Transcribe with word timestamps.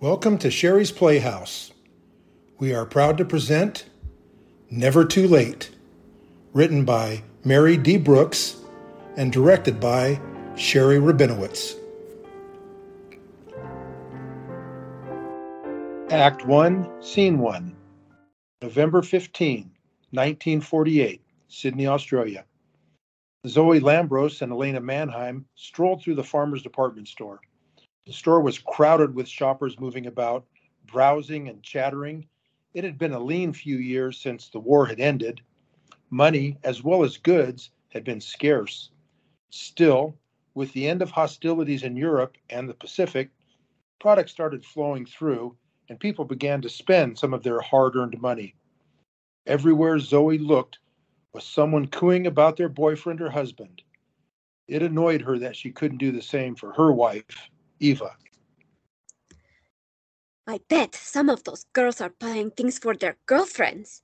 Welcome 0.00 0.36
to 0.38 0.50
Sherri's 0.50 0.92
Playhouse. 0.92 1.72
We 2.58 2.74
are 2.74 2.84
proud 2.84 3.16
to 3.16 3.24
present 3.24 3.86
Never 4.68 5.06
Too 5.06 5.26
Late, 5.26 5.70
written 6.52 6.84
by 6.84 7.22
Mary 7.44 7.78
D. 7.78 7.96
Brooks 7.96 8.56
and 9.16 9.32
directed 9.32 9.80
by 9.80 10.20
Sherri 10.54 10.98
Rabinowitz. 10.98 11.76
Act 16.10 16.44
1, 16.44 17.02
Scene 17.02 17.38
1, 17.38 17.74
November 18.60 19.00
15, 19.00 19.60
1948, 20.10 21.22
Sydney, 21.48 21.86
Australia. 21.86 22.44
Zoe 23.46 23.80
Lambros 23.80 24.42
and 24.42 24.52
Elena 24.52 24.82
Mannheim 24.82 25.46
strolled 25.54 26.02
through 26.02 26.16
the 26.16 26.22
farmer's 26.22 26.62
department 26.62 27.08
store. 27.08 27.40
The 28.06 28.12
store 28.12 28.40
was 28.40 28.60
crowded 28.60 29.16
with 29.16 29.26
shoppers 29.26 29.80
moving 29.80 30.06
about, 30.06 30.46
browsing 30.86 31.48
and 31.48 31.60
chattering. 31.60 32.28
It 32.72 32.84
had 32.84 32.98
been 32.98 33.12
a 33.12 33.18
lean 33.18 33.52
few 33.52 33.78
years 33.78 34.20
since 34.20 34.48
the 34.48 34.60
war 34.60 34.86
had 34.86 35.00
ended. 35.00 35.40
Money, 36.08 36.56
as 36.62 36.84
well 36.84 37.02
as 37.02 37.16
goods, 37.16 37.72
had 37.88 38.04
been 38.04 38.20
scarce. 38.20 38.90
Still, 39.50 40.16
with 40.54 40.72
the 40.72 40.86
end 40.86 41.02
of 41.02 41.10
hostilities 41.10 41.82
in 41.82 41.96
Europe 41.96 42.36
and 42.48 42.68
the 42.68 42.74
Pacific, 42.74 43.30
products 43.98 44.30
started 44.30 44.64
flowing 44.64 45.04
through, 45.04 45.56
and 45.88 45.98
people 45.98 46.24
began 46.24 46.62
to 46.62 46.68
spend 46.68 47.18
some 47.18 47.34
of 47.34 47.42
their 47.42 47.60
hard 47.60 47.96
earned 47.96 48.20
money. 48.20 48.54
Everywhere 49.48 49.98
Zoe 49.98 50.38
looked 50.38 50.78
was 51.32 51.42
someone 51.42 51.88
cooing 51.88 52.28
about 52.28 52.56
their 52.56 52.68
boyfriend 52.68 53.20
or 53.20 53.30
husband. 53.30 53.82
It 54.68 54.82
annoyed 54.82 55.22
her 55.22 55.40
that 55.40 55.56
she 55.56 55.72
couldn't 55.72 55.98
do 55.98 56.12
the 56.12 56.22
same 56.22 56.54
for 56.54 56.72
her 56.74 56.92
wife 56.92 57.50
Eva. 57.80 58.16
I 60.46 60.60
bet 60.68 60.94
some 60.94 61.28
of 61.28 61.44
those 61.44 61.64
girls 61.72 62.00
are 62.00 62.12
buying 62.20 62.50
things 62.50 62.78
for 62.78 62.94
their 62.94 63.16
girlfriends. 63.26 64.02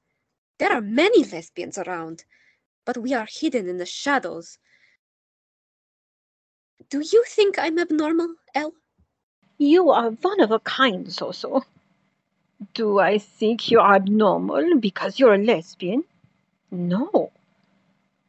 There 0.59 0.73
are 0.73 0.81
many 0.81 1.25
lesbians 1.25 1.79
around, 1.79 2.25
but 2.85 2.99
we 2.99 3.15
are 3.15 3.29
hidden 3.31 3.69
in 3.69 3.79
the 3.79 3.87
shadows. 3.87 4.59
Do 6.91 7.01
you 7.01 7.25
think 7.29 7.59
I'm 7.59 7.79
abnormal, 7.79 8.35
Elle? 8.55 8.75
You 9.59 9.91
are 9.91 10.11
one 10.11 10.41
of 10.41 10.51
a 10.51 10.59
kind, 10.59 11.11
Zozo. 11.11 11.63
Do 12.75 12.99
I 12.99 13.19
think 13.19 13.71
you 13.71 13.79
are 13.81 13.95
abnormal 13.95 14.79
because 14.79 15.19
you're 15.19 15.35
a 15.35 15.39
lesbian? 15.39 16.05
No. 16.71 17.31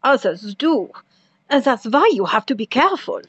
Others 0.03 0.55
do. 0.55 0.91
And 1.49 1.63
that's 1.63 1.85
why 1.85 2.11
you 2.13 2.25
have 2.25 2.45
to 2.47 2.55
be 2.55 2.65
careful. 2.65 3.21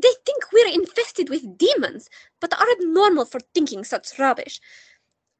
They 0.00 0.12
think 0.24 0.44
we're 0.52 0.72
infested 0.72 1.28
with 1.28 1.58
demons, 1.58 2.08
but 2.40 2.58
are 2.58 2.70
abnormal 2.72 3.26
for 3.26 3.40
thinking 3.54 3.84
such 3.84 4.18
rubbish. 4.18 4.60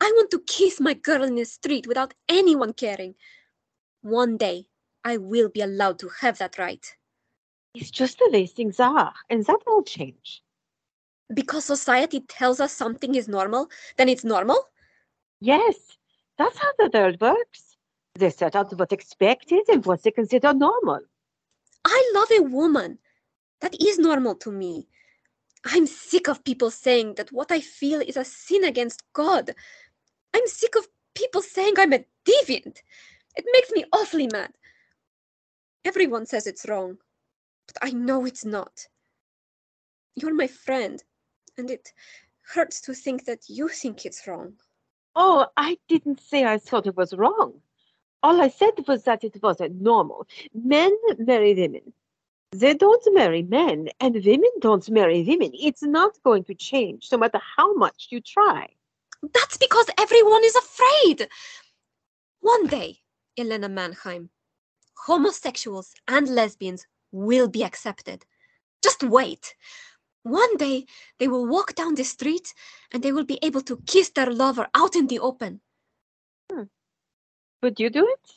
I 0.01 0.13
want 0.17 0.31
to 0.33 0.41
kiss 0.41 0.81
my 0.81 0.95
girl 0.95 1.23
in 1.23 1.35
the 1.35 1.45
street 1.45 1.87
without 1.87 2.15
anyone 2.29 2.73
caring. 2.73 3.15
One 4.03 4.37
day, 4.37 4.67
I 5.05 5.17
will 5.17 5.49
be 5.49 5.61
allowed 5.61 5.99
to 6.01 6.11
have 6.21 6.39
that 6.39 6.59
right. 6.59 6.85
It's 7.75 7.91
just 7.91 8.19
the 8.19 8.31
way 8.33 8.47
things 8.47 8.81
are, 8.81 9.15
and 9.29 9.45
that 9.47 9.61
will 9.67 9.83
change. 9.83 10.43
Because 11.33 11.65
society 11.65 12.21
tells 12.21 12.61
us 12.61 12.73
something 12.73 13.15
is 13.15 13.29
normal, 13.29 13.71
then 13.97 14.09
it's 14.09 14.25
normal? 14.25 14.59
Yes, 15.41 15.77
that's 16.37 16.59
how 16.59 16.73
the 16.79 16.91
world 16.93 17.21
works. 17.21 17.77
They 18.15 18.31
set 18.31 18.57
out 18.57 18.77
what's 18.77 18.93
expected 18.93 19.69
and 19.69 19.87
what 19.87 20.03
they 20.03 20.11
consider 20.11 20.53
normal. 20.53 21.01
I 21.85 22.13
love 22.15 22.31
a 22.33 22.43
woman. 22.43 22.99
That 23.61 23.81
is 23.81 23.99
normal 23.99 24.35
to 24.37 24.53
me. 24.53 24.89
I'm 25.65 25.87
sick 25.87 26.29
of 26.29 26.45
people 26.45 26.71
saying 26.71 27.15
that 27.17 27.33
what 27.33 27.53
I 27.53 27.61
feel 27.61 28.01
is 28.01 28.17
a 28.17 28.25
sin 28.25 28.65
against 28.65 29.03
God. 29.13 29.51
I'm 30.35 30.47
sick 30.47 30.75
of 30.77 30.89
people 31.15 31.43
saying 31.43 31.75
I'm 31.77 31.93
a 31.93 32.05
deviant. 32.25 32.79
It 33.37 33.45
makes 33.53 33.71
me 33.71 33.85
awfully 33.93 34.29
mad. 34.33 34.53
Everyone 35.85 36.27
says 36.27 36.47
it's 36.47 36.69
wrong, 36.69 36.99
but 37.67 37.77
I 37.83 37.91
know 37.91 38.25
it's 38.25 38.45
not. 38.45 38.87
You're 40.15 40.35
my 40.35 40.47
friend, 40.47 41.03
and 41.57 41.71
it 41.71 41.93
hurts 42.43 42.81
to 42.83 42.95
think 42.95 43.25
that 43.27 43.49
you 43.49 43.69
think 43.69 44.05
it's 44.05 44.27
wrong. 44.27 44.55
Oh, 45.15 45.47
I 45.57 45.79
didn't 45.89 46.21
say 46.21 46.45
I 46.45 46.59
thought 46.59 46.87
it 46.87 46.97
was 46.97 47.15
wrong. 47.15 47.61
All 48.23 48.41
I 48.41 48.49
said 48.49 48.73
was 48.87 49.05
that 49.05 49.25
it 49.25 49.43
wasn't 49.43 49.81
normal. 49.81 50.27
Men 50.55 50.95
marry 51.19 51.55
women. 51.55 51.93
They 52.53 52.75
don't 52.75 53.15
marry 53.15 53.43
men, 53.43 53.89
and 54.01 54.15
women 54.15 54.51
don't 54.61 54.89
marry 54.91 55.23
women. 55.23 55.53
It's 55.55 55.83
not 55.83 56.21
going 56.25 56.45
to 56.45 56.55
change, 56.55 57.09
no 57.13 57.19
matter 57.19 57.41
how 57.57 57.75
much 57.75 58.09
you 58.11 58.21
try. 58.21 58.69
That's 59.35 59.57
because 59.57 59.87
everyone 59.99 60.43
is 60.45 60.57
afraid. 60.57 61.29
One 62.41 62.67
day, 62.67 62.99
Elena 63.39 63.69
Mannheim, 63.69 64.31
homosexuals 65.07 65.95
and 66.09 66.29
lesbians 66.29 66.87
will 67.13 67.49
be 67.49 67.63
accepted. 67.63 68.25
Just 68.83 69.03
wait. 69.05 69.55
One 70.23 70.57
day, 70.57 70.87
they 71.19 71.29
will 71.29 71.47
walk 71.47 71.75
down 71.75 71.95
the 71.95 72.05
street 72.05 72.53
and 72.93 73.03
they 73.03 73.13
will 73.13 73.25
be 73.25 73.39
able 73.43 73.63
to 73.63 73.83
kiss 73.87 74.11
their 74.11 74.31
lover 74.31 74.69
out 74.75 74.97
in 74.97 75.07
the 75.07 75.19
open. 75.21 75.61
Hmm. 76.51 76.65
Would 77.63 77.79
you 77.79 77.91
do 77.91 78.07
it? 78.07 78.33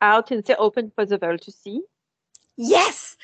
Out 0.00 0.30
in 0.30 0.42
the 0.42 0.56
open 0.56 0.92
for 0.94 1.04
the 1.04 1.18
world 1.18 1.42
to 1.42 1.50
see? 1.50 1.82
Yes, 2.56 3.16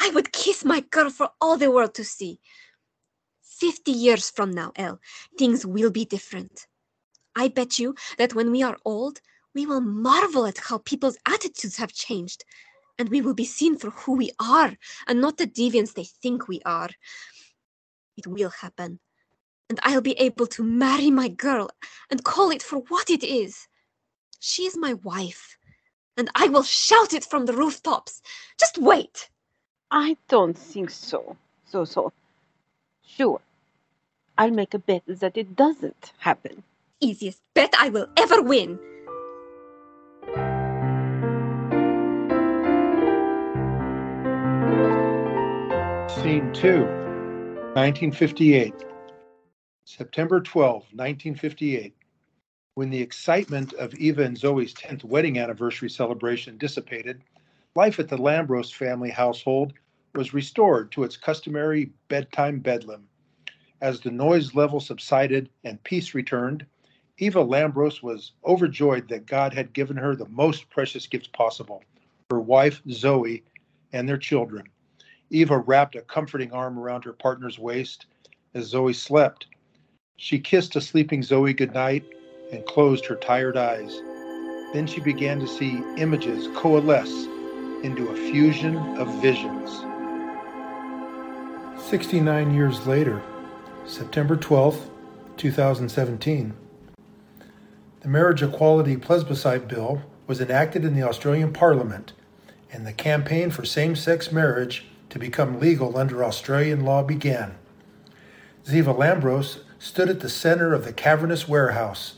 I 0.00 0.10
would 0.10 0.32
kiss 0.32 0.64
my 0.64 0.80
girl 0.80 1.10
for 1.10 1.30
all 1.40 1.56
the 1.56 1.70
world 1.70 1.94
to 1.94 2.04
see. 2.04 2.40
Fifty 3.42 3.90
years 3.90 4.30
from 4.30 4.52
now, 4.52 4.72
Elle, 4.76 5.00
things 5.36 5.66
will 5.66 5.90
be 5.90 6.04
different. 6.04 6.66
I 7.34 7.48
bet 7.48 7.78
you 7.78 7.94
that 8.18 8.34
when 8.34 8.50
we 8.52 8.62
are 8.62 8.76
old, 8.84 9.20
we 9.54 9.66
will 9.66 9.80
marvel 9.80 10.46
at 10.46 10.58
how 10.58 10.78
people's 10.78 11.18
attitudes 11.26 11.76
have 11.78 11.92
changed, 11.92 12.44
and 12.98 13.08
we 13.08 13.20
will 13.20 13.34
be 13.34 13.44
seen 13.44 13.76
for 13.76 13.90
who 13.90 14.14
we 14.16 14.30
are 14.40 14.76
and 15.08 15.20
not 15.20 15.38
the 15.38 15.46
deviants 15.46 15.94
they 15.94 16.04
think 16.04 16.46
we 16.46 16.60
are. 16.64 16.90
It 18.16 18.28
will 18.28 18.50
happen, 18.50 19.00
and 19.68 19.80
I'll 19.82 20.00
be 20.00 20.18
able 20.18 20.46
to 20.48 20.62
marry 20.62 21.10
my 21.10 21.28
girl 21.28 21.70
and 22.10 22.22
call 22.22 22.50
it 22.50 22.62
for 22.62 22.78
what 22.88 23.10
it 23.10 23.24
is. 23.24 23.66
She 24.38 24.66
is 24.66 24.76
my 24.76 24.94
wife 24.94 25.57
and 26.18 26.28
I 26.34 26.48
will 26.48 26.64
shout 26.64 27.14
it 27.14 27.24
from 27.24 27.46
the 27.46 27.52
rooftops. 27.52 28.20
Just 28.58 28.76
wait. 28.76 29.30
I 29.90 30.16
don't 30.28 30.58
think 30.58 30.90
so. 30.90 31.36
So, 31.64 31.84
so. 31.84 32.12
Sure. 33.06 33.40
I'll 34.36 34.50
make 34.50 34.74
a 34.74 34.80
bet 34.80 35.02
that 35.06 35.36
it 35.36 35.54
doesn't 35.56 36.12
happen. 36.18 36.64
Easiest 37.00 37.40
bet 37.54 37.72
I 37.78 37.88
will 37.88 38.08
ever 38.16 38.42
win. 38.42 38.78
Scene 46.08 46.52
2, 46.52 46.84
1958. 47.74 48.74
September 49.84 50.40
12, 50.40 50.74
1958. 50.92 51.94
When 52.78 52.90
the 52.90 53.02
excitement 53.02 53.72
of 53.72 53.92
Eva 53.96 54.22
and 54.22 54.38
Zoe's 54.38 54.72
10th 54.72 55.02
wedding 55.02 55.36
anniversary 55.36 55.90
celebration 55.90 56.58
dissipated, 56.58 57.20
life 57.74 57.98
at 57.98 58.06
the 58.06 58.16
Lambros 58.16 58.72
family 58.72 59.10
household 59.10 59.72
was 60.14 60.32
restored 60.32 60.92
to 60.92 61.02
its 61.02 61.16
customary 61.16 61.90
bedtime 62.06 62.60
bedlam. 62.60 63.08
As 63.80 63.98
the 63.98 64.12
noise 64.12 64.54
level 64.54 64.78
subsided 64.78 65.50
and 65.64 65.82
peace 65.82 66.14
returned, 66.14 66.64
Eva 67.16 67.44
Lambros 67.44 68.00
was 68.00 68.30
overjoyed 68.46 69.08
that 69.08 69.26
God 69.26 69.52
had 69.52 69.72
given 69.72 69.96
her 69.96 70.14
the 70.14 70.28
most 70.28 70.70
precious 70.70 71.08
gifts 71.08 71.30
possible 71.32 71.82
her 72.30 72.38
wife, 72.38 72.80
Zoe, 72.88 73.42
and 73.92 74.08
their 74.08 74.18
children. 74.18 74.68
Eva 75.30 75.58
wrapped 75.58 75.96
a 75.96 76.02
comforting 76.02 76.52
arm 76.52 76.78
around 76.78 77.04
her 77.06 77.12
partner's 77.12 77.58
waist 77.58 78.06
as 78.54 78.66
Zoe 78.66 78.92
slept. 78.92 79.48
She 80.16 80.38
kissed 80.38 80.76
a 80.76 80.80
sleeping 80.80 81.24
Zoe 81.24 81.52
goodnight 81.52 82.04
and 82.52 82.64
closed 82.66 83.04
her 83.06 83.16
tired 83.16 83.56
eyes. 83.56 84.00
Then 84.72 84.86
she 84.86 85.00
began 85.00 85.40
to 85.40 85.46
see 85.46 85.82
images 85.96 86.48
coalesce 86.56 87.26
into 87.82 88.08
a 88.08 88.16
fusion 88.16 88.76
of 88.98 89.22
visions. 89.22 89.84
69 91.88 92.54
years 92.54 92.86
later, 92.86 93.22
September 93.86 94.36
12th, 94.36 94.90
2017, 95.36 96.52
the 98.00 98.08
Marriage 98.08 98.42
Equality 98.42 98.96
Plebiscite 98.96 99.68
Bill 99.68 100.02
was 100.26 100.40
enacted 100.40 100.84
in 100.84 100.94
the 100.94 101.02
Australian 101.02 101.52
Parliament, 101.52 102.12
and 102.70 102.86
the 102.86 102.92
campaign 102.92 103.50
for 103.50 103.64
same 103.64 103.96
sex 103.96 104.30
marriage 104.30 104.84
to 105.08 105.18
become 105.18 105.58
legal 105.58 105.96
under 105.96 106.22
Australian 106.22 106.84
law 106.84 107.02
began. 107.02 107.54
Ziva 108.66 108.94
Lambros 108.94 109.60
stood 109.78 110.10
at 110.10 110.20
the 110.20 110.28
center 110.28 110.74
of 110.74 110.84
the 110.84 110.92
cavernous 110.92 111.48
warehouse 111.48 112.17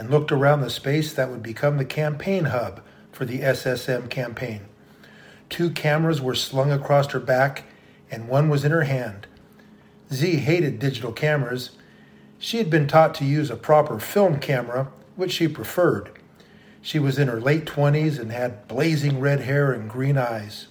and 0.00 0.08
looked 0.08 0.32
around 0.32 0.62
the 0.62 0.70
space 0.70 1.12
that 1.12 1.28
would 1.28 1.42
become 1.42 1.76
the 1.76 1.84
campaign 1.84 2.46
hub 2.46 2.80
for 3.12 3.26
the 3.26 3.40
SSM 3.40 4.08
campaign. 4.08 4.62
Two 5.50 5.68
cameras 5.68 6.22
were 6.22 6.34
slung 6.34 6.72
across 6.72 7.12
her 7.12 7.20
back, 7.20 7.64
and 8.10 8.26
one 8.26 8.48
was 8.48 8.64
in 8.64 8.70
her 8.70 8.84
hand. 8.84 9.26
Z 10.10 10.36
hated 10.36 10.78
digital 10.78 11.12
cameras. 11.12 11.72
She 12.38 12.56
had 12.56 12.70
been 12.70 12.88
taught 12.88 13.14
to 13.16 13.26
use 13.26 13.50
a 13.50 13.56
proper 13.56 14.00
film 14.00 14.38
camera, 14.38 14.88
which 15.16 15.32
she 15.32 15.46
preferred. 15.46 16.18
She 16.80 16.98
was 16.98 17.18
in 17.18 17.28
her 17.28 17.38
late 17.38 17.66
20s 17.66 18.18
and 18.18 18.32
had 18.32 18.66
blazing 18.68 19.20
red 19.20 19.40
hair 19.40 19.70
and 19.70 19.90
green 19.90 20.16
eyes. 20.16 20.68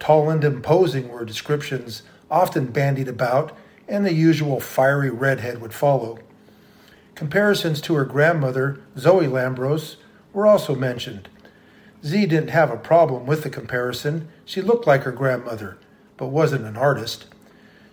Tall 0.00 0.30
and 0.30 0.42
imposing 0.42 1.10
were 1.10 1.26
descriptions 1.26 2.02
often 2.30 2.68
bandied 2.68 3.08
about, 3.08 3.54
and 3.86 4.06
the 4.06 4.14
usual 4.14 4.58
fiery 4.58 5.10
redhead 5.10 5.60
would 5.60 5.74
follow. 5.74 6.20
Comparisons 7.18 7.80
to 7.80 7.96
her 7.96 8.04
grandmother, 8.04 8.78
Zoe 8.96 9.26
Lambros, 9.26 9.96
were 10.32 10.46
also 10.46 10.76
mentioned. 10.76 11.28
Z 12.06 12.26
didn't 12.26 12.50
have 12.50 12.70
a 12.70 12.76
problem 12.76 13.26
with 13.26 13.42
the 13.42 13.50
comparison. 13.50 14.28
She 14.44 14.62
looked 14.62 14.86
like 14.86 15.02
her 15.02 15.10
grandmother, 15.10 15.78
but 16.16 16.28
wasn't 16.28 16.64
an 16.64 16.76
artist. 16.76 17.26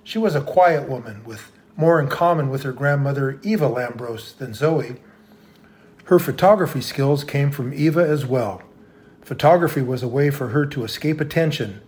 She 0.03 0.19
was 0.19 0.35
a 0.35 0.41
quiet 0.41 0.87
woman 0.87 1.23
with 1.23 1.51
more 1.75 1.99
in 1.99 2.07
common 2.07 2.51
with 2.51 2.61
her 2.61 2.71
grandmother, 2.71 3.39
Eva 3.41 3.67
Lambros, 3.67 4.37
than 4.37 4.53
Zoe. 4.53 4.97
Her 6.03 6.19
photography 6.19 6.81
skills 6.81 7.23
came 7.23 7.49
from 7.49 7.73
Eva 7.73 8.07
as 8.07 8.27
well. 8.27 8.61
Photography 9.23 9.81
was 9.81 10.03
a 10.03 10.07
way 10.07 10.29
for 10.29 10.49
her 10.49 10.67
to 10.67 10.83
escape 10.83 11.19
attention. 11.19 11.81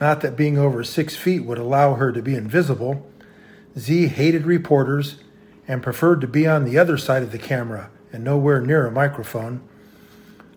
Not 0.00 0.20
that 0.20 0.36
being 0.36 0.56
over 0.56 0.84
six 0.84 1.16
feet 1.16 1.40
would 1.40 1.58
allow 1.58 1.94
her 1.94 2.12
to 2.12 2.22
be 2.22 2.36
invisible. 2.36 3.04
Z 3.76 4.06
hated 4.06 4.46
reporters 4.46 5.16
and 5.68 5.82
preferred 5.82 6.22
to 6.22 6.26
be 6.26 6.46
on 6.46 6.64
the 6.64 6.78
other 6.78 6.96
side 6.96 7.22
of 7.22 7.30
the 7.30 7.38
camera 7.38 7.90
and 8.10 8.24
nowhere 8.24 8.60
near 8.60 8.86
a 8.86 8.90
microphone. 8.90 9.60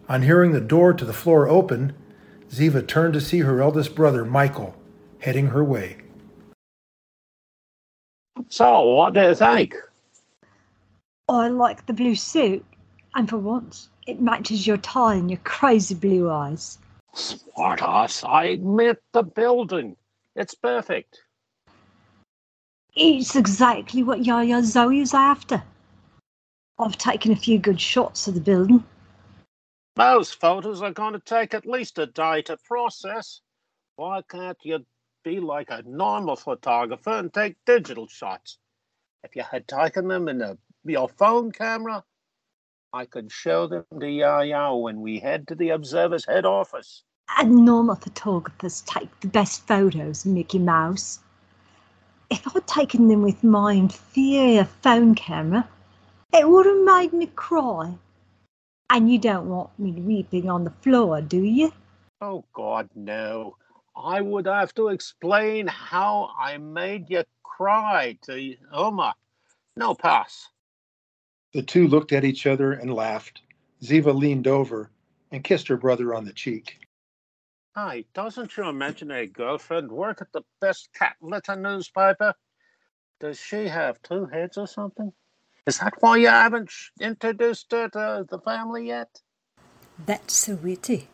On 0.07 0.21
hearing 0.21 0.53
the 0.53 0.61
door 0.61 0.93
to 0.93 1.05
the 1.05 1.13
floor 1.13 1.47
open, 1.47 1.93
Ziva 2.49 2.87
turned 2.87 3.13
to 3.13 3.21
see 3.21 3.39
her 3.39 3.61
eldest 3.61 3.93
brother, 3.93 4.25
Michael, 4.25 4.75
heading 5.19 5.47
her 5.47 5.63
way. 5.63 5.97
So, 8.47 8.81
what 8.81 9.13
do 9.13 9.21
you 9.21 9.35
think? 9.35 9.75
Oh, 11.29 11.39
I 11.39 11.47
like 11.49 11.85
the 11.85 11.93
blue 11.93 12.15
suit, 12.15 12.65
and 13.15 13.29
for 13.29 13.37
once, 13.37 13.89
it 14.07 14.21
matches 14.21 14.65
your 14.65 14.77
tie 14.77 15.15
and 15.15 15.29
your 15.29 15.39
crazy 15.43 15.95
blue 15.95 16.29
eyes. 16.29 16.77
Smart 17.13 17.81
ass, 17.81 18.23
I 18.23 18.45
admit 18.45 19.01
the 19.11 19.23
building. 19.23 19.95
It's 20.35 20.55
perfect. 20.55 21.19
It's 22.95 23.37
exactly 23.37 24.03
what 24.03 24.25
Yaya 24.25 24.61
Zoe 24.63 24.99
is 24.99 25.13
after. 25.13 25.63
I've 26.77 26.97
taken 26.97 27.31
a 27.31 27.37
few 27.37 27.57
good 27.57 27.79
shots 27.79 28.27
of 28.27 28.33
the 28.33 28.41
building. 28.41 28.83
Those 29.95 30.31
photos 30.31 30.81
are 30.81 30.91
going 30.91 31.13
to 31.13 31.19
take 31.19 31.53
at 31.53 31.65
least 31.65 31.99
a 31.99 32.05
day 32.05 32.41
to 32.43 32.57
process. 32.57 33.41
Why 33.95 34.21
can't 34.27 34.57
you 34.63 34.85
be 35.23 35.39
like 35.39 35.69
a 35.69 35.83
normal 35.85 36.35
photographer 36.35 37.11
and 37.11 37.33
take 37.33 37.55
digital 37.65 38.07
shots? 38.07 38.57
If 39.23 39.35
you 39.35 39.43
had 39.43 39.67
taken 39.67 40.07
them 40.07 40.27
in 40.27 40.41
a, 40.41 40.57
your 40.83 41.07
phone 41.07 41.51
camera, 41.51 42.03
I 42.91 43.05
could 43.05 43.31
show 43.31 43.67
them 43.67 43.85
to 43.99 44.09
Yaya 44.09 44.75
when 44.75 44.99
we 44.99 45.19
head 45.19 45.47
to 45.47 45.55
the 45.55 45.69
Observer's 45.69 46.25
head 46.25 46.45
office. 46.45 47.03
And 47.37 47.63
normal 47.63 47.95
photographers 47.95 48.81
take 48.81 49.17
the 49.21 49.27
best 49.27 49.65
photos 49.65 50.25
Mickey 50.25 50.59
Mouse. 50.59 51.19
If 52.31 52.47
I'd 52.55 52.65
taken 52.65 53.09
them 53.09 53.23
with 53.23 53.43
my 53.43 53.73
inferior 53.73 54.63
phone 54.63 55.15
camera, 55.15 55.67
it 56.33 56.47
would 56.47 56.65
have 56.65 56.83
made 56.85 57.11
me 57.11 57.25
cry. 57.25 57.93
And 58.89 59.11
you 59.11 59.19
don't 59.19 59.49
want 59.49 59.77
me 59.77 59.91
weeping 59.91 60.49
on 60.49 60.63
the 60.63 60.69
floor, 60.69 61.21
do 61.21 61.43
you? 61.43 61.73
Oh, 62.21 62.45
God, 62.53 62.89
no. 62.95 63.57
I 63.97 64.21
would 64.21 64.45
have 64.45 64.73
to 64.75 64.87
explain 64.87 65.67
how 65.67 66.29
I 66.39 66.57
made 66.57 67.09
you 67.09 67.23
cry 67.43 68.17
to 68.23 68.55
Oma. 68.71 69.13
No 69.75 69.93
pass. 69.93 70.47
The 71.53 71.61
two 71.61 71.89
looked 71.89 72.13
at 72.13 72.23
each 72.23 72.47
other 72.47 72.71
and 72.71 72.93
laughed. 72.93 73.41
Ziva 73.83 74.15
leaned 74.15 74.47
over 74.47 74.89
and 75.31 75.43
kissed 75.43 75.67
her 75.67 75.77
brother 75.77 76.15
on 76.15 76.23
the 76.23 76.33
cheek. 76.33 76.80
Hi, 77.73 78.03
doesn't 78.13 78.57
your 78.57 78.65
imaginary 78.65 79.27
girlfriend 79.27 79.93
work 79.93 80.21
at 80.21 80.33
the 80.33 80.41
best 80.59 80.89
cat 80.93 81.15
litter 81.21 81.55
newspaper? 81.55 82.33
Does 83.21 83.39
she 83.39 83.69
have 83.69 84.01
two 84.01 84.25
heads 84.25 84.57
or 84.57 84.67
something? 84.67 85.13
Is 85.65 85.79
that 85.79 85.93
why 86.01 86.17
you 86.17 86.27
haven't 86.27 86.69
introduced 86.99 87.71
her 87.71 87.87
to 87.87 88.25
the 88.29 88.39
family 88.39 88.87
yet? 88.87 89.21
That's 90.05 90.33
so 90.33 90.55
witty. 90.55 91.07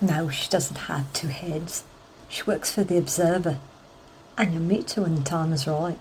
No, 0.00 0.30
she 0.30 0.48
doesn't 0.48 0.78
have 0.78 1.12
two 1.12 1.28
heads. 1.28 1.84
She 2.30 2.42
works 2.44 2.72
for 2.72 2.82
the 2.82 2.96
Observer. 2.96 3.58
And 4.38 4.54
you'll 4.54 4.62
meet 4.62 4.92
her 4.92 5.02
when 5.02 5.16
the 5.16 5.22
time 5.22 5.52
is 5.52 5.66
right. 5.66 5.98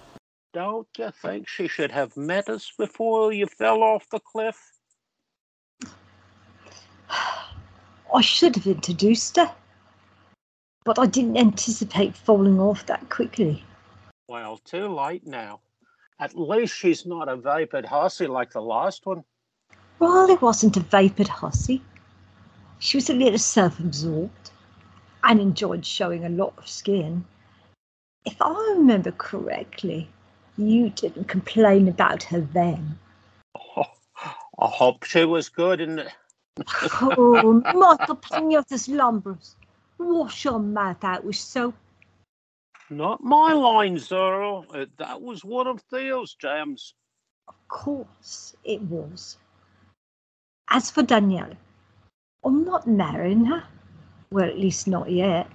Don't 0.54 0.88
you 0.98 1.12
think 1.22 1.50
she 1.50 1.68
should 1.68 1.92
have 1.92 2.16
met 2.16 2.48
us 2.48 2.72
before 2.78 3.34
you 3.34 3.48
fell 3.48 3.84
off 3.84 4.08
the 4.10 4.22
cliff? 4.22 4.72
I 8.14 8.22
should 8.22 8.56
have 8.56 8.68
introduced 8.68 9.38
her. 9.38 9.54
But 10.86 11.00
I 11.00 11.08
didn't 11.08 11.38
anticipate 11.38 12.16
falling 12.16 12.60
off 12.60 12.86
that 12.86 13.10
quickly. 13.10 13.64
Well, 14.28 14.58
too 14.58 14.88
late 14.88 15.26
now. 15.26 15.62
At 16.20 16.38
least 16.38 16.76
she's 16.76 17.06
not 17.06 17.28
a 17.28 17.36
vapid 17.36 17.86
hussy 17.86 18.28
like 18.28 18.52
the 18.52 18.62
last 18.62 19.06
one. 19.06 19.24
Riley 20.00 20.36
wasn't 20.36 20.78
a 20.78 20.82
vapid 20.82 21.28
hussy. 21.28 21.82
She 22.80 22.98
was 22.98 23.10
a 23.10 23.14
little 23.14 23.40
self 23.40 23.80
absorbed 23.80 24.52
and 25.24 25.40
enjoyed 25.40 25.86
showing 25.86 26.26
a 26.26 26.30
lot 26.30 26.54
of 26.58 26.68
skin. 26.68 27.26
If 28.26 28.42
I 28.42 28.76
remember 28.78 29.12
correctly, 29.12 30.10
you 30.58 30.90
didn't 30.90 31.26
complain 31.26 31.88
about 31.88 32.24
her 32.24 32.42
then. 32.42 33.00
Oh, 33.56 33.86
I 34.60 34.68
hope 34.68 35.04
she 35.04 35.26
was 35.26 35.50
good 35.50 35.80
the... 35.80 36.12
oh, 36.58 37.62
Michael 37.74 38.16
Panayiotis 38.16 38.88
Lambros, 38.90 39.56
wash 39.98 40.46
your 40.46 40.60
mouth 40.60 41.04
out 41.04 41.24
with 41.24 41.36
soap. 41.36 41.76
Not 42.90 43.24
my 43.24 43.54
line, 43.54 43.96
Zorro. 43.96 44.66
Uh, 44.74 44.86
that 44.98 45.22
was 45.22 45.44
one 45.44 45.68
of 45.68 45.82
Theo's 45.92 46.36
gems. 46.36 46.94
Of 47.48 47.56
course 47.68 48.56
it 48.64 48.82
was. 48.82 49.38
As 50.70 50.92
for 50.92 51.04
Danielle, 51.04 51.56
I'm 52.44 52.64
not 52.64 52.88
marrying 52.88 53.46
her. 53.46 53.64
Well, 54.32 54.46
at 54.46 54.60
least 54.60 54.88
not 54.88 55.12
yet. 55.12 55.48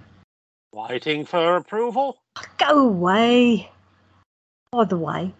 Waiting 0.73 1.25
for 1.25 1.37
her 1.37 1.55
approval? 1.55 2.21
Go 2.57 2.79
away. 2.79 3.71
By 4.71 4.85
the 4.85 4.97
way, 4.97 5.33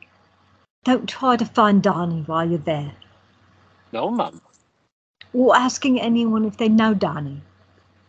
don't 0.84 1.08
try 1.08 1.36
to 1.36 1.46
find 1.46 1.84
Donnie 1.84 2.24
while 2.24 2.50
you're 2.50 2.60
there. 2.60 2.92
No, 3.92 4.10
Mum. 4.10 4.42
Or 5.34 5.56
asking 5.56 6.02
anyone 6.02 6.46
if 6.46 6.58
they 6.58 6.70
know 6.70 6.94
Danny. 6.94 7.42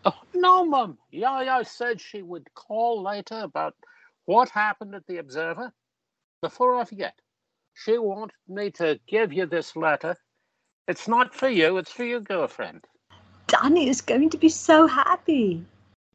Oh, 0.04 0.18
no, 0.34 0.64
Mum. 0.64 0.98
Yaya 1.10 1.64
said 1.64 2.00
she 2.00 2.22
would 2.22 2.52
call 2.54 3.02
later 3.02 3.40
about 3.40 3.74
what 4.24 4.48
happened 4.48 4.94
at 4.94 5.06
the 5.06 5.18
Observer. 5.18 5.72
Before 6.40 6.76
I 6.76 6.84
forget, 6.84 7.14
she 7.74 7.98
wanted 7.98 8.34
me 8.48 8.70
to 8.72 8.98
give 9.06 9.32
you 9.32 9.46
this 9.46 9.76
letter. 9.76 10.16
It's 10.88 11.06
not 11.06 11.34
for 11.34 11.48
you, 11.48 11.76
it's 11.76 11.92
for 11.92 12.04
your 12.04 12.20
girlfriend. 12.20 12.86
Danny 13.46 13.88
is 13.88 14.00
going 14.00 14.30
to 14.30 14.38
be 14.38 14.48
so 14.48 14.86
happy. 14.86 15.64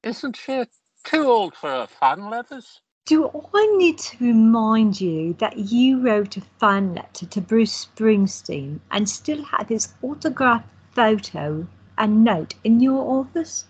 Isn't 0.03 0.35
she 0.35 0.65
too 1.03 1.23
old 1.23 1.55
for 1.55 1.69
her 1.69 1.87
fan 1.87 2.29
letters? 2.29 2.81
Do 3.05 3.29
I 3.53 3.75
need 3.77 3.99
to 3.99 4.17
remind 4.23 4.99
you 4.99 5.33
that 5.35 5.57
you 5.57 6.01
wrote 6.01 6.37
a 6.37 6.41
fan 6.59 6.95
letter 6.95 7.27
to 7.27 7.41
Bruce 7.41 7.85
Springsteen 7.85 8.79
and 8.89 9.07
still 9.07 9.43
have 9.43 9.69
his 9.69 9.93
autographed 10.01 10.67
photo 10.95 11.67
and 11.97 12.23
note 12.23 12.55
in 12.63 12.79
your 12.79 13.19
office? 13.19 13.65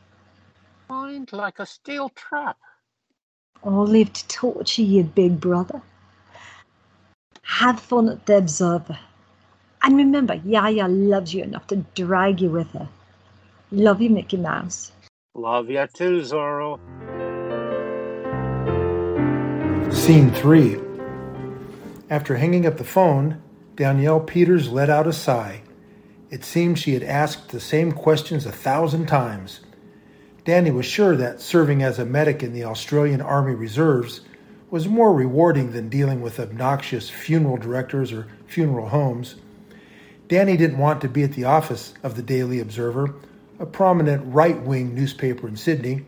Mind 0.87 1.33
like 1.33 1.59
a 1.59 1.65
steel 1.65 2.09
trap. 2.09 2.57
I'll 3.63 3.87
live 3.87 4.13
to 4.13 4.27
torture 4.27 4.83
you, 4.83 5.03
big 5.03 5.41
brother. 5.41 5.81
Have 7.41 7.79
fun 7.79 8.09
at 8.09 8.25
the 8.27 8.37
Observer. 8.37 8.99
And 9.81 9.97
remember, 9.97 10.35
Yaya 10.45 10.87
loves 10.87 11.33
you 11.33 11.43
enough 11.43 11.67
to 11.67 11.77
drag 11.95 12.41
you 12.41 12.49
with 12.49 12.71
her. 12.71 12.87
Love 13.71 14.01
you, 14.01 14.09
Mickey 14.09 14.37
Mouse. 14.37 14.91
Love 15.33 15.69
you 15.69 15.85
too, 15.93 16.21
Zorro. 16.21 16.79
Scene 19.91 20.31
3. 20.31 20.79
After 22.09 22.35
hanging 22.35 22.65
up 22.67 22.77
the 22.77 22.83
phone, 22.83 23.41
Danielle 23.75 24.19
Peters 24.19 24.69
let 24.69 24.89
out 24.89 25.07
a 25.07 25.13
sigh. 25.13 25.61
It 26.29 26.43
seemed 26.43 26.79
she 26.79 26.93
had 26.93 27.03
asked 27.03 27.49
the 27.49 27.59
same 27.59 27.91
questions 27.91 28.45
a 28.45 28.51
thousand 28.51 29.05
times. 29.05 29.59
Danny 30.43 30.71
was 30.71 30.85
sure 30.85 31.15
that 31.15 31.41
serving 31.41 31.83
as 31.83 31.99
a 31.99 32.05
medic 32.05 32.41
in 32.41 32.53
the 32.53 32.63
Australian 32.63 33.21
Army 33.21 33.53
Reserves 33.53 34.21
was 34.71 34.87
more 34.87 35.13
rewarding 35.13 35.71
than 35.71 35.89
dealing 35.89 36.21
with 36.21 36.39
obnoxious 36.39 37.09
funeral 37.09 37.57
directors 37.57 38.11
or 38.11 38.27
funeral 38.47 38.89
homes. 38.89 39.35
Danny 40.27 40.57
didn't 40.57 40.79
want 40.79 41.01
to 41.01 41.09
be 41.09 41.23
at 41.23 41.33
the 41.33 41.45
office 41.45 41.93
of 42.01 42.15
the 42.15 42.23
Daily 42.23 42.59
Observer, 42.59 43.13
a 43.59 43.65
prominent 43.65 44.23
right 44.33 44.59
wing 44.61 44.95
newspaper 44.95 45.47
in 45.47 45.55
Sydney. 45.55 46.05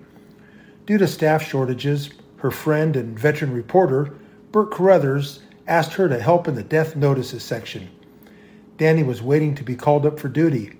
Due 0.88 0.98
to 0.98 1.08
staff 1.08 1.44
shortages, 1.44 2.10
her 2.38 2.52
friend 2.52 2.96
and 2.96 3.18
veteran 3.18 3.54
reporter, 3.54 4.14
Bert 4.52 4.72
Carruthers, 4.72 5.42
asked 5.68 5.94
her 5.94 6.10
to 6.10 6.20
help 6.20 6.48
in 6.48 6.56
the 6.56 6.64
death 6.64 6.96
notices 6.96 7.44
section. 7.44 7.90
Danny 8.78 9.04
was 9.04 9.22
waiting 9.22 9.56
to 9.56 9.64
be 9.64 9.76
called 9.76 10.06
up 10.06 10.20
for 10.20 10.30
duty. 10.30 10.78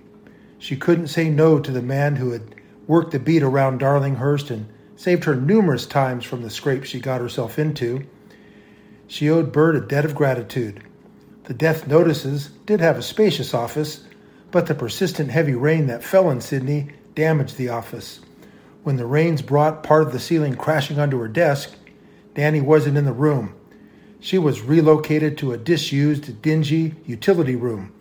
She 0.58 0.76
couldn't 0.76 1.08
say 1.08 1.28
no 1.28 1.58
to 1.58 1.70
the 1.70 1.82
man 1.82 2.16
who 2.16 2.30
had 2.30 2.54
worked 2.86 3.10
the 3.10 3.18
beat 3.18 3.42
around 3.42 3.80
Darlinghurst 3.80 4.50
and 4.50 4.68
saved 4.96 5.24
her 5.24 5.34
numerous 5.34 5.86
times 5.86 6.24
from 6.24 6.42
the 6.42 6.50
scrape 6.50 6.84
she 6.84 7.00
got 7.00 7.20
herself 7.20 7.58
into. 7.58 8.06
She 9.06 9.28
owed 9.30 9.52
Bert 9.52 9.76
a 9.76 9.80
debt 9.80 10.04
of 10.04 10.14
gratitude. 10.14 10.82
The 11.44 11.54
death 11.54 11.86
notices 11.86 12.48
did 12.66 12.80
have 12.80 12.98
a 12.98 13.02
spacious 13.02 13.54
office, 13.54 14.04
but 14.50 14.66
the 14.66 14.74
persistent 14.74 15.30
heavy 15.30 15.54
rain 15.54 15.86
that 15.86 16.04
fell 16.04 16.30
in 16.30 16.40
Sydney 16.40 16.90
damaged 17.14 17.56
the 17.56 17.70
office. 17.70 18.20
When 18.82 18.96
the 18.96 19.06
rains 19.06 19.42
brought 19.42 19.82
part 19.82 20.02
of 20.02 20.12
the 20.12 20.20
ceiling 20.20 20.54
crashing 20.56 20.98
onto 20.98 21.18
her 21.18 21.28
desk, 21.28 21.74
Danny 22.34 22.60
wasn't 22.60 22.96
in 22.96 23.04
the 23.04 23.12
room. 23.12 23.54
She 24.20 24.38
was 24.38 24.62
relocated 24.62 25.38
to 25.38 25.52
a 25.52 25.58
disused, 25.58 26.42
dingy 26.42 26.94
utility 27.06 27.56
room. 27.56 27.92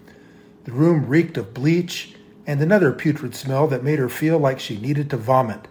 The 0.63 0.71
room 0.71 1.07
reeked 1.07 1.37
of 1.37 1.53
bleach 1.53 2.15
and 2.45 2.61
another 2.61 2.91
putrid 2.91 3.35
smell 3.35 3.67
that 3.67 3.83
made 3.83 3.99
her 3.99 4.09
feel 4.09 4.39
like 4.39 4.59
she 4.59 4.77
needed 4.77 5.09
to 5.11 5.17
vomit. 5.17 5.67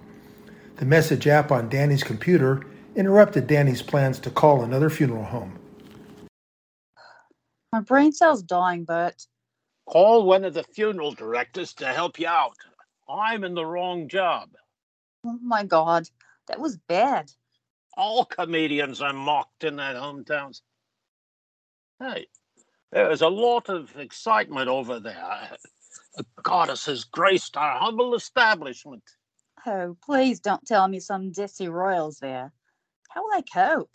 The 0.77 0.85
message 0.85 1.27
app 1.27 1.51
on 1.51 1.69
Danny's 1.69 2.05
computer 2.05 2.63
interrupted 2.95 3.47
Danny's 3.47 3.83
plans 3.83 4.19
to 4.21 4.31
call 4.31 4.63
another 4.63 4.91
funeral 4.91 5.25
home. 5.25 5.59
My 7.73 7.81
brain 7.81 8.13
cell's 8.13 8.43
dying, 8.43 8.85
Bert. 8.85 9.27
Call 9.87 10.25
one 10.25 10.45
of 10.45 10.55
the 10.55 10.65
funeral 10.65 11.13
directors 11.13 11.75
to 11.75 11.87
help 11.87 12.19
you 12.19 12.29
out. 12.29 12.57
I'm 13.09 13.45
in 13.45 13.55
the 13.55 13.67
wrong 13.67 14.09
job. 14.09 14.51
Oh 15.25 15.39
my 15.43 15.65
god, 15.65 16.09
that 16.49 16.61
was 16.61 16.77
bad. 16.89 17.31
All 17.97 18.25
comedians 18.25 19.01
are 19.01 19.13
mocked 19.13 19.65
in 19.65 19.77
their 19.77 19.95
hometowns. 19.95 20.61
Hey, 21.99 22.27
there's 22.93 23.23
a 23.23 23.29
lot 23.29 23.69
of 23.69 23.97
excitement 23.97 24.69
over 24.69 25.01
there. 25.01 25.57
A 26.19 26.25
goddess 26.43 26.87
has 26.87 27.05
graced 27.05 27.57
our 27.57 27.79
humble 27.79 28.15
establishment. 28.15 29.03
Oh, 29.67 29.97
please 30.05 30.41
don't 30.41 30.65
tell 30.67 30.87
me 30.89 31.01
some 31.01 31.33
dissy 31.33 31.71
royals 31.71 32.19
there. 32.19 32.53
How 33.11 33.25
will 33.25 33.35
I 33.35 33.43
cope? 33.43 33.91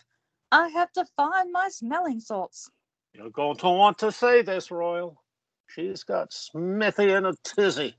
I 0.50 0.68
have 0.68 0.92
to 0.92 1.06
find 1.16 1.52
my 1.52 1.68
smelling 1.68 2.20
salts. 2.20 2.68
You're 3.14 3.30
going 3.30 3.56
to 3.58 3.68
want 3.68 3.98
to 3.98 4.12
say 4.12 4.42
this, 4.42 4.70
Royal. 4.70 5.22
She's 5.68 6.02
got 6.02 6.32
Smithy 6.32 7.12
in 7.12 7.24
a 7.24 7.34
tizzy. 7.44 7.94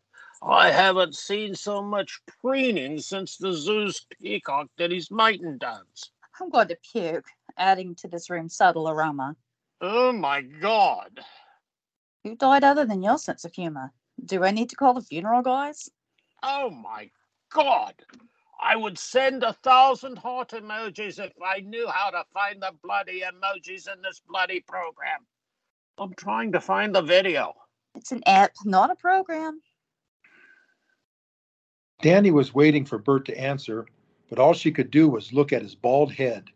I 0.46 0.72
haven't 0.72 1.16
seen 1.16 1.56
so 1.56 1.82
much 1.82 2.20
preening 2.42 3.00
since 3.00 3.38
the 3.38 3.54
zoo's 3.54 4.06
peacock 4.22 4.68
did 4.78 4.92
his 4.92 5.10
mating 5.10 5.58
dance. 5.58 6.12
I'm 6.40 6.50
going 6.50 6.68
to 6.68 6.78
puke, 6.92 7.28
adding 7.58 7.96
to 7.96 8.10
this 8.10 8.30
room's 8.30 8.56
subtle 8.56 8.90
aroma. 8.90 9.38
Oh 9.80 10.12
my 10.12 10.42
God. 10.42 11.22
Who 12.24 12.36
died 12.36 12.64
other 12.64 12.86
than 12.86 13.04
your 13.04 13.18
sense 13.18 13.46
of 13.46 13.54
humor? 13.54 13.94
Do 14.26 14.44
I 14.44 14.52
need 14.52 14.70
to 14.70 14.76
call 14.76 14.94
the 14.94 15.02
funeral 15.02 15.42
guys? 15.42 15.90
Oh 16.42 16.70
my 16.70 17.10
God. 17.50 17.94
I 18.62 18.76
would 18.76 18.98
send 18.98 19.44
a 19.44 19.54
thousand 19.54 20.18
heart 20.18 20.50
emojis 20.50 21.20
if 21.20 21.34
I 21.46 21.60
knew 21.62 21.88
how 21.88 22.10
to 22.10 22.24
find 22.34 22.62
the 22.62 22.72
bloody 22.84 23.22
emojis 23.22 23.92
in 23.92 24.02
this 24.02 24.22
bloody 24.28 24.60
program. 24.62 25.26
I'm 25.98 26.14
trying 26.16 26.52
to 26.52 26.62
find 26.62 26.94
the 26.94 27.02
video. 27.02 27.54
It's 27.96 28.12
an 28.12 28.24
app, 28.26 28.52
not 28.66 28.92
a 28.92 28.96
program. 28.96 29.62
Danny 32.03 32.31
was 32.31 32.53
waiting 32.53 32.83
for 32.83 32.98
Bert 32.98 33.24
to 33.27 33.39
answer, 33.39 33.86
but 34.29 34.38
all 34.38 34.53
she 34.53 34.74
could 34.74 34.91
do 34.91 35.07
was 35.07 35.31
look 35.31 35.53
at 35.53 35.62
his 35.62 35.74
bald 35.74 36.12
head. 36.12 36.50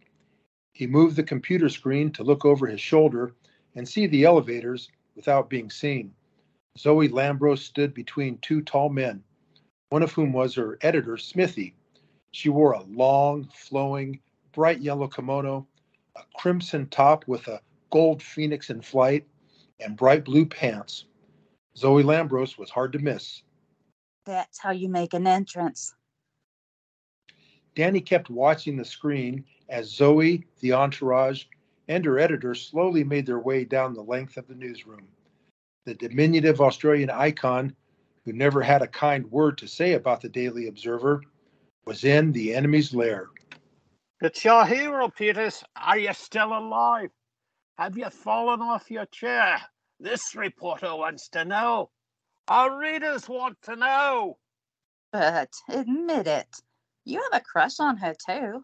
He 0.73 0.85
moved 0.85 1.15
the 1.15 1.23
computer 1.23 1.69
screen 1.69 2.11
to 2.11 2.23
look 2.25 2.43
over 2.43 2.67
his 2.67 2.81
shoulder 2.81 3.33
and 3.73 3.87
see 3.87 4.07
the 4.07 4.25
elevators 4.25 4.89
without 5.15 5.49
being 5.49 5.69
seen. 5.69 6.13
Zoe 6.77 7.07
Lambros 7.07 7.59
stood 7.59 7.93
between 7.93 8.39
two 8.39 8.61
tall 8.61 8.89
men, 8.89 9.23
one 9.87 10.03
of 10.03 10.11
whom 10.11 10.33
was 10.33 10.53
her 10.55 10.77
editor, 10.81 11.15
Smithy. 11.15 11.73
She 12.31 12.49
wore 12.49 12.73
a 12.73 12.83
long, 12.83 13.47
flowing, 13.53 14.19
bright 14.51 14.81
yellow 14.81 15.07
kimono, 15.07 15.65
a 16.17 16.23
crimson 16.35 16.89
top 16.89 17.25
with 17.25 17.47
a 17.47 17.61
gold 17.89 18.21
phoenix 18.21 18.69
in 18.69 18.81
flight, 18.81 19.25
and 19.79 19.95
bright 19.95 20.25
blue 20.25 20.45
pants. 20.45 21.05
Zoe 21.77 22.03
Lambros 22.03 22.57
was 22.57 22.69
hard 22.69 22.91
to 22.91 22.99
miss. 22.99 23.43
That's 24.27 24.59
how 24.59 24.71
you 24.71 24.89
make 24.89 25.13
an 25.13 25.25
entrance. 25.25 25.95
Danny 27.75 28.01
kept 28.01 28.29
watching 28.29 28.75
the 28.75 28.83
screen 28.83 29.45
as 29.69 29.89
Zoe, 29.89 30.45
the 30.59 30.73
entourage, 30.73 31.45
and 31.87 32.03
her 32.03 32.19
editor 32.19 32.53
slowly 32.53 33.05
made 33.05 33.25
their 33.25 33.39
way 33.39 33.63
down 33.63 33.93
the 33.93 34.03
length 34.03 34.35
of 34.35 34.47
the 34.47 34.55
newsroom. 34.55 35.07
The 35.85 35.93
diminutive 35.93 36.59
Australian 36.59 37.09
icon, 37.09 37.73
who 38.25 38.33
never 38.33 38.61
had 38.61 38.81
a 38.81 38.87
kind 38.87 39.25
word 39.31 39.57
to 39.59 39.67
say 39.67 39.93
about 39.93 40.19
the 40.19 40.27
Daily 40.27 40.67
Observer, 40.67 41.21
was 41.85 42.03
in 42.03 42.33
the 42.33 42.53
enemy's 42.53 42.93
lair. 42.93 43.29
It's 44.19 44.43
your 44.43 44.65
hero, 44.65 45.07
Peters. 45.07 45.63
Are 45.77 45.97
you 45.97 46.13
still 46.13 46.57
alive? 46.57 47.11
Have 47.77 47.97
you 47.97 48.09
fallen 48.09 48.61
off 48.61 48.91
your 48.91 49.05
chair? 49.05 49.61
This 50.01 50.35
reporter 50.35 50.93
wants 50.93 51.29
to 51.29 51.45
know. 51.45 51.91
Our 52.47 52.79
readers 52.79 53.27
want 53.27 53.61
to 53.63 53.75
know. 53.75 54.37
But 55.11 55.53
admit 55.69 56.27
it, 56.27 56.47
you 57.05 57.21
have 57.21 57.41
a 57.41 57.43
crush 57.43 57.79
on 57.79 57.97
her 57.97 58.13
too. 58.25 58.63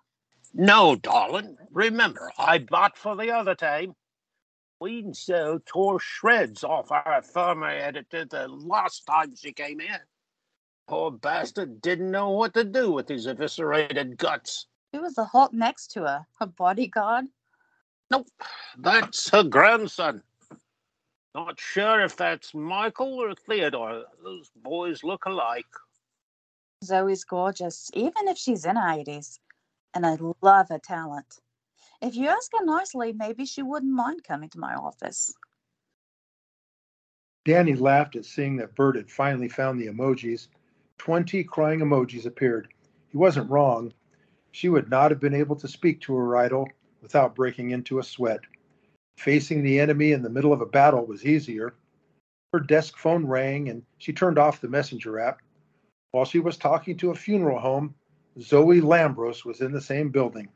No, 0.54 0.96
darling. 0.96 1.58
Remember, 1.72 2.32
I 2.38 2.60
bought 2.60 2.98
for 2.98 3.16
the 3.16 3.32
other 3.32 3.56
time. 3.56 3.96
Queen 4.80 5.14
So 5.14 5.60
tore 5.66 6.00
shreds 6.00 6.64
off 6.64 6.92
our 6.92 7.22
former 7.22 7.70
editor 7.70 8.26
the 8.26 8.48
last 8.48 9.06
time 9.06 9.36
she 9.36 9.52
came 9.52 9.82
in. 9.82 10.00
Poor 10.88 11.12
bastard 11.12 11.82
didn't 11.82 12.12
know 12.12 12.32
what 12.32 12.54
to 12.54 12.64
do 12.64 12.92
with 12.92 13.08
his 13.08 13.26
eviscerated 13.26 14.18
guts. 14.18 14.68
Who 14.92 15.02
was 15.02 15.16
the 15.16 15.26
Hulk 15.26 15.54
next 15.54 15.92
to 15.92 16.02
her? 16.02 16.26
Her 16.40 16.46
bodyguard? 16.46 17.26
Nope, 18.12 18.28
that's 18.78 19.30
her 19.30 19.44
grandson. 19.44 20.22
Not 21.36 21.60
sure 21.60 22.02
if 22.02 22.16
that's 22.16 22.54
Michael 22.54 23.16
or 23.16 23.34
Theodore. 23.34 24.06
Those 24.24 24.52
boys 24.56 25.04
look 25.04 25.26
alike. 25.26 25.66
Zoe's 26.84 27.24
gorgeous, 27.24 27.90
even 27.94 28.28
if 28.28 28.38
she's 28.38 28.66
in 28.66 28.76
her 28.76 28.82
80s. 28.82 29.40
And 29.96 30.06
I 30.06 30.18
love 30.42 30.70
her 30.70 30.80
talent. 30.80 31.40
If 32.02 32.16
you 32.16 32.28
ask 32.28 32.52
her 32.58 32.66
nicely, 32.66 33.14
maybe 33.14 33.46
she 33.46 33.64
wouldn't 33.64 33.92
mind 33.92 34.24
coming 34.24 34.50
to 34.50 34.60
my 34.60 34.76
office. 34.76 35.34
Danny 37.46 37.76
laughed 37.76 38.16
at 38.16 38.26
seeing 38.26 38.58
that 38.58 38.76
Bert 38.76 38.96
had 38.96 39.10
finally 39.10 39.50
found 39.50 39.80
the 39.80 39.88
emojis. 39.88 40.48
Twenty 40.98 41.44
crying 41.44 41.80
emojis 41.80 42.26
appeared. 42.26 42.68
He 43.10 43.18
wasn't 43.18 43.50
wrong. 43.50 43.94
She 44.52 44.70
would 44.70 44.90
not 44.90 45.12
have 45.12 45.20
been 45.20 45.34
able 45.34 45.56
to 45.58 45.68
speak 45.68 46.02
to 46.02 46.16
her 46.16 46.38
idol 46.38 46.70
without 47.02 47.36
breaking 47.36 47.72
into 47.72 48.00
a 48.00 48.04
sweat. 48.04 48.42
Facing 49.18 49.64
the 49.64 49.80
enemy 49.80 50.12
in 50.12 50.22
the 50.22 50.30
middle 50.30 50.54
of 50.54 50.62
a 50.62 50.66
battle 50.66 51.06
was 51.06 51.26
easier. 51.26 51.76
Her 52.52 52.60
desk 52.60 52.98
phone 52.98 53.26
rang 53.26 53.70
and 53.70 53.84
she 53.98 54.14
turned 54.14 54.38
off 54.38 54.62
the 54.62 54.68
messenger 54.68 55.20
app. 55.20 55.42
While 56.12 56.26
she 56.26 56.40
was 56.40 56.58
talking 56.58 56.98
to 56.98 57.12
a 57.12 57.16
funeral 57.16 57.60
home, 57.60 57.96
Zoe 58.40 58.82
Lambros 58.82 59.46
was 59.46 59.62
in 59.62 59.72
the 59.72 59.82
same 59.82 60.10
building. 60.10 60.50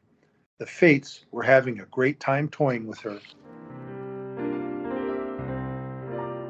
The 0.60 0.66
fates 0.66 1.26
were 1.32 1.44
having 1.44 1.80
a 1.80 1.86
great 1.86 2.20
time 2.20 2.50
toying 2.50 2.88
with 2.88 3.00
her. 3.00 3.20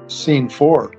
Scene 0.07 0.49
4 0.49 0.93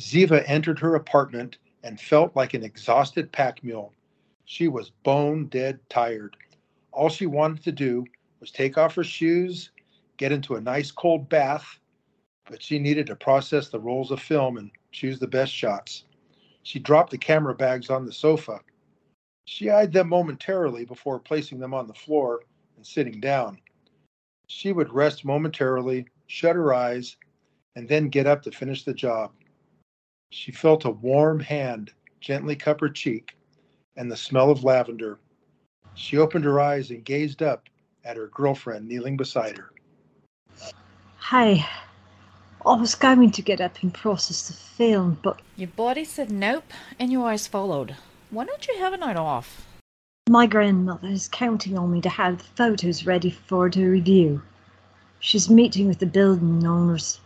Ziva 0.00 0.42
entered 0.46 0.78
her 0.78 0.94
apartment 0.94 1.58
and 1.82 2.00
felt 2.00 2.34
like 2.34 2.54
an 2.54 2.64
exhausted 2.64 3.30
pack 3.30 3.62
mule. 3.62 3.92
She 4.44 4.68
was 4.68 4.90
bone 5.02 5.46
dead 5.46 5.78
tired. 5.88 6.36
All 6.92 7.08
she 7.08 7.26
wanted 7.26 7.62
to 7.64 7.72
do 7.72 8.04
was 8.40 8.50
take 8.50 8.78
off 8.78 8.94
her 8.94 9.04
shoes, 9.04 9.70
get 10.16 10.32
into 10.32 10.54
a 10.54 10.60
nice 10.60 10.90
cold 10.90 11.28
bath, 11.28 11.78
but 12.48 12.62
she 12.62 12.78
needed 12.78 13.06
to 13.06 13.16
process 13.16 13.68
the 13.68 13.80
rolls 13.80 14.10
of 14.10 14.20
film 14.20 14.56
and 14.56 14.70
choose 14.92 15.18
the 15.18 15.26
best 15.26 15.52
shots. 15.52 16.04
She 16.62 16.78
dropped 16.78 17.10
the 17.10 17.18
camera 17.18 17.54
bags 17.54 17.90
on 17.90 18.04
the 18.04 18.12
sofa. 18.12 18.60
She 19.44 19.70
eyed 19.70 19.92
them 19.92 20.08
momentarily 20.08 20.84
before 20.84 21.20
placing 21.20 21.58
them 21.58 21.74
on 21.74 21.86
the 21.86 21.94
floor 21.94 22.40
and 22.76 22.86
sitting 22.86 23.20
down. 23.20 23.58
She 24.48 24.72
would 24.72 24.92
rest 24.92 25.24
momentarily, 25.24 26.06
shut 26.26 26.56
her 26.56 26.74
eyes, 26.74 27.16
and 27.76 27.88
then 27.88 28.08
get 28.08 28.26
up 28.26 28.42
to 28.42 28.50
finish 28.50 28.84
the 28.84 28.94
job. 28.94 29.32
She 30.30 30.50
felt 30.50 30.84
a 30.84 30.90
warm 30.90 31.40
hand 31.40 31.92
gently 32.20 32.56
cup 32.56 32.80
her 32.80 32.88
cheek 32.88 33.36
and 33.96 34.10
the 34.10 34.16
smell 34.16 34.50
of 34.50 34.64
lavender. 34.64 35.18
She 35.94 36.18
opened 36.18 36.44
her 36.44 36.60
eyes 36.60 36.90
and 36.90 37.04
gazed 37.04 37.42
up 37.42 37.68
at 38.04 38.16
her 38.16 38.28
girlfriend 38.28 38.88
kneeling 38.88 39.16
beside 39.16 39.56
her. 39.56 39.70
Hey, 41.30 41.66
I 42.64 42.76
was 42.76 42.94
going 42.94 43.32
to 43.32 43.42
get 43.42 43.60
up 43.60 43.82
and 43.82 43.92
process 43.92 44.46
the 44.46 44.52
film, 44.52 45.18
but 45.24 45.40
Your 45.56 45.66
body 45.66 46.04
said 46.04 46.30
nope, 46.30 46.72
and 47.00 47.10
your 47.10 47.26
eyes 47.28 47.48
followed. 47.48 47.96
Why 48.30 48.44
don't 48.44 48.68
you 48.68 48.78
have 48.78 48.92
a 48.92 48.96
night 48.96 49.16
off? 49.16 49.66
my 50.30 50.46
grandmother 50.46 51.08
is 51.08 51.26
counting 51.26 51.76
on 51.76 51.90
me 51.90 52.00
to 52.02 52.08
have 52.08 52.38
the 52.38 52.44
photos 52.44 53.06
ready 53.06 53.30
for 53.30 53.68
her 53.74 53.90
review. 53.90 54.40
She's 55.18 55.50
meeting 55.50 55.88
with 55.88 55.98
the 55.98 56.06
building 56.06 56.64
owners, 56.64 57.18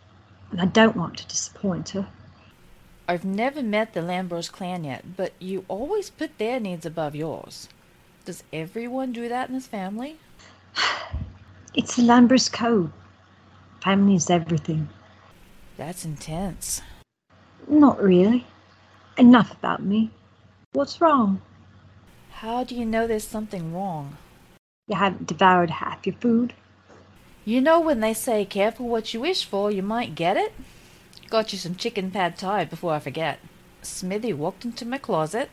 and 0.50 0.62
I 0.62 0.64
don't 0.64 0.97
want 0.97 1.19
to 1.19 1.28
disappoint 1.28 1.90
her. 1.90 2.09
I've 3.07 3.26
never 3.26 3.62
met 3.62 3.92
the 3.92 4.00
Lambros 4.00 4.50
clan 4.50 4.85
yet, 4.85 5.14
but 5.14 5.35
you 5.38 5.66
always 5.69 6.09
put 6.09 6.38
their 6.38 6.59
needs 6.59 6.87
above 6.87 7.14
yours. 7.14 7.69
Does 8.25 8.45
everyone 8.50 9.12
do 9.12 9.28
that 9.28 9.50
in 9.50 9.54
this 9.54 9.66
family? 9.66 10.16
It's 11.75 11.97
the 11.97 12.02
Lambros 12.02 12.50
code. 12.50 12.92
Family 13.82 14.14
is 14.14 14.28
everything. 14.28 14.88
That's 15.76 16.04
intense. 16.04 16.82
Not 17.66 18.02
really. 18.02 18.46
Enough 19.16 19.52
about 19.52 19.82
me. 19.82 20.10
What's 20.72 21.00
wrong? 21.00 21.40
How 22.30 22.64
do 22.64 22.75
you 22.75 22.84
know 22.84 23.06
there's 23.06 23.26
something 23.26 23.75
wrong? 23.75 24.16
You 24.87 24.96
haven't 24.96 25.26
devoured 25.26 25.70
half 25.70 26.06
your 26.06 26.16
food? 26.16 26.52
You 27.44 27.60
know 27.60 27.80
when 27.80 28.00
they 28.00 28.12
say 28.12 28.44
careful 28.44 28.88
what 28.88 29.14
you 29.14 29.20
wish 29.20 29.44
for, 29.44 29.70
you 29.70 29.82
might 29.82 30.14
get 30.14 30.37
it? 30.37 30.52
Got 31.30 31.52
you 31.52 31.58
some 31.58 31.75
chicken 31.75 32.10
pad 32.10 32.37
thai 32.37 32.64
before 32.64 32.92
I 32.92 32.99
forget. 32.99 33.38
Smithy 33.82 34.32
walked 34.32 34.64
into 34.64 34.84
my 34.84 34.99
closet. 34.99 35.49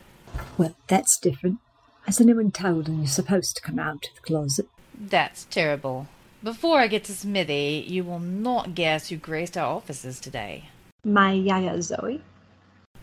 Well, 0.58 0.76
that's 0.86 1.18
different. 1.18 1.58
Has 2.04 2.20
anyone 2.20 2.50
told 2.50 2.88
him 2.88 2.98
you're 2.98 3.06
supposed 3.06 3.56
to 3.56 3.62
come 3.62 3.78
out 3.78 4.06
of 4.08 4.14
the 4.14 4.20
closet? 4.20 4.68
That's 4.98 5.44
terrible. 5.46 6.08
Before 6.40 6.78
I 6.78 6.86
get 6.86 7.02
to 7.04 7.12
Smithy, 7.12 7.84
you 7.88 8.04
will 8.04 8.20
not 8.20 8.76
guess 8.76 9.08
who 9.08 9.16
graced 9.16 9.58
our 9.58 9.74
offices 9.74 10.20
today. 10.20 10.68
My 11.04 11.32
Yaya 11.32 11.82
Zoe? 11.82 12.22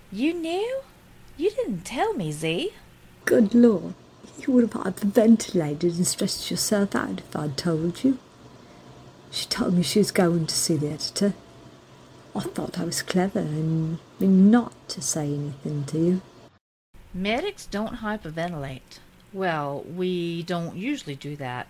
You 0.09 0.33
knew? 0.33 0.81
You 1.35 1.49
didn't 1.51 1.81
tell 1.81 2.13
me, 2.13 2.31
Z. 2.31 2.71
Good 3.25 3.53
Lord, 3.53 3.93
you 4.39 4.53
would 4.53 4.71
have 4.71 4.83
hyperventilated 4.83 5.97
and 5.97 6.07
stressed 6.07 6.49
yourself 6.49 6.95
out 6.95 7.19
if 7.19 7.35
I'd 7.35 7.57
told 7.57 8.05
you. 8.05 8.19
She 9.31 9.47
told 9.47 9.73
me 9.73 9.83
she 9.83 9.99
was 9.99 10.11
going 10.11 10.47
to 10.47 10.55
see 10.55 10.77
the 10.77 10.91
editor. 10.91 11.33
I 12.33 12.39
thought 12.39 12.79
I 12.79 12.85
was 12.85 13.01
clever 13.01 13.39
and 13.39 13.99
not 14.19 14.71
to 14.89 15.01
say 15.01 15.25
anything 15.25 15.83
to 15.87 15.97
you. 15.97 16.21
Medics 17.13 17.65
don't 17.65 17.95
hyperventilate. 17.95 18.99
Well, 19.33 19.83
we 19.83 20.43
don't 20.43 20.77
usually 20.77 21.15
do 21.15 21.35
that. 21.35 21.67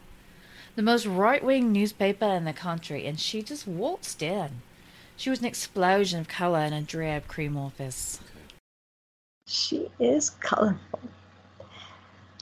The 0.75 0.81
most 0.81 1.05
right 1.05 1.41
wing 1.41 1.71
newspaper 1.71 2.25
in 2.25 2.43
the 2.43 2.51
country, 2.51 3.07
and 3.07 3.17
she 3.17 3.41
just 3.41 3.65
waltzed 3.65 4.21
in. 4.21 4.61
She 5.15 5.29
was 5.29 5.39
an 5.39 5.45
explosion 5.45 6.19
of 6.19 6.27
colour 6.27 6.59
in 6.59 6.73
a 6.73 6.81
drab 6.81 7.27
cream 7.27 7.55
office. 7.55 8.19
She 9.47 9.89
is 9.99 10.31
colourful. 10.31 10.99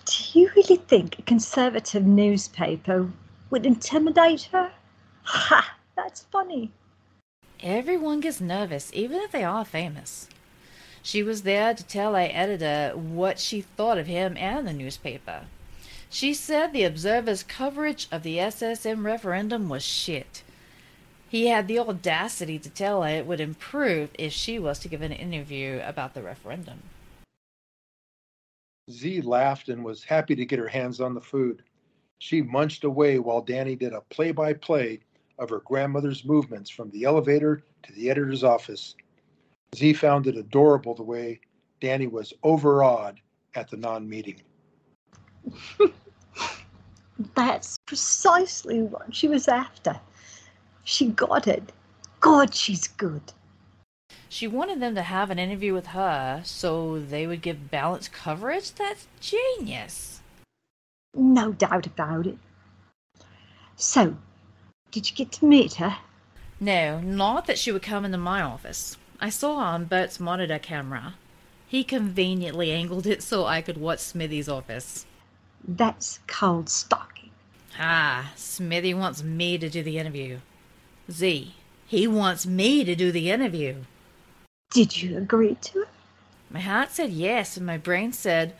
Do 0.05 0.39
you 0.39 0.49
really 0.55 0.77
think 0.77 1.19
a 1.19 1.21
conservative 1.21 2.05
newspaper 2.05 3.11
would 3.51 3.67
intimidate 3.67 4.49
her? 4.51 4.71
Ha! 5.23 5.77
That's 5.95 6.23
funny. 6.31 6.71
Everyone 7.61 8.19
gets 8.19 8.41
nervous, 8.41 8.89
even 8.95 9.21
if 9.21 9.31
they 9.31 9.43
are 9.43 9.63
famous. 9.63 10.27
She 11.03 11.21
was 11.21 11.43
there 11.43 11.75
to 11.75 11.83
tell 11.83 12.15
a 12.15 12.23
editor 12.23 12.97
what 12.97 13.37
she 13.37 13.61
thought 13.61 13.99
of 13.99 14.07
him 14.07 14.35
and 14.37 14.67
the 14.67 14.73
newspaper. 14.73 15.45
She 16.13 16.35
said 16.35 16.73
the 16.73 16.83
Observer's 16.83 17.41
coverage 17.41 18.07
of 18.11 18.21
the 18.21 18.37
SSM 18.37 19.03
referendum 19.03 19.67
was 19.67 19.81
shit. 19.81 20.43
He 21.27 21.47
had 21.47 21.67
the 21.67 21.79
audacity 21.79 22.59
to 22.59 22.69
tell 22.69 23.01
her 23.01 23.09
it 23.09 23.25
would 23.25 23.39
improve 23.39 24.11
if 24.19 24.31
she 24.31 24.59
was 24.59 24.77
to 24.79 24.87
give 24.87 25.01
an 25.01 25.11
interview 25.11 25.81
about 25.83 26.13
the 26.13 26.21
referendum. 26.21 26.83
Z 28.91 29.21
laughed 29.21 29.69
and 29.69 29.83
was 29.83 30.03
happy 30.03 30.35
to 30.35 30.45
get 30.45 30.59
her 30.59 30.67
hands 30.67 31.01
on 31.01 31.15
the 31.15 31.19
food. 31.19 31.63
She 32.19 32.43
munched 32.43 32.83
away 32.83 33.17
while 33.17 33.41
Danny 33.41 33.75
did 33.75 33.93
a 33.93 34.01
play 34.01 34.31
by 34.31 34.53
play 34.53 34.99
of 35.39 35.49
her 35.49 35.61
grandmother's 35.61 36.23
movements 36.23 36.69
from 36.69 36.91
the 36.91 37.05
elevator 37.05 37.63
to 37.81 37.93
the 37.93 38.11
editor's 38.11 38.43
office. 38.43 38.93
Z 39.75 39.93
found 39.93 40.27
it 40.27 40.37
adorable 40.37 40.93
the 40.93 41.01
way 41.01 41.39
Danny 41.81 42.05
was 42.05 42.33
overawed 42.43 43.19
at 43.55 43.67
the 43.67 43.77
non 43.77 44.07
meeting. 44.07 44.39
That's 47.35 47.77
precisely 47.85 48.81
what 48.81 49.15
she 49.15 49.27
was 49.27 49.47
after. 49.47 49.99
She 50.83 51.07
got 51.07 51.47
it. 51.47 51.71
God, 52.19 52.53
she's 52.53 52.87
good. 52.87 53.33
She 54.29 54.47
wanted 54.47 54.79
them 54.79 54.95
to 54.95 55.03
have 55.03 55.29
an 55.29 55.39
interview 55.39 55.73
with 55.73 55.87
her 55.87 56.41
so 56.43 56.99
they 56.99 57.27
would 57.27 57.41
give 57.41 57.69
balanced 57.69 58.11
coverage? 58.11 58.71
That's 58.71 59.07
genius. 59.19 60.21
No 61.13 61.53
doubt 61.53 61.85
about 61.85 62.25
it. 62.25 62.37
So, 63.75 64.17
did 64.91 65.09
you 65.09 65.15
get 65.15 65.31
to 65.33 65.45
meet 65.45 65.75
her? 65.75 65.97
No, 66.59 66.99
not 66.99 67.45
that 67.45 67.59
she 67.59 67.71
would 67.71 67.83
come 67.83 68.05
into 68.05 68.17
my 68.17 68.41
office. 68.41 68.97
I 69.19 69.29
saw 69.29 69.59
her 69.59 69.65
on 69.65 69.85
Bert's 69.85 70.19
monitor 70.19 70.59
camera. 70.59 71.15
He 71.67 71.83
conveniently 71.83 72.71
angled 72.71 73.05
it 73.05 73.21
so 73.21 73.45
I 73.45 73.61
could 73.61 73.77
watch 73.77 73.99
Smithy's 73.99 74.49
office. 74.49 75.05
That's 75.67 76.19
called 76.27 76.69
stalking. 76.69 77.12
Ah, 77.79 78.31
Smithy 78.35 78.93
wants 78.93 79.23
me 79.23 79.57
to 79.57 79.69
do 79.69 79.81
the 79.81 79.97
interview. 79.97 80.39
Z, 81.09 81.55
he 81.87 82.07
wants 82.07 82.45
me 82.45 82.83
to 82.83 82.95
do 82.95 83.11
the 83.11 83.31
interview. 83.31 83.83
Did 84.71 85.01
you 85.01 85.17
agree 85.17 85.55
to 85.55 85.81
it? 85.81 85.87
My 86.49 86.59
heart 86.59 86.91
said 86.91 87.09
yes, 87.09 87.57
and 87.57 87.65
my 87.65 87.77
brain 87.77 88.13
said, 88.13 88.53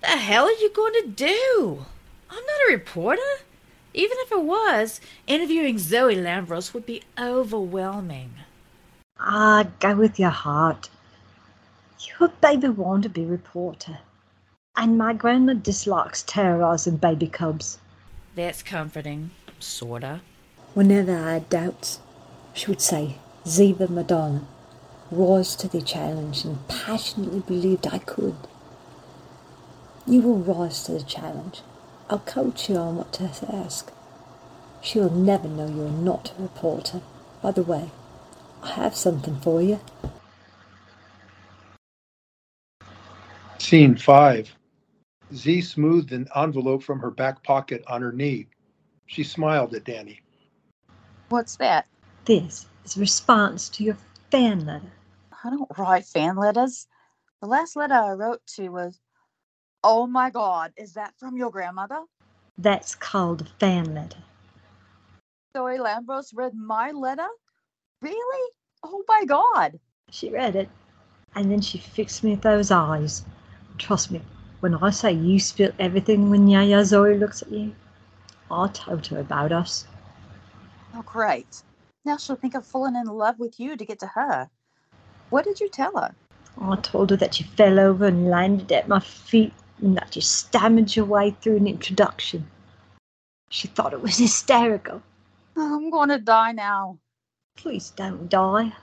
The 0.00 0.08
hell 0.08 0.46
are 0.46 0.50
you 0.50 0.70
going 0.70 0.94
to 0.94 1.08
do? 1.08 1.84
I'm 2.30 2.44
not 2.44 2.68
a 2.68 2.72
reporter. 2.72 3.20
Even 3.94 4.16
if 4.20 4.32
it 4.32 4.42
was, 4.42 5.00
interviewing 5.26 5.78
Zoe 5.78 6.16
Lambros 6.16 6.72
would 6.72 6.86
be 6.86 7.02
overwhelming. 7.18 8.32
Ah, 9.18 9.66
go 9.78 9.94
with 9.94 10.18
your 10.18 10.30
heart. 10.30 10.88
Your 12.18 12.30
baby 12.40 12.68
want 12.68 13.02
to 13.02 13.10
be 13.10 13.26
reporter. 13.26 13.98
And 14.74 14.96
my 14.96 15.12
grandma 15.12 15.52
dislikes 15.52 16.22
terrorizing 16.22 16.96
baby 16.96 17.26
cubs. 17.28 17.78
That's 18.34 18.62
comforting, 18.62 19.30
sorta. 19.58 20.22
Whenever 20.72 21.14
I 21.14 21.34
had 21.34 21.50
doubts, 21.50 22.00
she 22.54 22.66
would 22.68 22.80
say, 22.80 23.16
Ziva 23.44 23.90
Madonna, 23.90 24.46
rose 25.10 25.54
to 25.56 25.68
the 25.68 25.82
challenge 25.82 26.46
and 26.46 26.66
passionately 26.66 27.40
believed 27.40 27.86
I 27.86 27.98
could. 27.98 28.36
You 30.06 30.22
will 30.22 30.38
rise 30.38 30.82
to 30.84 30.92
the 30.92 31.02
challenge. 31.02 31.60
I'll 32.08 32.20
coach 32.20 32.70
you 32.70 32.76
on 32.76 32.96
what 32.96 33.12
to 33.14 33.30
ask. 33.52 33.92
She 34.80 34.98
will 34.98 35.10
never 35.10 35.46
know 35.46 35.68
you're 35.68 35.90
not 35.90 36.32
a 36.38 36.42
reporter. 36.42 37.02
By 37.42 37.50
the 37.50 37.62
way, 37.62 37.90
I 38.62 38.70
have 38.70 38.96
something 38.96 39.40
for 39.40 39.60
you. 39.60 39.78
Scene 43.58 43.94
5. 43.94 44.54
Z 45.34 45.62
smoothed 45.62 46.12
an 46.12 46.28
envelope 46.36 46.82
from 46.82 47.00
her 47.00 47.10
back 47.10 47.42
pocket 47.42 47.82
on 47.86 48.02
her 48.02 48.12
knee. 48.12 48.48
She 49.06 49.24
smiled 49.24 49.74
at 49.74 49.84
Danny. 49.84 50.20
What's 51.28 51.56
that? 51.56 51.86
This 52.24 52.66
is 52.84 52.96
a 52.96 53.00
response 53.00 53.68
to 53.70 53.84
your 53.84 53.96
fan 54.30 54.66
letter. 54.66 54.92
I 55.44 55.50
don't 55.50 55.70
write 55.78 56.04
fan 56.04 56.36
letters. 56.36 56.86
The 57.40 57.48
last 57.48 57.76
letter 57.76 57.94
I 57.94 58.12
wrote 58.12 58.46
to 58.56 58.68
was, 58.68 59.00
Oh 59.82 60.06
my 60.06 60.30
God, 60.30 60.72
is 60.76 60.92
that 60.94 61.14
from 61.18 61.36
your 61.36 61.50
grandmother? 61.50 62.04
That's 62.58 62.94
called 62.94 63.42
a 63.42 63.44
fan 63.58 63.94
letter. 63.94 64.22
Zoe 65.56 65.78
Lambros 65.78 66.32
read 66.34 66.54
my 66.54 66.90
letter? 66.92 67.26
Really? 68.00 68.50
Oh 68.82 69.02
my 69.08 69.24
God. 69.24 69.78
She 70.10 70.30
read 70.30 70.56
it, 70.56 70.68
and 71.34 71.50
then 71.50 71.60
she 71.60 71.78
fixed 71.78 72.22
me 72.22 72.32
with 72.32 72.42
those 72.42 72.70
eyes. 72.70 73.24
Trust 73.78 74.10
me, 74.10 74.20
when 74.62 74.76
I 74.76 74.90
say 74.90 75.10
you 75.10 75.40
spill 75.40 75.72
everything 75.80 76.30
when 76.30 76.46
Yaya 76.46 76.84
Zoe 76.84 77.18
looks 77.18 77.42
at 77.42 77.50
you, 77.50 77.74
I 78.48 78.68
told 78.68 79.04
her 79.08 79.18
about 79.18 79.50
us. 79.50 79.86
Oh, 80.94 81.02
great. 81.02 81.64
Now 82.04 82.16
she'll 82.16 82.36
think 82.36 82.54
I've 82.54 82.64
fallen 82.64 82.94
in 82.94 83.06
love 83.06 83.40
with 83.40 83.58
you 83.58 83.76
to 83.76 83.84
get 83.84 83.98
to 83.98 84.06
her. 84.06 84.48
What 85.30 85.44
did 85.44 85.58
you 85.58 85.68
tell 85.68 85.96
her? 85.96 86.14
I 86.60 86.76
told 86.76 87.10
her 87.10 87.16
that 87.16 87.40
you 87.40 87.46
fell 87.56 87.80
over 87.80 88.06
and 88.06 88.30
landed 88.30 88.70
at 88.70 88.86
my 88.86 89.00
feet 89.00 89.52
and 89.80 89.96
that 89.96 90.14
you 90.14 90.22
stammered 90.22 90.94
your 90.94 91.06
way 91.06 91.32
through 91.40 91.56
an 91.56 91.66
introduction. 91.66 92.46
She 93.48 93.66
thought 93.66 93.92
it 93.92 94.00
was 94.00 94.18
hysterical. 94.26 95.02
Oh, 95.56 95.76
I'm 95.76 95.90
going 95.90 96.10
to 96.10 96.18
die 96.18 96.52
now. 96.52 96.98
Please 97.56 97.90
don't 97.90 98.28
die. 98.28 98.74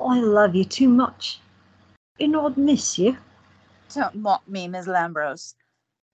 I 0.00 0.20
love 0.20 0.54
you 0.54 0.64
too 0.64 0.88
much. 0.88 1.38
And 2.18 2.34
I'd 2.34 2.56
miss 2.56 2.98
you. 2.98 3.18
Don't 3.94 4.16
mock 4.16 4.48
me, 4.48 4.68
Miss 4.68 4.86
Lambros. 4.86 5.54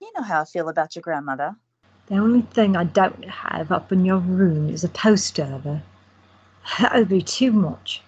You 0.01 0.11
know 0.15 0.23
how 0.23 0.41
I 0.41 0.45
feel 0.45 0.69
about 0.69 0.95
your 0.95 1.01
grandmother. 1.01 1.55
The 2.07 2.17
only 2.17 2.41
thing 2.41 2.75
I 2.75 2.83
don't 2.83 3.25
have 3.25 3.71
up 3.71 3.91
in 3.91 4.05
your 4.05 4.17
room 4.19 4.69
is 4.69 4.83
a 4.83 4.89
poster 4.89 5.43
of 5.43 5.63
her. 5.63 5.83
That 6.79 6.93
would 6.95 7.09
be 7.09 7.21
too 7.21 7.51
much. 7.51 8.01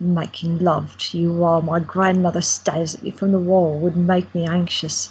Making 0.00 0.58
love 0.58 0.96
to 0.98 1.18
you 1.18 1.32
while 1.32 1.62
my 1.62 1.80
grandmother 1.80 2.40
stares 2.40 2.94
at 2.96 3.04
you 3.04 3.12
from 3.12 3.32
the 3.32 3.38
wall 3.38 3.78
would 3.78 3.96
make 3.96 4.34
me 4.34 4.46
anxious. 4.46 5.10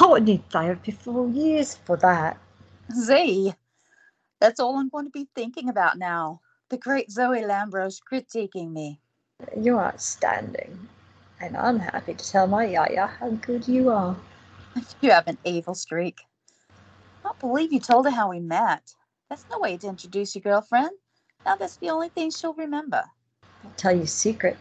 I 0.00 0.06
would 0.06 0.24
need 0.24 0.48
therapy 0.50 0.92
for 0.92 1.28
years 1.28 1.74
for 1.74 1.96
that. 1.98 2.38
Z, 2.92 3.54
That's 4.40 4.60
all 4.60 4.76
I'm 4.76 4.88
going 4.88 5.06
to 5.06 5.10
be 5.10 5.28
thinking 5.34 5.68
about 5.68 5.98
now. 5.98 6.40
The 6.68 6.78
great 6.78 7.10
Zoe 7.10 7.42
Lambros 7.42 8.00
critiquing 8.10 8.72
me. 8.72 9.00
You're 9.56 9.80
outstanding. 9.80 10.88
And 11.42 11.56
I'm 11.56 11.80
happy 11.80 12.14
to 12.14 12.30
tell 12.30 12.46
my 12.46 12.66
Yaya 12.66 13.08
how 13.18 13.30
good 13.30 13.66
you 13.66 13.90
are. 13.90 14.16
You 15.00 15.10
have 15.10 15.26
an 15.26 15.38
evil 15.44 15.74
streak. 15.74 16.20
I 17.24 17.28
can't 17.28 17.38
believe 17.40 17.72
you 17.72 17.80
told 17.80 18.04
her 18.06 18.12
how 18.12 18.30
we 18.30 18.38
met. 18.38 18.94
That's 19.28 19.44
no 19.50 19.58
way 19.58 19.76
to 19.76 19.88
introduce 19.88 20.36
your 20.36 20.42
girlfriend. 20.42 20.92
Now 21.44 21.56
that's 21.56 21.76
the 21.78 21.90
only 21.90 22.10
thing 22.10 22.30
she'll 22.30 22.54
remember. 22.54 23.02
I'll 23.64 23.72
tell 23.76 23.94
you 23.94 24.02
a 24.02 24.06
secret. 24.06 24.56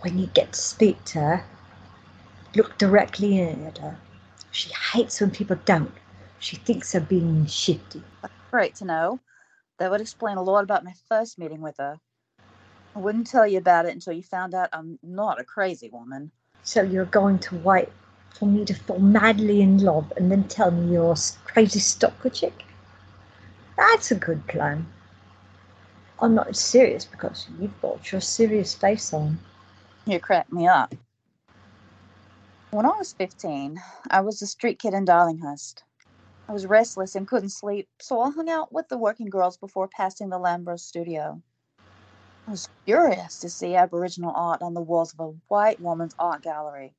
When 0.00 0.18
you 0.18 0.26
get 0.26 0.52
to 0.52 0.60
speak 0.60 1.02
to 1.06 1.18
her, 1.18 1.44
look 2.54 2.76
directly 2.76 3.38
in 3.38 3.64
at 3.64 3.78
her. 3.78 3.96
She 4.50 4.70
hates 4.92 5.18
when 5.20 5.30
people 5.30 5.56
don't. 5.64 5.92
She 6.40 6.56
thinks 6.56 6.92
they're 6.92 7.00
being 7.00 7.46
shifty. 7.46 8.02
Great 8.50 8.74
to 8.76 8.84
know. 8.84 9.20
That 9.78 9.90
would 9.90 10.00
explain 10.02 10.36
a 10.36 10.42
lot 10.42 10.64
about 10.64 10.84
my 10.84 10.92
first 11.08 11.38
meeting 11.38 11.62
with 11.62 11.76
her. 11.78 12.00
I 12.98 13.00
wouldn't 13.00 13.28
tell 13.28 13.46
you 13.46 13.58
about 13.58 13.86
it 13.86 13.92
until 13.92 14.12
you 14.12 14.24
found 14.24 14.54
out 14.54 14.70
I'm 14.72 14.98
not 15.04 15.40
a 15.40 15.44
crazy 15.44 15.88
woman. 15.88 16.32
So 16.64 16.82
you're 16.82 17.04
going 17.04 17.38
to 17.38 17.54
wait 17.58 17.90
for 18.36 18.46
me 18.46 18.64
to 18.64 18.74
fall 18.74 18.98
madly 18.98 19.60
in 19.60 19.78
love 19.78 20.12
and 20.16 20.32
then 20.32 20.48
tell 20.48 20.72
me 20.72 20.94
you're 20.94 21.12
a 21.12 21.16
crazy 21.44 21.78
stalker 21.78 22.28
chick? 22.28 22.64
That's 23.76 24.10
a 24.10 24.16
good 24.16 24.44
plan. 24.48 24.84
I'm 26.18 26.34
not 26.34 26.56
serious 26.56 27.04
because 27.04 27.46
you've 27.60 27.80
got 27.80 28.10
your 28.10 28.20
serious 28.20 28.74
face 28.74 29.14
on. 29.14 29.38
You 30.04 30.18
cracked 30.18 30.52
me 30.52 30.66
up. 30.66 30.92
When 32.72 32.84
I 32.84 32.98
was 32.98 33.12
15, 33.12 33.80
I 34.10 34.22
was 34.22 34.42
a 34.42 34.46
street 34.48 34.80
kid 34.80 34.92
in 34.92 35.04
Darlinghurst. 35.04 35.84
I 36.48 36.52
was 36.52 36.66
restless 36.66 37.14
and 37.14 37.28
couldn't 37.28 37.50
sleep, 37.50 37.88
so 38.00 38.20
I 38.20 38.32
hung 38.32 38.50
out 38.50 38.72
with 38.72 38.88
the 38.88 38.98
working 38.98 39.30
girls 39.30 39.56
before 39.56 39.86
passing 39.86 40.30
the 40.30 40.40
Lambros 40.40 40.80
studio. 40.80 41.40
I 42.48 42.50
was 42.50 42.70
furious 42.86 43.40
to 43.40 43.50
see 43.50 43.74
Aboriginal 43.74 44.32
art 44.34 44.62
on 44.62 44.72
the 44.72 44.80
walls 44.80 45.12
of 45.12 45.20
a 45.20 45.34
white 45.48 45.78
woman's 45.80 46.14
art 46.18 46.40
gallery. 46.40 46.94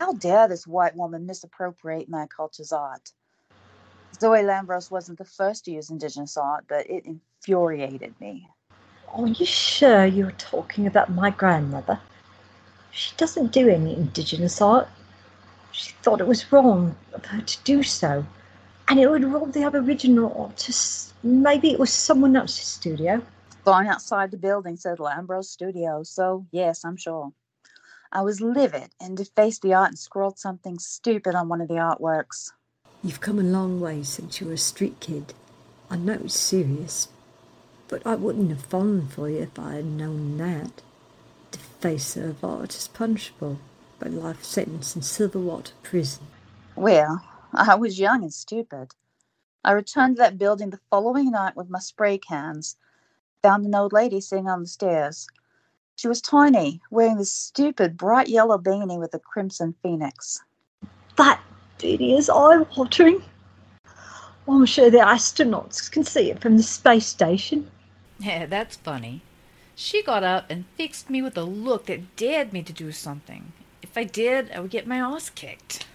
How 0.00 0.14
dare 0.14 0.48
this 0.48 0.66
white 0.66 0.96
woman 0.96 1.26
misappropriate 1.26 2.08
my 2.08 2.26
culture's 2.26 2.72
art? 2.72 3.12
Zoe 4.18 4.42
Lambros 4.42 4.90
wasn't 4.90 5.18
the 5.18 5.26
first 5.26 5.66
to 5.66 5.72
use 5.72 5.90
Indigenous 5.90 6.38
art, 6.38 6.64
but 6.68 6.88
it 6.88 7.04
infuriated 7.04 8.18
me. 8.18 8.48
Are 9.12 9.26
you 9.26 9.44
sure 9.44 10.06
you're 10.06 10.30
talking 10.38 10.86
about 10.86 11.12
my 11.12 11.28
grandmother? 11.28 12.00
She 12.92 13.14
doesn't 13.18 13.52
do 13.52 13.68
any 13.68 13.94
Indigenous 13.94 14.62
art. 14.62 14.88
She 15.72 15.92
thought 16.00 16.22
it 16.22 16.26
was 16.26 16.50
wrong 16.50 16.96
of 17.12 17.26
her 17.26 17.42
to 17.42 17.58
do 17.64 17.82
so, 17.82 18.24
and 18.88 18.98
it 18.98 19.10
would 19.10 19.24
rob 19.24 19.52
the 19.52 19.64
Aboriginal 19.64 20.34
artists. 20.34 21.12
Maybe 21.22 21.72
it 21.72 21.78
was 21.78 21.92
someone 21.92 22.36
else's 22.36 22.64
studio. 22.64 23.20
Sign 23.64 23.86
outside 23.86 24.32
the 24.32 24.36
building 24.36 24.76
said 24.76 24.98
Lambros 24.98 25.44
Studio, 25.44 26.02
so 26.02 26.46
yes, 26.50 26.84
I'm 26.84 26.96
sure. 26.96 27.32
I 28.10 28.22
was 28.22 28.40
livid 28.40 28.90
and 29.00 29.16
defaced 29.16 29.62
the 29.62 29.72
art 29.72 29.90
and 29.90 29.98
scrawled 29.98 30.38
something 30.38 30.78
stupid 30.80 31.34
on 31.34 31.48
one 31.48 31.60
of 31.60 31.68
the 31.68 31.74
artworks. 31.74 32.50
You've 33.04 33.20
come 33.20 33.38
a 33.38 33.44
long 33.44 33.80
way 33.80 34.02
since 34.02 34.40
you 34.40 34.48
were 34.48 34.54
a 34.54 34.58
street 34.58 34.98
kid. 35.00 35.32
I 35.88 35.96
know 35.96 36.14
it's 36.24 36.38
serious, 36.38 37.08
but 37.86 38.06
I 38.06 38.16
wouldn't 38.16 38.50
have 38.50 38.64
fallen 38.64 39.06
for 39.08 39.30
you 39.30 39.38
if 39.38 39.58
I 39.58 39.74
had 39.74 39.86
known 39.86 40.38
that. 40.38 40.82
Defacer 41.52 42.30
of 42.30 42.44
art 42.44 42.74
is 42.74 42.88
punishable 42.88 43.60
by 44.00 44.08
life 44.08 44.42
sentence 44.42 44.96
in 44.96 45.02
Silverwater 45.02 45.72
prison. 45.82 46.26
Well, 46.74 47.22
I 47.52 47.76
was 47.76 48.00
young 48.00 48.22
and 48.22 48.34
stupid. 48.34 48.94
I 49.62 49.72
returned 49.72 50.16
to 50.16 50.22
that 50.22 50.38
building 50.38 50.70
the 50.70 50.80
following 50.90 51.30
night 51.30 51.54
with 51.54 51.70
my 51.70 51.78
spray 51.78 52.18
cans. 52.18 52.76
Found 53.42 53.66
an 53.66 53.74
old 53.74 53.92
lady 53.92 54.20
sitting 54.20 54.48
on 54.48 54.62
the 54.62 54.68
stairs. 54.68 55.26
She 55.96 56.06
was 56.06 56.20
tiny, 56.20 56.80
wearing 56.90 57.18
this 57.18 57.32
stupid 57.32 57.96
bright 57.96 58.28
yellow 58.28 58.56
beanie 58.56 58.98
with 58.98 59.14
a 59.14 59.18
crimson 59.18 59.74
phoenix. 59.82 60.40
That 61.16 61.40
beanie 61.78 62.16
is 62.16 62.30
eye 62.30 62.58
watering. 62.76 63.22
I'm 64.48 64.66
sure 64.66 64.90
the 64.90 64.98
astronauts 64.98 65.90
can 65.90 66.04
see 66.04 66.30
it 66.30 66.40
from 66.40 66.56
the 66.56 66.62
space 66.62 67.06
station. 67.06 67.70
Yeah, 68.18 68.46
that's 68.46 68.76
funny. 68.76 69.22
She 69.74 70.02
got 70.02 70.22
up 70.22 70.46
and 70.48 70.64
fixed 70.76 71.10
me 71.10 71.22
with 71.22 71.36
a 71.36 71.42
look 71.42 71.86
that 71.86 72.16
dared 72.16 72.52
me 72.52 72.62
to 72.62 72.72
do 72.72 72.92
something. 72.92 73.52
If 73.82 73.96
I 73.96 74.04
did, 74.04 74.52
I 74.52 74.60
would 74.60 74.70
get 74.70 74.86
my 74.86 74.98
ass 74.98 75.30
kicked. 75.30 75.86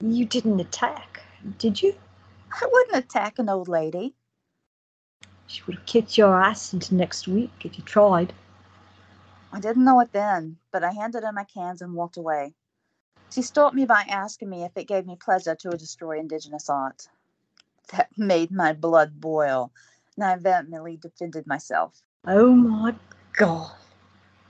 You 0.00 0.24
didn't 0.24 0.60
attack, 0.60 1.22
did 1.58 1.82
you? 1.82 1.94
I 2.52 2.68
wouldn't 2.70 3.04
attack 3.04 3.38
an 3.38 3.48
old 3.48 3.66
lady. 3.68 4.14
She 5.48 5.62
would 5.66 5.76
have 5.76 5.86
kicked 5.86 6.18
your 6.18 6.40
ass 6.40 6.72
into 6.74 6.94
next 6.94 7.26
week 7.26 7.50
if 7.64 7.78
you 7.78 7.84
tried. 7.84 8.34
I 9.50 9.60
didn't 9.60 9.84
know 9.84 9.98
it 10.00 10.12
then, 10.12 10.58
but 10.70 10.84
I 10.84 10.92
handed 10.92 11.24
her 11.24 11.32
my 11.32 11.44
cans 11.44 11.80
and 11.80 11.94
walked 11.94 12.18
away. 12.18 12.54
She 13.30 13.40
stopped 13.40 13.74
me 13.74 13.86
by 13.86 14.02
asking 14.08 14.50
me 14.50 14.64
if 14.64 14.76
it 14.76 14.86
gave 14.86 15.06
me 15.06 15.16
pleasure 15.16 15.54
to 15.54 15.70
destroy 15.70 16.18
Indigenous 16.18 16.68
art. 16.68 17.08
That 17.92 18.10
made 18.18 18.50
my 18.50 18.74
blood 18.74 19.18
boil, 19.20 19.72
and 20.16 20.24
I 20.24 20.36
vehemently 20.36 20.98
defended 20.98 21.46
myself. 21.46 22.02
Oh 22.26 22.52
my 22.52 22.94
God. 23.32 23.72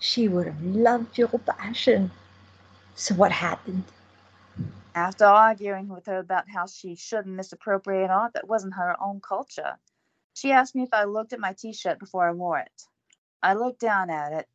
She 0.00 0.26
would 0.26 0.46
have 0.46 0.62
loved 0.62 1.16
your 1.16 1.28
passion. 1.28 2.10
So 2.96 3.14
what 3.14 3.30
happened? 3.30 3.84
After 4.96 5.26
arguing 5.26 5.86
with 5.88 6.06
her 6.06 6.18
about 6.18 6.48
how 6.48 6.66
she 6.66 6.96
shouldn't 6.96 7.36
misappropriate 7.36 8.10
art 8.10 8.32
that 8.34 8.48
wasn't 8.48 8.74
her 8.74 8.96
own 9.00 9.20
culture, 9.20 9.78
she 10.38 10.52
asked 10.52 10.76
me 10.76 10.84
if 10.84 10.92
I 10.92 11.02
looked 11.02 11.32
at 11.32 11.40
my 11.40 11.52
t 11.52 11.72
shirt 11.72 11.98
before 11.98 12.28
I 12.28 12.32
wore 12.32 12.58
it. 12.58 12.82
I 13.42 13.54
looked 13.54 13.80
down 13.80 14.08
at 14.08 14.32
it, 14.32 14.48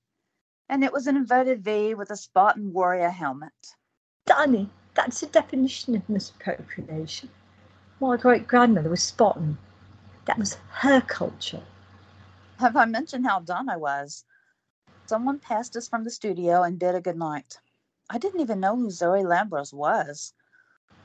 and 0.70 0.82
it 0.82 0.94
was 0.94 1.08
an 1.08 1.18
inverted 1.18 1.62
V 1.62 1.94
with 1.94 2.10
a 2.10 2.16
Spartan 2.16 2.72
warrior 2.72 3.10
helmet. 3.10 3.76
Danny, 4.26 4.70
that's 4.94 5.20
the 5.20 5.28
definition 5.28 5.94
of 5.94 6.08
misappropriation. 6.08 7.30
My 8.00 8.16
great 8.16 8.48
grandmother 8.48 8.90
was 8.90 9.04
Spartan. 9.04 9.58
That 10.24 10.40
was 10.40 10.54
her 10.70 11.02
culture. 11.02 11.64
Have 12.60 12.78
I 12.78 12.86
mentioned 12.86 13.26
how 13.28 13.42
dumb 13.42 13.68
I 13.68 13.76
was? 13.76 14.24
Someone 15.08 15.40
passed 15.40 15.76
us 15.76 15.90
from 15.90 16.06
the 16.06 16.12
studio 16.12 16.64
and 16.64 16.80
bid 16.80 16.96
a 16.96 17.02
good 17.02 17.18
night. 17.18 17.60
I 18.10 18.20
didn't 18.20 18.40
even 18.40 18.62
know 18.62 18.78
who 18.78 18.90
Zoe 18.90 19.24
Lambros 19.24 19.74
was. 19.74 20.34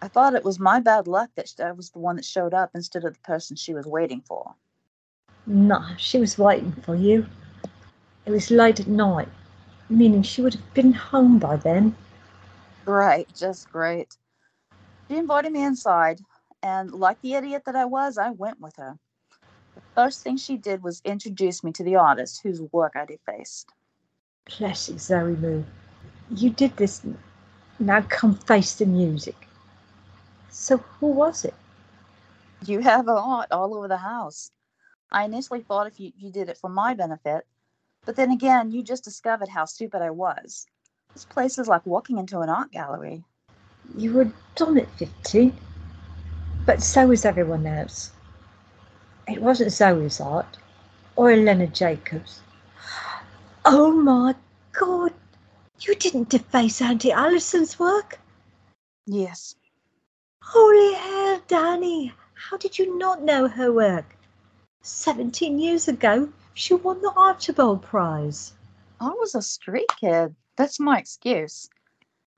I 0.00 0.06
thought 0.06 0.36
it 0.36 0.44
was 0.44 0.60
my 0.60 0.78
bad 0.78 1.08
luck 1.08 1.30
that 1.34 1.52
I 1.58 1.72
was 1.72 1.90
the 1.90 1.98
one 1.98 2.14
that 2.14 2.24
showed 2.24 2.54
up 2.54 2.70
instead 2.76 3.04
of 3.04 3.14
the 3.14 3.20
person 3.20 3.56
she 3.56 3.74
was 3.74 3.84
waiting 3.84 4.20
for. 4.20 4.54
No, 5.48 5.82
she 5.96 6.18
was 6.18 6.37
waiting 6.37 6.72
for 6.72 6.94
you. 6.94 7.26
It 8.26 8.30
was 8.30 8.50
late 8.50 8.80
at 8.80 8.87
night, 8.87 9.28
meaning 9.88 10.22
she 10.22 10.42
would 10.42 10.52
have 10.52 10.74
been 10.74 10.92
home 10.92 11.38
by 11.38 11.56
then. 11.56 11.96
Great, 12.84 13.34
just 13.34 13.72
great. 13.72 14.18
She 15.08 15.16
invited 15.16 15.52
me 15.52 15.62
inside, 15.64 16.20
and 16.62 16.92
like 16.92 17.22
the 17.22 17.32
idiot 17.32 17.62
that 17.64 17.76
I 17.76 17.87
was, 17.87 18.18
I 18.18 18.28
went 18.28 18.61
with 18.61 18.76
her. 18.76 18.98
The 19.74 19.80
first 19.94 20.22
thing 20.22 20.37
she 20.37 20.58
did 20.58 20.82
was 20.82 21.00
introduce 21.02 21.64
me 21.64 21.72
to 21.72 21.82
the 21.82 21.96
artist 21.96 22.42
whose 22.42 22.61
work 22.61 22.92
I 22.94 23.06
defaced. 23.06 23.72
Classic 24.50 25.00
Zoe 25.00 25.34
Moo. 25.34 25.64
You 26.30 26.50
did 26.50 26.76
this. 26.76 27.00
Now 27.78 28.02
come 28.02 28.34
face 28.34 28.74
the 28.74 28.84
music. 28.84 29.48
So 30.50 30.76
who 30.76 31.06
was 31.06 31.46
it? 31.46 31.54
You 32.66 32.80
have 32.80 33.08
art 33.08 33.50
all 33.50 33.74
over 33.74 33.88
the 33.88 33.96
house. 33.96 34.50
I 35.10 35.24
initially 35.24 35.60
thought 35.60 35.86
if 35.86 35.98
you, 35.98 36.12
you 36.18 36.30
did 36.30 36.48
it 36.48 36.58
for 36.58 36.68
my 36.68 36.94
benefit, 36.94 37.46
but 38.04 38.16
then 38.16 38.30
again, 38.30 38.70
you 38.70 38.82
just 38.82 39.04
discovered 39.04 39.48
how 39.48 39.64
stupid 39.64 40.02
I 40.02 40.10
was. 40.10 40.66
This 41.14 41.24
place 41.24 41.58
is 41.58 41.68
like 41.68 41.84
walking 41.86 42.18
into 42.18 42.40
an 42.40 42.48
art 42.48 42.70
gallery. 42.70 43.24
You 43.96 44.12
were 44.12 44.32
done 44.54 44.78
at 44.78 44.90
15, 44.98 45.56
but 46.66 46.82
so 46.82 47.08
was 47.08 47.24
everyone 47.24 47.66
else. 47.66 48.12
It 49.26 49.40
wasn't 49.40 49.72
Zoe's 49.72 50.20
art 50.20 50.58
or 51.16 51.30
Elena 51.30 51.66
Jacobs. 51.66 52.40
Oh 53.64 53.90
my 53.90 54.34
God! 54.72 55.12
You 55.80 55.94
didn't 55.94 56.30
deface 56.30 56.80
Auntie 56.80 57.12
Allison's 57.12 57.78
work? 57.78 58.18
Yes. 59.04 59.56
Holy 60.42 60.94
hell, 60.94 61.42
Danny! 61.48 62.14
How 62.34 62.56
did 62.56 62.78
you 62.78 62.96
not 62.96 63.22
know 63.22 63.46
her 63.46 63.70
work? 63.70 64.16
Seventeen 64.82 65.58
years 65.58 65.88
ago, 65.88 66.32
she 66.54 66.72
won 66.74 67.02
the 67.02 67.12
Archibald 67.16 67.82
Prize. 67.82 68.52
I 69.00 69.10
was 69.10 69.34
a 69.34 69.42
street 69.42 69.90
kid. 70.00 70.36
That's 70.56 70.78
my 70.78 70.98
excuse. 70.98 71.68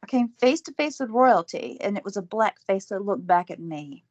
I 0.02 0.06
came 0.06 0.28
face 0.40 0.62
to 0.62 0.72
face 0.72 1.00
with 1.00 1.10
royalty, 1.10 1.78
and 1.80 1.98
it 1.98 2.04
was 2.04 2.16
a 2.16 2.22
black 2.22 2.60
face 2.62 2.86
that 2.86 3.04
looked 3.04 3.26
back 3.26 3.50
at 3.50 3.60
me. 3.60 4.04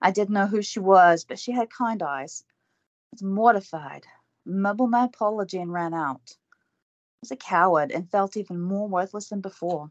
I 0.00 0.12
didn't 0.12 0.34
know 0.34 0.46
who 0.46 0.62
she 0.62 0.78
was, 0.78 1.24
but 1.24 1.38
she 1.40 1.52
had 1.52 1.68
kind 1.68 2.02
eyes. 2.02 2.44
I 2.48 3.08
was 3.12 3.22
mortified, 3.24 4.06
mumbled 4.44 4.90
my 4.90 5.04
apology, 5.04 5.58
and 5.58 5.72
ran 5.72 5.92
out. 5.92 6.36
I 6.36 7.18
was 7.22 7.30
a 7.32 7.36
coward 7.36 7.90
and 7.90 8.10
felt 8.10 8.36
even 8.36 8.60
more 8.60 8.88
worthless 8.88 9.28
than 9.28 9.40
before. 9.40 9.90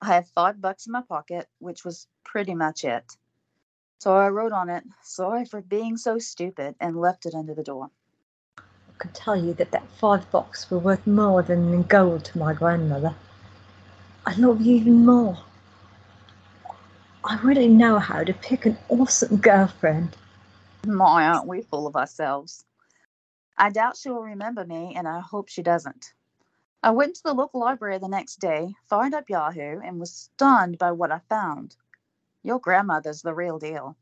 I 0.00 0.06
had 0.06 0.26
five 0.28 0.60
bucks 0.60 0.86
in 0.86 0.92
my 0.92 1.02
pocket, 1.02 1.48
which 1.58 1.84
was 1.84 2.08
pretty 2.24 2.54
much 2.54 2.84
it. 2.84 3.16
So 4.02 4.16
I 4.16 4.30
wrote 4.30 4.50
on 4.50 4.68
it, 4.68 4.82
sorry 5.00 5.44
for 5.44 5.60
being 5.60 5.96
so 5.96 6.18
stupid, 6.18 6.74
and 6.80 6.96
left 6.96 7.24
it 7.24 7.36
under 7.36 7.54
the 7.54 7.62
door. 7.62 7.88
I 8.58 8.62
can 8.98 9.12
tell 9.12 9.36
you 9.36 9.54
that 9.54 9.70
that 9.70 9.88
five 10.00 10.28
bucks 10.32 10.68
were 10.68 10.80
worth 10.80 11.06
more 11.06 11.40
than 11.40 11.84
gold 11.84 12.24
to 12.24 12.36
my 12.36 12.52
grandmother. 12.52 13.14
I 14.26 14.34
love 14.34 14.60
you 14.60 14.74
even 14.74 15.06
more. 15.06 15.38
I 17.22 17.38
really 17.44 17.68
know 17.68 18.00
how 18.00 18.24
to 18.24 18.34
pick 18.34 18.66
an 18.66 18.76
awesome 18.88 19.36
girlfriend. 19.36 20.16
My, 20.84 21.28
aren't 21.28 21.46
we 21.46 21.62
full 21.62 21.86
of 21.86 21.94
ourselves? 21.94 22.64
I 23.56 23.70
doubt 23.70 23.96
she 23.96 24.10
will 24.10 24.24
remember 24.24 24.64
me, 24.64 24.94
and 24.96 25.06
I 25.06 25.20
hope 25.20 25.48
she 25.48 25.62
doesn't. 25.62 26.12
I 26.82 26.90
went 26.90 27.14
to 27.14 27.22
the 27.22 27.34
local 27.34 27.60
library 27.60 27.98
the 27.98 28.08
next 28.08 28.40
day, 28.40 28.74
fired 28.82 29.14
up 29.14 29.30
Yahoo, 29.30 29.78
and 29.78 30.00
was 30.00 30.12
stunned 30.12 30.76
by 30.76 30.90
what 30.90 31.12
I 31.12 31.20
found. 31.28 31.76
Your 32.42 32.58
grandmother's 32.58 33.22
the 33.22 33.34
real 33.34 33.58
deal. 33.58 33.96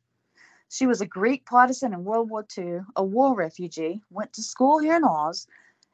She 0.68 0.86
was 0.86 1.00
a 1.00 1.06
Greek 1.06 1.44
partisan 1.44 1.92
in 1.92 2.04
World 2.04 2.30
War 2.30 2.46
II, 2.56 2.80
a 2.96 3.04
war 3.04 3.34
refugee, 3.34 4.02
went 4.08 4.32
to 4.34 4.42
school 4.42 4.78
here 4.78 4.96
in 4.96 5.04
Oz, 5.04 5.46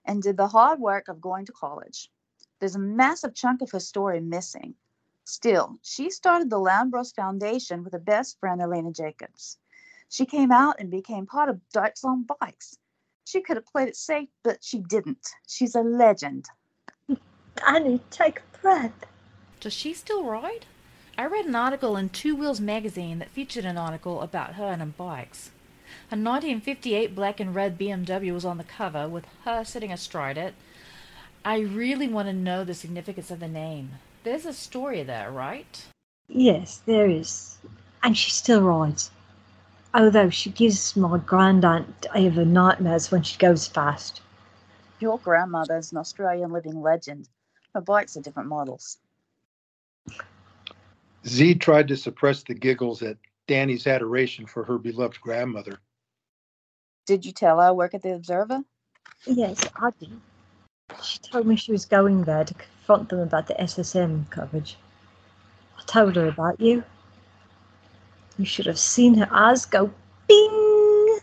and 0.04 0.22
did 0.22 0.36
the 0.36 0.48
hard 0.48 0.78
work 0.78 1.08
of 1.08 1.20
going 1.20 1.46
to 1.46 1.52
college. 1.52 2.10
There's 2.58 2.76
a 2.76 2.78
massive 2.78 3.34
chunk 3.34 3.62
of 3.62 3.70
her 3.72 3.80
story 3.80 4.20
missing. 4.20 4.74
Still, 5.24 5.78
she 5.82 6.08
started 6.10 6.50
the 6.50 6.60
Lambros 6.60 7.14
Foundation 7.14 7.82
with 7.82 7.94
her 7.94 7.98
best 7.98 8.38
friend, 8.38 8.60
Elena 8.60 8.92
Jacobs. 8.92 9.58
She 10.08 10.24
came 10.24 10.52
out 10.52 10.76
and 10.78 10.90
became 10.90 11.26
part 11.26 11.48
of 11.48 11.68
Dykes 11.70 12.04
on 12.04 12.26
Bikes. 12.40 12.78
She 13.24 13.40
could 13.40 13.56
have 13.56 13.66
played 13.66 13.88
it 13.88 13.96
safe, 13.96 14.28
but 14.44 14.62
she 14.62 14.78
didn't. 14.78 15.26
She's 15.48 15.74
a 15.74 15.80
legend. 15.80 16.46
Annie, 17.66 18.00
take 18.10 18.38
a 18.38 18.58
breath. 18.58 19.06
Does 19.58 19.72
she 19.72 19.94
still 19.94 20.22
ride? 20.22 20.66
I 21.18 21.24
read 21.24 21.46
an 21.46 21.54
article 21.54 21.96
in 21.96 22.10
Two 22.10 22.36
Wheels 22.36 22.60
magazine 22.60 23.20
that 23.20 23.30
featured 23.30 23.64
an 23.64 23.78
article 23.78 24.20
about 24.20 24.56
her 24.56 24.66
and 24.66 24.82
her 24.82 24.86
bikes. 24.86 25.50
A 26.10 26.12
1958 26.12 27.14
black 27.14 27.40
and 27.40 27.54
red 27.54 27.78
BMW 27.78 28.34
was 28.34 28.44
on 28.44 28.58
the 28.58 28.64
cover 28.64 29.08
with 29.08 29.24
her 29.46 29.64
sitting 29.64 29.90
astride 29.90 30.36
it. 30.36 30.52
I 31.42 31.60
really 31.60 32.06
want 32.06 32.28
to 32.28 32.34
know 32.34 32.64
the 32.64 32.74
significance 32.74 33.30
of 33.30 33.40
the 33.40 33.48
name. 33.48 33.92
There's 34.24 34.44
a 34.44 34.52
story 34.52 35.02
there, 35.04 35.30
right? 35.30 35.86
Yes, 36.28 36.82
there 36.84 37.08
is. 37.08 37.56
And 38.02 38.14
she 38.14 38.30
still 38.30 38.60
rides. 38.60 39.10
Although 39.94 40.28
she 40.28 40.50
gives 40.50 40.96
my 40.96 41.16
grandaunt 41.16 42.04
Ava 42.14 42.44
nightmares 42.44 43.10
when 43.10 43.22
she 43.22 43.38
goes 43.38 43.66
fast. 43.66 44.20
Your 45.00 45.18
grandmother's 45.18 45.92
an 45.92 45.98
Australian 45.98 46.52
living 46.52 46.82
legend. 46.82 47.30
Her 47.72 47.80
bikes 47.80 48.18
are 48.18 48.22
different 48.22 48.50
models. 48.50 48.98
Z 51.26 51.56
tried 51.56 51.88
to 51.88 51.96
suppress 51.96 52.42
the 52.42 52.54
giggles 52.54 53.02
at 53.02 53.16
Danny's 53.48 53.86
adoration 53.86 54.46
for 54.46 54.64
her 54.64 54.78
beloved 54.78 55.20
grandmother. 55.20 55.78
Did 57.06 57.24
you 57.24 57.32
tell 57.32 57.58
her 57.58 57.64
I 57.64 57.70
work 57.72 57.94
at 57.94 58.02
the 58.02 58.14
Observer? 58.14 58.62
Yes, 59.26 59.60
I 59.76 59.90
did. 59.98 60.20
She 61.02 61.18
told 61.18 61.46
me 61.46 61.56
she 61.56 61.72
was 61.72 61.84
going 61.84 62.24
there 62.24 62.44
to 62.44 62.54
confront 62.54 63.08
them 63.08 63.20
about 63.20 63.48
the 63.48 63.54
SSM 63.54 64.30
coverage. 64.30 64.76
I 65.78 65.82
told 65.86 66.16
her 66.16 66.28
about 66.28 66.60
you. 66.60 66.84
You 68.38 68.44
should 68.44 68.66
have 68.66 68.78
seen 68.78 69.14
her 69.14 69.28
eyes 69.30 69.66
go 69.66 69.90
bing. 70.28 71.18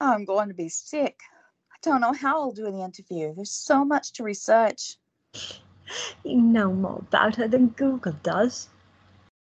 I'm 0.00 0.24
going 0.24 0.48
to 0.48 0.54
be 0.54 0.68
sick. 0.68 1.20
I 1.72 1.76
don't 1.82 2.00
know 2.00 2.12
how 2.12 2.40
I'll 2.40 2.52
do 2.52 2.64
the 2.64 2.82
interview. 2.82 3.34
There's 3.34 3.50
so 3.50 3.84
much 3.84 4.12
to 4.14 4.22
research. 4.22 4.96
You 6.24 6.40
know 6.40 6.72
more 6.72 6.98
about 6.98 7.36
her 7.36 7.48
than 7.48 7.68
Google 7.68 8.16
does. 8.22 8.68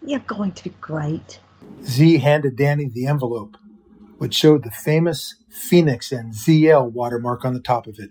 You're 0.05 0.19
going 0.19 0.51
to 0.51 0.63
be 0.65 0.71
great. 0.81 1.39
Z 1.83 2.17
handed 2.17 2.57
Danny 2.57 2.89
the 2.89 3.07
envelope, 3.07 3.55
which 4.17 4.35
showed 4.35 4.63
the 4.63 4.71
famous 4.71 5.35
Phoenix 5.49 6.11
and 6.11 6.33
ZL 6.33 6.91
watermark 6.91 7.45
on 7.45 7.53
the 7.53 7.61
top 7.61 7.87
of 7.87 7.99
it. 7.99 8.09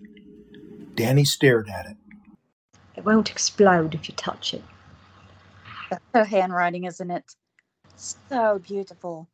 Danny 0.95 1.25
stared 1.25 1.69
at 1.69 1.87
it. 1.87 1.97
It 2.97 3.05
won't 3.05 3.31
explode 3.31 3.95
if 3.95 4.09
you 4.09 4.15
touch 4.15 4.55
it. 4.55 4.63
That's 5.91 6.05
her 6.15 6.25
handwriting, 6.25 6.85
isn't 6.85 7.11
it? 7.11 7.35
So 7.97 8.59
beautiful. 8.67 9.29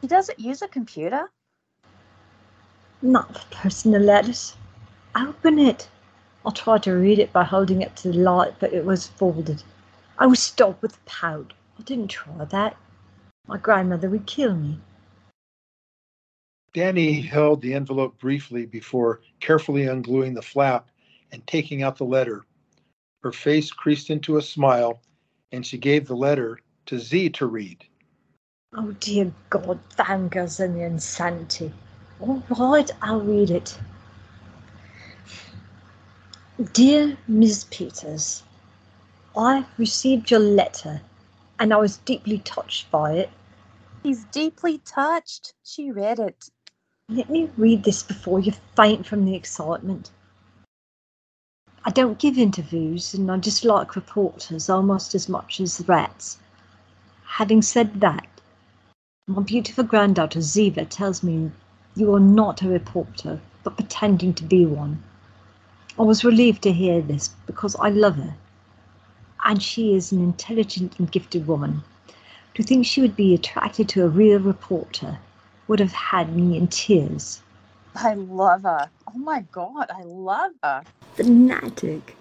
She 0.00 0.08
doesn't 0.08 0.40
use 0.40 0.60
a 0.62 0.68
computer. 0.68 1.30
Not 3.00 3.38
for 3.38 3.54
personal 3.54 4.02
letters. 4.02 4.56
Open 5.16 5.58
it. 5.58 5.88
I 6.44 6.50
tried 6.50 6.82
to 6.84 6.92
read 6.92 7.18
it 7.18 7.32
by 7.32 7.44
holding 7.44 7.80
it 7.82 7.94
to 7.96 8.10
the 8.10 8.18
light, 8.18 8.54
but 8.58 8.72
it 8.72 8.84
was 8.84 9.06
folded. 9.06 9.62
I 10.24 10.26
was 10.26 10.42
stopped 10.42 10.80
with 10.80 10.96
a 10.96 11.00
pout. 11.04 11.52
I 11.78 11.82
didn't 11.82 12.08
try 12.08 12.46
that. 12.46 12.78
My 13.46 13.58
grandmother 13.58 14.08
would 14.08 14.24
kill 14.24 14.54
me. 14.54 14.80
Danny 16.72 17.20
held 17.20 17.60
the 17.60 17.74
envelope 17.74 18.18
briefly 18.18 18.64
before 18.64 19.20
carefully 19.40 19.82
ungluing 19.82 20.32
the 20.34 20.40
flap 20.40 20.88
and 21.30 21.46
taking 21.46 21.82
out 21.82 21.98
the 21.98 22.06
letter. 22.06 22.46
Her 23.22 23.32
face 23.32 23.70
creased 23.70 24.08
into 24.08 24.38
a 24.38 24.42
smile, 24.42 25.02
and 25.52 25.66
she 25.66 25.76
gave 25.76 26.08
the 26.08 26.16
letter 26.16 26.58
to 26.86 26.98
Z 26.98 27.28
to 27.28 27.44
read. 27.44 27.84
Oh 28.72 28.92
dear 29.00 29.30
God, 29.50 29.78
thank 29.90 30.36
us 30.36 30.58
and 30.58 30.74
the 30.74 30.84
insanity. 30.84 31.70
All 32.20 32.42
right, 32.48 32.90
I'll 33.02 33.20
read 33.20 33.50
it. 33.50 33.78
Dear 36.72 37.18
Miss 37.28 37.64
Peters, 37.64 38.42
I 39.36 39.66
received 39.78 40.30
your 40.30 40.40
letter 40.40 41.02
and 41.58 41.72
I 41.72 41.76
was 41.76 41.96
deeply 41.98 42.38
touched 42.38 42.90
by 42.90 43.14
it. 43.14 43.30
He's 44.02 44.24
deeply 44.26 44.78
touched. 44.78 45.54
She 45.64 45.90
read 45.90 46.20
it. 46.20 46.50
Let 47.08 47.28
me 47.28 47.50
read 47.56 47.82
this 47.82 48.02
before 48.02 48.38
you 48.38 48.52
faint 48.76 49.06
from 49.06 49.24
the 49.24 49.34
excitement. 49.34 50.10
I 51.84 51.90
don't 51.90 52.18
give 52.18 52.38
interviews 52.38 53.12
and 53.12 53.30
I 53.30 53.38
dislike 53.38 53.96
reporters 53.96 54.70
almost 54.70 55.14
as 55.14 55.28
much 55.28 55.60
as 55.60 55.86
rats. 55.88 56.38
Having 57.26 57.62
said 57.62 58.00
that, 58.00 58.26
my 59.26 59.42
beautiful 59.42 59.84
granddaughter 59.84 60.38
Ziva 60.40 60.88
tells 60.88 61.22
me 61.22 61.50
you 61.96 62.14
are 62.14 62.20
not 62.20 62.62
a 62.62 62.68
reporter, 62.68 63.40
but 63.64 63.76
pretending 63.76 64.32
to 64.34 64.44
be 64.44 64.64
one. 64.64 65.02
I 65.98 66.02
was 66.02 66.24
relieved 66.24 66.62
to 66.62 66.72
hear 66.72 67.02
this 67.02 67.28
because 67.46 67.74
I 67.76 67.88
love 67.88 68.16
her, 68.16 68.34
and 69.44 69.62
she 69.62 69.94
is 69.94 70.10
an 70.10 70.22
intelligent 70.22 70.98
and 70.98 71.12
gifted 71.12 71.46
woman. 71.46 71.82
To 72.54 72.62
think 72.62 72.86
she 72.86 73.00
would 73.00 73.16
be 73.16 73.34
attracted 73.34 73.88
to 73.90 74.04
a 74.04 74.08
real 74.08 74.40
reporter 74.40 75.18
would 75.68 75.80
have 75.80 75.92
had 75.92 76.34
me 76.34 76.56
in 76.56 76.68
tears. 76.68 77.42
I 77.94 78.14
love 78.14 78.62
her. 78.62 78.90
Oh 79.08 79.18
my 79.18 79.44
God, 79.52 79.90
I 79.90 80.02
love 80.02 80.52
her. 80.62 80.82
Fanatic. 81.14 82.16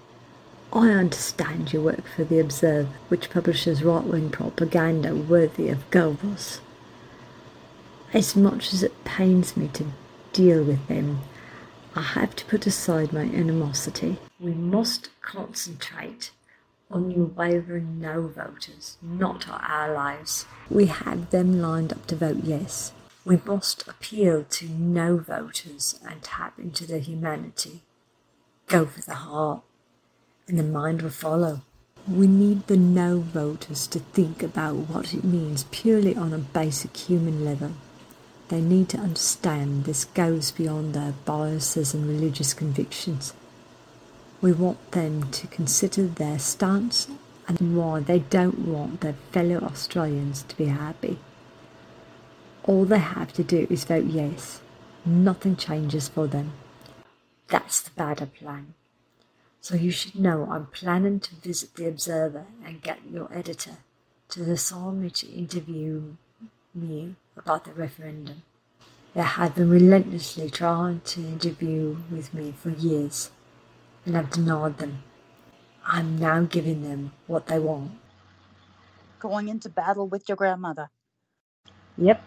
I 0.71 0.89
understand 0.89 1.71
your 1.71 1.83
work 1.83 2.07
for 2.15 2.23
The 2.23 2.39
Observer, 2.39 2.89
which 3.07 3.29
publishes 3.29 3.83
right 3.83 4.03
wing 4.03 4.29
propaganda 4.29 5.15
worthy 5.15 5.69
of 5.69 5.89
Goebbels. 5.91 6.59
As 8.11 8.35
much 8.35 8.73
as 8.73 8.83
it 8.83 9.03
pains 9.03 9.55
me 9.55 9.69
to 9.73 9.85
deal 10.33 10.63
with 10.63 10.87
them, 10.87 11.21
I 11.95 12.01
have 12.01 12.35
to 12.37 12.45
put 12.45 12.65
aside 12.65 13.13
my 13.13 13.21
animosity. 13.21 14.17
We 14.39 14.53
must 14.53 15.09
concentrate 15.21 16.31
on 16.91 17.11
your 17.11 17.25
wavering 17.25 17.99
no 17.99 18.27
voters, 18.27 18.97
not 19.01 19.49
our 19.49 19.61
allies. 19.61 20.45
We 20.69 20.85
have 20.85 21.31
them 21.31 21.61
lined 21.61 21.91
up 21.91 22.05
to 22.07 22.15
vote 22.15 22.41
yes. 22.43 22.93
We 23.25 23.39
must 23.45 23.87
appeal 23.87 24.43
to 24.43 24.69
no 24.69 25.17
voters 25.17 25.99
and 26.07 26.21
tap 26.21 26.59
into 26.59 26.85
their 26.85 26.99
humanity. 26.99 27.81
Go 28.67 28.85
for 28.85 29.01
the 29.01 29.15
heart, 29.15 29.61
and 30.47 30.59
the 30.59 30.63
mind 30.63 31.01
will 31.01 31.09
follow. 31.09 31.61
We 32.07 32.27
need 32.27 32.67
the 32.67 32.75
no 32.75 33.19
voters 33.19 33.87
to 33.87 33.99
think 33.99 34.43
about 34.43 34.75
what 34.75 35.13
it 35.13 35.23
means 35.23 35.65
purely 35.71 36.15
on 36.15 36.33
a 36.33 36.37
basic 36.37 36.95
human 36.97 37.45
level. 37.45 37.71
They 38.49 38.59
need 38.59 38.89
to 38.89 38.97
understand 38.97 39.85
this 39.85 40.03
goes 40.03 40.51
beyond 40.51 40.93
their 40.93 41.13
biases 41.23 41.93
and 41.93 42.05
religious 42.05 42.53
convictions. 42.53 43.33
We 44.43 44.51
want 44.51 44.91
them 44.91 45.31
to 45.31 45.47
consider 45.47 46.05
their 46.05 46.37
stance 46.37 47.07
and 47.47 47.77
why 47.77 48.01
they 48.01 48.19
don't 48.19 48.67
want 48.67 48.99
their 48.99 49.15
fellow 49.31 49.59
Australians 49.59 50.43
to 50.49 50.57
be 50.57 50.65
happy. 50.65 51.17
All 52.65 52.83
they 52.83 52.99
have 52.99 53.31
to 53.33 53.43
do 53.45 53.67
is 53.69 53.85
vote 53.85 54.07
yes. 54.07 54.59
Nothing 55.05 55.55
changes 55.55 56.09
for 56.09 56.27
them. 56.27 56.51
That's 57.47 57.79
the 57.79 57.91
better 57.91 58.25
plan. 58.25 58.73
So 59.61 59.75
you 59.75 59.91
should 59.91 60.19
know 60.19 60.45
I'm 60.51 60.65
planning 60.65 61.21
to 61.21 61.35
visit 61.35 61.75
the 61.75 61.87
Observer 61.87 62.45
and 62.65 62.81
get 62.81 62.99
your 63.09 63.33
editor 63.33 63.77
to 64.31 64.51
assign 64.51 65.03
me 65.03 65.09
to 65.11 65.27
interview 65.31 66.17
me 66.75 67.15
about 67.37 67.63
the 67.63 67.71
referendum. 67.71 68.43
They 69.13 69.21
have 69.21 69.55
been 69.55 69.69
relentlessly 69.69 70.49
trying 70.49 70.99
to 71.05 71.21
interview 71.21 71.95
with 72.11 72.33
me 72.33 72.51
for 72.51 72.71
years, 72.71 73.31
and 74.05 74.17
I've 74.17 74.29
denied 74.29 74.77
them. 74.77 75.03
I'm 75.85 76.17
now 76.17 76.41
giving 76.41 76.83
them 76.83 77.11
what 77.27 77.47
they 77.47 77.59
want. 77.59 77.91
Going 79.19 79.49
into 79.49 79.69
battle 79.69 80.07
with 80.07 80.27
your 80.27 80.35
grandmother. 80.35 80.89
Yep. 81.97 82.23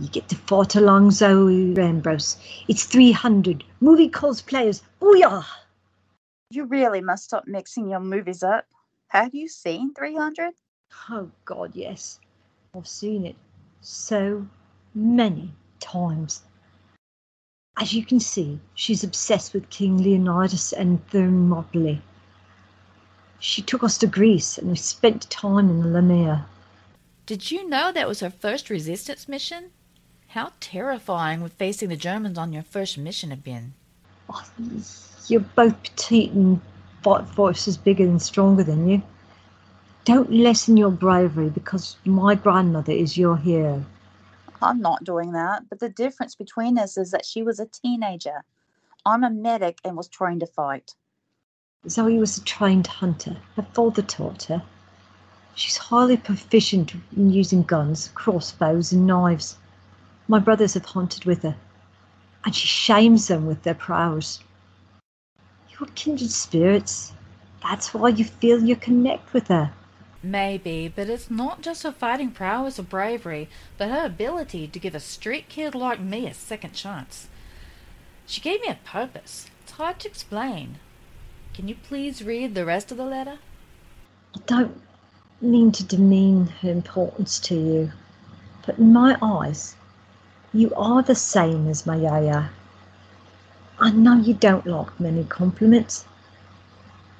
You 0.00 0.08
get 0.08 0.28
to 0.28 0.36
fight 0.36 0.74
along 0.74 1.10
Zoe 1.12 1.74
Lambros. 1.74 2.36
It's 2.68 2.84
300 2.84 3.64
movie 3.80 4.08
cosplayers. 4.08 4.82
Booyah! 5.00 5.44
You 6.50 6.64
really 6.64 7.00
must 7.00 7.24
stop 7.24 7.46
mixing 7.46 7.88
your 7.88 8.00
movies 8.00 8.42
up. 8.42 8.66
Have 9.08 9.34
you 9.34 9.48
seen 9.48 9.94
300? 9.94 10.54
Oh, 11.10 11.30
God, 11.44 11.72
yes. 11.74 12.18
I've 12.76 12.88
seen 12.88 13.26
it 13.26 13.36
so 13.80 14.46
many 14.94 15.52
times. 15.80 16.42
As 17.76 17.92
you 17.92 18.04
can 18.04 18.20
see, 18.20 18.60
she's 18.74 19.02
obsessed 19.02 19.52
with 19.52 19.68
King 19.70 19.98
Leonidas 19.98 20.72
and 20.72 21.04
Thermopylae. 21.08 22.00
She 23.40 23.62
took 23.62 23.82
us 23.82 23.98
to 23.98 24.06
Greece 24.06 24.58
and 24.58 24.70
we 24.70 24.76
spent 24.76 25.28
time 25.28 25.68
in 25.68 25.92
Lamia. 25.92 26.46
Did 27.26 27.50
you 27.50 27.68
know 27.68 27.90
that 27.90 28.06
was 28.06 28.20
her 28.20 28.30
first 28.30 28.70
resistance 28.70 29.28
mission? 29.28 29.70
How 30.28 30.52
terrifying 30.60 31.42
would 31.42 31.52
facing 31.52 31.88
the 31.88 31.96
Germans 31.96 32.38
on 32.38 32.52
your 32.52 32.62
first 32.62 32.96
mission 32.96 33.30
have 33.30 33.42
been? 33.42 33.74
Oh, 34.28 34.44
you're 35.28 35.40
both 35.40 35.82
petite 35.82 36.32
and 36.32 36.60
voices 37.02 37.76
bigger 37.76 38.04
and 38.04 38.22
stronger 38.22 38.62
than 38.62 38.88
you. 38.88 39.02
Don't 40.04 40.32
lessen 40.32 40.76
your 40.76 40.90
bravery 40.90 41.50
because 41.50 41.96
my 42.04 42.34
grandmother 42.34 42.92
is 42.92 43.18
your 43.18 43.36
hero. 43.36 43.84
I'm 44.64 44.80
not 44.80 45.04
doing 45.04 45.32
that, 45.32 45.68
but 45.68 45.78
the 45.78 45.88
difference 45.88 46.34
between 46.34 46.78
us 46.78 46.96
is 46.96 47.10
that 47.10 47.26
she 47.26 47.42
was 47.42 47.60
a 47.60 47.66
teenager. 47.66 48.44
I'm 49.04 49.22
a 49.22 49.30
medic 49.30 49.78
and 49.84 49.96
was 49.96 50.08
trained 50.08 50.40
to 50.40 50.46
fight. 50.46 50.94
Zoe 51.88 52.18
was 52.18 52.38
a 52.38 52.44
trained 52.44 52.86
hunter. 52.86 53.36
Her 53.56 53.66
father 53.74 54.00
taught 54.00 54.44
her. 54.44 54.62
She's 55.54 55.76
highly 55.76 56.16
proficient 56.16 56.94
in 57.14 57.30
using 57.30 57.62
guns, 57.62 58.10
crossbows, 58.14 58.92
and 58.92 59.06
knives. 59.06 59.58
My 60.26 60.38
brothers 60.38 60.74
have 60.74 60.86
hunted 60.86 61.26
with 61.26 61.42
her, 61.42 61.56
and 62.44 62.54
she 62.54 62.66
shames 62.66 63.28
them 63.28 63.46
with 63.46 63.62
their 63.62 63.74
prowess. 63.74 64.40
You're 65.70 65.88
kindred 65.94 66.30
spirits. 66.30 67.12
That's 67.62 67.92
why 67.92 68.08
you 68.08 68.24
feel 68.24 68.64
you 68.64 68.76
connect 68.76 69.32
with 69.34 69.48
her. 69.48 69.72
Maybe, 70.24 70.88
but 70.88 71.10
it's 71.10 71.30
not 71.30 71.60
just 71.60 71.82
her 71.82 71.92
fighting 71.92 72.30
prowess 72.30 72.78
or 72.78 72.82
bravery, 72.82 73.50
but 73.76 73.90
her 73.90 74.06
ability 74.06 74.66
to 74.68 74.78
give 74.78 74.94
a 74.94 75.00
street 75.00 75.50
kid 75.50 75.74
like 75.74 76.00
me 76.00 76.26
a 76.26 76.32
second 76.32 76.72
chance. 76.72 77.28
She 78.24 78.40
gave 78.40 78.62
me 78.62 78.68
a 78.68 78.78
purpose. 78.86 79.50
It's 79.62 79.72
hard 79.72 79.98
to 80.00 80.08
explain. 80.08 80.78
Can 81.52 81.68
you 81.68 81.74
please 81.74 82.24
read 82.24 82.54
the 82.54 82.64
rest 82.64 82.90
of 82.90 82.96
the 82.96 83.04
letter? 83.04 83.38
I 84.34 84.40
don't 84.46 84.80
mean 85.42 85.70
to 85.72 85.84
demean 85.84 86.46
her 86.62 86.70
importance 86.70 87.38
to 87.40 87.54
you, 87.54 87.92
but 88.64 88.78
in 88.78 88.94
my 88.94 89.18
eyes, 89.20 89.76
you 90.54 90.72
are 90.74 91.02
the 91.02 91.14
same 91.14 91.68
as 91.68 91.84
my 91.84 91.96
yaya. 91.96 92.48
I 93.78 93.90
know 93.90 94.16
you 94.16 94.32
don't 94.32 94.66
like 94.66 94.98
many 94.98 95.24
compliments, 95.24 96.06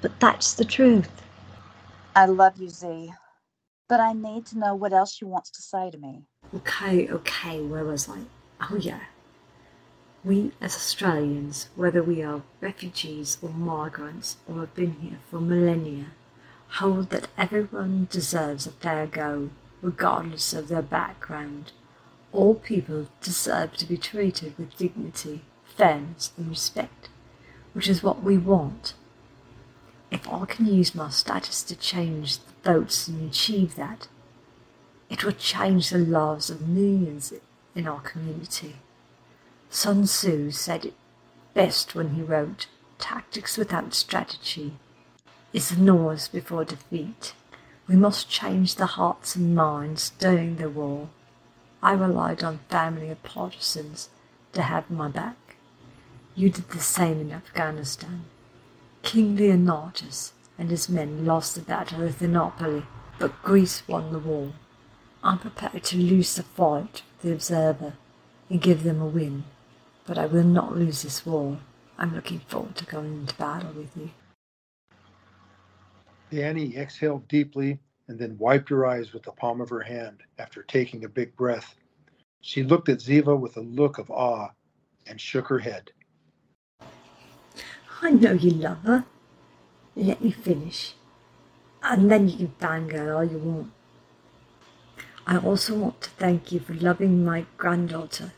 but 0.01 0.19
that's 0.19 0.55
the 0.55 0.65
truth. 0.65 1.21
I 2.17 2.27
love 2.27 2.61
you, 2.61 2.69
Z, 2.69 3.11
but 3.89 3.99
I 3.99 4.13
need 4.13 4.45
to 4.47 4.57
know 4.57 4.73
what 4.73 4.93
else 4.93 5.15
she 5.15 5.25
wants 5.25 5.49
to 5.49 5.61
say 5.61 5.91
to 5.91 5.97
me. 5.97 6.23
Okay, 6.55 7.09
okay, 7.09 7.59
where 7.59 7.83
was 7.83 8.07
I? 8.07 8.19
Oh, 8.61 8.77
yeah. 8.77 9.01
We 10.23 10.53
as 10.61 10.75
Australians, 10.77 11.67
whether 11.75 12.01
we 12.01 12.23
are 12.23 12.43
refugees 12.61 13.37
or 13.41 13.49
migrants 13.49 14.37
or 14.47 14.61
have 14.61 14.73
been 14.75 14.93
here 15.01 15.19
for 15.29 15.41
millennia, 15.41 16.05
hold 16.69 17.09
that 17.09 17.27
everyone 17.37 18.07
deserves 18.09 18.65
a 18.65 18.71
fair 18.71 19.07
go, 19.07 19.49
regardless 19.81 20.53
of 20.53 20.69
their 20.69 20.81
background. 20.81 21.73
All 22.31 22.55
people 22.55 23.09
deserve 23.21 23.73
to 23.73 23.85
be 23.85 23.97
treated 23.97 24.57
with 24.57 24.77
dignity, 24.77 25.41
fairness, 25.65 26.31
and 26.37 26.47
respect, 26.47 27.09
which 27.73 27.89
is 27.89 28.01
what 28.01 28.23
we 28.23 28.37
want. 28.37 28.93
If 30.11 30.27
I 30.31 30.45
can 30.45 30.65
use 30.65 30.95
my 30.95 31.09
status 31.09 31.63
to 31.63 31.75
change 31.75 32.37
the 32.37 32.53
votes 32.63 33.07
and 33.07 33.29
achieve 33.29 33.75
that, 33.75 34.07
it 35.09 35.23
will 35.23 35.33
change 35.33 35.89
the 35.89 35.97
lives 35.97 36.49
of 36.49 36.67
millions 36.67 37.33
in 37.75 37.87
our 37.87 38.01
community. 38.01 38.77
Sun 39.69 40.05
Tzu 40.05 40.51
said 40.51 40.85
it 40.85 40.93
best 41.53 41.95
when 41.95 42.11
he 42.11 42.21
wrote, 42.21 42.67
Tactics 42.97 43.57
without 43.57 43.93
strategy 43.93 44.73
is 45.53 45.69
the 45.69 45.81
noise 45.81 46.27
before 46.27 46.65
defeat. 46.65 47.33
We 47.87 47.95
must 47.95 48.29
change 48.29 48.75
the 48.75 48.85
hearts 48.85 49.35
and 49.35 49.55
minds 49.55 50.11
during 50.17 50.55
the 50.55 50.69
war. 50.69 51.09
I 51.83 51.93
relied 51.93 52.43
on 52.43 52.59
family 52.69 53.09
of 53.09 53.21
partisans 53.23 54.09
to 54.53 54.63
have 54.63 54.89
my 54.89 55.07
back. 55.07 55.55
You 56.35 56.49
did 56.49 56.69
the 56.69 56.79
same 56.79 57.21
in 57.21 57.31
Afghanistan. 57.31 58.25
King 59.05 59.35
Leonidas 59.35 60.33
and 60.57 60.71
his 60.71 60.89
men 60.89 61.25
lost 61.25 61.53
the 61.53 61.61
battle 61.61 62.01
of 62.01 62.15
Thermopylae, 62.15 62.87
but 63.19 63.43
Greece 63.43 63.87
won 63.87 64.11
the 64.11 64.17
war. 64.17 64.51
I'm 65.23 65.37
prepared 65.37 65.83
to 65.83 65.97
lose 65.97 66.35
the 66.35 66.41
fight 66.41 67.03
the 67.21 67.31
observer 67.31 67.93
and 68.49 68.59
give 68.59 68.81
them 68.81 68.99
a 68.99 69.05
win, 69.05 69.43
but 70.07 70.17
I 70.17 70.25
will 70.25 70.43
not 70.43 70.75
lose 70.75 71.03
this 71.03 71.23
war. 71.23 71.59
I'm 71.99 72.15
looking 72.15 72.39
forward 72.39 72.75
to 72.77 72.85
going 72.85 73.13
into 73.13 73.35
battle 73.35 73.73
with 73.73 73.95
you. 73.95 74.09
Danny 76.31 76.75
exhaled 76.75 77.27
deeply 77.27 77.79
and 78.07 78.17
then 78.17 78.37
wiped 78.39 78.69
her 78.69 78.87
eyes 78.87 79.13
with 79.13 79.21
the 79.21 79.31
palm 79.31 79.61
of 79.61 79.69
her 79.69 79.81
hand 79.81 80.23
after 80.39 80.63
taking 80.63 81.05
a 81.05 81.09
big 81.09 81.35
breath. 81.35 81.75
She 82.41 82.63
looked 82.63 82.89
at 82.89 82.99
Ziva 82.99 83.39
with 83.39 83.55
a 83.57 83.61
look 83.61 83.99
of 83.99 84.09
awe 84.09 84.49
and 85.05 85.21
shook 85.21 85.47
her 85.47 85.59
head. 85.59 85.91
I 88.01 88.11
know 88.11 88.33
you 88.33 88.51
love 88.51 88.79
her. 88.83 89.05
Let 89.95 90.21
me 90.23 90.31
finish. 90.31 90.93
And 91.81 92.11
then 92.11 92.27
you 92.27 92.37
can 92.37 92.53
fangirl 92.59 93.15
all 93.15 93.23
you 93.23 93.37
want. 93.37 93.71
I 95.27 95.37
also 95.37 95.75
want 95.75 96.01
to 96.01 96.09
thank 96.11 96.51
you 96.51 96.59
for 96.59 96.73
loving 96.73 97.25
my 97.25 97.45
granddaughter. 97.57 98.33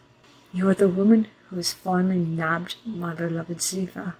You 0.53 0.69
are 0.69 0.73
the 0.73 0.87
woman 0.87 1.27
who 1.49 1.57
has 1.57 1.73
finally 1.73 2.19
nabbed 2.19 2.75
my 2.85 3.13
beloved 3.13 3.57
Ziva. 3.57 4.15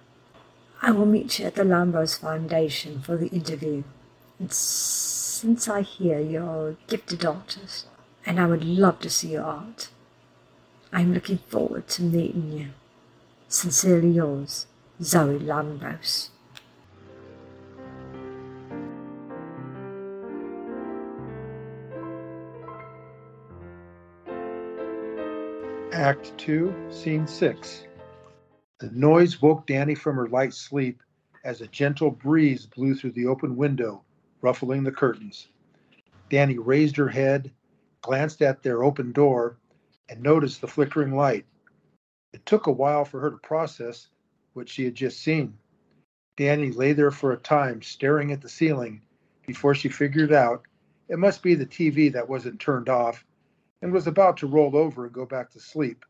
I 0.82 0.90
will 0.90 1.06
meet 1.06 1.38
you 1.38 1.46
at 1.46 1.54
the 1.54 1.64
Lambros 1.64 2.20
Foundation 2.20 3.00
for 3.00 3.16
the 3.16 3.28
interview. 3.28 3.84
And 4.38 4.52
since 4.52 5.68
I 5.68 5.82
hear 5.82 6.20
you're 6.20 6.68
a 6.70 6.76
gifted 6.86 7.24
artist, 7.24 7.86
and 8.24 8.38
I 8.38 8.46
would 8.46 8.64
love 8.64 9.00
to 9.00 9.10
see 9.10 9.32
your 9.32 9.44
art, 9.44 9.88
I'm 10.92 11.12
looking 11.12 11.38
forward 11.38 11.88
to 11.88 12.02
meeting 12.02 12.52
you. 12.52 12.68
Sincerely 13.48 14.10
yours, 14.10 14.66
Zoe 15.00 15.38
Lambros. 15.38 16.30
Act 25.92 26.36
2, 26.38 26.74
Scene 26.90 27.28
6. 27.28 27.84
The 28.80 28.90
noise 28.90 29.40
woke 29.40 29.66
Danny 29.66 29.94
from 29.94 30.16
her 30.16 30.28
light 30.28 30.52
sleep 30.52 31.00
as 31.44 31.60
a 31.60 31.68
gentle 31.68 32.10
breeze 32.10 32.66
blew 32.66 32.96
through 32.96 33.12
the 33.12 33.26
open 33.26 33.56
window, 33.56 34.02
ruffling 34.40 34.82
the 34.82 34.90
curtains. 34.90 35.48
Danny 36.28 36.58
raised 36.58 36.96
her 36.96 37.08
head, 37.08 37.52
glanced 38.02 38.42
at 38.42 38.64
their 38.64 38.82
open 38.82 39.12
door, 39.12 39.58
and 40.08 40.20
noticed 40.20 40.60
the 40.60 40.66
flickering 40.66 41.14
light. 41.14 41.46
It 42.32 42.44
took 42.46 42.66
a 42.66 42.72
while 42.72 43.04
for 43.04 43.20
her 43.20 43.30
to 43.30 43.38
process 43.38 44.08
what 44.58 44.68
she 44.68 44.84
had 44.84 44.94
just 44.96 45.20
seen. 45.20 45.56
Danny 46.36 46.72
lay 46.72 46.92
there 46.92 47.12
for 47.12 47.32
a 47.32 47.36
time, 47.36 47.80
staring 47.80 48.32
at 48.32 48.42
the 48.42 48.48
ceiling, 48.48 49.00
before 49.46 49.74
she 49.74 49.88
figured 49.88 50.32
out 50.32 50.62
it 51.08 51.18
must 51.18 51.42
be 51.42 51.54
the 51.54 51.64
TV 51.64 52.12
that 52.12 52.28
wasn't 52.28 52.60
turned 52.60 52.88
off 52.88 53.24
and 53.80 53.92
was 53.92 54.08
about 54.08 54.36
to 54.36 54.48
roll 54.48 54.76
over 54.76 55.04
and 55.04 55.14
go 55.14 55.24
back 55.24 55.50
to 55.50 55.60
sleep. 55.60 56.04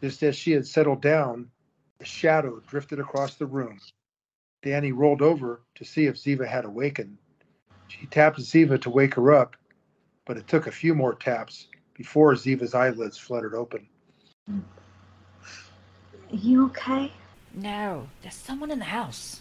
Just 0.00 0.22
as 0.22 0.34
she 0.34 0.52
had 0.52 0.66
settled 0.66 1.02
down, 1.02 1.50
a 2.00 2.04
shadow 2.04 2.60
drifted 2.66 2.98
across 2.98 3.34
the 3.34 3.46
room. 3.46 3.78
Danny 4.62 4.92
rolled 4.92 5.20
over 5.20 5.60
to 5.74 5.84
see 5.84 6.06
if 6.06 6.16
Ziva 6.16 6.48
had 6.48 6.64
awakened. 6.64 7.18
She 7.88 8.06
tapped 8.06 8.40
Ziva 8.40 8.80
to 8.80 8.90
wake 8.90 9.14
her 9.14 9.34
up, 9.34 9.54
but 10.24 10.38
it 10.38 10.48
took 10.48 10.66
a 10.66 10.72
few 10.72 10.94
more 10.94 11.14
taps 11.14 11.68
before 11.92 12.32
Ziva's 12.32 12.74
eyelids 12.74 13.18
fluttered 13.18 13.54
open. 13.54 13.86
Are 14.48 14.54
you 16.30 16.64
okay? 16.66 17.12
No, 17.56 18.08
there's 18.20 18.34
someone 18.34 18.72
in 18.72 18.80
the 18.80 18.86
house. 18.86 19.40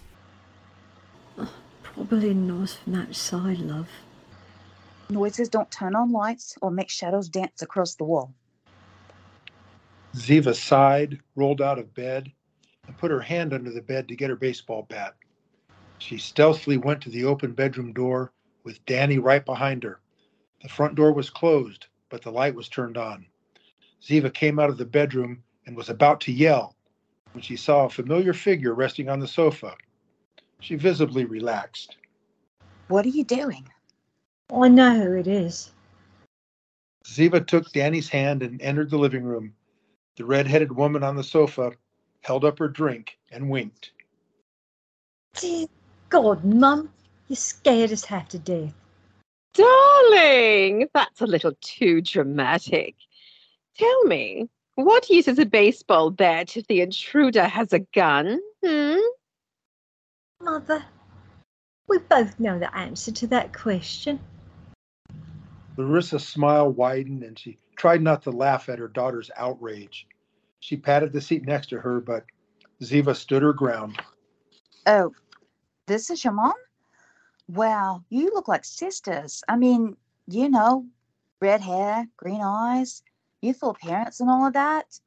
Oh, 1.35 1.51
probably 1.81 2.31
noise 2.35 2.75
from 2.75 2.93
outside, 2.93 3.57
love. 3.57 3.89
Noises 5.09 5.49
don't 5.49 5.71
turn 5.71 5.95
on 5.95 6.11
lights 6.11 6.55
or 6.61 6.69
make 6.69 6.91
shadows 6.91 7.27
dance 7.27 7.63
across 7.63 7.95
the 7.95 8.03
wall. 8.03 8.35
Ziva 10.15 10.53
sighed, 10.55 11.19
rolled 11.35 11.59
out 11.59 11.79
of 11.79 11.95
bed, 11.95 12.31
and 12.85 12.95
put 12.99 13.09
her 13.09 13.19
hand 13.19 13.51
under 13.51 13.71
the 13.71 13.81
bed 13.81 14.07
to 14.07 14.15
get 14.15 14.29
her 14.29 14.35
baseball 14.35 14.83
bat. 14.83 15.15
She 15.97 16.19
stealthily 16.19 16.77
went 16.77 17.01
to 17.01 17.09
the 17.09 17.25
open 17.25 17.53
bedroom 17.53 17.93
door 17.93 18.31
with 18.63 18.85
Danny 18.85 19.17
right 19.17 19.43
behind 19.43 19.83
her. 19.83 20.01
The 20.61 20.69
front 20.69 20.93
door 20.93 21.13
was 21.13 21.31
closed, 21.31 21.87
but 22.09 22.21
the 22.21 22.31
light 22.31 22.53
was 22.53 22.69
turned 22.69 22.95
on. 22.95 23.25
Ziva 24.03 24.31
came 24.31 24.59
out 24.59 24.69
of 24.69 24.77
the 24.77 24.85
bedroom 24.85 25.43
and 25.65 25.75
was 25.75 25.89
about 25.89 26.21
to 26.21 26.31
yell 26.31 26.75
when 27.33 27.41
she 27.41 27.55
saw 27.55 27.85
a 27.85 27.89
familiar 27.89 28.33
figure 28.33 28.73
resting 28.73 29.09
on 29.09 29.19
the 29.19 29.27
sofa. 29.27 29.75
She 30.59 30.75
visibly 30.75 31.25
relaxed. 31.25 31.97
What 32.87 33.05
are 33.05 33.09
you 33.09 33.23
doing? 33.23 33.67
I 34.53 34.67
know 34.67 34.95
who 34.95 35.15
it 35.15 35.27
is. 35.27 35.71
Ziva 37.05 37.45
took 37.45 37.71
Danny's 37.71 38.07
hand 38.07 38.43
and 38.43 38.61
entered 38.61 38.89
the 38.89 38.97
living 38.97 39.23
room. 39.23 39.53
The 40.15 40.25
red-headed 40.25 40.71
woman 40.71 41.03
on 41.03 41.15
the 41.15 41.23
sofa 41.23 41.73
held 42.21 42.45
up 42.45 42.59
her 42.59 42.67
drink 42.67 43.17
and 43.31 43.49
winked. 43.49 43.91
Dear 45.35 45.67
God, 46.09 46.45
Mum, 46.45 46.89
you 47.27 47.35
scared 47.35 47.91
us 47.91 48.05
half 48.05 48.29
to 48.29 48.39
death. 48.39 48.73
Darling, 49.53 50.87
that's 50.93 51.21
a 51.21 51.27
little 51.27 51.53
too 51.61 52.01
dramatic. 52.01 52.95
Tell 53.77 54.03
me, 54.03 54.49
what 54.75 55.09
use 55.09 55.27
is 55.27 55.39
a 55.39 55.45
baseball 55.45 56.09
bat 56.09 56.57
if 56.57 56.67
the 56.67 56.81
intruder 56.81 57.45
has 57.45 57.73
a 57.73 57.79
gun? 57.79 58.39
Hmm? 58.65 58.97
Mother, 60.41 60.83
we 61.87 61.99
both 61.99 62.39
know 62.39 62.59
the 62.59 62.75
answer 62.75 63.11
to 63.11 63.27
that 63.27 63.53
question. 63.53 64.19
Larissa's 65.77 66.27
smile 66.27 66.69
widened 66.71 67.23
and 67.23 67.37
she 67.37 67.57
tried 67.75 68.01
not 68.01 68.23
to 68.23 68.31
laugh 68.31 68.69
at 68.69 68.79
her 68.79 68.87
daughter's 68.87 69.31
outrage. 69.37 70.07
She 70.59 70.77
patted 70.77 71.13
the 71.13 71.21
seat 71.21 71.45
next 71.45 71.67
to 71.69 71.79
her, 71.79 71.99
but 71.99 72.25
Ziva 72.81 73.15
stood 73.15 73.41
her 73.41 73.53
ground. 73.53 74.01
Oh, 74.85 75.13
this 75.87 76.09
is 76.09 76.23
your 76.23 76.33
mom? 76.33 76.53
Wow, 77.47 78.03
you 78.09 78.31
look 78.33 78.47
like 78.47 78.65
sisters. 78.65 79.43
I 79.47 79.57
mean, 79.57 79.97
you 80.27 80.49
know, 80.49 80.85
red 81.41 81.61
hair, 81.61 82.07
green 82.17 82.41
eyes, 82.41 83.03
youthful 83.43 83.75
parents, 83.75 84.19
and 84.19 84.29
all 84.29 84.47
of 84.47 84.53
that. 84.53 84.99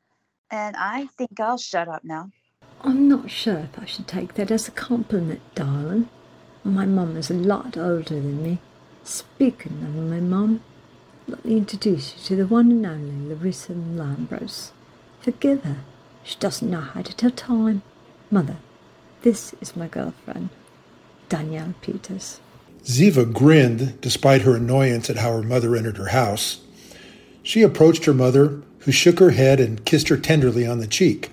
And 0.51 0.77
I 0.77 1.07
think 1.19 1.41
I'll 1.41 1.59
shut 1.59 1.89
up 1.89 2.05
now. 2.05 2.31
I'm 2.83 3.09
not 3.09 3.31
sure 3.31 3.59
if 3.59 3.79
I 3.79 3.85
should 3.87 4.07
take 4.07 4.35
that 4.35 4.51
as 4.51 4.69
a 4.69 4.73
compliment, 4.73 5.41
darling. 5.55 6.09
My 6.63 6.85
mum 6.85 7.17
is 7.17 7.31
a 7.31 7.35
lot 7.35 7.77
older 7.77 8.15
than 8.15 8.43
me. 8.43 8.59
Speaking 9.03 9.83
of 9.83 9.95
my 9.95 10.21
mum, 10.21 10.63
let 11.27 11.45
me 11.45 11.57
introduce 11.57 12.15
you 12.15 12.23
to 12.25 12.37
the 12.37 12.47
one 12.47 12.71
and 12.71 12.87
only 12.87 13.35
Larissa 13.35 13.73
Lambros. 13.73 14.71
Forgive 15.21 15.65
her. 15.65 15.79
She 16.23 16.37
doesn't 16.39 16.71
know 16.71 16.81
how 16.81 17.03
to 17.03 17.15
tell 17.15 17.31
time. 17.31 17.83
Mother, 18.31 18.57
this 19.23 19.55
is 19.61 19.77
my 19.77 19.89
girlfriend, 19.89 20.51
Danielle 21.29 21.75
Peters. 21.81 22.41
Ziva 22.85 23.33
grinned 23.33 24.01
despite 24.01 24.43
her 24.43 24.57
annoyance 24.57 25.11
at 25.11 25.17
how 25.17 25.33
her 25.33 25.43
mother 25.43 25.75
entered 25.75 25.97
her 25.97 26.09
house. 26.09 26.61
She 27.47 27.63
approached 27.63 28.07
her 28.07 28.13
mother, 28.13 28.61
who 28.81 28.91
shook 28.91 29.21
her 29.21 29.31
head 29.31 29.61
and 29.61 29.85
kissed 29.85 30.09
her 30.09 30.17
tenderly 30.17 30.67
on 30.67 30.81
the 30.81 30.87
cheek. 30.89 31.31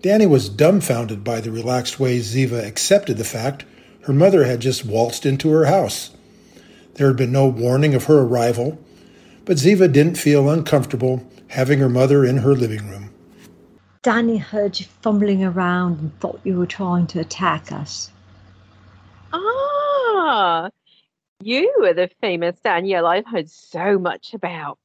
Danny 0.00 0.24
was 0.24 0.48
dumbfounded 0.48 1.22
by 1.22 1.42
the 1.42 1.50
relaxed 1.50 2.00
way 2.00 2.20
Ziva 2.20 2.66
accepted 2.66 3.18
the 3.18 3.24
fact 3.24 3.66
her 4.04 4.14
mother 4.14 4.44
had 4.44 4.60
just 4.60 4.86
waltzed 4.86 5.26
into 5.26 5.50
her 5.50 5.66
house. 5.66 6.12
There 6.94 7.06
had 7.06 7.18
been 7.18 7.32
no 7.32 7.46
warning 7.46 7.94
of 7.94 8.04
her 8.04 8.20
arrival, 8.20 8.78
but 9.44 9.58
Ziva 9.58 9.92
didn't 9.92 10.16
feel 10.16 10.48
uncomfortable 10.48 11.22
having 11.48 11.80
her 11.80 11.90
mother 11.90 12.24
in 12.24 12.38
her 12.38 12.54
living 12.54 12.88
room. 12.88 13.10
Danny 14.00 14.38
heard 14.38 14.80
you 14.80 14.86
fumbling 15.02 15.44
around 15.44 15.98
and 16.00 16.18
thought 16.20 16.40
you 16.44 16.56
were 16.56 16.64
trying 16.64 17.06
to 17.08 17.20
attack 17.20 17.70
us. 17.72 18.10
Ah, 19.34 20.70
you 21.42 21.70
are 21.84 21.92
the 21.92 22.08
famous 22.22 22.58
Danielle 22.60 23.06
I've 23.06 23.26
heard 23.26 23.50
so 23.50 23.98
much 23.98 24.32
about. 24.32 24.78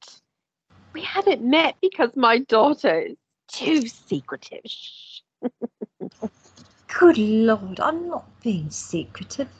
We 0.96 1.02
haven't 1.02 1.42
met 1.42 1.76
because 1.82 2.16
my 2.16 2.38
daughter 2.38 3.00
is 3.00 3.16
too 3.48 3.86
secretive. 3.86 4.62
Good 6.88 7.18
Lord, 7.18 7.78
I'm 7.80 8.08
not 8.08 8.24
being 8.40 8.70
secretive. 8.70 9.50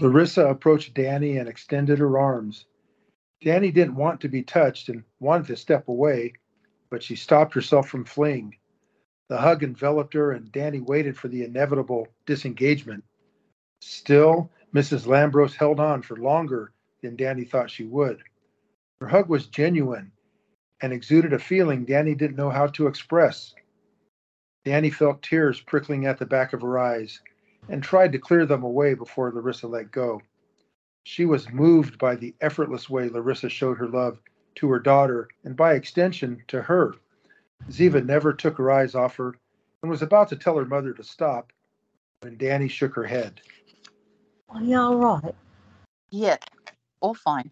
Larissa 0.00 0.46
approached 0.46 0.94
Danny 0.94 1.36
and 1.36 1.46
extended 1.46 1.98
her 1.98 2.18
arms. 2.18 2.64
Danny 3.42 3.70
didn't 3.70 3.96
want 3.96 4.22
to 4.22 4.30
be 4.30 4.42
touched 4.42 4.88
and 4.88 5.04
wanted 5.20 5.48
to 5.48 5.56
step 5.56 5.88
away, 5.88 6.32
but 6.88 7.02
she 7.02 7.14
stopped 7.14 7.52
herself 7.52 7.86
from 7.86 8.06
fleeing. 8.06 8.56
The 9.28 9.36
hug 9.36 9.62
enveloped 9.62 10.14
her, 10.14 10.32
and 10.32 10.50
Danny 10.50 10.80
waited 10.80 11.18
for 11.18 11.28
the 11.28 11.44
inevitable 11.44 12.08
disengagement. 12.24 13.04
Still, 13.82 14.50
Mrs. 14.74 15.06
Lambros 15.06 15.54
held 15.54 15.80
on 15.80 16.00
for 16.00 16.16
longer 16.16 16.72
than 17.02 17.14
Danny 17.14 17.44
thought 17.44 17.70
she 17.70 17.84
would. 17.84 18.22
Her 19.00 19.06
hug 19.06 19.28
was 19.28 19.46
genuine 19.46 20.12
and 20.80 20.92
exuded 20.92 21.32
a 21.32 21.38
feeling 21.38 21.84
Danny 21.84 22.14
didn't 22.14 22.36
know 22.36 22.50
how 22.50 22.66
to 22.68 22.86
express. 22.86 23.54
Danny 24.64 24.90
felt 24.90 25.22
tears 25.22 25.60
prickling 25.60 26.06
at 26.06 26.18
the 26.18 26.26
back 26.26 26.52
of 26.52 26.62
her 26.62 26.78
eyes 26.78 27.20
and 27.68 27.82
tried 27.82 28.12
to 28.12 28.18
clear 28.18 28.46
them 28.46 28.62
away 28.62 28.94
before 28.94 29.32
Larissa 29.32 29.66
let 29.66 29.90
go. 29.90 30.20
She 31.04 31.24
was 31.24 31.50
moved 31.50 31.98
by 31.98 32.16
the 32.16 32.34
effortless 32.40 32.90
way 32.90 33.08
Larissa 33.08 33.48
showed 33.48 33.78
her 33.78 33.88
love 33.88 34.20
to 34.56 34.68
her 34.70 34.80
daughter 34.80 35.28
and 35.44 35.56
by 35.56 35.74
extension 35.74 36.42
to 36.48 36.62
her. 36.62 36.94
Ziva 37.70 38.04
never 38.04 38.32
took 38.32 38.58
her 38.58 38.70
eyes 38.70 38.94
off 38.94 39.16
her 39.16 39.34
and 39.82 39.90
was 39.90 40.02
about 40.02 40.28
to 40.28 40.36
tell 40.36 40.56
her 40.56 40.64
mother 40.64 40.92
to 40.92 41.04
stop 41.04 41.52
when 42.20 42.36
Danny 42.36 42.68
shook 42.68 42.94
her 42.94 43.04
head. 43.04 43.40
Are 44.48 44.62
you 44.62 44.76
all 44.76 44.96
right? 44.96 45.34
Yeah, 46.10 46.36
all 47.00 47.14
fine. 47.14 47.50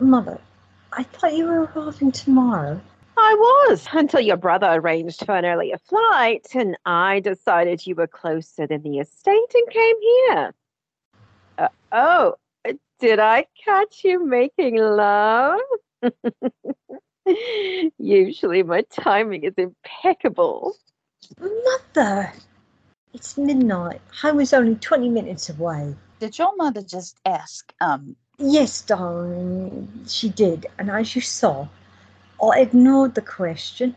Mother, 0.00 0.38
I 0.92 1.04
thought 1.04 1.34
you 1.34 1.46
were 1.46 1.70
arriving 1.74 2.12
tomorrow. 2.12 2.80
I 3.16 3.34
was 3.34 3.86
until 3.92 4.20
your 4.20 4.36
brother 4.36 4.66
arranged 4.72 5.24
for 5.24 5.34
an 5.36 5.46
earlier 5.46 5.78
flight, 5.78 6.46
and 6.54 6.76
I 6.84 7.20
decided 7.20 7.86
you 7.86 7.94
were 7.94 8.06
closer 8.06 8.66
than 8.66 8.82
the 8.82 8.98
estate 8.98 9.54
and 9.54 9.70
came 9.70 9.96
here. 10.02 10.54
Uh, 11.56 11.68
oh, 11.92 12.34
did 13.00 13.18
I 13.20 13.46
catch 13.64 14.04
you 14.04 14.24
making 14.24 14.76
love? 14.76 15.60
Usually 17.98 18.62
my 18.62 18.82
timing 18.90 19.44
is 19.44 19.54
impeccable. 19.56 20.76
Mother! 21.40 22.32
It's 23.14 23.38
midnight. 23.38 24.02
Home 24.20 24.40
is 24.40 24.52
only 24.52 24.74
20 24.74 25.08
minutes 25.08 25.48
away. 25.48 25.96
Did 26.20 26.38
your 26.38 26.54
mother 26.56 26.82
just 26.82 27.18
ask, 27.24 27.72
um, 27.80 28.14
Yes, 28.38 28.82
darling, 28.82 30.04
she 30.06 30.28
did. 30.28 30.66
And 30.78 30.90
as 30.90 31.14
you 31.14 31.22
saw, 31.22 31.68
I 32.42 32.60
ignored 32.60 33.14
the 33.14 33.22
question. 33.22 33.96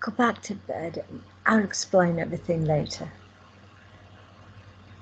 Go 0.00 0.12
back 0.12 0.40
to 0.42 0.54
bed. 0.54 1.04
I'll 1.46 1.64
explain 1.64 2.18
everything 2.18 2.64
later. 2.64 3.10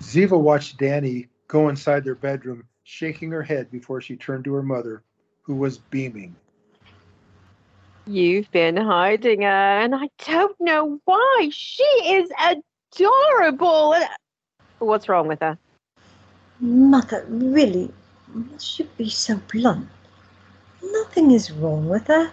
Ziva 0.00 0.38
watched 0.38 0.78
Danny 0.78 1.28
go 1.48 1.68
inside 1.68 2.04
their 2.04 2.14
bedroom, 2.14 2.64
shaking 2.84 3.30
her 3.30 3.42
head 3.42 3.70
before 3.70 4.00
she 4.00 4.16
turned 4.16 4.44
to 4.44 4.54
her 4.54 4.62
mother, 4.62 5.02
who 5.42 5.54
was 5.54 5.78
beaming. 5.78 6.34
You've 8.06 8.50
been 8.50 8.76
hiding 8.76 9.42
her, 9.42 9.48
and 9.48 9.94
I 9.94 10.08
don't 10.24 10.56
know 10.60 11.00
why. 11.04 11.48
She 11.50 11.84
is 11.84 12.30
adorable. 12.38 13.94
What's 14.78 15.08
wrong 15.08 15.28
with 15.28 15.40
her? 15.40 15.58
Mother, 16.64 17.26
really, 17.28 17.92
must 18.32 18.78
you 18.78 18.88
be 18.96 19.10
so 19.10 19.38
blunt? 19.52 19.86
Nothing 20.82 21.32
is 21.32 21.50
wrong 21.50 21.90
with 21.90 22.06
her. 22.06 22.32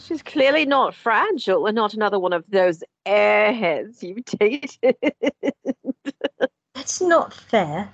She's 0.00 0.24
clearly 0.24 0.64
not 0.64 0.96
fragile 0.96 1.66
and 1.66 1.76
not 1.76 1.94
another 1.94 2.18
one 2.18 2.32
of 2.32 2.42
those 2.48 2.82
airheads 3.06 4.02
you've 4.02 4.24
dated. 4.40 4.96
That's 6.74 7.00
not 7.00 7.32
fair. 7.32 7.92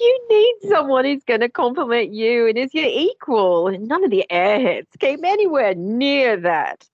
You 0.00 0.26
need 0.30 0.70
someone 0.70 1.04
who's 1.04 1.24
going 1.24 1.40
to 1.40 1.50
compliment 1.50 2.14
you 2.14 2.48
and 2.48 2.56
is 2.56 2.72
your 2.72 2.88
equal. 2.88 3.68
And 3.68 3.86
none 3.86 4.02
of 4.02 4.10
the 4.10 4.24
airheads 4.30 4.98
came 4.98 5.26
anywhere 5.26 5.74
near 5.74 6.38
that. 6.38 6.88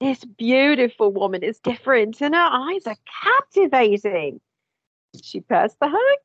This 0.00 0.24
beautiful 0.24 1.12
woman 1.12 1.44
is 1.44 1.60
different 1.60 2.20
and 2.20 2.34
her 2.34 2.40
eyes 2.40 2.84
are 2.88 2.96
captivating. 3.22 4.40
She 5.22 5.40
passed 5.40 5.76
the 5.80 5.88
hug 5.90 6.18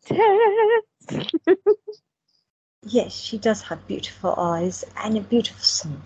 test. 1.46 1.60
Yes, 2.86 3.16
she 3.16 3.38
does 3.38 3.62
have 3.62 3.88
beautiful 3.88 4.36
eyes 4.38 4.84
and 4.98 5.18
a 5.18 5.22
beautiful 5.22 5.64
soul. 5.64 5.98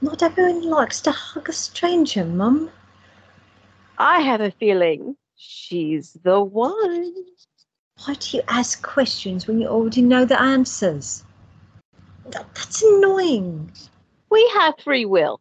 Not 0.00 0.22
everyone 0.22 0.62
likes 0.62 1.00
to 1.02 1.12
hug 1.12 1.48
a 1.48 1.52
stranger, 1.52 2.24
Mum. 2.24 2.70
I 3.98 4.20
have 4.20 4.40
a 4.40 4.50
feeling 4.50 5.16
she's 5.36 6.14
the 6.24 6.40
one. 6.40 7.14
Why 8.04 8.14
do 8.14 8.36
you 8.36 8.42
ask 8.48 8.82
questions 8.82 9.46
when 9.46 9.60
you 9.60 9.68
already 9.68 10.02
know 10.02 10.24
the 10.24 10.40
answers? 10.40 11.24
That, 12.30 12.52
that's 12.54 12.82
annoying. 12.82 13.70
We 14.30 14.48
have 14.54 14.74
free 14.82 15.04
will. 15.04 15.40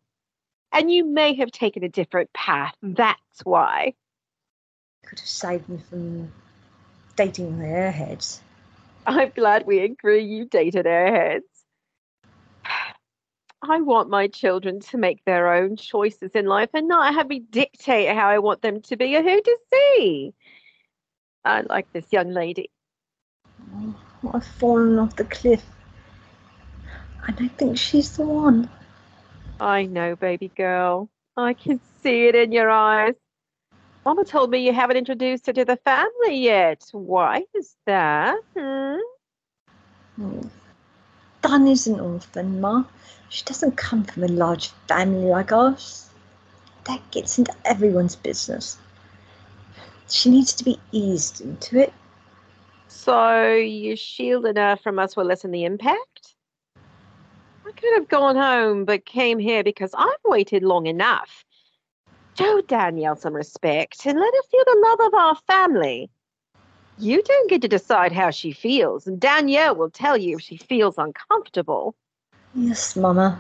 And 0.74 0.92
you 0.92 1.06
may 1.06 1.34
have 1.36 1.52
taken 1.52 1.84
a 1.84 1.90
different 1.90 2.32
path. 2.34 2.76
That's 2.82 3.42
why. 3.44 3.94
Could 5.06 5.20
have 5.20 5.28
saved 5.28 5.70
me 5.70 5.80
from 5.90 6.32
dating 7.26 7.60
the 7.60 7.66
airheads. 7.66 8.40
I'm 9.06 9.30
glad 9.36 9.68
we 9.68 9.80
agree 9.82 10.24
you 10.24 10.46
dated 10.46 10.88
airheads. 10.88 11.42
I 13.62 13.82
want 13.82 14.10
my 14.10 14.26
children 14.28 14.80
to 14.80 14.98
make 14.98 15.24
their 15.24 15.54
own 15.54 15.76
choices 15.76 16.32
in 16.34 16.48
life 16.48 16.70
and 16.74 16.88
not 16.88 17.14
have 17.14 17.28
me 17.28 17.38
dictate 17.38 18.16
how 18.16 18.28
I 18.28 18.40
want 18.40 18.64
them 18.64 18.82
to 18.82 18.98
be 18.98 19.16
or 19.16 19.22
who 19.22 19.40
to 19.40 19.58
see. 19.72 20.34
I 21.46 21.62
like 21.62 21.86
this 21.94 22.08
young 22.10 22.32
lady. 22.32 22.72
Oh, 23.76 23.96
I've 24.34 24.46
fallen 24.46 24.98
off 24.98 25.16
the 25.16 25.26
cliff. 25.26 25.64
I 27.28 27.34
don't 27.34 27.56
think 27.56 27.78
she's 27.78 28.18
the 28.18 28.26
one. 28.26 28.68
I 29.60 29.86
know, 29.86 30.16
baby 30.16 30.48
girl. 30.48 31.08
I 31.38 31.54
can 31.54 31.80
see 32.02 32.26
it 32.26 32.34
in 32.34 32.52
your 32.52 32.72
eyes. 32.72 33.14
Mama 34.04 34.26
told 34.26 34.50
me 34.50 34.58
you 34.58 34.74
haven't 34.74 34.98
introduced 34.98 35.46
her 35.46 35.54
to 35.54 35.64
the 35.64 35.78
family 35.78 36.36
yet. 36.36 36.84
Why 36.92 37.46
is 37.54 37.76
that? 37.86 38.40
Hmm? 38.58 38.98
Oh, 40.20 40.50
Dan 41.44 41.68
is 41.68 41.86
an 41.86 42.00
orphan, 42.00 42.60
Ma. 42.60 42.84
She 43.30 43.46
doesn't 43.46 43.78
come 43.78 44.04
from 44.04 44.24
a 44.24 44.28
large 44.28 44.70
family 44.88 45.26
like 45.26 45.52
us. 45.52 46.10
That 46.86 47.00
gets 47.12 47.38
into 47.38 47.54
everyone's 47.64 48.16
business. 48.16 48.78
She 50.10 50.30
needs 50.30 50.54
to 50.54 50.64
be 50.64 50.80
eased 50.92 51.42
into 51.42 51.80
it. 51.80 51.94
So 52.88 53.54
you 53.54 53.96
shielded 53.96 54.58
her 54.58 54.78
from 54.78 54.98
us 54.98 55.16
will 55.16 55.26
lessen 55.26 55.52
the 55.52 55.64
impact? 55.64 56.36
I 57.66 57.72
could 57.72 57.94
have 57.94 58.08
gone 58.08 58.36
home, 58.36 58.86
but 58.86 59.06
came 59.06 59.38
here 59.38 59.64
because 59.64 59.92
I've 59.96 60.10
waited 60.26 60.64
long 60.64 60.88
enough. 60.88 61.46
Show 62.42 62.62
Danielle 62.62 63.16
some 63.16 63.36
respect 63.36 64.04
and 64.04 64.20
let 64.20 64.34
her 64.34 64.42
feel 64.50 64.64
the 64.66 64.86
love 64.88 65.08
of 65.08 65.14
our 65.14 65.36
family. 65.46 66.10
You 66.98 67.22
don't 67.22 67.50
get 67.50 67.62
to 67.62 67.68
decide 67.68 68.12
how 68.12 68.32
she 68.32 68.52
feels, 68.52 69.06
and 69.06 69.20
Danielle 69.20 69.76
will 69.76 69.92
tell 69.92 70.18
you 70.18 70.38
if 70.38 70.42
she 70.42 70.58
feels 70.58 70.98
uncomfortable. 70.98 71.94
Yes, 72.56 72.96
Mama. 72.96 73.40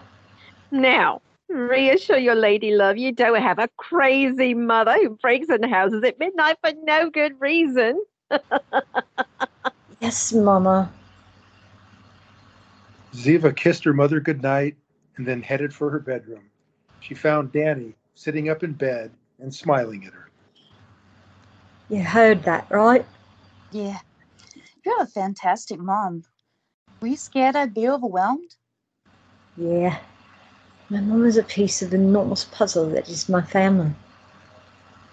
Now, 0.69 1.23
reassure 1.49 2.19
your 2.19 2.35
lady 2.35 2.75
love 2.75 2.97
you 2.97 3.11
don't 3.11 3.41
have 3.41 3.57
a 3.57 3.69
crazy 3.77 4.53
mother 4.53 4.93
who 4.93 5.09
breaks 5.09 5.49
in 5.49 5.63
houses 5.63 6.03
at 6.03 6.19
midnight 6.19 6.57
for 6.61 6.71
no 6.83 7.09
good 7.09 7.33
reason. 7.39 8.03
Yes, 9.99 10.33
Mama. 10.33 10.91
Ziva 13.13 13.55
kissed 13.55 13.83
her 13.83 13.93
mother 13.93 14.19
goodnight 14.19 14.75
and 15.15 15.27
then 15.27 15.43
headed 15.43 15.71
for 15.75 15.91
her 15.91 15.99
bedroom. 15.99 16.41
She 17.01 17.13
found 17.13 17.51
Danny 17.51 17.93
sitting 18.15 18.49
up 18.49 18.63
in 18.63 18.73
bed 18.73 19.11
and 19.39 19.53
smiling 19.53 20.05
at 20.05 20.13
her. 20.13 20.29
You 21.89 22.03
heard 22.03 22.43
that, 22.43 22.67
right? 22.69 23.05
Yeah. 23.71 23.99
You're 24.85 25.01
a 25.01 25.07
fantastic 25.07 25.79
mom. 25.79 26.23
Were 27.01 27.07
you 27.09 27.17
scared 27.17 27.55
I'd 27.55 27.73
be 27.73 27.87
overwhelmed? 27.87 28.55
Yeah. 29.57 29.99
My 30.89 31.01
mom 31.01 31.25
is 31.25 31.37
a 31.37 31.43
piece 31.43 31.81
of 31.81 31.91
the 31.91 31.97
enormous 31.97 32.45
puzzle 32.45 32.89
that 32.91 33.09
is 33.09 33.29
my 33.29 33.41
family. 33.41 33.91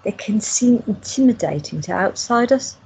They 0.04 0.12
can 0.12 0.40
seem 0.40 0.82
intimidating 0.86 1.80
to 1.82 1.92
outsiders. 1.92 2.76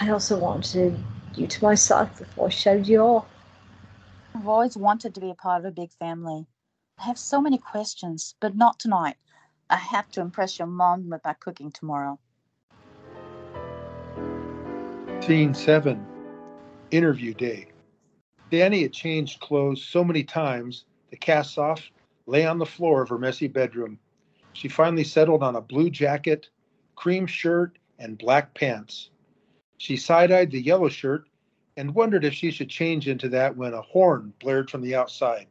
I 0.00 0.10
also 0.10 0.38
wanted 0.38 0.98
you 1.34 1.46
to 1.46 1.64
myself 1.64 2.18
before 2.18 2.46
I 2.46 2.50
showed 2.50 2.86
you 2.86 3.00
off. 3.00 3.26
I've 4.34 4.48
always 4.48 4.76
wanted 4.76 5.14
to 5.14 5.20
be 5.20 5.30
a 5.30 5.34
part 5.34 5.60
of 5.60 5.66
a 5.66 5.70
big 5.70 5.92
family. 5.92 6.46
I 6.98 7.04
have 7.04 7.18
so 7.18 7.40
many 7.40 7.58
questions, 7.58 8.34
but 8.40 8.54
not 8.54 8.78
tonight. 8.78 9.16
I 9.68 9.76
have 9.76 10.10
to 10.12 10.20
impress 10.20 10.58
your 10.58 10.68
mom 10.68 11.10
with 11.10 11.24
my 11.24 11.32
cooking 11.32 11.72
tomorrow. 11.72 12.18
Scene 15.20 15.54
7 15.54 16.04
Interview 16.90 17.34
Day. 17.34 17.68
Danny 18.50 18.82
had 18.82 18.92
changed 18.92 19.40
clothes 19.40 19.82
so 19.82 20.04
many 20.04 20.22
times 20.22 20.84
the 21.10 21.16
casts 21.16 21.58
off 21.58 21.90
lay 22.26 22.46
on 22.46 22.58
the 22.58 22.66
floor 22.66 23.02
of 23.02 23.08
her 23.08 23.18
messy 23.18 23.48
bedroom. 23.48 23.98
She 24.52 24.68
finally 24.68 25.04
settled 25.04 25.42
on 25.42 25.56
a 25.56 25.60
blue 25.60 25.90
jacket, 25.90 26.50
cream 26.96 27.26
shirt, 27.26 27.78
and 27.98 28.18
black 28.18 28.54
pants. 28.54 29.10
She 29.78 29.96
side 29.96 30.30
eyed 30.30 30.50
the 30.50 30.60
yellow 30.60 30.88
shirt 30.88 31.28
and 31.76 31.94
wondered 31.94 32.24
if 32.24 32.34
she 32.34 32.50
should 32.50 32.68
change 32.68 33.08
into 33.08 33.28
that 33.30 33.56
when 33.56 33.74
a 33.74 33.82
horn 33.82 34.34
blared 34.38 34.70
from 34.70 34.82
the 34.82 34.94
outside. 34.94 35.46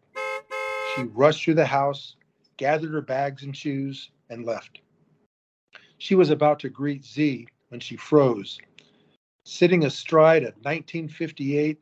She 0.96 1.04
rushed 1.06 1.44
through 1.44 1.56
the 1.56 1.66
house, 1.66 2.16
gathered 2.58 2.92
her 2.92 3.02
bags 3.02 3.44
and 3.44 3.56
shoes, 3.56 4.12
and 4.30 4.46
left. 4.46 4.82
She 5.98 6.16
was 6.16 6.30
about 6.30 6.60
to 6.60 6.70
greet 6.70 7.06
Z 7.06 7.48
when 7.70 7.80
she 7.80 7.96
froze. 7.96 8.60
Sitting 9.46 9.86
astride 9.86 10.44
a 10.44 10.54
1958 10.64 11.80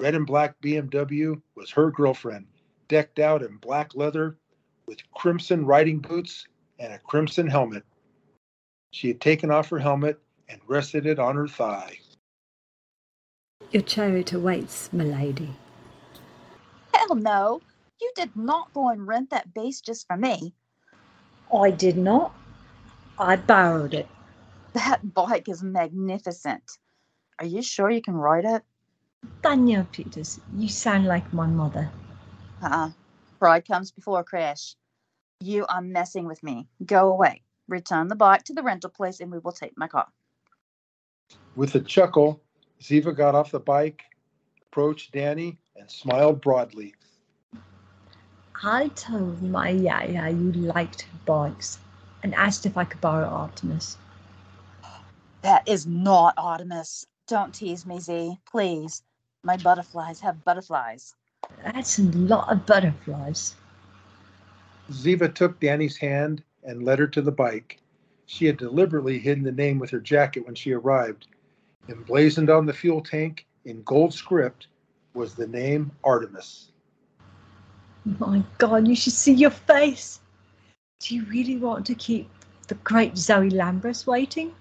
red 0.00 0.14
and 0.14 0.26
black 0.26 0.60
BMW 0.60 1.40
was 1.54 1.70
her 1.70 1.90
girlfriend, 1.90 2.46
decked 2.88 3.18
out 3.18 3.42
in 3.42 3.56
black 3.56 3.94
leather 3.94 4.36
with 4.86 5.10
crimson 5.12 5.64
riding 5.64 5.98
boots 5.98 6.46
and 6.78 6.92
a 6.92 6.98
crimson 6.98 7.46
helmet. 7.46 7.84
She 8.92 9.08
had 9.08 9.20
taken 9.20 9.50
off 9.50 9.70
her 9.70 9.78
helmet 9.78 10.20
and 10.48 10.60
rested 10.66 11.06
it 11.06 11.18
on 11.18 11.36
her 11.36 11.48
thigh. 11.48 11.98
Your 13.70 13.82
chariot 13.82 14.32
awaits, 14.32 14.92
milady. 14.92 15.56
Hell 16.92 17.16
no! 17.16 17.60
You 18.00 18.12
did 18.14 18.34
not 18.36 18.72
go 18.72 18.88
and 18.88 19.06
rent 19.06 19.30
that 19.30 19.54
base 19.54 19.80
just 19.80 20.06
for 20.06 20.16
me. 20.16 20.54
I 21.52 21.70
did 21.70 21.96
not. 21.96 22.34
I 23.18 23.36
borrowed 23.36 23.94
it. 23.94 24.08
That 24.72 25.14
bike 25.14 25.48
is 25.48 25.62
magnificent. 25.62 26.62
Are 27.38 27.46
you 27.46 27.62
sure 27.62 27.90
you 27.90 28.02
can 28.02 28.14
ride 28.14 28.44
it? 28.44 28.62
Danielle 29.42 29.86
Peters, 29.90 30.40
you 30.56 30.68
sound 30.68 31.06
like 31.06 31.32
my 31.32 31.46
mother. 31.46 31.90
Uh-uh. 32.62 32.90
Pride 33.38 33.66
comes 33.66 33.90
before 33.90 34.20
a 34.20 34.24
crash. 34.24 34.74
You 35.40 35.66
are 35.66 35.82
messing 35.82 36.26
with 36.26 36.42
me. 36.42 36.68
Go 36.84 37.12
away. 37.12 37.42
Return 37.68 38.08
the 38.08 38.16
bike 38.16 38.44
to 38.44 38.54
the 38.54 38.62
rental 38.62 38.90
place 38.90 39.20
and 39.20 39.30
we 39.30 39.38
will 39.38 39.52
take 39.52 39.76
my 39.76 39.88
car. 39.88 40.06
With 41.56 41.74
a 41.74 41.80
chuckle, 41.80 42.42
Ziva 42.80 43.16
got 43.16 43.34
off 43.34 43.50
the 43.50 43.60
bike, 43.60 44.02
approached 44.66 45.12
Danny, 45.12 45.58
and 45.76 45.90
smiled 45.90 46.40
broadly. 46.40 46.94
I 48.62 48.88
told 48.88 49.42
my 49.42 49.70
yaya 49.70 50.30
you 50.30 50.52
liked 50.52 51.08
bikes 51.26 51.78
and 52.22 52.34
asked 52.34 52.66
if 52.66 52.76
I 52.76 52.84
could 52.84 53.00
borrow 53.00 53.26
Artemis. 53.26 53.98
That 55.42 55.68
is 55.68 55.86
not 55.86 56.34
Artemis. 56.38 57.06
Don't 57.26 57.52
tease 57.52 57.84
me, 57.84 57.98
Z. 57.98 58.38
Please. 58.50 59.02
My 59.42 59.56
butterflies 59.56 60.20
have 60.20 60.44
butterflies. 60.44 61.14
That's 61.62 61.98
a 61.98 62.02
lot 62.02 62.50
of 62.50 62.64
butterflies. 62.64 63.56
Ziva 64.90 65.34
took 65.34 65.58
Danny's 65.60 65.96
hand 65.96 66.42
and 66.62 66.84
led 66.84 66.98
her 66.98 67.06
to 67.08 67.22
the 67.22 67.32
bike. 67.32 67.78
She 68.26 68.46
had 68.46 68.56
deliberately 68.56 69.18
hidden 69.18 69.44
the 69.44 69.52
name 69.52 69.78
with 69.78 69.90
her 69.90 70.00
jacket 70.00 70.46
when 70.46 70.54
she 70.54 70.72
arrived. 70.72 71.26
Emblazoned 71.88 72.48
on 72.48 72.66
the 72.66 72.72
fuel 72.72 73.02
tank 73.02 73.46
in 73.64 73.82
gold 73.82 74.14
script 74.14 74.68
was 75.12 75.34
the 75.34 75.46
name 75.46 75.90
Artemis. 76.04 76.70
My 78.04 78.42
God, 78.58 78.86
you 78.86 78.94
should 78.94 79.14
see 79.14 79.32
your 79.32 79.50
face. 79.50 80.20
Do 81.00 81.14
you 81.14 81.24
really 81.24 81.56
want 81.56 81.86
to 81.86 81.94
keep 81.94 82.28
the 82.68 82.74
great 82.76 83.16
Zoe 83.16 83.50
Lambros 83.50 84.06
waiting? 84.06 84.54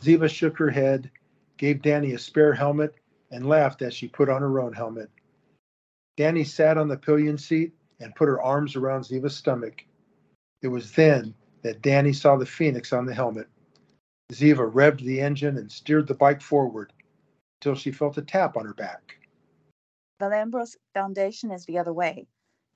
Ziva 0.00 0.28
shook 0.28 0.56
her 0.58 0.70
head, 0.70 1.10
gave 1.56 1.82
Danny 1.82 2.12
a 2.12 2.18
spare 2.18 2.52
helmet, 2.52 2.94
and 3.30 3.48
laughed 3.48 3.82
as 3.82 3.94
she 3.94 4.06
put 4.06 4.28
on 4.28 4.42
her 4.42 4.60
own 4.60 4.72
helmet. 4.72 5.10
Danny 6.16 6.44
sat 6.44 6.78
on 6.78 6.88
the 6.88 6.96
pillion 6.96 7.36
seat 7.36 7.72
and 7.98 8.14
put 8.14 8.28
her 8.28 8.40
arms 8.40 8.76
around 8.76 9.02
Ziva's 9.02 9.36
stomach. 9.36 9.84
It 10.62 10.68
was 10.68 10.92
then 10.92 11.34
that 11.62 11.82
Danny 11.82 12.12
saw 12.12 12.36
the 12.36 12.46
phoenix 12.46 12.92
on 12.92 13.06
the 13.06 13.14
helmet. 13.14 13.48
Ziva 14.32 14.70
revved 14.70 15.00
the 15.00 15.20
engine 15.20 15.58
and 15.58 15.70
steered 15.70 16.06
the 16.06 16.14
bike 16.14 16.40
forward 16.40 16.92
until 17.60 17.74
she 17.74 17.90
felt 17.90 18.18
a 18.18 18.22
tap 18.22 18.56
on 18.56 18.64
her 18.64 18.74
back. 18.74 19.18
The 20.18 20.26
Lambros 20.26 20.76
Foundation 20.94 21.50
is 21.50 21.64
the 21.64 21.78
other 21.78 21.92
way. 21.92 22.26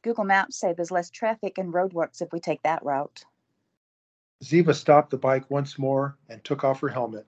Google 0.03 0.25
Maps 0.25 0.59
say 0.59 0.73
there's 0.73 0.91
less 0.91 1.11
traffic 1.11 1.59
and 1.59 1.73
roadworks 1.73 2.21
if 2.21 2.33
we 2.33 2.41
take 2.41 2.63
that 2.63 2.85
route. 2.85 3.25
Ziva 4.43 4.75
stopped 4.75 5.11
the 5.11 5.17
bike 5.17 5.49
once 5.51 5.79
more 5.79 6.17
and 6.29 6.43
took 6.43 6.65
off 6.65 6.81
her 6.81 6.89
helmet. 6.89 7.27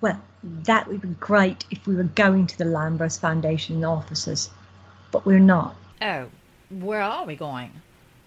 Well, 0.00 0.22
that 0.42 0.86
would 0.86 1.00
be 1.00 1.08
great 1.08 1.64
if 1.70 1.86
we 1.86 1.96
were 1.96 2.04
going 2.04 2.46
to 2.46 2.58
the 2.58 2.64
Lambros 2.64 3.18
Foundation 3.18 3.84
offices, 3.84 4.50
but 5.10 5.26
we're 5.26 5.40
not. 5.40 5.76
Oh, 6.00 6.28
where 6.70 7.02
are 7.02 7.24
we 7.24 7.34
going? 7.34 7.82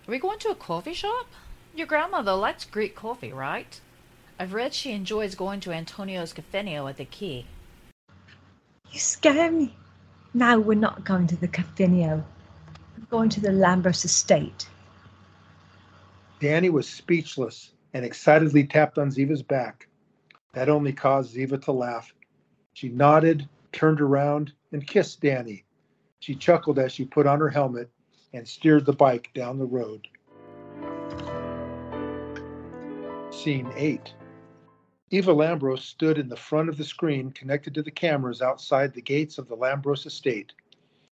Are 0.08 0.12
we 0.12 0.20
going 0.20 0.40
to 0.40 0.50
a 0.50 0.56
coffee 0.56 0.94
shop? 0.94 1.28
Your 1.74 1.88
grandmother 1.88 2.34
likes 2.34 2.66
Greek 2.66 2.96
coffee, 2.96 3.32
right? 3.32 3.80
I've 4.38 4.54
read 4.54 4.74
she 4.74 4.92
enjoys 4.92 5.36
going 5.36 5.62
to 5.62 5.72
Antonio's 5.72 6.34
Caffenio 6.34 6.90
at 6.90 6.98
the 6.98 7.06
Quay. 7.06 7.46
You 8.92 9.00
scare 9.00 9.52
me. 9.52 9.76
Now 10.34 10.60
we're 10.60 10.76
not 10.76 11.06
going 11.06 11.28
to 11.28 11.36
the 11.36 11.48
Caffenio. 11.48 12.24
We're 12.98 13.06
going 13.10 13.30
to 13.30 13.40
the 13.40 13.50
Lambros 13.50 14.04
estate. 14.04 14.68
Danny 16.40 16.70
was 16.70 16.90
speechless 16.90 17.72
and 17.94 18.04
excitedly 18.04 18.66
tapped 18.66 18.98
on 18.98 19.10
Ziva's 19.10 19.44
back. 19.44 19.88
That 20.54 20.70
only 20.70 20.92
caused 20.92 21.36
Ziva 21.36 21.62
to 21.64 21.72
laugh. 21.72 22.14
She 22.74 22.90
nodded, 22.90 23.48
turned 23.72 24.02
around, 24.02 24.54
and 24.72 24.86
kissed 24.86 25.22
Danny. 25.22 25.64
She 26.20 26.36
chuckled 26.36 26.80
as 26.80 26.92
she 26.92 27.06
put 27.06 27.28
on 27.28 27.40
her 27.40 27.50
helmet 27.50 27.90
and 28.34 28.48
steered 28.48 28.86
the 28.86 28.94
bike 28.94 29.30
down 29.34 29.58
the 29.58 29.66
road. 29.66 30.08
Scene 33.32 33.72
8 33.76 34.14
Eva 35.14 35.34
Lambros 35.34 35.82
stood 35.82 36.18
in 36.18 36.30
the 36.30 36.38
front 36.38 36.70
of 36.70 36.78
the 36.78 36.86
screen 36.86 37.32
connected 37.32 37.74
to 37.74 37.84
the 37.84 37.92
cameras 37.92 38.42
outside 38.42 38.94
the 38.94 39.02
gates 39.02 39.38
of 39.38 39.50
the 39.50 39.58
Lambros 39.58 40.06
estate. 40.06 40.54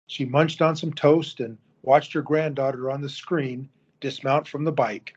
She 0.07 0.25
munched 0.25 0.63
on 0.63 0.77
some 0.77 0.95
toast 0.95 1.41
and 1.41 1.59
watched 1.83 2.15
her 2.15 2.23
granddaughter 2.23 2.91
on 2.91 3.03
the 3.03 3.11
screen 3.11 3.69
dismount 4.01 4.49
from 4.49 4.65
the 4.65 4.73
bike. 4.73 5.15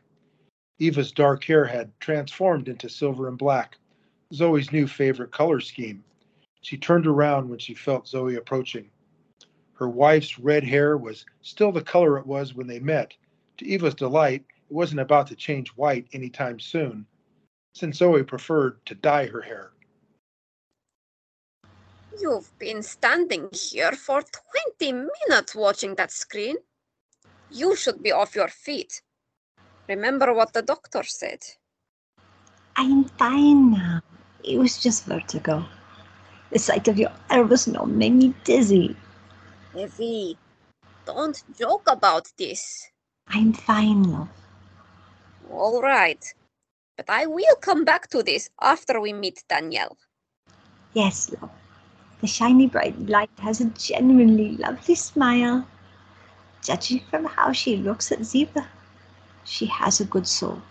Eva's 0.78 1.10
dark 1.10 1.42
hair 1.44 1.64
had 1.64 1.90
transformed 2.00 2.68
into 2.68 2.90
silver 2.90 3.28
and 3.28 3.38
black, 3.38 3.78
Zoe's 4.34 4.70
new 4.70 4.86
favorite 4.86 5.32
color 5.32 5.60
scheme. 5.60 6.04
She 6.60 6.76
turned 6.76 7.06
around 7.06 7.48
when 7.48 7.58
she 7.58 7.72
felt 7.72 8.06
Zoe 8.06 8.34
approaching. 8.34 8.90
Her 9.72 9.88
wife's 9.88 10.38
red 10.38 10.64
hair 10.64 10.98
was 10.98 11.24
still 11.40 11.72
the 11.72 11.80
color 11.80 12.18
it 12.18 12.26
was 12.26 12.52
when 12.52 12.66
they 12.66 12.80
met. 12.80 13.14
To 13.56 13.66
Eva's 13.66 13.94
delight, 13.94 14.44
it 14.68 14.74
wasn't 14.74 15.00
about 15.00 15.28
to 15.28 15.34
change 15.34 15.70
white 15.70 16.08
anytime 16.12 16.60
soon, 16.60 17.06
since 17.76 17.98
Zoe 17.98 18.22
preferred 18.22 18.84
to 18.86 18.94
dye 18.94 19.26
her 19.26 19.42
hair. 19.42 19.70
You've 22.18 22.50
been 22.58 22.82
standing 22.82 23.50
here 23.52 23.92
for 23.92 24.22
20 24.80 24.92
minutes 24.92 25.54
watching 25.54 25.94
that 25.96 26.10
screen. 26.10 26.56
You 27.50 27.76
should 27.76 28.02
be 28.02 28.12
off 28.12 28.34
your 28.34 28.48
feet. 28.48 29.02
Remember 29.88 30.32
what 30.32 30.54
the 30.54 30.62
doctor 30.62 31.02
said. 31.02 31.40
I'm 32.76 33.04
fine 33.04 33.72
now. 33.72 34.00
It 34.42 34.58
was 34.58 34.78
just 34.78 35.04
vertigo. 35.04 35.62
The 36.50 36.58
sight 36.58 36.88
of 36.88 36.98
your 36.98 37.12
Arbuthnot 37.28 37.90
made 37.90 38.14
me 38.14 38.34
dizzy. 38.44 38.96
Evie, 39.76 40.38
don't 41.04 41.42
joke 41.58 41.84
about 41.88 42.32
this. 42.38 42.88
I'm 43.28 43.52
fine, 43.52 44.04
love. 44.04 44.28
All 45.50 45.82
right. 45.82 46.24
But 46.96 47.10
I 47.10 47.26
will 47.26 47.56
come 47.60 47.84
back 47.84 48.08
to 48.08 48.22
this 48.22 48.48
after 48.60 49.00
we 49.00 49.12
meet 49.12 49.44
Danielle. 49.48 49.98
Yes, 50.94 51.30
love. 51.30 51.50
The 52.22 52.26
shiny 52.26 52.66
bright 52.66 52.98
light 53.06 53.30
has 53.38 53.60
a 53.60 53.66
genuinely 53.66 54.56
lovely 54.56 54.94
smile. 54.94 55.66
Judging 56.62 57.02
from 57.10 57.26
how 57.26 57.52
she 57.52 57.76
looks 57.76 58.10
at 58.10 58.20
Ziva, 58.20 58.66
she 59.44 59.66
has 59.66 60.00
a 60.00 60.06
good 60.06 60.26
soul. 60.26 60.62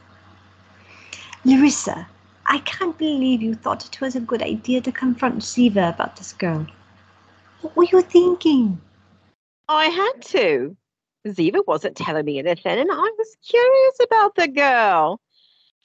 Larissa, 1.46 2.08
I 2.48 2.58
can't 2.60 2.98
believe 2.98 3.44
you 3.44 3.54
thought 3.54 3.86
it 3.86 4.02
was 4.02 4.16
a 4.16 4.20
good 4.20 4.42
idea 4.42 4.82
to 4.82 4.92
confront 4.92 5.44
Ziva 5.44 5.94
about 5.94 6.16
this 6.16 6.34
girl. 6.34 6.66
What 7.62 7.76
were 7.76 7.86
you 7.86 8.02
thinking? 8.02 8.82
I 9.70 9.86
had 9.86 10.22
to. 10.34 10.76
Ziva 11.28 11.62
wasn't 11.68 11.98
telling 11.98 12.26
me 12.26 12.40
anything, 12.40 12.80
and 12.80 12.92
I 12.92 13.12
was 13.18 13.38
curious 13.48 13.98
about 14.04 14.36
the 14.36 14.48
girl. 14.48 15.20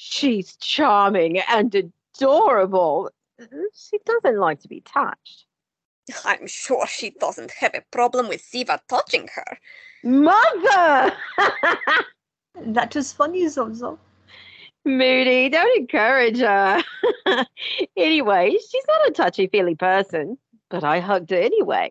She's 0.03 0.57
charming 0.57 1.41
and 1.41 1.75
adorable. 1.75 3.11
She 3.75 3.99
doesn't 4.07 4.39
like 4.39 4.61
to 4.61 4.69
be 4.69 4.81
touched. 4.81 5.45
I'm 6.25 6.47
sure 6.47 6.87
she 6.87 7.11
doesn't 7.11 7.51
have 7.51 7.75
a 7.75 7.85
problem 7.91 8.27
with 8.27 8.41
Ziva 8.41 8.81
touching 8.89 9.29
her. 9.35 9.59
Mother! 10.03 11.15
That 12.63 12.95
was 12.95 13.13
funny, 13.13 13.47
Zozo. 13.49 13.99
Moody, 14.87 15.51
don't 15.51 15.79
encourage 15.79 16.39
her. 16.39 16.83
anyway, 17.97 18.53
she's 18.53 18.85
not 18.89 19.09
a 19.09 19.13
touchy 19.13 19.49
feely 19.49 19.75
person, 19.75 20.39
but 20.71 20.83
I 20.83 21.01
hugged 21.01 21.31
her 21.31 21.37
anyway. 21.37 21.91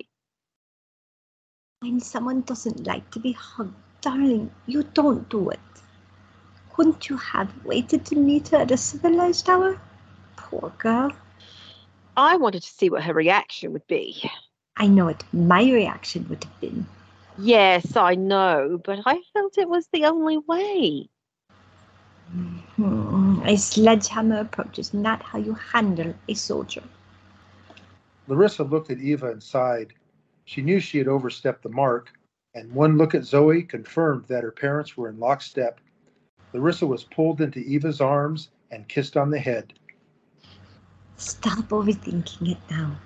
When 1.81 1.99
someone 1.99 2.41
doesn't 2.41 2.87
like 2.87 3.09
to 3.11 3.19
be 3.19 3.33
hugged, 3.33 3.75
darling, 4.01 4.49
you 4.65 4.81
don't 4.81 5.29
do 5.29 5.51
it. 5.51 5.59
Couldn't 6.79 7.09
you 7.09 7.17
have 7.17 7.65
waited 7.65 8.05
to 8.05 8.15
meet 8.15 8.47
her 8.47 8.57
at 8.59 8.71
a 8.71 8.77
civilized 8.77 9.49
hour? 9.49 9.81
Poor 10.37 10.71
girl. 10.77 11.11
I 12.15 12.37
wanted 12.37 12.63
to 12.63 12.69
see 12.69 12.89
what 12.89 13.03
her 13.03 13.13
reaction 13.13 13.73
would 13.73 13.85
be. 13.87 14.31
I 14.77 14.87
know 14.87 15.03
what 15.03 15.25
my 15.33 15.69
reaction 15.69 16.25
would 16.29 16.41
have 16.41 16.61
been. 16.61 16.85
Yes, 17.37 17.97
I 17.97 18.15
know, 18.15 18.79
but 18.81 18.99
I 19.05 19.21
felt 19.33 19.57
it 19.57 19.67
was 19.67 19.89
the 19.91 20.05
only 20.05 20.37
way. 20.37 21.09
Hmm, 22.77 23.41
A 23.43 23.57
sledgehammer 23.57 24.39
approach 24.39 24.79
is 24.79 24.93
not 24.93 25.21
how 25.21 25.37
you 25.37 25.55
handle 25.55 26.13
a 26.29 26.33
soldier. 26.33 26.83
Larissa 28.29 28.63
looked 28.63 28.89
at 28.89 28.99
Eva 28.99 29.31
and 29.33 29.43
sighed. 29.43 29.91
She 30.45 30.61
knew 30.61 30.79
she 30.79 30.97
had 30.97 31.09
overstepped 31.09 31.61
the 31.61 31.67
mark, 31.67 32.13
and 32.53 32.71
one 32.71 32.97
look 32.97 33.13
at 33.15 33.25
Zoe 33.25 33.63
confirmed 33.63 34.23
that 34.29 34.43
her 34.43 34.51
parents 34.53 34.95
were 34.95 35.09
in 35.09 35.19
lockstep. 35.19 35.81
Larissa 36.53 36.87
was 36.87 37.03
pulled 37.03 37.41
into 37.41 37.59
Eva's 37.59 38.01
arms 38.01 38.49
and 38.71 38.87
kissed 38.87 39.15
on 39.15 39.29
the 39.29 39.39
head. 39.39 39.73
Stop 41.17 41.69
overthinking 41.69 42.51
it 42.51 42.57
now. 42.69 42.97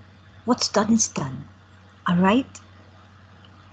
What's 0.46 0.70
done 0.70 0.94
is 0.94 1.08
done. 1.08 1.48
All 2.08 2.18
right? 2.18 2.60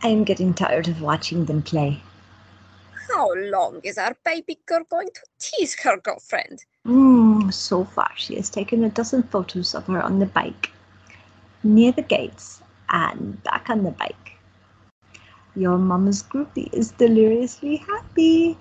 I 0.03 0.09
am 0.09 0.25
getting 0.25 0.55
tired 0.55 0.89
of 0.89 1.03
watching 1.03 1.45
them 1.45 1.63
play. 1.63 2.01
How 3.09 3.35
long 3.35 3.81
is 3.83 3.99
our 3.99 4.17
baby 4.25 4.59
girl 4.67 4.85
going 4.89 5.09
to 5.09 5.21
tease 5.39 5.79
her 5.83 5.99
girlfriend? 5.99 6.65
Mm, 6.87 7.53
so 7.53 7.85
far, 7.85 8.11
she 8.17 8.37
has 8.37 8.49
taken 8.49 8.85
a 8.85 8.89
dozen 8.89 9.25
photos 9.25 9.75
of 9.75 9.87
her 9.89 10.01
on 10.01 10.19
the 10.21 10.27
bike, 10.27 10.71
near 11.63 11.93
the 11.93 12.03
gates, 12.03 12.63
and 12.89 13.43
back 13.43 13.69
on 13.69 13.83
the 13.83 13.91
bike. 13.91 14.39
Your 15.55 15.77
mama's 15.77 16.23
groupie 16.23 16.73
is 16.73 16.93
deliriously 16.93 17.77
happy. 17.77 18.57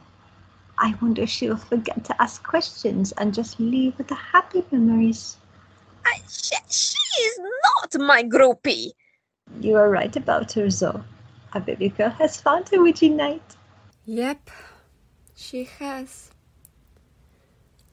I 0.81 0.95
wonder 1.01 1.23
if 1.23 1.29
she'll 1.29 1.57
forget 1.57 2.05
to 2.05 2.21
ask 2.21 2.41
questions 2.41 3.11
and 3.17 3.33
just 3.33 3.59
leave 3.59 3.97
with 3.97 4.07
the 4.07 4.15
happy 4.15 4.63
memories. 4.71 5.35
I, 6.05 6.19
she, 6.29 6.55
she 6.69 7.21
is 7.21 7.39
not 7.63 8.01
my 8.01 8.23
groupie. 8.23 8.91
You 9.59 9.75
are 9.75 9.89
right 9.89 10.15
about 10.15 10.53
her, 10.53 10.69
Zoe. 10.69 11.03
Our 11.53 11.59
baby 11.61 11.89
girl 11.89 12.11
has 12.11 12.39
found 12.39 12.69
her 12.69 12.81
witchy 12.81 13.09
knight. 13.09 13.43
Yep, 14.05 14.49
she 15.35 15.65
has. 15.65 16.31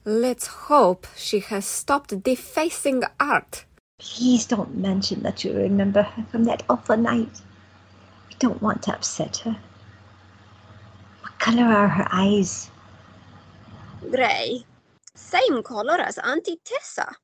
Let's 0.05 0.47
hope 0.47 1.07
she 1.17 1.39
has 1.39 1.65
stopped 1.65 2.23
defacing 2.23 3.03
art. 3.19 3.65
Please 3.99 4.45
don't 4.45 4.77
mention 4.77 5.23
that 5.23 5.43
you 5.43 5.51
remember 5.51 6.03
her 6.03 6.23
from 6.31 6.45
that 6.45 6.63
awful 6.69 6.95
night. 6.95 7.41
We 8.29 8.35
don't 8.39 8.61
want 8.61 8.83
to 8.83 8.93
upset 8.93 9.37
her. 9.37 9.57
What 11.21 11.37
color 11.39 11.65
are 11.65 11.89
her 11.89 12.07
eyes? 12.11 12.71
Gray. 14.01 14.63
Same 15.15 15.63
color 15.63 15.99
as 15.99 16.17
Auntie 16.19 16.59
Tessa. 16.63 17.15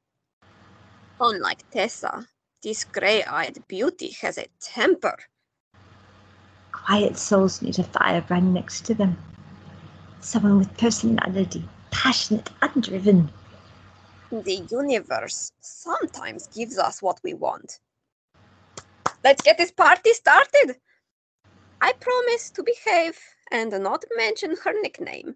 Unlike 1.20 1.70
Tessa, 1.70 2.28
this 2.64 2.84
gray 2.84 3.24
eyed 3.24 3.64
beauty 3.68 4.10
has 4.22 4.38
a 4.38 4.48
temper. 4.60 5.18
Quiet 6.72 7.18
souls 7.18 7.62
need 7.62 7.78
a 7.80 7.84
firebrand 7.84 8.54
next 8.54 8.86
to 8.86 8.94
them. 8.94 9.18
Someone 10.20 10.58
with 10.58 10.76
personality, 10.78 11.64
passionate, 11.92 12.50
undriven. 12.62 13.30
The 14.32 14.66
universe 14.70 15.52
sometimes 15.62 16.48
gives 16.48 16.80
us 16.80 17.02
what 17.02 17.20
we 17.24 17.34
want. 17.34 17.80
Let's 19.24 19.44
get 19.44 19.58
this 19.58 19.72
party 19.72 20.14
started. 20.14 20.78
I 21.82 21.94
promise 21.94 22.50
to 22.52 22.64
behave 22.64 23.20
and 23.52 23.72
not 23.84 24.04
mention 24.18 24.56
her 24.64 24.74
nickname. 24.82 25.36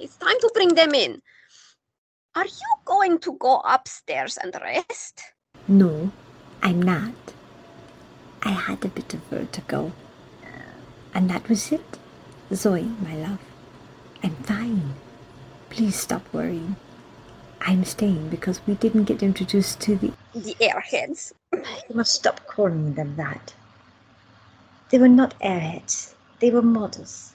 It's 0.00 0.16
time 0.16 0.38
to 0.40 0.50
bring 0.54 0.74
them 0.74 0.94
in. 0.94 1.22
Are 2.34 2.44
you 2.44 2.70
going 2.84 3.18
to 3.20 3.32
go 3.34 3.60
upstairs 3.64 4.36
and 4.42 4.54
rest? 4.60 5.22
No, 5.68 6.10
I'm 6.62 6.82
not. 6.82 7.14
I 8.42 8.50
had 8.50 8.84
a 8.84 8.88
bit 8.88 9.14
of 9.14 9.20
vertigo. 9.24 9.92
And 11.14 11.30
that 11.30 11.48
was 11.48 11.70
it. 11.70 11.98
Zoe, 12.52 12.90
my 13.00 13.14
love, 13.16 13.38
I'm 14.22 14.34
fine. 14.36 14.94
Please 15.70 15.96
stop 15.96 16.22
worrying. 16.32 16.76
I'm 17.60 17.84
staying 17.84 18.28
because 18.28 18.60
we 18.66 18.74
didn't 18.74 19.04
get 19.04 19.22
introduced 19.22 19.80
to 19.82 19.96
the. 19.96 20.12
The 20.34 20.54
airheads. 20.60 21.32
You 21.52 21.94
must 21.94 22.14
stop 22.14 22.46
calling 22.46 22.94
them 22.94 23.16
that. 23.16 23.54
They 24.90 24.98
were 24.98 25.08
not 25.08 25.38
airheads, 25.40 26.14
they 26.40 26.50
were 26.50 26.62
models. 26.62 27.32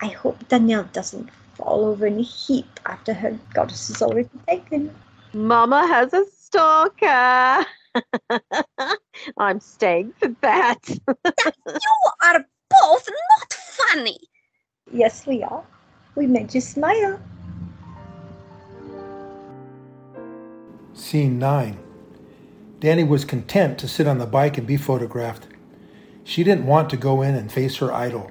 I 0.00 0.06
hope 0.06 0.48
Danielle 0.48 0.88
doesn't 0.92 1.28
fall 1.62 1.86
over 1.86 2.06
in 2.06 2.18
a 2.18 2.22
heap 2.22 2.80
after 2.86 3.12
her 3.14 3.38
goddess 3.54 3.90
is 3.90 4.02
already 4.02 4.28
taken. 4.48 4.94
Mama 5.32 5.86
has 5.86 6.12
a 6.12 6.24
stalker. 6.26 7.66
I'm 9.38 9.60
staying 9.60 10.12
for 10.18 10.34
that. 10.40 10.78
You 11.66 12.10
are 12.22 12.44
both 12.70 13.08
not 13.08 13.52
funny. 13.52 14.18
Yes, 14.92 15.26
we 15.26 15.42
are. 15.42 15.64
We 16.16 16.26
made 16.26 16.54
you 16.54 16.60
smile. 16.60 17.20
Scene 20.92 21.38
9. 21.38 21.78
Danny 22.80 23.04
was 23.04 23.24
content 23.24 23.78
to 23.78 23.88
sit 23.88 24.06
on 24.06 24.18
the 24.18 24.26
bike 24.26 24.58
and 24.58 24.66
be 24.66 24.76
photographed. 24.76 25.46
She 26.24 26.44
didn't 26.44 26.66
want 26.66 26.90
to 26.90 26.96
go 26.96 27.22
in 27.22 27.34
and 27.34 27.50
face 27.50 27.76
her 27.76 27.92
idol. 27.92 28.30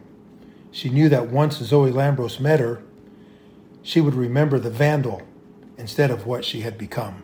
She 0.72 0.90
knew 0.90 1.10
that 1.10 1.30
once 1.30 1.58
Zoe 1.58 1.92
Lambros 1.92 2.40
met 2.40 2.60
her, 2.60 2.84
she 3.84 4.02
would 4.02 4.16
remember 4.16 4.60
the 4.60 4.70
vandal 4.70 5.22
instead 5.78 6.12
of 6.12 6.26
what 6.26 6.46
she 6.46 6.62
had 6.62 6.78
become. 6.78 7.24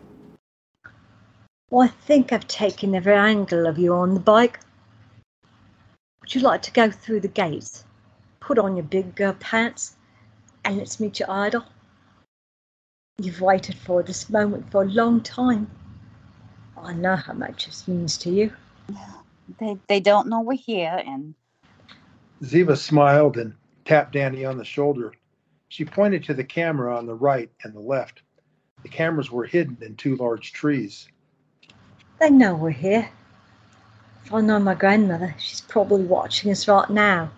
Well, 1.70 1.86
I 1.86 1.88
think 1.88 2.32
I've 2.32 2.48
taken 2.48 2.94
every 2.94 3.14
angle 3.14 3.66
of 3.66 3.78
you 3.78 3.94
on 3.94 4.14
the 4.14 4.20
bike. 4.20 4.60
Would 6.20 6.34
you 6.34 6.40
like 6.40 6.62
to 6.62 6.72
go 6.72 6.90
through 6.90 7.20
the 7.20 7.28
gates? 7.28 7.84
Put 8.40 8.58
on 8.58 8.76
your 8.76 8.84
big 8.84 9.14
girl 9.14 9.34
pants 9.38 9.96
and 10.64 10.78
let's 10.78 11.00
meet 11.00 11.20
your 11.20 11.30
idol. 11.30 11.64
You've 13.20 13.40
waited 13.40 13.76
for 13.76 14.02
this 14.02 14.30
moment 14.30 14.70
for 14.70 14.82
a 14.82 14.86
long 14.86 15.20
time. 15.20 15.70
I 16.76 16.92
know 16.92 17.16
how 17.16 17.32
much 17.32 17.66
this 17.66 17.88
means 17.88 18.16
to 18.18 18.30
you. 18.30 18.52
They 19.58 19.78
they 19.88 19.98
don't 19.98 20.28
know 20.28 20.40
we're 20.40 20.58
here, 20.58 21.02
and 21.04 21.34
Ziva 22.42 22.76
smiled 22.76 23.36
and 23.38 23.54
tapped 23.84 24.12
Danny 24.12 24.44
on 24.44 24.58
the 24.58 24.64
shoulder. 24.64 25.12
She 25.68 25.84
pointed 25.84 26.24
to 26.24 26.34
the 26.34 26.44
camera 26.44 26.96
on 26.96 27.06
the 27.06 27.14
right 27.14 27.50
and 27.62 27.74
the 27.74 27.80
left. 27.80 28.22
The 28.82 28.88
cameras 28.88 29.30
were 29.30 29.44
hidden 29.44 29.76
in 29.82 29.96
two 29.96 30.16
large 30.16 30.52
trees. 30.52 31.08
They 32.20 32.30
know 32.30 32.54
we're 32.54 32.70
here. 32.70 33.10
If 34.24 34.32
I 34.32 34.40
know 34.40 34.58
my 34.58 34.74
grandmother, 34.74 35.34
she's 35.38 35.60
probably 35.60 36.04
watching 36.04 36.50
us 36.50 36.66
right 36.68 36.88
now. 36.90 37.30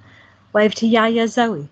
Wave 0.53 0.75
to 0.77 0.87
Yaya 0.87 1.29
Zoe. 1.29 1.69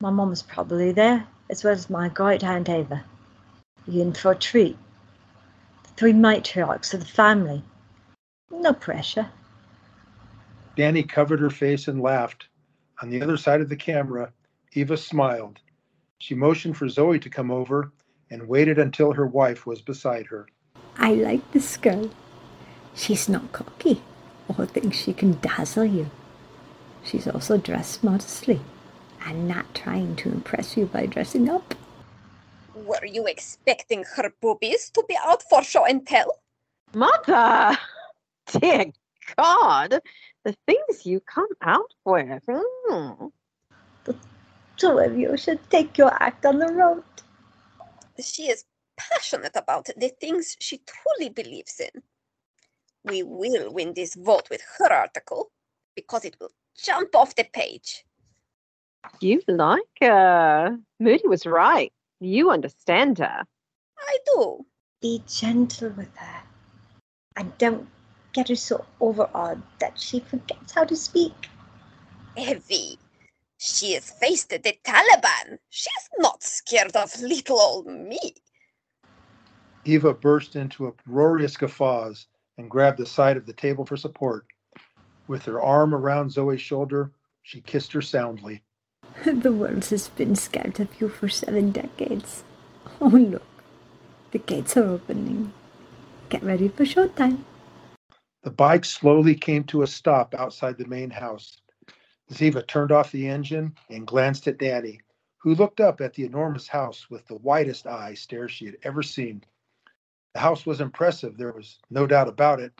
My 0.00 0.10
mum's 0.10 0.42
probably 0.42 0.92
there, 0.92 1.26
as 1.50 1.64
well 1.64 1.72
as 1.72 1.90
my 1.90 2.08
great 2.08 2.44
aunt 2.44 2.68
Ava. 2.68 3.04
You 3.86 4.02
in 4.02 4.12
for 4.12 4.32
a 4.32 4.36
treat? 4.36 4.76
The 5.82 5.88
three 5.90 6.12
matriarchs 6.12 6.94
of 6.94 7.00
the 7.00 7.06
family. 7.06 7.62
No 8.50 8.72
pressure. 8.72 9.28
Danny 10.76 11.02
covered 11.02 11.40
her 11.40 11.50
face 11.50 11.88
and 11.88 12.00
laughed. 12.00 12.48
On 13.02 13.10
the 13.10 13.22
other 13.22 13.36
side 13.36 13.60
of 13.60 13.68
the 13.68 13.76
camera, 13.76 14.32
Eva 14.74 14.96
smiled. 14.96 15.60
She 16.18 16.34
motioned 16.34 16.76
for 16.76 16.88
Zoe 16.88 17.18
to 17.18 17.30
come 17.30 17.50
over 17.50 17.92
and 18.30 18.48
waited 18.48 18.78
until 18.78 19.12
her 19.12 19.26
wife 19.26 19.66
was 19.66 19.80
beside 19.80 20.26
her. 20.26 20.46
I 20.96 21.12
like 21.12 21.52
this 21.52 21.76
girl. 21.76 22.10
She's 22.94 23.28
not 23.28 23.52
cocky 23.52 24.02
or 24.48 24.66
thinks 24.66 24.98
she 24.98 25.12
can 25.12 25.38
dazzle 25.40 25.84
you. 25.84 26.10
She's 27.04 27.26
also 27.26 27.56
dressed 27.56 28.02
modestly 28.02 28.60
and 29.24 29.48
not 29.48 29.74
trying 29.74 30.16
to 30.16 30.30
impress 30.30 30.76
you 30.76 30.86
by 30.86 31.06
dressing 31.06 31.48
up. 31.48 31.74
Were 32.74 33.04
you 33.04 33.26
expecting 33.26 34.04
her 34.16 34.32
boobies 34.40 34.90
to 34.90 35.04
be 35.08 35.16
out 35.24 35.42
for 35.48 35.62
show 35.62 35.84
and 35.84 36.06
tell? 36.06 36.40
Mother! 36.94 37.78
Dear 38.60 38.92
God! 39.36 40.00
The 40.44 40.54
things 40.66 41.06
you 41.06 41.20
come 41.20 41.48
out 41.62 41.92
with. 42.04 42.42
Mm. 42.46 43.32
Two 44.78 44.98
of 44.98 45.18
you 45.18 45.36
should 45.36 45.58
take 45.70 45.98
your 45.98 46.12
act 46.22 46.46
on 46.46 46.60
the 46.60 46.72
road. 46.72 47.02
She 48.20 48.44
is 48.44 48.64
passionate 48.96 49.56
about 49.56 49.86
the 49.96 50.08
things 50.20 50.56
she 50.60 50.80
truly 50.86 51.28
believes 51.28 51.80
in. 51.80 52.02
We 53.04 53.22
will 53.22 53.72
win 53.72 53.94
this 53.94 54.14
vote 54.14 54.48
with 54.50 54.62
her 54.78 54.92
article 54.92 55.50
because 55.94 56.24
it 56.24 56.36
will 56.40 56.50
jump 56.80 57.14
off 57.16 57.34
the 57.34 57.44
page. 57.52 58.04
You 59.20 59.42
like 59.48 59.82
her. 60.00 60.78
Moody 61.00 61.26
was 61.26 61.46
right. 61.46 61.92
You 62.20 62.50
understand 62.50 63.18
her. 63.18 63.44
I 63.98 64.18
do. 64.26 64.64
Be 65.00 65.22
gentle 65.26 65.90
with 65.90 66.16
her. 66.16 66.42
And 67.36 67.56
don't 67.58 67.88
get 68.32 68.48
her 68.48 68.56
so 68.56 68.84
overawed 69.00 69.62
that 69.80 69.98
she 69.98 70.20
forgets 70.20 70.72
how 70.72 70.84
to 70.84 70.96
speak. 70.96 71.48
Evie, 72.36 72.98
she 73.58 73.92
has 73.94 74.10
faced 74.10 74.50
the 74.50 74.58
Taliban. 74.58 75.58
She's 75.68 76.08
not 76.18 76.42
scared 76.42 76.96
of 76.96 77.20
little 77.20 77.60
old 77.60 77.86
me. 77.86 78.34
Eva 79.84 80.14
burst 80.14 80.54
into 80.54 80.86
uproarious 80.86 81.56
guffaws 81.56 82.26
and 82.56 82.70
grabbed 82.70 82.98
the 82.98 83.06
side 83.06 83.36
of 83.36 83.46
the 83.46 83.52
table 83.52 83.84
for 83.84 83.96
support. 83.96 84.46
With 85.26 85.44
her 85.44 85.60
arm 85.60 85.94
around 85.94 86.30
Zoe's 86.30 86.60
shoulder, 86.60 87.12
she 87.42 87.60
kissed 87.60 87.92
her 87.92 88.02
soundly. 88.02 88.62
The 89.24 89.52
world 89.52 89.84
has 89.86 90.08
been 90.08 90.36
scared 90.36 90.78
of 90.78 91.00
you 91.00 91.08
for 91.08 91.28
seven 91.28 91.72
decades. 91.72 92.44
Oh, 93.00 93.08
look, 93.08 93.46
the 94.30 94.38
gates 94.38 94.76
are 94.76 94.84
opening. 94.84 95.52
Get 96.28 96.42
ready 96.44 96.68
for 96.68 96.84
showtime. 96.84 97.44
The 98.42 98.50
bike 98.50 98.84
slowly 98.84 99.34
came 99.34 99.64
to 99.64 99.82
a 99.82 99.86
stop 99.86 100.34
outside 100.34 100.78
the 100.78 100.86
main 100.86 101.10
house. 101.10 101.56
Ziva 102.32 102.66
turned 102.66 102.92
off 102.92 103.12
the 103.12 103.28
engine 103.28 103.74
and 103.88 104.06
glanced 104.06 104.46
at 104.48 104.58
Danny, 104.58 105.00
who 105.38 105.54
looked 105.54 105.80
up 105.80 106.00
at 106.00 106.14
the 106.14 106.24
enormous 106.24 106.68
house 106.68 107.08
with 107.08 107.26
the 107.26 107.36
widest 107.36 107.86
eye 107.86 108.14
stare 108.14 108.48
she 108.48 108.66
had 108.66 108.76
ever 108.82 109.02
seen. 109.02 109.42
The 110.34 110.40
house 110.40 110.66
was 110.66 110.80
impressive, 110.80 111.36
there 111.36 111.52
was 111.52 111.78
no 111.90 112.06
doubt 112.06 112.28
about 112.28 112.60
it. 112.60 112.72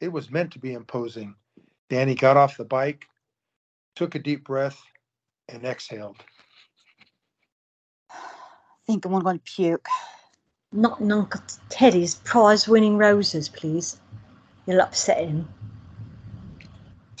It 0.00 0.08
was 0.08 0.30
meant 0.30 0.52
to 0.52 0.58
be 0.58 0.74
imposing. 0.74 1.34
Danny 1.88 2.14
got 2.14 2.36
off 2.36 2.56
the 2.56 2.64
bike, 2.64 3.06
took 3.96 4.14
a 4.14 4.18
deep 4.18 4.44
breath, 4.44 4.82
and 5.48 5.64
exhaled. 5.64 6.22
I 8.10 8.16
think 8.86 9.04
I'm 9.04 9.18
going 9.18 9.38
to 9.38 9.44
puke. 9.44 9.88
Not 10.72 11.00
in 11.00 11.12
Uncle 11.12 11.40
Teddy's 11.68 12.16
prize 12.16 12.66
winning 12.66 12.98
roses, 12.98 13.48
please. 13.48 14.00
You'll 14.66 14.80
upset 14.80 15.28
him. 15.28 15.48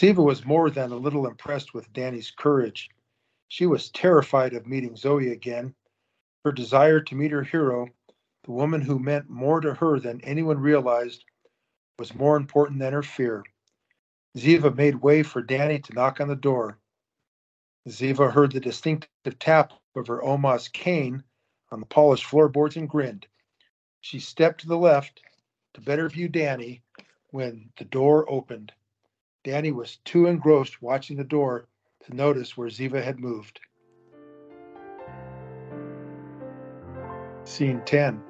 Ziva 0.04 0.22
was 0.22 0.44
more 0.44 0.68
than 0.68 0.92
a 0.92 0.96
little 0.96 1.26
impressed 1.26 1.72
with 1.72 1.90
Danny's 1.94 2.30
courage. 2.30 2.90
She 3.48 3.64
was 3.64 3.88
terrified 3.88 4.52
of 4.52 4.66
meeting 4.66 4.96
Zoe 4.96 5.30
again. 5.30 5.74
Her 6.44 6.52
desire 6.52 7.00
to 7.00 7.14
meet 7.14 7.30
her 7.30 7.42
hero, 7.42 7.88
the 8.42 8.50
woman 8.52 8.82
who 8.82 8.98
meant 8.98 9.30
more 9.30 9.62
to 9.62 9.72
her 9.72 9.98
than 9.98 10.20
anyone 10.20 10.58
realized, 10.58 11.24
was 11.98 12.14
more 12.14 12.36
important 12.36 12.80
than 12.80 12.92
her 12.92 13.02
fear. 13.02 13.44
Ziva 14.36 14.76
made 14.76 14.96
way 14.96 15.22
for 15.22 15.40
Danny 15.40 15.78
to 15.78 15.94
knock 15.94 16.20
on 16.20 16.28
the 16.28 16.36
door. 16.36 16.78
Ziva 17.88 18.30
heard 18.30 18.52
the 18.52 18.60
distinctive 18.60 19.38
tap 19.38 19.72
of 19.96 20.08
her 20.08 20.22
Oma's 20.22 20.68
cane 20.68 21.24
on 21.70 21.80
the 21.80 21.86
polished 21.86 22.26
floorboards 22.26 22.76
and 22.76 22.90
grinned. 22.90 23.26
She 24.02 24.20
stepped 24.20 24.60
to 24.60 24.66
the 24.66 24.76
left 24.76 25.22
to 25.72 25.80
better 25.80 26.10
view 26.10 26.28
Danny 26.28 26.82
when 27.30 27.70
the 27.78 27.86
door 27.86 28.30
opened. 28.30 28.70
Danny 29.44 29.72
was 29.72 29.98
too 30.06 30.26
engrossed 30.26 30.80
watching 30.80 31.18
the 31.18 31.22
door 31.22 31.66
to 32.06 32.16
notice 32.16 32.56
where 32.56 32.70
Ziva 32.70 33.04
had 33.04 33.20
moved. 33.20 33.60
Scene 37.44 37.82
10. 37.84 38.22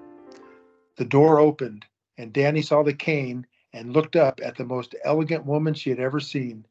The 0.96 1.04
door 1.04 1.38
opened, 1.38 1.86
and 2.18 2.32
Danny 2.32 2.62
saw 2.62 2.82
the 2.82 2.92
cane 2.92 3.46
and 3.72 3.92
looked 3.92 4.16
up 4.16 4.40
at 4.42 4.56
the 4.56 4.64
most 4.64 4.96
elegant 5.04 5.46
woman 5.46 5.72
she 5.72 5.90
had 5.90 6.00
ever 6.00 6.18
seen. 6.18 6.66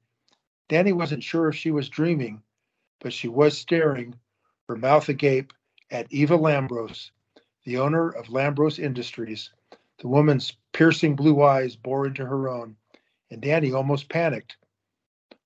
Danny 0.67 0.91
wasn't 0.91 1.23
sure 1.23 1.47
if 1.47 1.55
she 1.55 1.71
was 1.71 1.87
dreaming, 1.87 2.43
but 2.99 3.13
she 3.13 3.29
was 3.29 3.57
staring, 3.57 4.13
her 4.67 4.75
mouth 4.75 5.07
agape, 5.07 5.53
at 5.89 6.11
Eva 6.11 6.37
Lambros, 6.37 7.11
the 7.63 7.77
owner 7.77 8.09
of 8.09 8.27
Lambros 8.27 8.77
Industries. 8.77 9.51
The 9.99 10.09
woman's 10.09 10.57
piercing 10.73 11.15
blue 11.15 11.41
eyes 11.41 11.77
bore 11.77 12.05
into 12.07 12.25
her 12.25 12.49
own, 12.49 12.75
and 13.33 13.41
Danny 13.41 13.73
almost 13.73 14.09
panicked. 14.09 14.57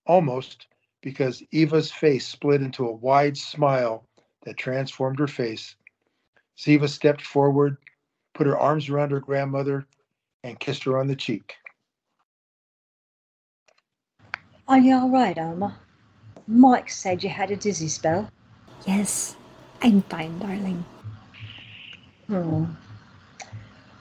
Almost 0.06 0.66
because 1.00 1.42
Eva's 1.52 1.90
face 1.90 2.26
split 2.26 2.60
into 2.60 2.86
a 2.86 2.92
wide 2.92 3.36
smile 3.36 4.06
that 4.44 4.58
transformed 4.58 5.18
her 5.18 5.26
face. 5.26 5.74
Ziva 6.58 6.86
stepped 6.86 7.22
forward, 7.22 7.78
put 8.34 8.46
her 8.46 8.58
arms 8.58 8.90
around 8.90 9.10
her 9.10 9.20
grandmother, 9.20 9.86
and 10.44 10.60
kissed 10.60 10.84
her 10.84 10.98
on 10.98 11.06
the 11.06 11.16
cheek. 11.16 11.54
Are 14.68 14.78
you 14.78 14.94
all 14.94 15.08
right, 15.08 15.38
Oma? 15.38 15.78
Mike 16.46 16.90
said 16.90 17.24
you 17.24 17.30
had 17.30 17.50
a 17.50 17.56
dizzy 17.56 17.88
spell. 17.88 18.30
Yes, 18.86 19.34
I'm 19.80 20.02
fine, 20.02 20.38
darling. 20.38 20.84
Hmm. 22.26 22.64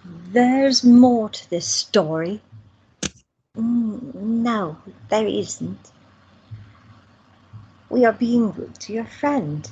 There's 0.03 0.83
more 0.83 1.29
to 1.29 1.49
this 1.49 1.67
story. 1.67 2.41
Mm, 3.57 4.13
no, 4.13 4.77
there 5.09 5.25
isn't. 5.25 5.91
We 7.89 8.05
are 8.05 8.13
being 8.13 8.51
rude 8.53 8.79
to 8.81 8.93
your 8.93 9.05
friend. 9.05 9.69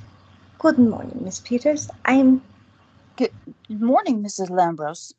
Good 0.58 0.80
morning, 0.80 1.22
Miss 1.22 1.40
Peters. 1.40 1.90
I'm. 2.06 2.42
Good 3.18 3.32
morning, 3.70 4.24
Mrs. 4.24 4.50
Lambros. 4.50 5.14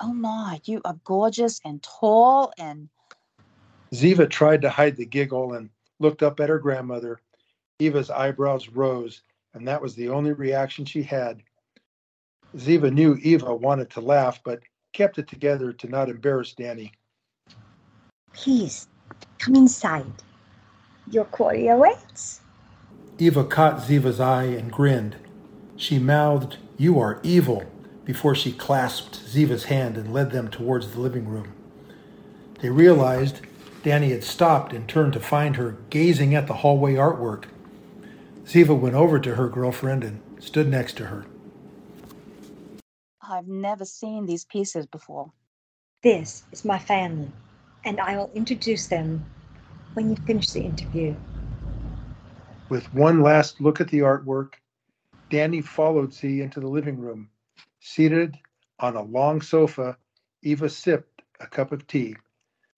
Oh 0.00 0.12
my, 0.12 0.60
you 0.64 0.80
are 0.84 0.98
gorgeous 1.04 1.60
and 1.64 1.82
tall 1.82 2.52
and 2.58 2.88
Ziva 3.92 4.28
tried 4.28 4.62
to 4.62 4.70
hide 4.70 4.96
the 4.96 5.04
giggle 5.04 5.54
and 5.54 5.68
looked 5.98 6.22
up 6.22 6.40
at 6.40 6.48
her 6.48 6.58
grandmother. 6.58 7.20
Eva's 7.80 8.10
eyebrows 8.10 8.68
rose, 8.68 9.22
and 9.54 9.66
that 9.66 9.82
was 9.82 9.94
the 9.94 10.08
only 10.08 10.32
reaction 10.32 10.84
she 10.84 11.02
had. 11.02 11.42
Ziva 12.56 12.92
knew 12.92 13.16
Eva 13.22 13.54
wanted 13.54 13.90
to 13.90 14.00
laugh, 14.00 14.40
but 14.44 14.60
kept 14.92 15.18
it 15.18 15.28
together 15.28 15.72
to 15.72 15.88
not 15.88 16.08
embarrass 16.08 16.54
Danny. 16.54 16.92
Please, 18.32 18.88
come 19.38 19.56
inside. 19.56 20.12
Your 21.10 21.24
quarry 21.24 21.68
awaits. 21.68 22.40
Eva 23.18 23.44
caught 23.44 23.82
Ziva's 23.82 24.20
eye 24.20 24.44
and 24.44 24.72
grinned. 24.72 25.16
She 25.76 25.98
mouthed, 25.98 26.56
You 26.78 26.98
are 27.00 27.20
evil, 27.22 27.64
before 28.04 28.34
she 28.34 28.52
clasped 28.52 29.16
Ziva's 29.16 29.64
hand 29.64 29.96
and 29.96 30.12
led 30.12 30.30
them 30.30 30.48
towards 30.48 30.92
the 30.92 31.00
living 31.00 31.28
room. 31.28 31.52
They 32.60 32.70
realized 32.70 33.40
Danny 33.82 34.10
had 34.10 34.24
stopped 34.24 34.72
and 34.72 34.88
turned 34.88 35.12
to 35.14 35.20
find 35.20 35.56
her 35.56 35.76
gazing 35.90 36.34
at 36.34 36.46
the 36.46 36.54
hallway 36.54 36.94
artwork. 36.94 37.44
Ziva 38.44 38.78
went 38.78 38.94
over 38.94 39.18
to 39.18 39.34
her 39.36 39.48
girlfriend 39.48 40.04
and 40.04 40.20
stood 40.38 40.68
next 40.68 40.96
to 40.98 41.06
her. 41.06 41.24
I've 43.22 43.48
never 43.48 43.84
seen 43.84 44.26
these 44.26 44.44
pieces 44.44 44.86
before. 44.86 45.32
This 46.02 46.42
is 46.52 46.64
my 46.64 46.78
family, 46.78 47.30
and 47.84 48.00
I 48.00 48.16
will 48.16 48.30
introduce 48.34 48.86
them 48.86 49.24
when 49.94 50.10
you 50.10 50.16
finish 50.26 50.50
the 50.50 50.60
interview. 50.60 51.14
With 52.68 52.92
one 52.94 53.22
last 53.22 53.60
look 53.60 53.80
at 53.80 53.88
the 53.88 54.00
artwork, 54.00 54.54
Danny 55.30 55.60
followed 55.60 56.12
Z 56.12 56.40
into 56.40 56.60
the 56.60 56.68
living 56.68 56.98
room. 56.98 57.30
Seated 57.80 58.38
on 58.78 58.96
a 58.96 59.02
long 59.02 59.40
sofa, 59.40 59.96
Eva 60.42 60.68
sipped 60.68 61.22
a 61.40 61.46
cup 61.46 61.72
of 61.72 61.86
tea. 61.86 62.16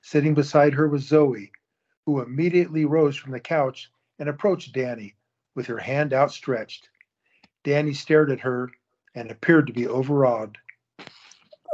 Sitting 0.03 0.34
beside 0.34 0.74
her 0.74 0.88
was 0.88 1.07
Zoe, 1.07 1.53
who 2.07 2.22
immediately 2.22 2.84
rose 2.84 3.16
from 3.16 3.32
the 3.32 3.40
couch 3.40 3.90
and 4.18 4.28
approached 4.28 4.72
Danny 4.72 5.14
with 5.55 5.66
her 5.66 5.78
hand 5.78 6.12
outstretched. 6.12 6.88
Danny 7.64 7.92
stared 7.92 8.30
at 8.30 8.40
her 8.40 8.70
and 9.14 9.30
appeared 9.30 9.66
to 9.66 9.72
be 9.72 9.86
overawed. 9.86 10.59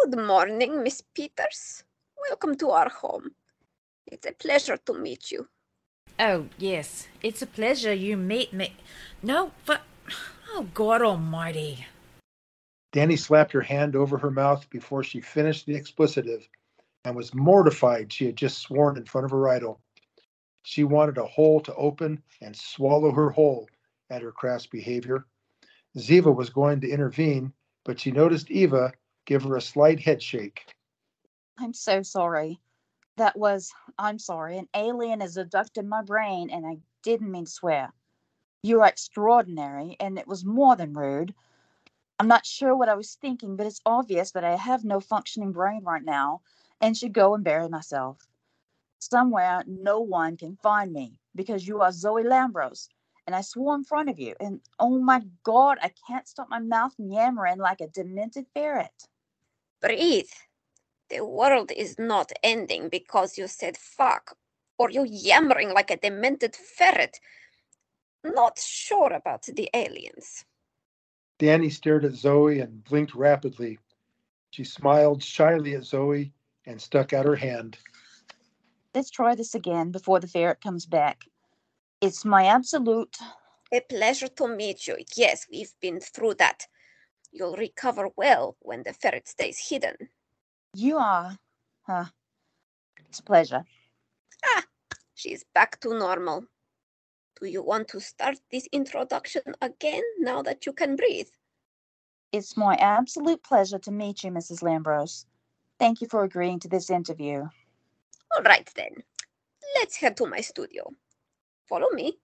Good 0.04 0.18
morning, 0.18 0.82
Miss 0.82 1.00
Peters. 1.00 1.84
Welcome 2.28 2.56
to 2.56 2.70
our 2.70 2.90
home. 2.90 3.30
It's 4.06 4.26
a 4.26 4.32
pleasure 4.32 4.76
to 4.76 4.92
meet 4.92 5.30
you. 5.30 5.48
Oh, 6.18 6.44
yes. 6.58 7.08
It's 7.22 7.40
a 7.40 7.46
pleasure 7.46 7.94
you 7.94 8.18
meet 8.18 8.52
me. 8.52 8.76
No, 9.22 9.52
but. 9.64 9.80
Oh, 10.50 10.66
God 10.74 11.00
Almighty. 11.00 11.86
Danny 12.92 13.16
slapped 13.16 13.52
her 13.52 13.62
hand 13.62 13.96
over 13.96 14.18
her 14.18 14.30
mouth 14.30 14.68
before 14.68 15.02
she 15.02 15.22
finished 15.22 15.64
the 15.64 15.74
explicitive 15.74 16.46
and 17.04 17.16
was 17.16 17.32
mortified 17.32 18.12
she 18.12 18.26
had 18.26 18.36
just 18.36 18.58
sworn 18.58 18.98
in 18.98 19.06
front 19.06 19.24
of 19.24 19.30
her 19.30 19.48
idol. 19.48 19.80
She 20.64 20.84
wanted 20.84 21.16
a 21.16 21.26
hole 21.26 21.60
to 21.60 21.74
open 21.76 22.22
and 22.42 22.54
swallow 22.54 23.10
her 23.10 23.30
whole 23.30 23.68
at 24.10 24.20
her 24.20 24.32
crass 24.32 24.66
behavior. 24.66 25.24
Ziva 25.96 26.34
was 26.34 26.50
going 26.50 26.82
to 26.82 26.90
intervene, 26.90 27.54
but 27.86 27.98
she 27.98 28.10
noticed 28.10 28.50
Eva 28.50 28.92
give 29.24 29.44
her 29.44 29.56
a 29.56 29.62
slight 29.62 30.00
head 30.00 30.22
shake. 30.22 30.66
I'm 31.60 31.74
so 31.74 32.02
sorry. 32.02 32.60
That 33.16 33.36
was, 33.36 33.72
I'm 33.98 34.18
sorry, 34.18 34.58
an 34.58 34.68
alien 34.74 35.20
has 35.20 35.36
abducted 35.36 35.84
my 35.84 36.02
brain 36.02 36.50
and 36.50 36.64
I 36.64 36.78
didn't 37.02 37.32
mean 37.32 37.46
to 37.46 37.50
swear. 37.50 37.92
You 38.62 38.82
are 38.82 38.88
extraordinary 38.88 39.96
and 39.98 40.18
it 40.18 40.28
was 40.28 40.44
more 40.44 40.76
than 40.76 40.94
rude. 40.94 41.34
I'm 42.20 42.28
not 42.28 42.46
sure 42.46 42.76
what 42.76 42.88
I 42.88 42.94
was 42.94 43.14
thinking, 43.20 43.56
but 43.56 43.66
it's 43.66 43.80
obvious 43.84 44.30
that 44.32 44.44
I 44.44 44.54
have 44.54 44.84
no 44.84 45.00
functioning 45.00 45.52
brain 45.52 45.82
right 45.84 46.04
now 46.04 46.42
and 46.80 46.96
should 46.96 47.12
go 47.12 47.34
and 47.34 47.42
bury 47.42 47.68
myself. 47.68 48.18
Somewhere 49.00 49.64
no 49.66 50.00
one 50.00 50.36
can 50.36 50.56
find 50.56 50.92
me 50.92 51.18
because 51.34 51.66
you 51.66 51.80
are 51.80 51.90
Zoe 51.90 52.22
Lambros 52.22 52.88
and 53.26 53.34
I 53.34 53.40
swore 53.40 53.74
in 53.74 53.84
front 53.84 54.08
of 54.08 54.18
you. 54.18 54.34
And 54.40 54.60
oh 54.78 54.98
my 55.00 55.22
God, 55.42 55.78
I 55.82 55.92
can't 56.06 56.28
stop 56.28 56.48
my 56.48 56.60
mouth 56.60 56.94
yammering 56.98 57.58
like 57.58 57.80
a 57.80 57.88
demented 57.88 58.46
ferret. 58.54 59.08
Breathe. 59.80 60.30
The 61.10 61.24
world 61.24 61.72
is 61.72 61.98
not 61.98 62.32
ending 62.42 62.88
because 62.88 63.38
you 63.38 63.46
said 63.46 63.76
fuck 63.76 64.36
or 64.78 64.90
you 64.90 65.04
yammering 65.04 65.72
like 65.72 65.90
a 65.90 65.96
demented 65.96 66.54
ferret. 66.54 67.18
Not 68.22 68.58
sure 68.58 69.12
about 69.12 69.44
the 69.44 69.70
aliens. 69.74 70.44
Danny 71.38 71.70
stared 71.70 72.04
at 72.04 72.14
Zoe 72.14 72.60
and 72.60 72.84
blinked 72.84 73.14
rapidly. 73.14 73.78
She 74.50 74.64
smiled 74.64 75.22
shyly 75.22 75.74
at 75.74 75.84
Zoe 75.84 76.32
and 76.66 76.80
stuck 76.80 77.12
out 77.12 77.26
her 77.26 77.36
hand. 77.36 77.78
Let's 78.94 79.10
try 79.10 79.34
this 79.34 79.54
again 79.54 79.90
before 79.90 80.20
the 80.20 80.26
ferret 80.26 80.60
comes 80.60 80.84
back. 80.84 81.24
It's 82.00 82.24
my 82.24 82.46
absolute. 82.46 83.16
A 83.72 83.80
pleasure 83.80 84.28
to 84.28 84.48
meet 84.48 84.86
you. 84.86 84.96
Yes, 85.16 85.46
we've 85.50 85.74
been 85.80 86.00
through 86.00 86.34
that. 86.34 86.66
You'll 87.30 87.56
recover 87.56 88.08
well 88.16 88.56
when 88.60 88.82
the 88.82 88.92
ferret 88.92 89.28
stays 89.28 89.68
hidden. 89.68 90.08
You 90.74 90.98
are. 90.98 91.36
Huh. 91.86 92.04
It's 93.08 93.20
a 93.20 93.22
pleasure. 93.22 93.64
Ah, 94.44 94.64
she's 95.14 95.44
back 95.54 95.80
to 95.80 95.98
normal. 95.98 96.44
Do 97.40 97.46
you 97.46 97.62
want 97.62 97.88
to 97.88 98.00
start 98.00 98.38
this 98.50 98.68
introduction 98.72 99.42
again 99.62 100.02
now 100.18 100.42
that 100.42 100.66
you 100.66 100.72
can 100.72 100.96
breathe? 100.96 101.28
It's 102.32 102.56
my 102.56 102.74
absolute 102.74 103.42
pleasure 103.42 103.78
to 103.78 103.90
meet 103.90 104.22
you, 104.22 104.30
Mrs. 104.30 104.62
Lambros. 104.62 105.24
Thank 105.78 106.00
you 106.00 106.08
for 106.08 106.24
agreeing 106.24 106.60
to 106.60 106.68
this 106.68 106.90
interview. 106.90 107.46
All 108.36 108.42
right 108.44 108.68
then. 108.74 109.02
Let's 109.76 109.96
head 109.96 110.16
to 110.18 110.26
my 110.26 110.40
studio. 110.40 110.90
Follow 111.68 111.88
me. 111.90 112.18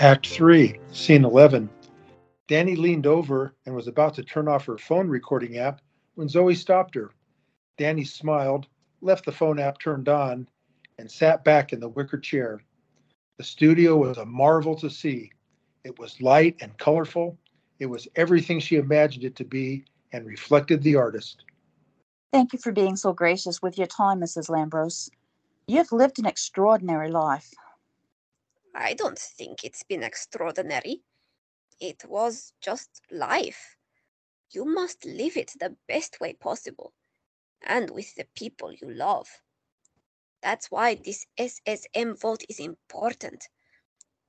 Act 0.00 0.28
3, 0.28 0.78
Scene 0.92 1.24
11. 1.24 1.68
Danny 2.46 2.76
leaned 2.76 3.04
over 3.04 3.56
and 3.66 3.74
was 3.74 3.88
about 3.88 4.14
to 4.14 4.22
turn 4.22 4.46
off 4.46 4.64
her 4.64 4.78
phone 4.78 5.08
recording 5.08 5.58
app 5.58 5.80
when 6.14 6.28
Zoe 6.28 6.54
stopped 6.54 6.94
her. 6.94 7.10
Danny 7.78 8.04
smiled, 8.04 8.68
left 9.00 9.24
the 9.24 9.32
phone 9.32 9.58
app 9.58 9.80
turned 9.80 10.08
on, 10.08 10.48
and 11.00 11.10
sat 11.10 11.42
back 11.42 11.72
in 11.72 11.80
the 11.80 11.88
wicker 11.88 12.16
chair. 12.16 12.62
The 13.38 13.44
studio 13.44 13.96
was 13.96 14.18
a 14.18 14.24
marvel 14.24 14.76
to 14.76 14.88
see. 14.88 15.32
It 15.82 15.98
was 15.98 16.20
light 16.20 16.54
and 16.60 16.78
colorful. 16.78 17.36
It 17.80 17.86
was 17.86 18.06
everything 18.14 18.60
she 18.60 18.76
imagined 18.76 19.24
it 19.24 19.34
to 19.34 19.44
be 19.44 19.84
and 20.12 20.24
reflected 20.24 20.80
the 20.80 20.94
artist. 20.94 21.42
Thank 22.32 22.52
you 22.52 22.60
for 22.60 22.70
being 22.70 22.94
so 22.94 23.12
gracious 23.12 23.60
with 23.60 23.76
your 23.76 23.88
time, 23.88 24.20
Mrs. 24.20 24.48
Lambros. 24.48 25.10
You 25.66 25.78
have 25.78 25.90
lived 25.90 26.20
an 26.20 26.26
extraordinary 26.26 27.10
life. 27.10 27.52
I 28.74 28.94
don't 28.94 29.18
think 29.18 29.64
it's 29.64 29.82
been 29.82 30.02
extraordinary. 30.02 31.02
It 31.80 32.04
was 32.06 32.52
just 32.60 33.02
life. 33.10 33.76
You 34.50 34.64
must 34.64 35.04
live 35.04 35.36
it 35.36 35.52
the 35.58 35.76
best 35.86 36.20
way 36.20 36.32
possible 36.34 36.92
and 37.66 37.90
with 37.90 38.14
the 38.14 38.26
people 38.34 38.72
you 38.72 38.90
love. 38.90 39.28
That's 40.42 40.70
why 40.70 40.94
this 40.94 41.26
SSM 41.38 42.20
vote 42.20 42.42
is 42.48 42.60
important. 42.60 43.48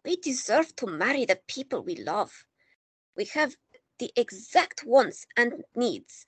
We 0.03 0.17
deserve 0.17 0.75
to 0.77 0.87
marry 0.87 1.25
the 1.25 1.39
people 1.47 1.83
we 1.83 1.95
love. 1.95 2.45
We 3.15 3.25
have 3.33 3.55
the 3.99 4.11
exact 4.15 4.83
wants 4.85 5.25
and 5.37 5.63
needs. 5.75 6.25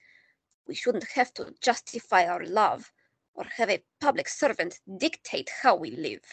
We 0.67 0.75
shouldn't 0.75 1.07
have 1.15 1.33
to 1.35 1.53
justify 1.61 2.25
our 2.25 2.45
love 2.45 2.91
or 3.33 3.45
have 3.57 3.69
a 3.69 3.83
public 3.99 4.27
servant 4.27 4.79
dictate 4.97 5.49
how 5.63 5.75
we 5.75 5.91
live. 5.91 6.23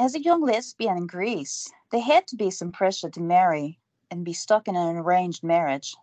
As 0.00 0.14
a 0.14 0.22
young 0.22 0.40
lesbian 0.40 0.96
in 0.96 1.06
Greece, 1.06 1.70
there 1.92 2.00
had 2.00 2.26
to 2.28 2.36
be 2.36 2.50
some 2.50 2.72
pressure 2.72 3.10
to 3.10 3.20
marry 3.20 3.78
and 4.10 4.24
be 4.24 4.32
stuck 4.32 4.66
in 4.66 4.74
an 4.74 4.96
arranged 4.96 5.44
marriage. 5.44 5.94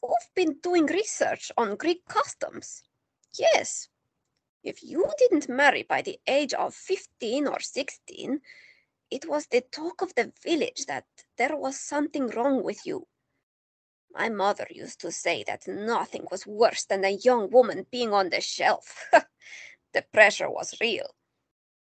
You've 0.00 0.34
been 0.36 0.60
doing 0.62 0.86
research 0.86 1.50
on 1.56 1.74
Greek 1.74 2.06
customs. 2.06 2.84
Yes. 3.36 3.88
If 4.62 4.84
you 4.84 5.10
didn't 5.18 5.48
marry 5.48 5.82
by 5.82 6.00
the 6.00 6.20
age 6.28 6.54
of 6.54 6.76
15 6.76 7.48
or 7.48 7.58
16, 7.58 8.40
it 9.10 9.28
was 9.28 9.48
the 9.48 9.62
talk 9.72 10.00
of 10.00 10.14
the 10.14 10.32
village 10.40 10.86
that 10.86 11.06
there 11.38 11.56
was 11.56 11.80
something 11.80 12.28
wrong 12.28 12.62
with 12.62 12.86
you. 12.86 13.08
My 14.12 14.28
mother 14.28 14.68
used 14.70 15.00
to 15.00 15.10
say 15.10 15.42
that 15.48 15.66
nothing 15.66 16.28
was 16.30 16.46
worse 16.46 16.84
than 16.84 17.04
a 17.04 17.18
young 17.20 17.50
woman 17.50 17.86
being 17.90 18.12
on 18.12 18.30
the 18.30 18.40
shelf. 18.40 19.10
the 19.92 20.02
pressure 20.12 20.48
was 20.48 20.80
real. 20.80 21.16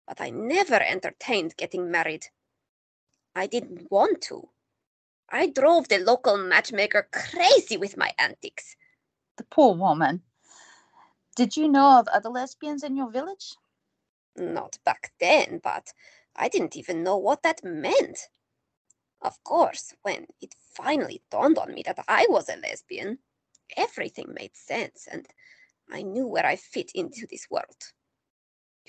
But 0.08 0.22
I 0.22 0.30
never 0.30 0.76
entertained 0.76 1.58
getting 1.58 1.92
married. 1.92 2.28
I 3.36 3.46
didn't 3.48 3.92
want 3.92 4.22
to. 4.24 4.50
I 5.30 5.48
drove 5.48 5.90
the 5.90 6.00
local 6.00 6.38
matchmaker 6.38 7.10
crazy 7.12 7.76
with 7.78 7.98
my 7.98 8.14
antics. 8.18 8.76
The 9.36 9.44
poor 9.44 9.76
woman. 9.76 10.24
Did 11.36 11.58
you 11.58 11.68
know 11.68 12.00
of 12.00 12.08
other 12.08 12.30
lesbians 12.30 12.84
in 12.84 12.96
your 12.96 13.12
village? 13.12 13.56
Not 14.36 14.80
back 14.86 15.12
then, 15.20 15.60
but 15.64 15.92
I 16.36 16.48
didn't 16.48 16.78
even 16.78 17.04
know 17.04 17.18
what 17.18 17.44
that 17.44 17.64
meant. 17.64 18.30
Of 19.22 19.44
course, 19.44 19.94
when 20.04 20.28
it 20.42 20.56
finally 20.76 21.22
dawned 21.30 21.58
on 21.58 21.74
me 21.74 21.84
that 21.86 22.04
I 22.08 22.28
was 22.30 22.50
a 22.50 22.56
lesbian, 22.56 23.20
everything 23.76 24.34
made 24.34 24.56
sense 24.56 25.08
and 25.12 25.28
I 25.92 26.04
knew 26.04 26.28
where 26.28 26.46
I 26.46 26.56
fit 26.56 26.92
into 26.94 27.28
this 27.30 27.48
world. 27.50 27.94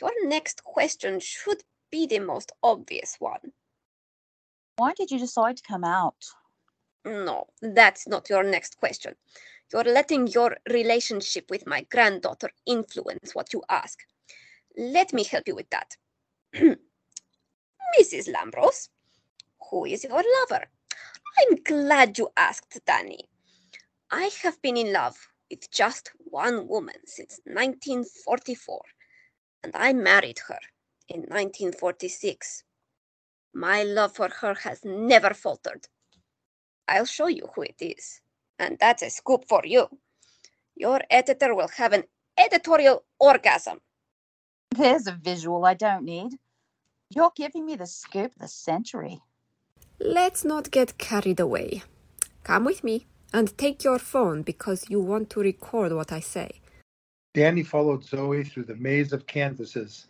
Your 0.01 0.13
next 0.23 0.65
question 0.65 1.21
should 1.21 1.63
be 1.91 2.07
the 2.07 2.21
most 2.21 2.53
obvious 2.63 3.17
one. 3.19 3.53
Why 4.77 4.93
did 4.95 5.11
you 5.11 5.19
decide 5.19 5.57
to 5.57 5.63
come 5.63 5.85
out? 5.85 6.25
No, 7.05 7.47
that's 7.63 8.07
not 8.07 8.29
your 8.29 8.45
next 8.45 8.79
question. 8.79 9.15
You're 9.73 9.85
letting 9.85 10.29
your 10.29 10.57
relationship 10.71 11.51
with 11.51 11.67
my 11.67 11.83
granddaughter 11.91 12.51
influence 12.67 13.35
what 13.35 13.53
you 13.53 13.63
ask. 13.69 13.99
Let 14.77 15.13
me 15.13 15.25
help 15.25 15.49
you 15.49 15.55
with 15.55 15.71
that. 15.71 15.97
Mrs. 16.55 18.29
Lambros, 18.33 18.89
who 19.71 19.85
is 19.85 20.05
your 20.05 20.23
lover? 20.41 20.65
I'm 21.39 21.57
glad 21.65 22.19
you 22.19 22.29
asked, 22.37 22.81
Danny. 22.87 23.29
I 24.11 24.31
have 24.43 24.61
been 24.63 24.77
in 24.77 24.93
love 24.93 25.17
with 25.51 25.71
just 25.71 26.13
one 26.19 26.69
woman 26.69 26.97
since 27.05 27.41
1944, 27.45 28.81
and 29.63 29.73
I 29.75 29.93
married 29.93 30.41
her 30.49 30.59
in 31.09 31.21
1946. 31.21 32.65
My 33.55 33.83
love 33.83 34.15
for 34.15 34.29
her 34.29 34.55
has 34.55 34.85
never 34.85 35.35
faltered. 35.35 35.89
I'll 36.87 37.07
show 37.07 37.27
you 37.27 37.49
who 37.55 37.63
it 37.63 37.77
is, 37.81 38.21
and 38.59 38.79
that's 38.81 39.03
a 39.03 39.11
scoop 39.11 39.45
for 39.49 39.63
you. 39.65 39.89
Your 40.77 41.01
editor 41.11 41.55
will 41.55 41.69
have 41.69 41.93
an 41.93 42.05
editorial 42.39 43.05
orgasm. 43.19 43.81
There's 44.71 45.07
a 45.07 45.13
visual 45.13 45.65
I 45.65 45.75
don't 45.75 46.05
need. 46.05 46.39
You're 47.11 47.33
giving 47.35 47.67
me 47.67 47.77
the 47.77 47.87
scoop 47.87 48.33
of 48.33 48.39
the 48.39 48.49
century. 48.49 49.21
Let's 50.01 50.45
not 50.45 50.71
get 50.71 50.99
carried 50.99 51.41
away. 51.41 51.83
Come 52.45 52.65
with 52.65 52.85
me 52.85 53.07
and 53.33 53.57
take 53.59 53.83
your 53.83 53.99
phone 53.99 54.43
because 54.43 54.89
you 54.89 55.01
want 55.01 55.31
to 55.31 55.41
record 55.41 55.93
what 55.93 56.13
I 56.13 56.21
say. 56.21 56.61
Danny 57.39 57.63
followed 57.63 58.03
Zoe 58.03 58.43
through 58.43 58.65
the 58.65 58.75
maze 58.75 59.13
of 59.13 59.29
canvases. 59.29 60.09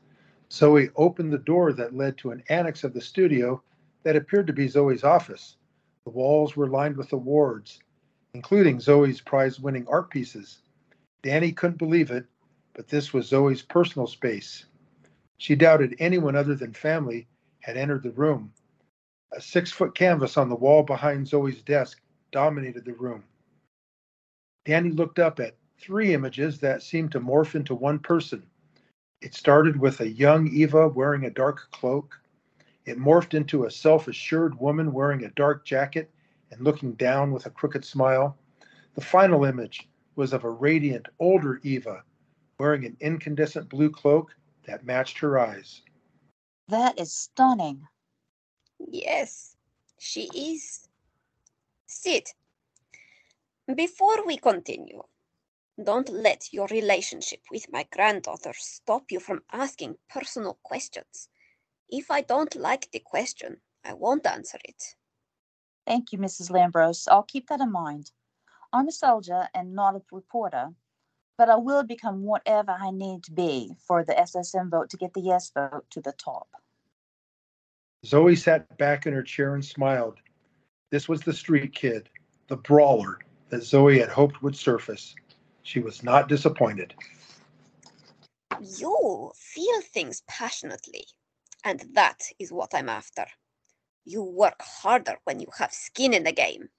Zoe 0.50 0.88
opened 0.96 1.30
the 1.30 1.36
door 1.36 1.74
that 1.74 1.94
led 1.94 2.16
to 2.16 2.30
an 2.30 2.42
annex 2.48 2.84
of 2.84 2.94
the 2.94 3.02
studio 3.02 3.62
that 4.02 4.16
appeared 4.16 4.46
to 4.46 4.54
be 4.54 4.66
Zoe's 4.66 5.04
office. 5.04 5.58
The 6.04 6.10
walls 6.10 6.56
were 6.56 6.70
lined 6.70 6.96
with 6.96 7.12
awards, 7.12 7.80
including 8.32 8.80
Zoe's 8.80 9.20
prize 9.20 9.60
winning 9.60 9.86
art 9.88 10.08
pieces. 10.08 10.62
Danny 11.20 11.52
couldn't 11.52 11.76
believe 11.76 12.10
it, 12.10 12.24
but 12.72 12.88
this 12.88 13.12
was 13.12 13.28
Zoe's 13.28 13.60
personal 13.60 14.06
space. 14.06 14.64
She 15.36 15.54
doubted 15.54 15.96
anyone 15.98 16.34
other 16.34 16.54
than 16.54 16.72
family 16.72 17.28
had 17.60 17.76
entered 17.76 18.04
the 18.04 18.12
room. 18.12 18.54
A 19.32 19.40
six 19.42 19.70
foot 19.70 19.94
canvas 19.94 20.38
on 20.38 20.48
the 20.48 20.56
wall 20.56 20.82
behind 20.82 21.28
Zoe's 21.28 21.60
desk 21.60 22.00
dominated 22.32 22.86
the 22.86 22.94
room. 22.94 23.22
Danny 24.64 24.92
looked 24.92 25.18
up 25.18 25.40
at 25.40 25.56
three 25.78 26.12
images 26.14 26.58
that 26.60 26.82
seemed 26.82 27.12
to 27.12 27.20
morph 27.20 27.54
into 27.54 27.74
one 27.74 27.98
person. 27.98 28.42
It 29.20 29.34
started 29.34 29.78
with 29.78 30.00
a 30.00 30.08
young 30.08 30.48
Eva 30.48 30.88
wearing 30.88 31.24
a 31.24 31.30
dark 31.30 31.70
cloak. 31.72 32.20
It 32.84 32.98
morphed 32.98 33.34
into 33.34 33.64
a 33.64 33.70
self 33.70 34.08
assured 34.08 34.58
woman 34.58 34.92
wearing 34.92 35.24
a 35.24 35.30
dark 35.30 35.64
jacket 35.64 36.10
and 36.50 36.60
looking 36.60 36.92
down 36.94 37.32
with 37.32 37.46
a 37.46 37.50
crooked 37.50 37.84
smile. 37.84 38.36
The 38.94 39.00
final 39.00 39.44
image 39.44 39.88
was 40.16 40.32
of 40.32 40.44
a 40.44 40.50
radiant, 40.50 41.06
older 41.18 41.60
Eva 41.62 42.02
wearing 42.58 42.84
an 42.84 42.96
incandescent 43.00 43.68
blue 43.68 43.90
cloak 43.90 44.34
that 44.66 44.84
matched 44.84 45.18
her 45.18 45.38
eyes. 45.38 45.82
That 46.68 46.98
is 46.98 47.12
stunning. 47.12 47.86
Yes, 48.78 49.56
she 49.98 50.28
is. 50.34 50.88
Sit. 51.86 52.34
Before 53.74 54.26
we 54.26 54.36
continue, 54.36 55.02
don't 55.82 56.08
let 56.08 56.52
your 56.52 56.66
relationship 56.68 57.40
with 57.50 57.70
my 57.72 57.86
granddaughter 57.92 58.52
stop 58.54 59.10
you 59.10 59.20
from 59.20 59.42
asking 59.52 59.96
personal 60.10 60.58
questions. 60.62 61.28
If 61.88 62.10
I 62.10 62.22
don't 62.22 62.54
like 62.56 62.90
the 62.90 62.98
question, 62.98 63.60
I 63.84 63.94
won't 63.94 64.26
answer 64.26 64.58
it. 64.64 64.82
Thank 65.86 66.12
you, 66.12 66.18
Mrs. 66.18 66.50
Lambros. 66.50 67.06
I'll 67.08 67.22
keep 67.22 67.48
that 67.48 67.60
in 67.60 67.72
mind. 67.72 68.10
I'm 68.72 68.88
a 68.88 68.92
soldier 68.92 69.48
and 69.54 69.74
not 69.74 69.94
a 69.94 70.02
reporter, 70.12 70.68
but 71.38 71.48
I 71.48 71.56
will 71.56 71.84
become 71.84 72.24
whatever 72.24 72.72
I 72.72 72.90
need 72.90 73.24
to 73.24 73.32
be 73.32 73.72
for 73.86 74.04
the 74.04 74.12
SSM 74.12 74.70
vote 74.70 74.90
to 74.90 74.98
get 74.98 75.14
the 75.14 75.22
yes 75.22 75.50
vote 75.54 75.84
to 75.90 76.00
the 76.00 76.12
top. 76.12 76.48
Zoe 78.04 78.36
sat 78.36 78.76
back 78.78 79.06
in 79.06 79.14
her 79.14 79.22
chair 79.22 79.54
and 79.54 79.64
smiled. 79.64 80.18
This 80.90 81.08
was 81.08 81.22
the 81.22 81.32
street 81.32 81.74
kid, 81.74 82.08
the 82.48 82.56
brawler 82.56 83.20
that 83.48 83.62
Zoe 83.62 83.98
had 83.98 84.08
hoped 84.08 84.42
would 84.42 84.56
surface. 84.56 85.14
She 85.68 85.80
was 85.80 86.02
not 86.02 86.30
disappointed. 86.30 86.94
You 88.58 89.32
feel 89.36 89.82
things 89.82 90.22
passionately, 90.26 91.04
and 91.62 91.84
that 91.92 92.22
is 92.38 92.50
what 92.50 92.70
I'm 92.72 92.88
after. 92.88 93.26
You 94.06 94.22
work 94.22 94.62
harder 94.62 95.16
when 95.24 95.40
you 95.40 95.48
have 95.58 95.74
skin 95.74 96.14
in 96.14 96.24
the 96.24 96.32
game. 96.32 96.70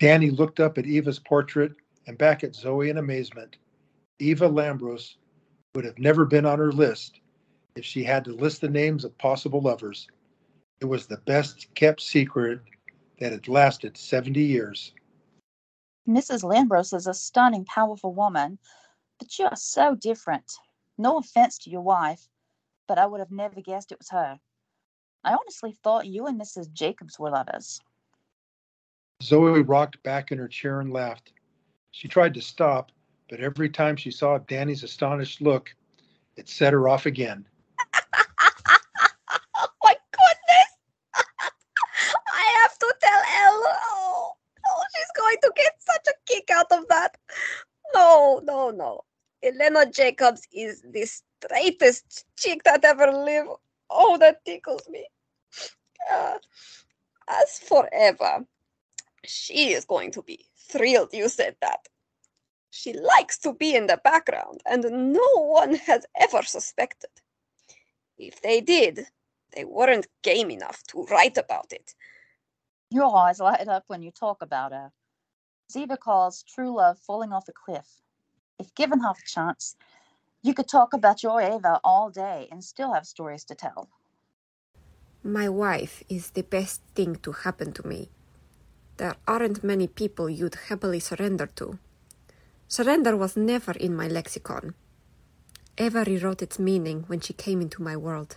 Danny 0.00 0.30
looked 0.30 0.58
up 0.58 0.78
at 0.78 0.86
Eva's 0.86 1.18
portrait 1.18 1.72
and 2.06 2.16
back 2.16 2.44
at 2.44 2.54
Zoe 2.54 2.88
in 2.88 2.96
amazement. 2.96 3.58
Eva 4.18 4.48
Lambros 4.48 5.16
would 5.74 5.84
have 5.84 5.98
never 5.98 6.24
been 6.24 6.46
on 6.46 6.58
her 6.58 6.72
list 6.72 7.20
if 7.76 7.84
she 7.84 8.02
had 8.02 8.24
to 8.24 8.32
list 8.32 8.62
the 8.62 8.70
names 8.70 9.04
of 9.04 9.18
possible 9.18 9.60
lovers. 9.60 10.08
It 10.80 10.86
was 10.86 11.06
the 11.06 11.18
best 11.18 11.66
kept 11.74 12.00
secret 12.00 12.60
that 13.20 13.32
had 13.32 13.48
lasted 13.48 13.98
70 13.98 14.40
years. 14.42 14.94
Mrs. 16.08 16.42
Lambros 16.44 16.94
is 16.94 17.06
a 17.06 17.14
stunning, 17.14 17.64
powerful 17.64 18.12
woman, 18.12 18.58
but 19.18 19.38
you 19.38 19.46
are 19.46 19.56
so 19.56 19.94
different. 19.94 20.52
No 20.98 21.18
offense 21.18 21.58
to 21.58 21.70
your 21.70 21.80
wife, 21.80 22.28
but 22.86 22.98
I 22.98 23.06
would 23.06 23.20
have 23.20 23.30
never 23.30 23.60
guessed 23.60 23.92
it 23.92 23.98
was 23.98 24.10
her. 24.10 24.38
I 25.24 25.32
honestly 25.32 25.72
thought 25.82 26.06
you 26.06 26.26
and 26.26 26.40
Mrs. 26.40 26.72
Jacobs 26.72 27.18
were 27.18 27.30
lovers. 27.30 27.80
Zoe 29.22 29.62
rocked 29.62 30.02
back 30.02 30.32
in 30.32 30.38
her 30.38 30.48
chair 30.48 30.80
and 30.80 30.92
laughed. 30.92 31.32
She 31.92 32.08
tried 32.08 32.34
to 32.34 32.42
stop, 32.42 32.92
but 33.30 33.40
every 33.40 33.70
time 33.70 33.96
she 33.96 34.10
saw 34.10 34.38
Danny's 34.38 34.82
astonished 34.82 35.40
look, 35.40 35.74
it 36.36 36.48
set 36.48 36.72
her 36.72 36.88
off 36.88 37.06
again. 37.06 37.46
oh 37.94 39.68
my 39.82 39.96
goodness! 40.12 40.70
I 41.14 42.54
have 42.60 42.78
to 42.78 42.94
tell 43.00 43.20
Elle. 43.20 43.62
Oh, 43.66 44.32
oh, 44.66 44.82
she's 44.94 45.10
going 45.16 45.36
to 45.42 45.52
get 45.56 45.72
such 45.78 46.06
a 46.08 46.14
kick 46.26 46.50
out 46.50 46.70
of 46.70 46.86
that. 46.88 47.16
No, 48.64 48.70
no. 48.70 49.04
Elena 49.42 49.90
Jacobs 49.90 50.48
is 50.50 50.82
the 50.90 51.04
straightest 51.04 52.24
chick 52.38 52.62
that 52.64 52.82
ever 52.82 53.12
lived. 53.12 53.50
Oh, 53.90 54.16
that 54.16 54.42
tickles 54.46 54.88
me. 54.88 55.06
Uh, 56.10 56.38
as 57.28 57.58
for 57.58 57.86
Eva, 57.94 58.46
she 59.24 59.72
is 59.74 59.84
going 59.84 60.10
to 60.12 60.22
be 60.22 60.46
thrilled 60.56 61.12
you 61.12 61.28
said 61.28 61.56
that. 61.60 61.88
She 62.70 62.94
likes 62.94 63.38
to 63.40 63.52
be 63.52 63.76
in 63.76 63.86
the 63.86 64.00
background, 64.02 64.62
and 64.64 65.12
no 65.12 65.30
one 65.34 65.74
has 65.74 66.06
ever 66.18 66.42
suspected. 66.42 67.10
If 68.16 68.40
they 68.40 68.62
did, 68.62 69.06
they 69.54 69.66
weren't 69.66 70.06
game 70.22 70.50
enough 70.50 70.82
to 70.88 71.04
write 71.04 71.36
about 71.36 71.70
it. 71.70 71.94
Your 72.90 73.14
eyes 73.14 73.40
light 73.40 73.68
up 73.68 73.84
when 73.88 74.02
you 74.02 74.10
talk 74.10 74.40
about 74.40 74.72
her. 74.72 74.90
Ziva 75.70 75.98
calls 75.98 76.42
true 76.42 76.74
love 76.74 76.98
falling 76.98 77.32
off 77.32 77.48
a 77.48 77.52
cliff. 77.52 77.86
If 78.58 78.74
given 78.74 79.00
half 79.00 79.18
a 79.20 79.26
chance, 79.26 79.76
you 80.42 80.54
could 80.54 80.68
talk 80.68 80.92
about 80.92 81.22
your 81.22 81.40
Eva 81.40 81.80
all 81.82 82.10
day 82.10 82.48
and 82.50 82.62
still 82.62 82.92
have 82.92 83.06
stories 83.06 83.44
to 83.44 83.54
tell. 83.54 83.88
My 85.22 85.48
wife 85.48 86.02
is 86.08 86.30
the 86.30 86.42
best 86.42 86.82
thing 86.94 87.16
to 87.16 87.32
happen 87.32 87.72
to 87.72 87.86
me. 87.86 88.10
There 88.98 89.16
aren't 89.26 89.64
many 89.64 89.86
people 89.86 90.28
you'd 90.28 90.68
happily 90.68 91.00
surrender 91.00 91.46
to. 91.56 91.78
Surrender 92.68 93.16
was 93.16 93.36
never 93.36 93.72
in 93.72 93.96
my 93.96 94.06
lexicon. 94.06 94.74
Eva 95.76 96.04
rewrote 96.06 96.42
its 96.42 96.58
meaning 96.58 97.04
when 97.08 97.20
she 97.20 97.32
came 97.32 97.60
into 97.60 97.82
my 97.82 97.96
world. 97.96 98.36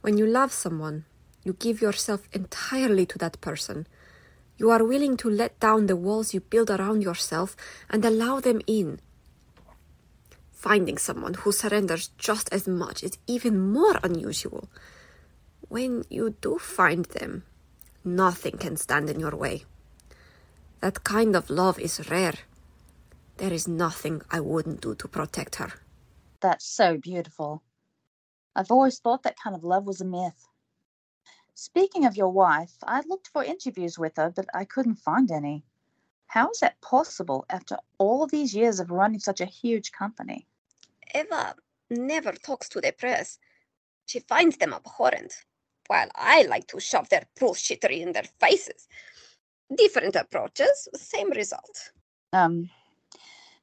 When 0.00 0.16
you 0.16 0.26
love 0.26 0.52
someone, 0.52 1.04
you 1.44 1.52
give 1.52 1.82
yourself 1.82 2.28
entirely 2.32 3.04
to 3.06 3.18
that 3.18 3.40
person. 3.40 3.86
You 4.56 4.70
are 4.70 4.84
willing 4.84 5.16
to 5.18 5.28
let 5.28 5.60
down 5.60 5.86
the 5.86 5.96
walls 5.96 6.32
you 6.32 6.40
build 6.40 6.70
around 6.70 7.02
yourself 7.02 7.56
and 7.90 8.04
allow 8.04 8.40
them 8.40 8.60
in. 8.66 9.00
Finding 10.60 10.98
someone 10.98 11.32
who 11.32 11.52
surrenders 11.52 12.08
just 12.18 12.52
as 12.52 12.68
much 12.68 13.02
is 13.02 13.16
even 13.26 13.72
more 13.72 13.98
unusual. 14.02 14.68
When 15.70 16.04
you 16.10 16.36
do 16.42 16.58
find 16.58 17.06
them, 17.06 17.44
nothing 18.04 18.58
can 18.58 18.76
stand 18.76 19.08
in 19.08 19.18
your 19.18 19.34
way. 19.34 19.64
That 20.80 21.02
kind 21.02 21.34
of 21.34 21.48
love 21.48 21.78
is 21.78 22.10
rare. 22.10 22.34
There 23.38 23.54
is 23.54 23.66
nothing 23.66 24.20
I 24.30 24.40
wouldn't 24.40 24.82
do 24.82 24.94
to 24.96 25.08
protect 25.08 25.54
her. 25.54 25.72
That's 26.42 26.66
so 26.66 26.98
beautiful. 26.98 27.62
I've 28.54 28.70
always 28.70 28.98
thought 28.98 29.22
that 29.22 29.40
kind 29.42 29.56
of 29.56 29.64
love 29.64 29.86
was 29.86 30.02
a 30.02 30.04
myth. 30.04 30.46
Speaking 31.54 32.04
of 32.04 32.18
your 32.18 32.28
wife, 32.28 32.76
I 32.82 33.00
looked 33.06 33.28
for 33.28 33.42
interviews 33.42 33.98
with 33.98 34.18
her, 34.18 34.28
but 34.28 34.44
I 34.52 34.66
couldn't 34.66 34.96
find 34.96 35.30
any. 35.30 35.64
How 36.26 36.50
is 36.50 36.60
that 36.60 36.82
possible 36.82 37.46
after 37.48 37.78
all 37.96 38.26
these 38.26 38.54
years 38.54 38.78
of 38.78 38.90
running 38.90 39.20
such 39.20 39.40
a 39.40 39.46
huge 39.46 39.90
company? 39.90 40.46
Eva 41.14 41.54
never 41.90 42.32
talks 42.32 42.68
to 42.70 42.80
the 42.80 42.92
press. 42.92 43.38
She 44.06 44.20
finds 44.20 44.56
them 44.56 44.72
abhorrent, 44.72 45.34
while 45.86 46.08
I 46.14 46.42
like 46.42 46.66
to 46.68 46.80
shove 46.80 47.08
their 47.08 47.26
bullshittery 47.38 48.00
in 48.00 48.12
their 48.12 48.28
faces. 48.40 48.88
Different 49.76 50.16
approaches, 50.16 50.88
same 50.94 51.30
result. 51.30 51.92
Um, 52.32 52.70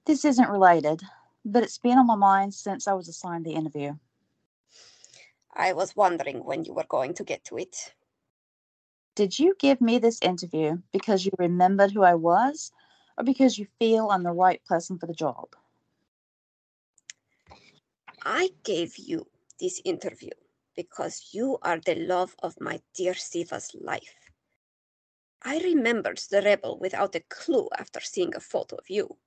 this 0.05 0.23
isn't 0.23 0.49
related, 0.49 1.01
but 1.43 1.63
it's 1.63 1.77
been 1.77 1.97
on 1.97 2.07
my 2.07 2.15
mind 2.15 2.53
since 2.53 2.87
I 2.87 2.93
was 2.93 3.07
assigned 3.07 3.45
the 3.45 3.53
interview. 3.53 3.93
I 5.53 5.73
was 5.73 5.95
wondering 5.95 6.43
when 6.45 6.63
you 6.65 6.73
were 6.73 6.85
going 6.87 7.13
to 7.15 7.23
get 7.23 7.43
to 7.45 7.57
it. 7.57 7.93
Did 9.15 9.39
you 9.39 9.55
give 9.59 9.81
me 9.81 9.97
this 9.97 10.21
interview 10.21 10.77
because 10.91 11.25
you 11.25 11.31
remembered 11.39 11.91
who 11.91 12.03
I 12.03 12.13
was, 12.13 12.71
or 13.17 13.23
because 13.23 13.57
you 13.57 13.65
feel 13.79 14.11
I'm 14.11 14.23
the 14.23 14.31
right 14.31 14.63
person 14.65 14.99
for 14.99 15.07
the 15.07 15.13
job? 15.13 15.47
I 18.23 18.49
gave 18.63 18.97
you 18.97 19.27
this 19.59 19.81
interview 19.85 20.31
because 20.75 21.29
you 21.31 21.57
are 21.61 21.79
the 21.79 21.95
love 21.95 22.35
of 22.43 22.59
my 22.59 22.81
dear 22.95 23.13
Ziva's 23.13 23.75
life. 23.79 24.31
I 25.43 25.59
remembered 25.59 26.19
the 26.29 26.41
rebel 26.41 26.77
without 26.79 27.15
a 27.15 27.21
clue 27.29 27.69
after 27.77 28.01
seeing 28.01 28.35
a 28.35 28.39
photo 28.39 28.75
of 28.77 28.89
you. 28.89 29.17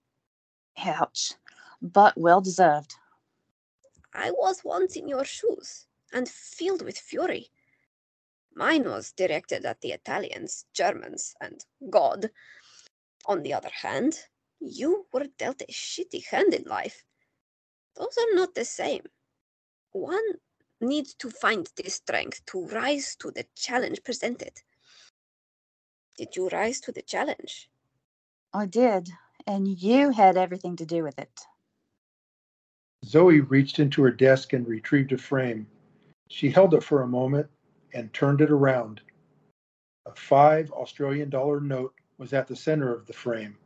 Ouch, 0.78 1.32
but 1.80 2.16
well 2.16 2.40
deserved. 2.40 2.94
I 4.14 4.30
was 4.32 4.64
once 4.64 4.96
in 4.96 5.08
your 5.08 5.24
shoes 5.24 5.86
and 6.12 6.28
filled 6.28 6.82
with 6.82 6.98
fury. 6.98 7.50
Mine 8.54 8.84
was 8.84 9.12
directed 9.12 9.64
at 9.64 9.80
the 9.80 9.92
Italians, 9.92 10.66
Germans, 10.74 11.34
and 11.40 11.64
God. 11.88 12.30
On 13.26 13.42
the 13.42 13.54
other 13.54 13.70
hand, 13.70 14.18
you 14.58 15.06
were 15.12 15.26
dealt 15.38 15.62
a 15.62 15.72
shitty 15.72 16.26
hand 16.26 16.54
in 16.54 16.64
life. 16.64 17.04
Those 17.96 18.16
are 18.18 18.34
not 18.34 18.54
the 18.54 18.64
same. 18.64 19.02
One 19.92 20.24
needs 20.80 21.14
to 21.14 21.30
find 21.30 21.68
the 21.76 21.90
strength 21.90 22.44
to 22.46 22.66
rise 22.66 23.16
to 23.16 23.30
the 23.30 23.46
challenge 23.54 24.02
presented. 24.04 24.52
Did 26.16 26.36
you 26.36 26.48
rise 26.48 26.80
to 26.82 26.92
the 26.92 27.02
challenge? 27.02 27.70
I 28.52 28.66
did, 28.66 29.10
and 29.46 29.68
you 29.68 30.10
had 30.10 30.36
everything 30.36 30.76
to 30.76 30.86
do 30.86 31.02
with 31.02 31.18
it. 31.18 31.40
Zoe 33.04 33.40
reached 33.40 33.78
into 33.78 34.02
her 34.02 34.10
desk 34.10 34.52
and 34.52 34.66
retrieved 34.66 35.12
a 35.12 35.18
frame. 35.18 35.66
She 36.28 36.50
held 36.50 36.74
it 36.74 36.82
for 36.82 37.02
a 37.02 37.08
moment 37.08 37.48
and 37.94 38.12
turned 38.12 38.40
it 38.40 38.50
around. 38.50 39.00
A 40.06 40.14
five 40.14 40.70
Australian 40.72 41.30
dollar 41.30 41.60
note 41.60 41.94
was 42.18 42.32
at 42.32 42.46
the 42.46 42.56
center 42.56 42.94
of 42.94 43.06
the 43.06 43.12
frame, 43.12 43.56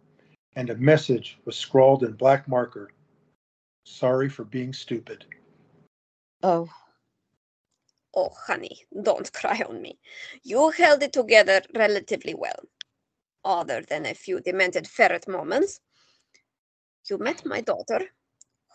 and 0.57 0.71
a 0.71 0.77
message 0.77 1.39
was 1.45 1.57
scrawled 1.57 2.05
in 2.05 2.13
black 2.13 2.47
marker 2.49 2.91
Sorry 3.85 4.29
for 4.29 4.45
being 4.45 4.73
stupid. 4.73 5.27
Oh, 6.43 6.69
Oh, 8.17 8.31
honey, 8.47 8.87
don't 9.03 9.33
cry 9.33 9.61
on 9.69 9.83
me. 9.83 9.99
You 10.43 10.71
held 10.71 11.03
it 11.03 11.13
together 11.13 11.63
relatively 11.75 12.35
well, 12.35 12.61
other 13.45 13.83
than 13.83 14.07
a 14.07 14.15
few 14.15 14.41
demented 14.41 14.87
ferret 14.87 15.27
moments. 15.27 15.81
You 17.11 17.19
met 17.19 17.45
my 17.45 17.61
daughter, 17.61 18.01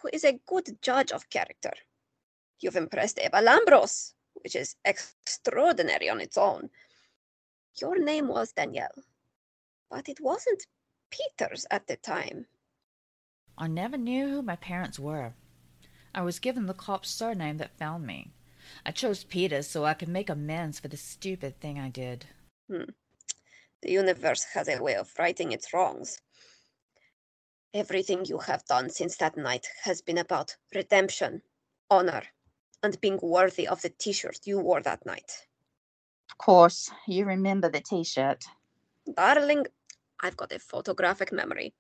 who 0.02 0.10
is 0.12 0.26
a 0.26 0.40
good 0.46 0.78
judge 0.82 1.12
of 1.12 1.30
character. 1.30 1.72
You've 2.60 2.76
impressed 2.76 3.20
Eva 3.20 3.42
Lambros, 3.42 4.14
which 4.34 4.56
is 4.56 4.76
extraordinary 4.84 6.10
on 6.10 6.20
its 6.20 6.38
own. 6.38 6.70
Your 7.82 7.98
name 7.98 8.28
was 8.28 8.52
Danielle, 8.52 9.04
but 9.90 10.10
it 10.10 10.20
wasn't 10.20 10.66
Peters 11.12 11.66
at 11.72 11.88
the 11.88 11.96
time. 11.96 12.46
I 13.62 13.68
never 13.68 13.98
knew 13.98 14.30
who 14.30 14.42
my 14.42 14.56
parents 14.56 14.98
were. 14.98 15.34
I 16.16 16.22
was 16.22 16.40
given 16.40 16.66
the 16.66 16.74
cop's 16.74 17.10
surname 17.10 17.58
that 17.58 17.78
found 17.78 18.08
me. 18.08 18.32
I 18.86 18.92
chose 18.92 19.26
Peter 19.26 19.62
so 19.64 19.84
I 19.84 19.94
could 19.94 20.08
make 20.08 20.30
amends 20.30 20.80
for 20.80 20.88
the 20.88 20.96
stupid 20.96 21.60
thing 21.60 21.78
I 21.78 21.90
did. 21.90 22.26
Hmm. 22.72 22.92
The 23.82 23.92
universe 23.92 24.46
has 24.54 24.70
a 24.70 24.82
way 24.82 24.96
of 24.96 25.12
righting 25.20 25.52
its 25.52 25.74
wrongs. 25.74 26.22
Everything 27.74 28.24
you 28.26 28.38
have 28.38 28.66
done 28.66 28.90
since 28.90 29.18
that 29.18 29.36
night 29.36 29.68
has 29.84 30.02
been 30.02 30.18
about 30.18 30.56
redemption, 30.74 31.42
honor, 31.90 32.24
and 32.82 33.00
being 33.02 33.20
worthy 33.22 33.68
of 33.68 33.82
the 33.82 33.90
t 33.90 34.14
shirt 34.14 34.40
you 34.46 34.60
wore 34.60 34.82
that 34.82 35.06
night. 35.06 35.48
of 36.32 36.38
course, 36.38 36.90
you 37.08 37.26
remember 37.26 37.70
the 37.70 37.82
t 37.82 38.06
shirt. 38.06 38.46
Darling, 39.16 39.66
I've 40.22 40.38
got 40.38 40.54
a 40.54 40.60
photographic 40.60 41.34
memory. 41.34 41.74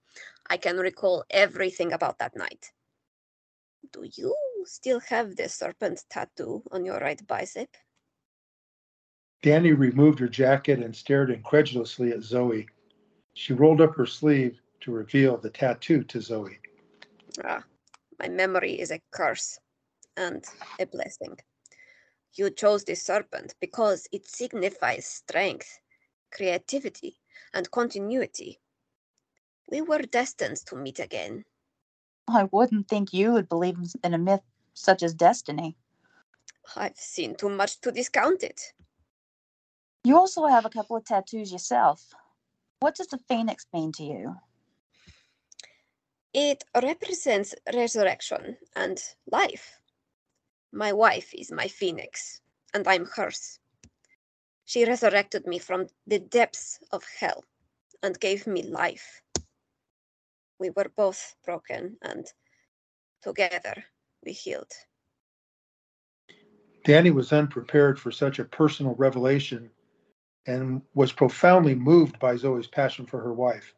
I 0.49 0.57
can 0.57 0.77
recall 0.77 1.23
everything 1.29 1.93
about 1.93 2.17
that 2.19 2.35
night. 2.35 2.71
Do 3.91 4.03
you 4.03 4.35
still 4.65 4.99
have 5.01 5.35
the 5.35 5.47
serpent 5.47 6.03
tattoo 6.09 6.63
on 6.71 6.85
your 6.85 6.99
right 6.99 7.25
bicep? 7.27 7.69
Danny 9.41 9.71
removed 9.71 10.19
her 10.19 10.27
jacket 10.27 10.79
and 10.79 10.95
stared 10.95 11.29
incredulously 11.29 12.11
at 12.11 12.23
Zoe. 12.23 12.67
She 13.33 13.53
rolled 13.53 13.79
up 13.79 13.95
her 13.95 14.05
sleeve 14.05 14.59
to 14.81 14.91
reveal 14.91 15.37
the 15.37 15.49
tattoo 15.49 16.03
to 16.03 16.21
Zoe. 16.21 16.59
Ah, 17.43 17.63
my 18.19 18.27
memory 18.27 18.79
is 18.79 18.91
a 18.91 19.01
curse 19.11 19.59
and 20.17 20.43
a 20.79 20.85
blessing. 20.85 21.37
You 22.33 22.49
chose 22.49 22.83
the 22.83 22.95
serpent 22.95 23.55
because 23.61 24.07
it 24.11 24.27
signifies 24.27 25.05
strength, 25.05 25.79
creativity, 26.31 27.19
and 27.53 27.71
continuity. 27.71 28.59
We 29.71 29.81
were 29.81 30.01
destined 30.01 30.57
to 30.67 30.75
meet 30.75 30.99
again. 30.99 31.45
I 32.27 32.45
wouldn't 32.51 32.87
think 32.87 33.13
you 33.13 33.33
would 33.33 33.49
believe 33.49 33.77
in 34.03 34.13
a 34.13 34.17
myth 34.17 34.41
such 34.73 35.03
as 35.03 35.13
destiny. 35.13 35.75
I've 36.75 36.97
seen 36.97 37.35
too 37.35 37.49
much 37.49 37.81
to 37.81 37.91
discount 37.91 38.43
it. 38.43 38.61
You 40.03 40.17
also 40.17 40.45
have 40.45 40.65
a 40.65 40.69
couple 40.69 40.95
of 40.95 41.05
tattoos 41.05 41.51
yourself. 41.51 42.13
What 42.79 42.95
does 42.95 43.07
the 43.07 43.19
phoenix 43.27 43.65
mean 43.73 43.91
to 43.93 44.03
you? 44.03 44.35
It 46.33 46.63
represents 46.81 47.55
resurrection 47.73 48.57
and 48.75 49.03
life. 49.31 49.79
My 50.71 50.93
wife 50.93 51.33
is 51.33 51.51
my 51.51 51.67
phoenix, 51.67 52.41
and 52.73 52.87
I'm 52.87 53.05
hers. 53.05 53.59
She 54.65 54.85
resurrected 54.85 55.47
me 55.47 55.57
from 55.57 55.87
the 56.05 56.19
depths 56.19 56.79
of 56.91 57.03
hell 57.19 57.43
and 58.03 58.19
gave 58.19 58.45
me 58.45 58.61
life. 58.61 59.21
We 60.59 60.69
were 60.71 60.91
both 60.95 61.35
broken, 61.45 61.97
and 62.01 62.25
together 63.21 63.85
we 64.23 64.33
healed. 64.33 64.71
Danny 66.83 67.11
was 67.11 67.33
unprepared 67.33 67.99
for 67.99 68.11
such 68.11 68.39
a 68.39 68.45
personal 68.45 68.95
revelation 68.95 69.69
and 70.45 70.81
was 70.93 71.11
profoundly 71.11 71.75
moved 71.75 72.19
by 72.19 72.35
Zoe's 72.35 72.67
passion 72.67 73.05
for 73.05 73.21
her 73.21 73.33
wife. 73.33 73.73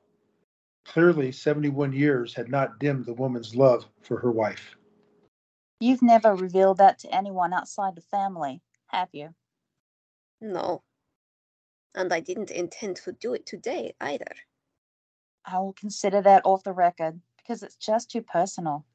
Clearly, 0.86 1.32
71 1.32 1.94
years 1.94 2.34
had 2.34 2.49
not 2.49 2.80
dimmed 2.80 3.06
the 3.06 3.14
woman's 3.14 3.56
love 3.56 3.86
for 4.02 4.20
her 4.20 4.32
wife. 4.32 4.76
You've 5.80 6.02
never 6.02 6.36
revealed 6.36 6.78
that 6.78 6.99
to 6.99 7.14
anyone 7.14 7.53
outside 7.53 7.95
the 7.95 8.02
family, 8.02 8.62
have 8.88 9.10
you? 9.12 9.34
No. 10.40 10.84
And 11.95 12.14
I 12.14 12.20
didn't 12.20 12.52
intend 12.52 12.98
to 12.98 13.12
do 13.12 13.34
it 13.34 13.45
today 13.45 13.94
either. 13.99 14.34
I 15.45 15.59
will 15.59 15.73
consider 15.73 16.22
that 16.22 16.45
off 16.45 16.63
the 16.63 16.73
record 16.73 17.19
because 17.38 17.63
it's 17.63 17.76
just 17.76 18.11
too 18.11 18.22
personal. 18.22 18.85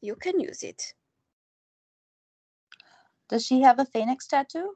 You 0.00 0.14
can 0.14 0.40
use 0.40 0.62
it. 0.62 0.94
Does 3.28 3.44
she 3.44 3.60
have 3.60 3.78
a 3.78 3.84
phoenix 3.84 4.26
tattoo? 4.26 4.74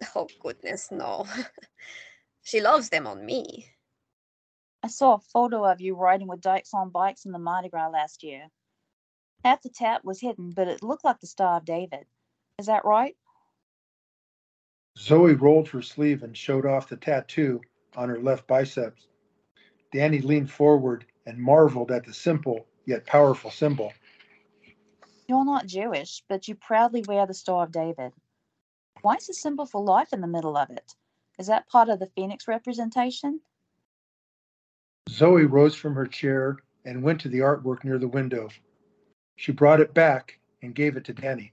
Oh, 0.16 0.26
goodness, 0.42 0.90
no. 0.90 1.26
she 2.42 2.60
loves 2.60 2.88
them 2.88 3.06
on 3.06 3.24
me. 3.24 3.68
I 4.82 4.88
saw 4.88 5.14
a 5.14 5.20
photo 5.20 5.64
of 5.64 5.80
you 5.80 5.94
riding 5.94 6.26
with 6.26 6.40
dykes 6.40 6.74
on 6.74 6.90
bikes 6.90 7.24
in 7.24 7.30
the 7.30 7.38
Mardi 7.38 7.68
Gras 7.68 7.88
last 7.88 8.24
year. 8.24 8.48
Half 9.44 9.62
the 9.62 9.68
tat 9.68 10.04
was 10.04 10.20
hidden, 10.20 10.50
but 10.50 10.66
it 10.66 10.82
looked 10.82 11.04
like 11.04 11.20
the 11.20 11.28
Star 11.28 11.58
of 11.58 11.64
David. 11.64 12.06
Is 12.58 12.66
that 12.66 12.84
right? 12.84 13.16
Zoe 14.98 15.34
rolled 15.34 15.68
her 15.68 15.82
sleeve 15.82 16.24
and 16.24 16.36
showed 16.36 16.66
off 16.66 16.88
the 16.88 16.96
tattoo 16.96 17.60
on 17.96 18.08
her 18.08 18.18
left 18.18 18.48
biceps. 18.48 19.06
Danny 19.92 20.20
leaned 20.20 20.50
forward 20.50 21.04
and 21.26 21.38
marveled 21.38 21.90
at 21.90 22.06
the 22.06 22.14
simple 22.14 22.66
yet 22.86 23.06
powerful 23.06 23.50
symbol. 23.50 23.92
You're 25.28 25.44
not 25.44 25.66
Jewish, 25.66 26.24
but 26.28 26.48
you 26.48 26.54
proudly 26.54 27.04
wear 27.06 27.26
the 27.26 27.34
Star 27.34 27.64
of 27.64 27.72
David. 27.72 28.12
Why 29.02 29.16
is 29.16 29.26
the 29.26 29.34
symbol 29.34 29.66
for 29.66 29.82
life 29.82 30.12
in 30.12 30.22
the 30.22 30.26
middle 30.26 30.56
of 30.56 30.70
it? 30.70 30.94
Is 31.38 31.46
that 31.46 31.68
part 31.68 31.90
of 31.90 31.98
the 31.98 32.10
phoenix 32.14 32.48
representation? 32.48 33.40
Zoe 35.10 35.44
rose 35.44 35.74
from 35.74 35.94
her 35.94 36.06
chair 36.06 36.58
and 36.84 37.02
went 37.02 37.20
to 37.20 37.28
the 37.28 37.40
artwork 37.40 37.84
near 37.84 37.98
the 37.98 38.08
window. 38.08 38.48
She 39.36 39.52
brought 39.52 39.80
it 39.80 39.92
back 39.92 40.38
and 40.62 40.74
gave 40.74 40.96
it 40.96 41.04
to 41.04 41.12
Danny. 41.12 41.52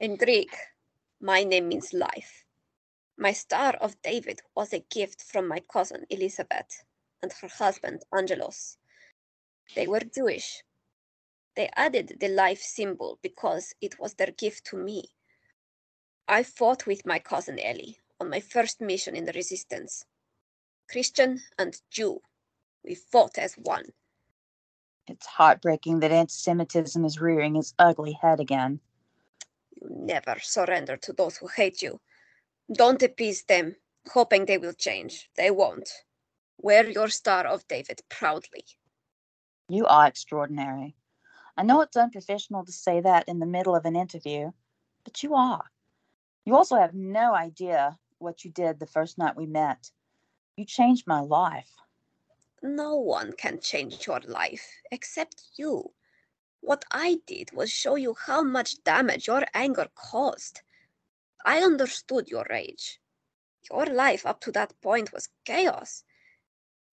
In 0.00 0.16
Greek, 0.16 0.54
my 1.20 1.42
name 1.42 1.68
means 1.68 1.92
life. 1.94 2.44
My 3.16 3.32
Star 3.32 3.74
of 3.80 4.00
David 4.02 4.40
was 4.54 4.72
a 4.72 4.84
gift 4.90 5.22
from 5.22 5.48
my 5.48 5.60
cousin 5.60 6.04
Elizabeth 6.10 6.84
and 7.22 7.32
her 7.32 7.48
husband 7.48 8.02
Angelos. 8.12 8.76
They 9.74 9.86
were 9.86 10.00
Jewish. 10.00 10.62
They 11.56 11.70
added 11.74 12.18
the 12.20 12.28
life 12.28 12.60
symbol 12.60 13.18
because 13.22 13.74
it 13.80 13.98
was 13.98 14.14
their 14.14 14.30
gift 14.30 14.64
to 14.66 14.76
me. 14.76 15.10
I 16.28 16.42
fought 16.42 16.86
with 16.86 17.06
my 17.06 17.18
cousin 17.18 17.58
Ellie 17.58 17.98
on 18.20 18.30
my 18.30 18.40
first 18.40 18.80
mission 18.80 19.16
in 19.16 19.24
the 19.24 19.32
resistance. 19.32 20.04
Christian 20.90 21.40
and 21.58 21.80
Jew, 21.90 22.20
we 22.84 22.94
fought 22.94 23.38
as 23.38 23.54
one. 23.54 23.92
It's 25.06 25.26
heartbreaking 25.26 26.00
that 26.00 26.12
anti 26.12 26.32
Semitism 26.32 27.04
is 27.04 27.20
rearing 27.20 27.56
its 27.56 27.74
ugly 27.78 28.12
head 28.12 28.40
again. 28.40 28.80
You 29.70 29.88
never 29.90 30.38
surrender 30.40 30.96
to 30.98 31.12
those 31.12 31.38
who 31.38 31.48
hate 31.48 31.82
you. 31.82 32.00
Don't 32.72 33.02
appease 33.02 33.44
them, 33.44 33.76
hoping 34.12 34.44
they 34.44 34.58
will 34.58 34.74
change. 34.74 35.30
They 35.36 35.50
won't. 35.50 35.88
Wear 36.60 36.90
your 36.90 37.08
Star 37.08 37.46
of 37.46 37.68
David 37.68 38.00
proudly. 38.08 38.64
You 39.68 39.86
are 39.86 40.08
extraordinary. 40.08 40.96
I 41.56 41.62
know 41.62 41.82
it's 41.82 41.96
unprofessional 41.96 42.64
to 42.64 42.72
say 42.72 43.00
that 43.00 43.28
in 43.28 43.38
the 43.38 43.46
middle 43.46 43.76
of 43.76 43.84
an 43.84 43.94
interview, 43.94 44.50
but 45.04 45.22
you 45.22 45.36
are. 45.36 45.64
You 46.44 46.56
also 46.56 46.74
have 46.76 46.94
no 46.94 47.32
idea 47.32 47.96
what 48.18 48.44
you 48.44 48.50
did 48.50 48.80
the 48.80 48.86
first 48.86 49.18
night 49.18 49.36
we 49.36 49.46
met. 49.46 49.92
You 50.56 50.64
changed 50.64 51.06
my 51.06 51.20
life. 51.20 51.70
No 52.60 52.96
one 52.96 53.34
can 53.34 53.60
change 53.60 54.04
your 54.04 54.20
life 54.26 54.66
except 54.90 55.44
you. 55.56 55.92
What 56.60 56.84
I 56.90 57.20
did 57.24 57.52
was 57.52 57.70
show 57.70 57.94
you 57.94 58.16
how 58.26 58.42
much 58.42 58.82
damage 58.82 59.28
your 59.28 59.44
anger 59.54 59.86
caused. 59.94 60.62
I 61.44 61.60
understood 61.60 62.28
your 62.28 62.46
rage. 62.50 62.98
Your 63.70 63.86
life 63.86 64.26
up 64.26 64.40
to 64.40 64.52
that 64.52 64.80
point 64.80 65.12
was 65.12 65.28
chaos. 65.44 66.02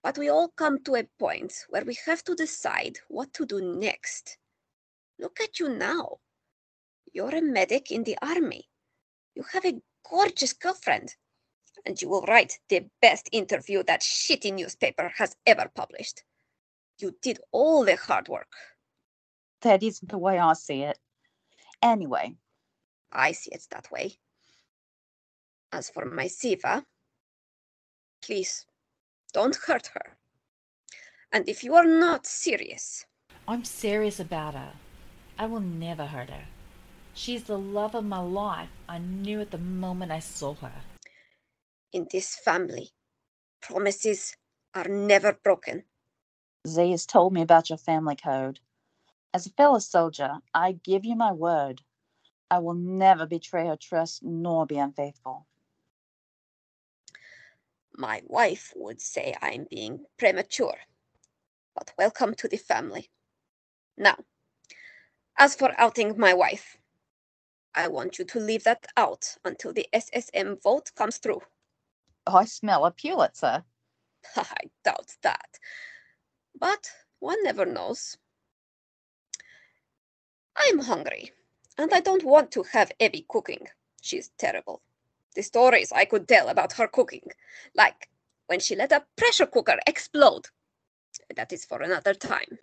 But 0.05 0.19
we 0.19 0.29
all 0.29 0.49
come 0.49 0.83
to 0.83 0.97
a 0.97 1.09
point 1.17 1.65
where 1.69 1.83
we 1.83 1.97
have 2.05 2.23
to 2.25 2.35
decide 2.35 2.99
what 3.07 3.33
to 3.33 3.43
do 3.43 3.59
next. 3.59 4.37
Look 5.17 5.39
at 5.41 5.59
you 5.59 5.67
now. 5.67 6.17
You're 7.11 7.33
a 7.33 7.41
medic 7.41 7.89
in 7.89 8.03
the 8.03 8.15
army. 8.21 8.69
You 9.33 9.43
have 9.51 9.65
a 9.65 9.81
gorgeous 10.07 10.53
girlfriend. 10.53 11.15
And 11.87 11.99
you 11.99 12.07
will 12.07 12.21
write 12.21 12.59
the 12.69 12.85
best 13.01 13.29
interview 13.31 13.81
that 13.85 14.01
shitty 14.01 14.53
newspaper 14.53 15.11
has 15.17 15.35
ever 15.47 15.71
published. 15.73 16.23
You 16.99 17.17
did 17.23 17.39
all 17.51 17.83
the 17.83 17.95
hard 17.95 18.27
work. 18.27 18.53
That 19.61 19.81
isn't 19.81 20.11
the 20.11 20.19
way 20.19 20.37
I 20.37 20.53
see 20.53 20.83
it. 20.83 20.99
Anyway, 21.81 22.35
I 23.11 23.31
see 23.31 23.53
it 23.53 23.65
that 23.71 23.89
way. 23.89 24.19
As 25.71 25.89
for 25.89 26.05
my 26.05 26.25
Ziva, 26.25 26.83
please 28.21 28.67
don't 29.35 29.57
hurt 29.67 29.91
her. 29.95 30.17
And 31.33 31.49
if 31.49 31.63
you 31.63 31.75
are 31.75 31.85
not 31.85 32.27
serious, 32.27 33.05
I'm 33.47 33.65
serious 33.65 34.19
about 34.19 34.55
her. 34.55 34.73
I 35.39 35.47
will 35.47 35.61
never 35.61 36.07
hurt 36.07 36.31
her. 36.31 36.45
She's 37.13 37.45
the 37.45 37.59
love 37.59 37.95
of 37.95 38.05
my 38.05 38.19
life. 38.21 38.69
I 38.89 38.99
knew 38.99 39.41
it 39.41 39.51
the 39.51 39.59
moment 39.59 40.11
I 40.13 40.21
saw 40.21 40.55
her. 40.55 40.83
in 41.93 42.07
this 42.11 42.35
family, 42.35 42.91
promises 43.61 44.37
are 44.75 44.87
never 44.89 45.33
broken. 45.33 45.83
Z 46.67 46.91
has 46.91 47.05
told 47.07 47.33
me 47.33 47.41
about 47.41 47.69
your 47.69 47.77
family 47.79 48.17
code. 48.17 48.59
As 49.33 49.47
a 49.47 49.51
fellow 49.51 49.79
soldier, 49.79 50.39
I 50.53 50.73
give 50.73 51.05
you 51.05 51.15
my 51.15 51.33
word. 51.33 51.81
I 52.51 52.59
will 52.59 52.75
never 52.75 53.27
betray 53.27 53.67
her 53.67 53.77
trust 53.77 54.23
nor 54.23 54.65
be 54.67 54.77
unfaithful. 54.77 55.47
My 57.97 58.21
wife 58.25 58.73
would 58.75 58.99
say 58.99 59.35
I'm 59.41 59.67
being 59.69 60.05
premature, 60.17 60.75
but 61.73 61.93
welcome 61.97 62.35
to 62.35 62.47
the 62.47 62.57
family. 62.57 63.09
Now, 63.97 64.17
as 65.37 65.55
for 65.55 65.73
outing 65.77 66.17
my 66.17 66.33
wife, 66.33 66.77
I 67.73 67.87
want 67.87 68.19
you 68.19 68.25
to 68.25 68.39
leave 68.39 68.65
that 68.65 68.85
out 68.97 69.37
until 69.45 69.71
the 69.71 69.87
SSM 69.93 70.61
vote 70.61 70.91
comes 70.95 71.17
through. 71.17 71.41
Oh, 72.27 72.35
I 72.35 72.45
smell 72.45 72.85
a 72.85 72.91
Pulitzer. 72.91 73.63
I 74.35 74.57
doubt 74.83 75.15
that. 75.21 75.59
But 76.59 76.89
one 77.19 77.43
never 77.43 77.65
knows. 77.65 78.17
I'm 80.57 80.79
hungry, 80.79 81.31
and 81.77 81.93
I 81.93 82.01
don't 82.01 82.23
want 82.23 82.51
to 82.51 82.63
have 82.63 82.91
Evie 82.99 83.25
cooking. 83.29 83.67
She's 84.01 84.31
terrible. 84.37 84.81
The 85.35 85.43
stories 85.43 85.91
I 85.91 86.05
could 86.05 86.27
tell 86.27 86.47
about 86.47 86.73
her 86.73 86.87
cooking, 86.87 87.29
like 87.75 88.09
when 88.47 88.61
she 88.61 88.75
let 88.75 88.93
a 88.93 89.05
pressure 89.17 89.45
cooker 89.45 89.77
explode. 89.85 90.47
That 91.35 91.51
is 91.51 91.65
for 91.65 91.81
another 91.81 92.13
time. 92.13 92.57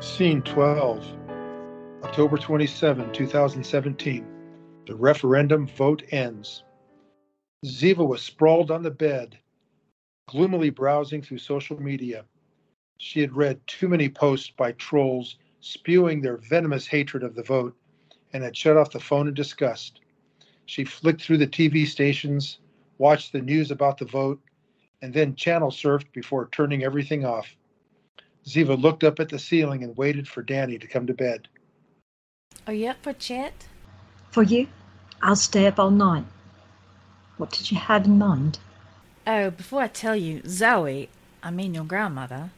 Scene 0.00 0.42
12, 0.42 1.06
October 2.02 2.36
27, 2.36 3.12
2017. 3.12 4.26
The 4.86 4.94
referendum 4.96 5.68
vote 5.68 6.02
ends. 6.10 6.64
Ziva 7.64 8.06
was 8.06 8.22
sprawled 8.22 8.72
on 8.72 8.82
the 8.82 8.90
bed, 8.90 9.38
gloomily 10.28 10.70
browsing 10.70 11.22
through 11.22 11.38
social 11.38 11.80
media. 11.80 12.24
She 12.98 13.20
had 13.20 13.36
read 13.36 13.64
too 13.66 13.88
many 13.88 14.08
posts 14.08 14.50
by 14.50 14.72
trolls 14.72 15.36
spewing 15.60 16.20
their 16.20 16.36
venomous 16.36 16.86
hatred 16.86 17.22
of 17.22 17.34
the 17.34 17.42
vote 17.42 17.76
and 18.32 18.42
had 18.42 18.56
shut 18.56 18.76
off 18.76 18.90
the 18.90 19.00
phone 19.00 19.28
in 19.28 19.34
disgust. 19.34 20.00
She 20.66 20.84
flicked 20.84 21.22
through 21.22 21.38
the 21.38 21.46
TV 21.46 21.86
stations, 21.86 22.58
watched 22.98 23.32
the 23.32 23.40
news 23.40 23.70
about 23.70 23.98
the 23.98 24.04
vote, 24.04 24.40
and 25.00 25.14
then 25.14 25.36
channel 25.36 25.70
surfed 25.70 26.12
before 26.12 26.48
turning 26.50 26.82
everything 26.82 27.24
off. 27.24 27.56
Ziva 28.44 28.80
looked 28.80 29.04
up 29.04 29.20
at 29.20 29.28
the 29.28 29.38
ceiling 29.38 29.84
and 29.84 29.96
waited 29.96 30.26
for 30.26 30.42
Danny 30.42 30.78
to 30.78 30.86
come 30.86 31.06
to 31.06 31.14
bed. 31.14 31.48
Are 32.66 32.72
you 32.72 32.88
up 32.88 33.02
for 33.02 33.12
chat? 33.12 33.66
For 34.30 34.42
you, 34.42 34.68
I'll 35.22 35.36
stay 35.36 35.66
up 35.66 35.78
all 35.78 35.90
night. 35.90 36.26
What 37.36 37.50
did 37.50 37.70
you 37.70 37.78
have 37.78 38.06
in 38.06 38.18
mind? 38.18 38.58
Oh, 39.26 39.50
before 39.50 39.82
I 39.82 39.88
tell 39.88 40.16
you, 40.16 40.42
Zoe, 40.46 41.08
I 41.42 41.50
mean 41.50 41.74
your 41.74 41.84
grandmother. 41.84 42.50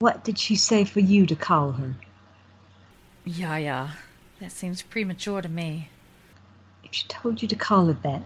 What 0.00 0.24
did 0.24 0.38
she 0.38 0.56
say 0.56 0.84
for 0.84 1.00
you 1.00 1.24
to 1.26 1.36
call 1.36 1.72
her? 1.72 1.94
Yeah, 3.24 3.56
yeah. 3.56 3.90
That 4.40 4.50
seems 4.50 4.82
premature 4.82 5.40
to 5.40 5.48
me. 5.48 5.88
If 6.82 6.92
she 6.92 7.06
told 7.06 7.40
you 7.40 7.48
to 7.48 7.56
call 7.56 7.86
her 7.86 7.96
that, 8.02 8.22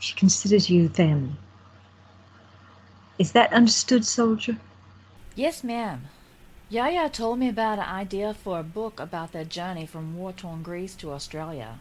she 0.00 0.14
considers 0.14 0.68
you 0.68 0.88
family. 0.88 1.36
Is 3.18 3.32
that 3.32 3.52
understood, 3.52 4.04
soldier? 4.04 4.56
Yes, 5.34 5.62
ma'am. 5.62 6.08
Yaya 6.68 7.08
told 7.08 7.38
me 7.38 7.48
about 7.48 7.78
an 7.78 7.86
idea 7.86 8.34
for 8.34 8.58
a 8.58 8.64
book 8.64 9.00
about 9.00 9.32
their 9.32 9.44
journey 9.44 9.86
from 9.86 10.16
war-torn 10.18 10.62
Greece 10.62 10.94
to 10.96 11.12
Australia. 11.12 11.78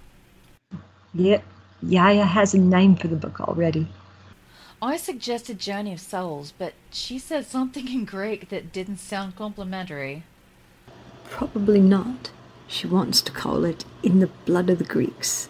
Yep, 1.13 1.43
Yaya 1.81 2.23
has 2.23 2.53
a 2.53 2.59
name 2.59 2.95
for 2.95 3.07
the 3.07 3.15
book 3.15 3.41
already. 3.41 3.87
I 4.79 4.97
suggested 4.97 5.57
Journey 5.57 5.93
of 5.93 5.99
Souls, 5.99 6.53
but 6.55 6.73
she 6.91 7.17
said 7.17 7.47
something 7.47 7.87
in 7.87 8.05
Greek 8.05 8.49
that 8.49 8.71
didn't 8.71 8.97
sound 8.99 9.35
complimentary. 9.35 10.21
Probably 11.31 11.79
not. 11.79 12.29
She 12.67 12.85
wants 12.85 13.21
to 13.21 13.31
call 13.31 13.65
it 13.65 13.85
In 14.03 14.19
the 14.19 14.27
Blood 14.45 14.69
of 14.69 14.77
the 14.77 14.83
Greeks. 14.83 15.49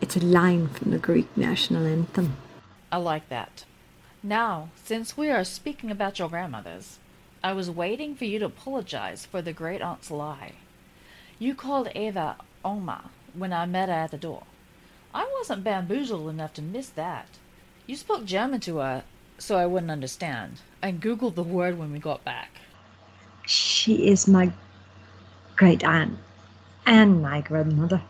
It's 0.00 0.16
a 0.16 0.24
line 0.24 0.68
from 0.68 0.92
the 0.92 0.98
Greek 0.98 1.28
national 1.36 1.86
anthem. 1.86 2.38
I 2.90 2.96
like 2.96 3.28
that. 3.28 3.66
Now, 4.22 4.70
since 4.82 5.14
we 5.14 5.28
are 5.28 5.44
speaking 5.44 5.90
about 5.90 6.18
your 6.18 6.30
grandmothers, 6.30 6.98
I 7.44 7.52
was 7.52 7.70
waiting 7.70 8.14
for 8.14 8.24
you 8.24 8.38
to 8.38 8.46
apologize 8.46 9.26
for 9.26 9.42
the 9.42 9.52
great 9.52 9.82
aunt's 9.82 10.10
lie. 10.10 10.52
You 11.38 11.54
called 11.54 11.90
Ava 11.94 12.36
Oma 12.64 13.10
when 13.34 13.52
I 13.52 13.66
met 13.66 13.90
her 13.90 13.94
at 13.94 14.10
the 14.10 14.16
door. 14.16 14.44
I 15.14 15.30
wasn't 15.38 15.64
bamboozled 15.64 16.30
enough 16.30 16.54
to 16.54 16.62
miss 16.62 16.88
that. 16.90 17.28
You 17.88 17.96
spoke 17.96 18.26
German 18.26 18.60
to 18.60 18.76
her, 18.76 19.02
so 19.38 19.56
I 19.56 19.64
wouldn't 19.64 19.90
understand. 19.90 20.60
I 20.82 20.92
googled 20.92 21.36
the 21.36 21.42
word 21.42 21.78
when 21.78 21.90
we 21.90 21.98
got 21.98 22.22
back. 22.22 22.50
She 23.46 24.08
is 24.08 24.28
my 24.28 24.52
great 25.56 25.82
aunt 25.82 26.18
and 26.84 27.22
my 27.22 27.40
grandmother. 27.40 28.02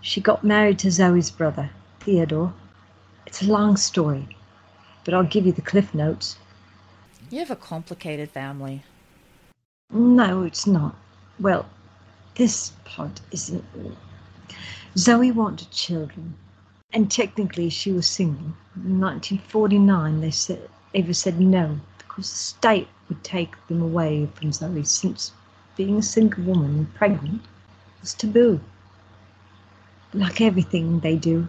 She 0.00 0.22
got 0.22 0.42
married 0.42 0.78
to 0.78 0.90
Zoe's 0.90 1.30
brother, 1.30 1.68
Theodore. 2.00 2.54
It's 3.26 3.42
a 3.42 3.52
long 3.52 3.76
story, 3.76 4.26
but 5.04 5.12
I'll 5.12 5.22
give 5.22 5.44
you 5.44 5.52
the 5.52 5.60
cliff 5.60 5.92
notes. 5.92 6.38
You 7.28 7.40
have 7.40 7.50
a 7.50 7.56
complicated 7.56 8.30
family. 8.30 8.84
No, 9.90 10.44
it's 10.44 10.66
not. 10.66 10.96
Well, 11.38 11.68
this 12.36 12.72
part 12.86 13.20
isn't. 13.32 13.66
Zoe 14.96 15.30
wanted 15.30 15.70
children, 15.70 16.36
and 16.96 17.10
technically 17.10 17.68
she 17.68 17.92
was 17.92 18.06
single. 18.06 18.56
In 18.74 18.98
1949, 18.98 20.22
they 20.22 20.30
said 20.30 20.66
Ava 20.94 21.12
said 21.12 21.38
no 21.38 21.78
because 21.98 22.30
the 22.30 22.38
state 22.38 22.88
would 23.10 23.22
take 23.22 23.54
them 23.66 23.82
away 23.82 24.26
from 24.34 24.50
Zoe 24.50 24.82
since 24.82 25.32
being 25.76 25.98
a 25.98 26.02
single 26.02 26.44
woman 26.44 26.70
and 26.74 26.94
pregnant 26.94 27.42
was 28.00 28.14
taboo. 28.14 28.60
Like 30.14 30.40
everything 30.40 31.00
they 31.00 31.16
do, 31.16 31.48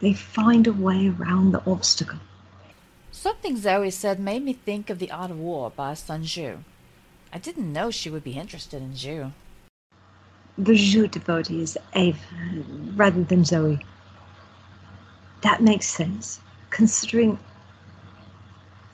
they 0.00 0.14
find 0.14 0.66
a 0.66 0.72
way 0.72 1.10
around 1.10 1.52
the 1.52 1.62
obstacle. 1.70 2.20
Something 3.12 3.58
Zoe 3.58 3.90
said 3.90 4.18
made 4.18 4.42
me 4.42 4.54
think 4.54 4.88
of 4.88 5.00
The 5.00 5.10
Art 5.10 5.30
of 5.30 5.38
War 5.38 5.70
by 5.70 5.92
Sun 5.92 6.22
Tzu. 6.22 6.60
I 7.30 7.36
didn't 7.36 7.74
know 7.74 7.90
she 7.90 8.08
would 8.08 8.24
be 8.24 8.38
interested 8.38 8.80
in 8.80 8.94
Tzu. 8.94 9.32
The 10.56 10.74
Tzu 10.74 11.08
devotee 11.08 11.60
is 11.60 11.76
Ava 11.94 12.18
rather 12.96 13.22
than 13.22 13.44
Zoe. 13.44 13.80
That 15.42 15.62
makes 15.62 15.86
sense, 15.86 16.40
considering 16.70 17.38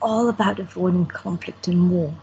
all 0.01 0.29
about 0.29 0.59
avoiding 0.59 1.07
conflict 1.07 1.67
and 1.67 1.89
war. 1.89 2.13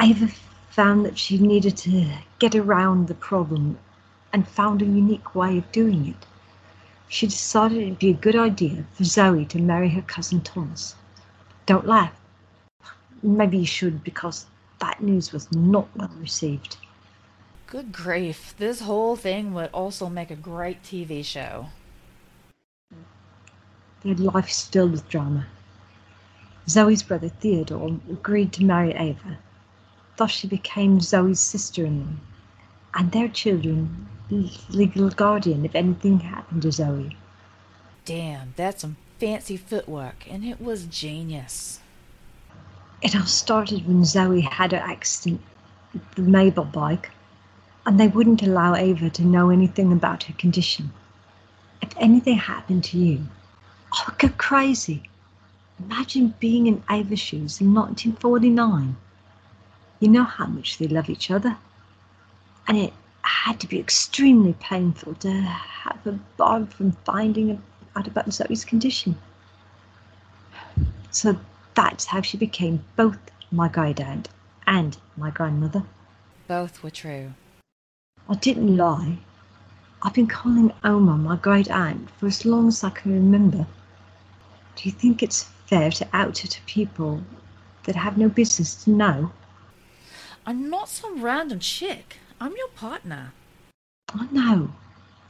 Ava 0.00 0.28
found 0.70 1.04
that 1.04 1.18
she 1.18 1.36
needed 1.36 1.76
to 1.76 2.10
get 2.38 2.54
around 2.54 3.08
the 3.08 3.14
problem 3.14 3.78
and 4.32 4.48
found 4.48 4.80
a 4.80 4.86
unique 4.86 5.34
way 5.34 5.58
of 5.58 5.70
doing 5.70 6.08
it. 6.08 6.26
She 7.08 7.26
decided 7.26 7.82
it'd 7.82 7.98
be 7.98 8.08
a 8.08 8.14
good 8.14 8.36
idea 8.36 8.86
for 8.94 9.04
Zoe 9.04 9.44
to 9.46 9.58
marry 9.58 9.90
her 9.90 10.00
cousin 10.00 10.40
Thomas. 10.40 10.94
Don't 11.66 11.86
laugh. 11.86 12.14
Maybe 13.22 13.58
you 13.58 13.66
should 13.66 14.02
because 14.02 14.46
that 14.80 15.02
news 15.02 15.30
was 15.30 15.52
not 15.52 15.88
well 15.94 16.10
received. 16.18 16.78
Good 17.66 17.92
grief, 17.92 18.54
this 18.56 18.80
whole 18.80 19.16
thing 19.16 19.52
would 19.52 19.70
also 19.74 20.08
make 20.08 20.30
a 20.30 20.36
great 20.36 20.82
TV 20.82 21.22
show. 21.22 21.66
Their 24.04 24.14
life 24.14 24.48
is 24.48 24.62
filled 24.62 24.92
with 24.92 25.08
drama. 25.08 25.46
Zoe's 26.68 27.02
brother 27.02 27.28
Theodore 27.28 28.00
agreed 28.10 28.52
to 28.54 28.64
marry 28.64 28.92
Ava. 28.92 29.38
Thus 30.16 30.30
she 30.30 30.48
became 30.48 31.00
Zoe's 31.00 31.40
sister-in-law, 31.40 32.16
and 32.94 33.12
their 33.12 33.28
children 33.28 34.08
legal 34.70 35.10
guardian 35.10 35.64
if 35.64 35.74
anything 35.74 36.20
happened 36.20 36.62
to 36.62 36.72
Zoe. 36.72 37.16
Damn, 38.04 38.54
that's 38.56 38.82
some 38.82 38.96
fancy 39.18 39.56
footwork, 39.56 40.26
and 40.28 40.44
it 40.44 40.60
was 40.60 40.86
genius. 40.86 41.80
It 43.02 43.14
all 43.14 43.26
started 43.26 43.86
when 43.86 44.04
Zoe 44.04 44.40
had 44.40 44.72
her 44.72 44.78
accident 44.78 45.40
with 45.92 46.10
the 46.12 46.22
Mabel 46.22 46.64
bike, 46.64 47.10
and 47.86 47.98
they 48.00 48.08
wouldn't 48.08 48.42
allow 48.42 48.74
Ava 48.74 49.10
to 49.10 49.22
know 49.24 49.50
anything 49.50 49.92
about 49.92 50.24
her 50.24 50.34
condition. 50.34 50.92
If 51.80 51.96
anything 51.98 52.38
happened 52.38 52.84
to 52.84 52.98
you, 52.98 53.26
I 53.92 54.04
would 54.06 54.18
go 54.18 54.28
crazy. 54.38 55.02
Imagine 55.78 56.34
being 56.40 56.66
in 56.66 56.82
Ava's 56.88 57.20
shoes 57.20 57.60
in 57.60 57.74
1949. 57.74 58.96
You 60.00 60.08
know 60.08 60.24
how 60.24 60.46
much 60.46 60.78
they 60.78 60.88
love 60.88 61.10
each 61.10 61.30
other. 61.30 61.58
And 62.66 62.78
it 62.78 62.92
had 63.22 63.60
to 63.60 63.68
be 63.68 63.78
extremely 63.78 64.54
painful 64.54 65.14
to 65.16 65.30
have 65.30 66.06
a 66.06 66.12
bog 66.36 66.72
from 66.72 66.92
finding 67.04 67.62
out 67.94 68.06
about 68.06 68.32
Zoe's 68.32 68.64
condition. 68.64 69.18
So 71.10 71.38
that's 71.74 72.06
how 72.06 72.22
she 72.22 72.38
became 72.38 72.82
both 72.96 73.18
my 73.50 73.68
great 73.68 74.00
aunt 74.00 74.28
and 74.66 74.96
my 75.16 75.30
grandmother. 75.30 75.84
Both 76.48 76.82
were 76.82 76.90
true. 76.90 77.34
I 78.28 78.36
didn't 78.36 78.76
lie. 78.76 79.18
I've 80.02 80.14
been 80.14 80.26
calling 80.26 80.72
Oma 80.82 81.16
my 81.18 81.36
great 81.36 81.70
aunt 81.70 82.10
for 82.12 82.26
as 82.26 82.46
long 82.46 82.68
as 82.68 82.82
I 82.82 82.90
can 82.90 83.12
remember. 83.12 83.66
Do 84.76 84.88
you 84.88 84.92
think 84.92 85.22
it's 85.22 85.44
fair 85.66 85.90
to 85.90 86.08
out 86.12 86.38
her 86.38 86.48
to 86.48 86.62
people 86.62 87.22
that 87.84 87.96
have 87.96 88.18
no 88.18 88.28
business 88.28 88.84
to 88.84 88.90
know? 88.90 89.32
I'm 90.46 90.68
not 90.68 90.88
some 90.88 91.22
random 91.22 91.58
chick. 91.60 92.18
I'm 92.40 92.56
your 92.56 92.68
partner. 92.68 93.32
Oh, 94.14 94.26
I 94.28 94.32
know, 94.32 94.72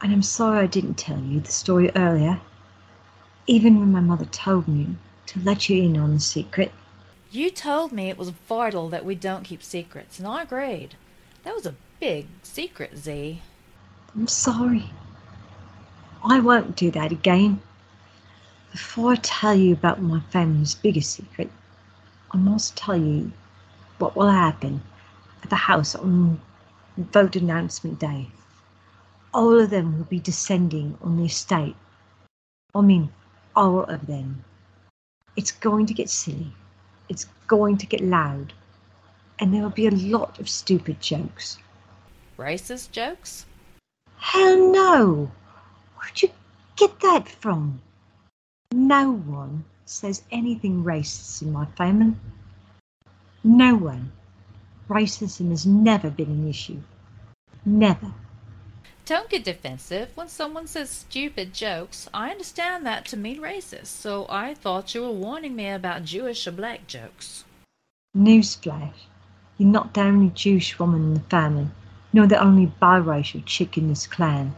and 0.01 0.13
I'm 0.13 0.23
sorry 0.23 0.61
I 0.61 0.67
didn't 0.67 0.95
tell 0.95 1.21
you 1.21 1.41
the 1.41 1.53
story 1.53 1.91
earlier, 1.95 2.41
even 3.47 3.79
when 3.79 3.93
my 3.93 4.01
mother 4.01 4.25
told 4.27 4.67
me 4.67 4.97
to 5.27 5.41
let 5.41 5.69
you 5.69 5.83
in 5.83 5.97
on 5.99 6.15
the 6.15 6.21
secret. 6.21 6.73
You 7.31 7.51
told 7.51 7.93
me 7.93 8.09
it 8.09 8.19
was 8.19 8.31
vital 8.31 8.89
that 8.91 9.05
we 9.05 9.15
don't 9.15 9.45
keep 9.45 9.63
secrets, 9.63 10.19
and 10.19 10.27
I 10.27 10.43
agreed. 10.43 10.97
That 11.45 11.55
was 11.55 11.67
a 11.67 11.75
big 12.01 12.27
secret, 12.43 12.97
Z. 12.97 13.41
I'm 14.15 14.27
sorry. 14.27 14.91
I 16.25 16.41
won't 16.41 16.77
do 16.77 16.91
that 16.91 17.13
again. 17.13 17.61
Before 18.73 19.13
I 19.13 19.17
tell 19.17 19.55
you 19.55 19.75
about 19.75 20.01
my 20.01 20.21
family's 20.31 20.75
biggest 20.75 21.13
secret, 21.13 21.51
I 22.31 22.39
must 22.39 22.75
tell 22.75 22.97
you 22.97 23.31
what 23.99 24.17
will 24.17 24.31
happen 24.31 24.83
at 25.43 25.51
the 25.51 25.57
house 25.57 25.95
on 25.95 26.41
vote 26.97 27.37
announcement 27.37 27.99
day. 27.99 28.29
All 29.35 29.61
of 29.61 29.69
them 29.69 29.99
will 29.99 30.07
be 30.07 30.19
descending 30.19 30.97
on 31.03 31.19
the 31.19 31.27
estate. 31.27 31.77
I 32.75 32.81
mean, 32.81 33.13
all 33.55 33.85
of 33.85 34.07
them. 34.07 34.43
It's 35.37 35.53
going 35.53 35.85
to 35.85 35.95
get 35.95 36.09
silly. 36.09 36.55
It's 37.11 37.27
going 37.49 37.77
to 37.77 37.87
get 37.87 38.01
loud. 38.01 38.55
And 39.39 39.53
there 39.53 39.63
will 39.63 39.69
be 39.69 39.87
a 39.87 39.91
lot 39.91 40.39
of 40.39 40.49
stupid 40.49 40.99
jokes. 40.99 41.59
Racist 42.39 42.91
jokes? 42.91 43.45
Hell 44.17 44.73
no! 44.73 45.31
Where'd 45.97 46.23
you 46.23 46.31
get 46.77 47.01
that 47.01 47.29
from? 47.29 47.83
No 48.73 49.13
one 49.13 49.65
says 49.85 50.23
anything 50.31 50.83
racist 50.83 51.43
in 51.43 51.53
my 51.53 51.67
family. 51.77 52.15
No 53.45 53.75
one 53.75 54.13
racism 54.89 55.51
has 55.51 55.67
never 55.67 56.11
been 56.11 56.31
an 56.31 56.49
issue. 56.49 56.81
Never. 57.67 58.13
Don't 59.05 59.29
get 59.29 59.45
defensive 59.45 60.11
when 60.15 60.29
someone 60.29 60.67
says 60.67 60.89
stupid 60.89 61.53
jokes. 61.53 62.09
I 62.15 62.31
understand 62.31 62.87
that 62.87 63.05
to 63.07 63.17
mean 63.17 63.41
racist, 63.41 63.87
so 63.87 64.27
I 64.29 64.55
thought 64.55 64.95
you 64.95 65.03
were 65.03 65.11
warning 65.11 65.57
me 65.57 65.69
about 65.69 66.05
Jewish 66.05 66.47
or 66.47 66.53
black 66.53 66.87
jokes. 66.87 67.45
Newsflash. 68.17 68.95
You're 69.59 69.69
not 69.69 69.93
the 69.93 70.03
only 70.03 70.31
Jewish 70.31 70.79
woman 70.79 71.03
in 71.03 71.15
the 71.15 71.21
family, 71.21 71.69
nor 72.13 72.27
the 72.27 72.43
only 72.43 72.73
biracial 72.81 73.45
chick 73.45 73.77
in 73.77 73.89
this 73.89 74.07
clan. 74.07 74.55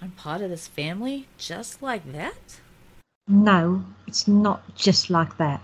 I'm 0.00 0.12
part 0.12 0.40
of 0.40 0.50
this 0.50 0.66
family 0.66 1.28
just 1.38 1.82
like 1.82 2.10
that? 2.12 2.60
No, 3.28 3.84
it's 4.08 4.26
not 4.26 4.74
just 4.74 5.08
like 5.08 5.36
that. 5.36 5.62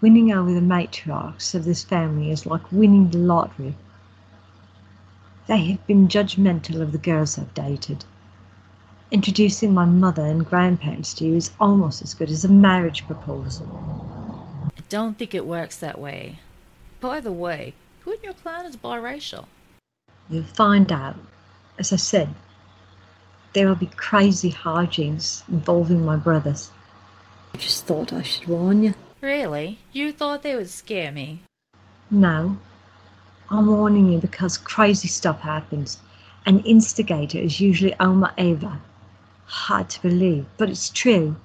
Winning 0.00 0.32
over 0.32 0.52
the 0.52 0.60
matriarchs 0.60 1.54
of 1.54 1.64
this 1.64 1.84
family 1.84 2.30
is 2.30 2.46
like 2.46 2.72
winning 2.72 3.10
the 3.10 3.18
lottery. 3.18 3.76
They 5.48 5.64
have 5.72 5.86
been 5.86 6.08
judgmental 6.08 6.80
of 6.80 6.92
the 6.92 6.98
girls 6.98 7.38
I've 7.38 7.52
dated. 7.52 8.06
Introducing 9.10 9.74
my 9.74 9.84
mother 9.84 10.24
and 10.24 10.46
grandparents 10.46 11.12
to 11.14 11.26
you 11.26 11.36
is 11.36 11.50
almost 11.60 12.00
as 12.00 12.14
good 12.14 12.30
as 12.30 12.44
a 12.44 12.48
marriage 12.48 13.06
proposal. 13.06 13.66
I 14.74 14.80
don't 14.88 15.18
think 15.18 15.34
it 15.34 15.44
works 15.44 15.76
that 15.76 15.98
way. 15.98 16.38
By 17.00 17.20
the 17.20 17.32
way, 17.32 17.74
who 18.00 18.12
in 18.12 18.22
your 18.22 18.32
clan 18.32 18.64
is 18.64 18.78
biracial? 18.78 19.44
You'll 20.30 20.44
find 20.44 20.90
out. 20.90 21.16
As 21.78 21.92
I 21.92 21.96
said, 21.96 22.30
there 23.52 23.68
will 23.68 23.74
be 23.74 23.86
crazy 23.86 24.50
hijinks 24.50 25.46
involving 25.48 26.04
my 26.04 26.16
brothers. 26.16 26.70
I 27.54 27.58
just 27.58 27.86
thought 27.86 28.12
I 28.12 28.22
should 28.22 28.48
warn 28.48 28.82
you. 28.82 28.94
Really? 29.20 29.78
You 29.92 30.12
thought 30.12 30.42
they 30.42 30.56
would 30.56 30.70
scare 30.70 31.12
me? 31.12 31.42
No. 32.10 32.58
I'm 33.50 33.66
warning 33.66 34.10
you 34.10 34.18
because 34.18 34.56
crazy 34.56 35.08
stuff 35.08 35.40
happens. 35.40 35.98
An 36.46 36.60
instigator 36.60 37.38
is 37.38 37.60
usually 37.60 37.94
Oma 38.00 38.32
Ava. 38.38 38.80
Hard 39.44 39.90
to 39.90 40.02
believe, 40.02 40.46
but 40.56 40.70
it's 40.70 40.88
true. 40.88 41.36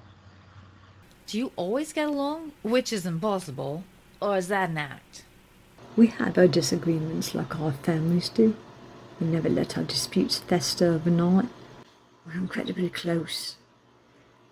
Do 1.27 1.37
you 1.37 1.51
always 1.57 1.91
get 1.91 2.07
along? 2.07 2.53
Which 2.63 2.93
is 2.93 3.05
impossible. 3.05 3.83
Or 4.21 4.37
is 4.37 4.47
that 4.47 4.69
an 4.69 4.77
act? 4.77 5.25
We 5.97 6.07
have 6.07 6.37
our 6.37 6.47
disagreements 6.47 7.35
like 7.35 7.59
our 7.59 7.73
families 7.73 8.29
do. 8.29 8.55
We 9.19 9.27
never 9.27 9.49
let 9.49 9.77
our 9.77 9.83
disputes 9.83 10.39
fester 10.39 10.93
overnight. 10.93 11.49
We're 12.27 12.41
incredibly 12.41 12.89
close. 12.89 13.55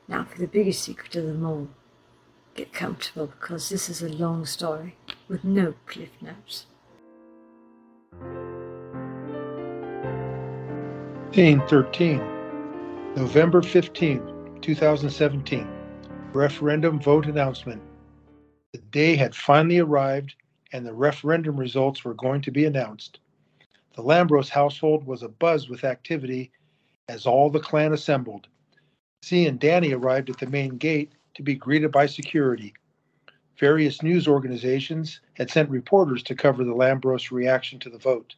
Now 0.08 0.24
for 0.24 0.40
the 0.40 0.48
biggest 0.48 0.82
secret 0.82 1.14
of 1.18 1.26
them 1.26 1.46
all. 1.46 1.68
Get 2.56 2.72
comfortable 2.72 3.28
because 3.28 3.68
this 3.68 3.90
is 3.90 4.02
a 4.02 4.08
long 4.08 4.46
story 4.46 4.96
with 5.28 5.44
no 5.44 5.74
cliff 5.86 6.12
notes. 6.22 6.68
Scene 11.34 11.62
13, 11.68 12.20
November 13.18 13.62
15, 13.62 14.60
2017. 14.62 15.68
Referendum 16.32 17.02
vote 17.02 17.26
announcement. 17.26 17.82
The 18.72 18.80
day 18.92 19.18
had 19.18 19.36
finally 19.36 19.80
arrived 19.80 20.36
and 20.72 20.86
the 20.86 20.94
referendum 20.94 21.58
results 21.58 22.06
were 22.06 22.14
going 22.14 22.42
to 22.44 22.52
be 22.52 22.64
announced. 22.64 23.20
The 23.98 24.04
Lambros 24.04 24.48
household 24.48 25.06
was 25.06 25.24
abuzz 25.24 25.70
with 25.70 25.84
activity 25.84 26.52
as 27.08 27.26
all 27.26 27.50
the 27.50 27.60
clan 27.60 27.94
assembled. 27.94 28.48
Z 29.26 29.48
and 29.48 29.60
Danny 29.60 29.94
arrived 29.94 30.30
at 30.30 30.38
the 30.38 30.48
main 30.48 30.78
gate 30.78 31.12
to 31.36 31.44
be 31.44 31.56
greeted 31.56 31.92
by 31.92 32.06
security. 32.06 32.74
Various 33.60 34.02
news 34.02 34.28
organizations 34.28 35.22
had 35.34 35.50
sent 35.50 35.70
reporters 35.70 36.24
to 36.24 36.36
cover 36.36 36.64
the 36.64 36.74
Lambros 36.74 37.32
reaction 37.32 37.80
to 37.80 37.90
the 37.90 37.98
vote. 37.98 38.36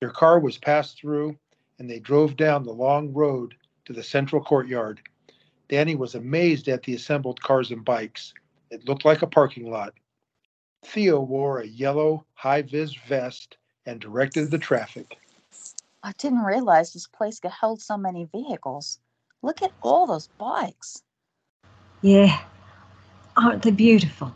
Their 0.00 0.10
car 0.10 0.38
was 0.38 0.58
passed 0.58 0.98
through 0.98 1.36
and 1.78 1.90
they 1.90 1.98
drove 1.98 2.36
down 2.36 2.64
the 2.64 2.72
long 2.72 3.12
road 3.12 3.54
to 3.84 3.92
the 3.92 4.02
central 4.02 4.42
courtyard. 4.42 5.00
Danny 5.68 5.96
was 5.96 6.14
amazed 6.14 6.68
at 6.68 6.82
the 6.82 6.94
assembled 6.94 7.40
cars 7.42 7.70
and 7.70 7.84
bikes. 7.84 8.32
It 8.70 8.86
looked 8.88 9.04
like 9.04 9.22
a 9.22 9.26
parking 9.26 9.70
lot. 9.70 9.94
Theo 10.84 11.20
wore 11.20 11.60
a 11.60 11.66
yellow 11.66 12.24
high 12.34 12.62
vis 12.62 12.94
vest 13.08 13.56
and 13.86 14.00
directed 14.00 14.50
the 14.50 14.58
traffic. 14.58 15.18
I 16.08 16.12
didn't 16.16 16.44
realize 16.44 16.94
this 16.94 17.06
place 17.06 17.38
could 17.38 17.50
hold 17.50 17.82
so 17.82 17.98
many 17.98 18.24
vehicles. 18.32 18.98
Look 19.42 19.60
at 19.60 19.72
all 19.82 20.06
those 20.06 20.26
bikes. 20.38 21.02
Yeah, 22.00 22.40
aren't 23.36 23.62
they 23.62 23.72
beautiful? 23.72 24.32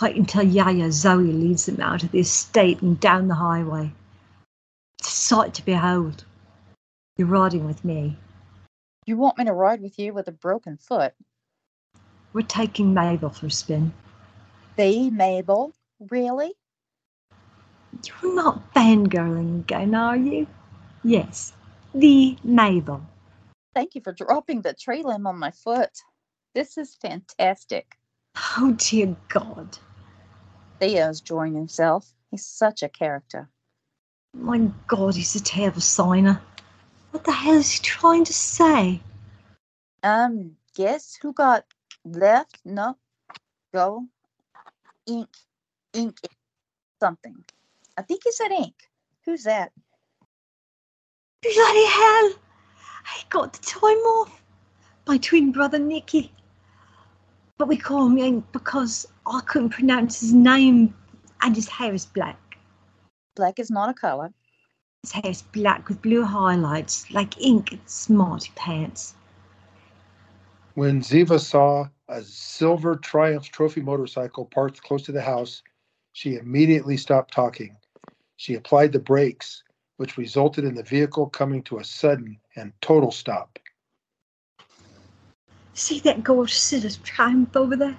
Wait 0.00 0.14
until 0.14 0.44
Yaya 0.44 0.92
Zoe 0.92 1.24
leads 1.24 1.66
them 1.66 1.80
out 1.80 2.04
of 2.04 2.12
the 2.12 2.20
estate 2.20 2.82
and 2.82 3.00
down 3.00 3.26
the 3.26 3.34
highway. 3.34 3.90
It's 5.00 5.08
a 5.08 5.10
sight 5.10 5.54
to 5.54 5.64
behold. 5.64 6.24
You're 7.16 7.26
riding 7.26 7.66
with 7.66 7.84
me. 7.84 8.16
You 9.06 9.16
want 9.16 9.38
me 9.38 9.46
to 9.46 9.52
ride 9.52 9.80
with 9.80 9.98
you 9.98 10.14
with 10.14 10.28
a 10.28 10.32
broken 10.32 10.76
foot? 10.76 11.14
We're 12.32 12.42
taking 12.42 12.94
Mabel 12.94 13.30
for 13.30 13.46
a 13.46 13.50
spin. 13.50 13.92
The 14.76 15.10
Mabel? 15.10 15.74
Really? 15.98 16.52
You're 18.22 18.36
not 18.36 18.72
fangirling 18.72 19.62
again, 19.62 19.96
are 19.96 20.16
you? 20.16 20.46
Yes, 21.02 21.52
the 21.94 22.36
Mabel. 22.44 23.02
Thank 23.74 23.94
you 23.94 24.00
for 24.02 24.12
dropping 24.12 24.62
the 24.62 24.74
tree 24.74 25.02
limb 25.02 25.26
on 25.26 25.38
my 25.38 25.50
foot. 25.50 25.90
This 26.54 26.76
is 26.76 26.96
fantastic. 26.96 27.96
Oh, 28.58 28.74
dear 28.76 29.16
God. 29.28 29.78
Theo's 30.80 31.20
enjoying 31.20 31.54
himself. 31.54 32.12
He's 32.30 32.44
such 32.44 32.82
a 32.82 32.88
character. 32.88 33.48
My 34.34 34.70
God, 34.86 35.14
he's 35.14 35.34
a 35.34 35.42
terrible 35.42 35.80
signer. 35.80 36.40
What 37.10 37.24
the 37.24 37.32
hell 37.32 37.56
is 37.56 37.72
he 37.72 37.82
trying 37.82 38.24
to 38.24 38.32
say? 38.32 39.00
Um, 40.02 40.56
guess 40.76 41.18
who 41.20 41.32
got 41.32 41.64
left? 42.04 42.58
No, 42.64 42.96
go. 43.74 44.06
Ink, 45.06 45.28
ink, 45.92 46.16
something. 47.00 47.44
I 47.96 48.02
think 48.02 48.22
he 48.24 48.32
said 48.32 48.52
ink. 48.52 48.74
Who's 49.24 49.44
that? 49.44 49.72
Bloody 51.42 51.86
hell! 51.86 52.32
I 53.06 53.22
got 53.30 53.54
the 53.54 53.60
time 53.60 53.96
off. 53.96 54.42
My 55.06 55.16
twin 55.16 55.52
brother 55.52 55.78
Nicky. 55.78 56.32
But 57.56 57.68
we 57.68 57.78
call 57.78 58.06
him 58.06 58.18
Ink 58.18 58.44
because 58.52 59.08
I 59.26 59.40
couldn't 59.46 59.70
pronounce 59.70 60.20
his 60.20 60.34
name 60.34 60.94
and 61.42 61.56
his 61.56 61.68
hair 61.68 61.94
is 61.94 62.04
black. 62.04 62.38
Black 63.36 63.58
is 63.58 63.70
not 63.70 63.88
a 63.88 63.94
color. 63.94 64.32
His 65.02 65.12
hair 65.12 65.30
is 65.30 65.40
black 65.40 65.88
with 65.88 66.02
blue 66.02 66.24
highlights, 66.24 67.10
like 67.10 67.40
ink 67.40 67.72
in 67.72 67.80
smarty 67.86 68.52
pants. 68.54 69.14
When 70.74 71.00
Ziva 71.00 71.40
saw 71.40 71.88
a 72.08 72.22
silver 72.22 72.96
Triumph 72.96 73.50
trophy 73.50 73.80
motorcycle 73.80 74.44
parked 74.44 74.82
close 74.82 75.02
to 75.04 75.12
the 75.12 75.22
house, 75.22 75.62
she 76.12 76.36
immediately 76.36 76.98
stopped 76.98 77.32
talking. 77.32 77.76
She 78.36 78.54
applied 78.54 78.92
the 78.92 78.98
brakes, 78.98 79.62
which 80.00 80.16
resulted 80.16 80.64
in 80.64 80.74
the 80.74 80.82
vehicle 80.82 81.26
coming 81.26 81.62
to 81.62 81.78
a 81.78 81.84
sudden 81.84 82.40
and 82.56 82.72
total 82.80 83.10
stop. 83.10 83.58
See 85.74 86.00
that 86.00 86.24
gorgeous 86.24 86.56
silver 86.56 86.88
Triumph 87.04 87.54
over 87.54 87.76
there? 87.76 87.98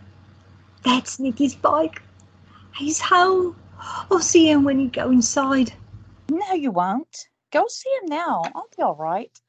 That's 0.83 1.19
Nicky's 1.19 1.53
bike. 1.53 2.01
He's 2.75 2.99
home. 2.99 3.55
I'll 4.09 4.19
see 4.19 4.49
him 4.49 4.63
when 4.63 4.79
you 4.79 4.89
go 4.89 5.11
inside. 5.11 5.73
No, 6.27 6.53
you 6.53 6.71
won't. 6.71 7.27
Go 7.51 7.67
see 7.69 7.91
him 8.01 8.09
now. 8.09 8.41
I'll 8.55 8.69
be 8.75 8.81
all 8.81 8.95
right. 8.95 9.39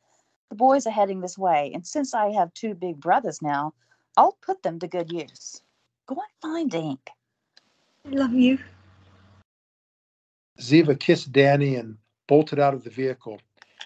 The 0.50 0.56
boys 0.56 0.86
are 0.86 0.90
heading 0.90 1.22
this 1.22 1.38
way, 1.38 1.70
and 1.72 1.86
since 1.86 2.12
I 2.12 2.32
have 2.32 2.52
two 2.52 2.74
big 2.74 3.00
brothers 3.00 3.40
now, 3.40 3.72
I'll 4.18 4.36
put 4.42 4.62
them 4.62 4.78
to 4.80 4.88
good 4.88 5.10
use. 5.10 5.62
Go 6.04 6.16
and 6.16 6.42
find 6.42 6.74
Ink. 6.74 7.08
I 8.06 8.10
love 8.10 8.34
you. 8.34 8.58
Ziva 10.60 11.00
kissed 11.00 11.32
Danny 11.32 11.76
and 11.76 11.96
bolted 12.32 12.59
out 12.59 12.72
of 12.72 12.82
the 12.82 12.88
vehicle. 12.88 13.38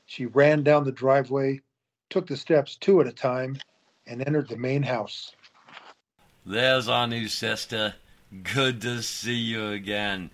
She 0.05 0.27
ran 0.27 0.62
down 0.62 0.85
the 0.85 0.93
driveway, 0.93 1.62
took 2.10 2.28
the 2.28 2.36
steps 2.36 2.77
two 2.77 3.01
at 3.01 3.09
a 3.09 3.12
time, 3.12 3.56
and 4.06 4.24
entered 4.24 4.48
the 4.48 4.56
main 4.56 4.85
house. 4.85 5.35
There's 6.44 6.89
our 6.89 7.09
new 7.09 7.27
sister. 7.27 7.97
Good 8.44 8.82
to 8.82 9.02
see 9.02 9.35
you 9.35 9.70
again. 9.70 10.31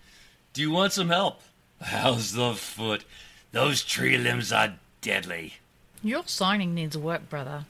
Do 0.52 0.60
you 0.60 0.70
want 0.70 0.92
some 0.92 1.08
help? 1.08 1.40
How's 1.80 2.34
the 2.34 2.52
foot? 2.52 3.06
Those 3.52 3.82
tree 3.82 4.18
limbs 4.18 4.52
are 4.52 4.74
deadly. 5.00 5.54
Your 6.02 6.24
signing 6.26 6.74
needs 6.74 6.98
work, 6.98 7.30
brother. 7.30 7.64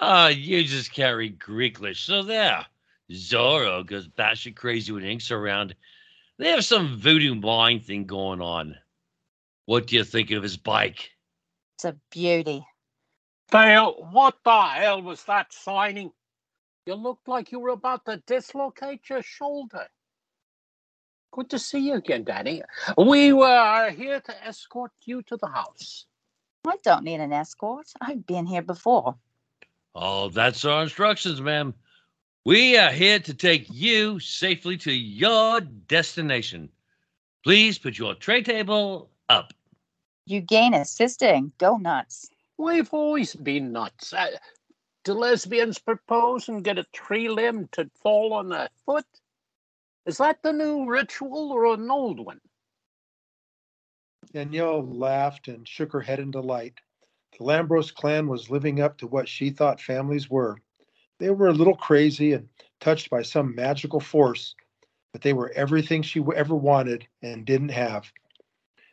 Ah, 0.00 0.28
you 0.28 0.62
just 0.62 0.92
carry 0.92 1.28
Greeklish, 1.28 2.04
so 2.04 2.22
there. 2.22 2.64
Zorro 3.10 3.84
goes 3.84 4.06
batshit 4.06 4.54
crazy 4.54 4.92
when 4.92 5.02
Ink's 5.02 5.32
around. 5.32 5.74
They 6.38 6.50
have 6.50 6.64
some 6.64 6.98
voodoo 6.98 7.34
mind 7.34 7.84
thing 7.84 8.04
going 8.04 8.40
on. 8.40 8.76
What 9.68 9.86
do 9.86 9.96
you 9.96 10.04
think 10.04 10.30
of 10.30 10.42
his 10.42 10.56
bike? 10.56 11.10
It's 11.74 11.84
a 11.84 11.94
beauty. 12.10 12.66
Dale, 13.50 14.08
what 14.12 14.36
the 14.42 14.62
hell 14.62 15.02
was 15.02 15.22
that 15.24 15.52
signing? 15.52 16.10
You 16.86 16.94
looked 16.94 17.28
like 17.28 17.52
you 17.52 17.58
were 17.60 17.76
about 17.76 18.06
to 18.06 18.22
dislocate 18.26 19.10
your 19.10 19.20
shoulder. 19.20 19.86
Good 21.32 21.50
to 21.50 21.58
see 21.58 21.80
you 21.80 21.96
again, 21.96 22.24
Danny. 22.24 22.62
We 22.96 23.34
were 23.34 23.90
here 23.90 24.20
to 24.20 24.46
escort 24.46 24.92
you 25.04 25.20
to 25.24 25.36
the 25.36 25.48
house. 25.48 26.06
I 26.66 26.76
don't 26.82 27.04
need 27.04 27.20
an 27.20 27.34
escort. 27.34 27.88
I've 28.00 28.24
been 28.24 28.46
here 28.46 28.62
before. 28.62 29.16
Oh, 29.94 30.30
that's 30.30 30.64
our 30.64 30.82
instructions, 30.82 31.42
ma'am. 31.42 31.74
We 32.46 32.78
are 32.78 32.90
here 32.90 33.18
to 33.18 33.34
take 33.34 33.66
you 33.68 34.18
safely 34.18 34.78
to 34.78 34.92
your 34.92 35.60
destination. 35.60 36.70
Please 37.44 37.78
put 37.78 37.98
your 37.98 38.14
tray 38.14 38.42
table 38.42 39.10
up. 39.28 39.52
You 40.28 40.42
gain 40.42 40.74
assisting. 40.74 41.52
Go 41.56 41.78
nuts. 41.78 42.28
We've 42.58 42.92
always 42.92 43.34
been 43.34 43.72
nuts. 43.72 44.12
Uh, 44.12 44.36
do 45.02 45.14
lesbians 45.14 45.78
propose 45.78 46.50
and 46.50 46.62
get 46.62 46.76
a 46.76 46.84
tree 46.92 47.30
limb 47.30 47.66
to 47.72 47.90
fall 47.94 48.34
on 48.34 48.50
their 48.50 48.68
foot? 48.84 49.06
Is 50.04 50.18
that 50.18 50.42
the 50.42 50.52
new 50.52 50.84
ritual 50.86 51.50
or 51.50 51.72
an 51.72 51.90
old 51.90 52.20
one? 52.20 52.42
Danielle 54.30 54.86
laughed 54.86 55.48
and 55.48 55.66
shook 55.66 55.92
her 55.92 56.02
head 56.02 56.18
in 56.18 56.30
delight. 56.30 56.74
The 57.38 57.44
Lambros 57.46 57.94
clan 57.94 58.28
was 58.28 58.50
living 58.50 58.82
up 58.82 58.98
to 58.98 59.06
what 59.06 59.30
she 59.30 59.48
thought 59.48 59.80
families 59.80 60.28
were. 60.28 60.58
They 61.18 61.30
were 61.30 61.48
a 61.48 61.54
little 61.54 61.76
crazy 61.76 62.34
and 62.34 62.50
touched 62.80 63.08
by 63.08 63.22
some 63.22 63.54
magical 63.54 64.00
force, 64.00 64.54
but 65.12 65.22
they 65.22 65.32
were 65.32 65.52
everything 65.56 66.02
she 66.02 66.22
ever 66.36 66.54
wanted 66.54 67.08
and 67.22 67.46
didn't 67.46 67.70
have. 67.70 68.12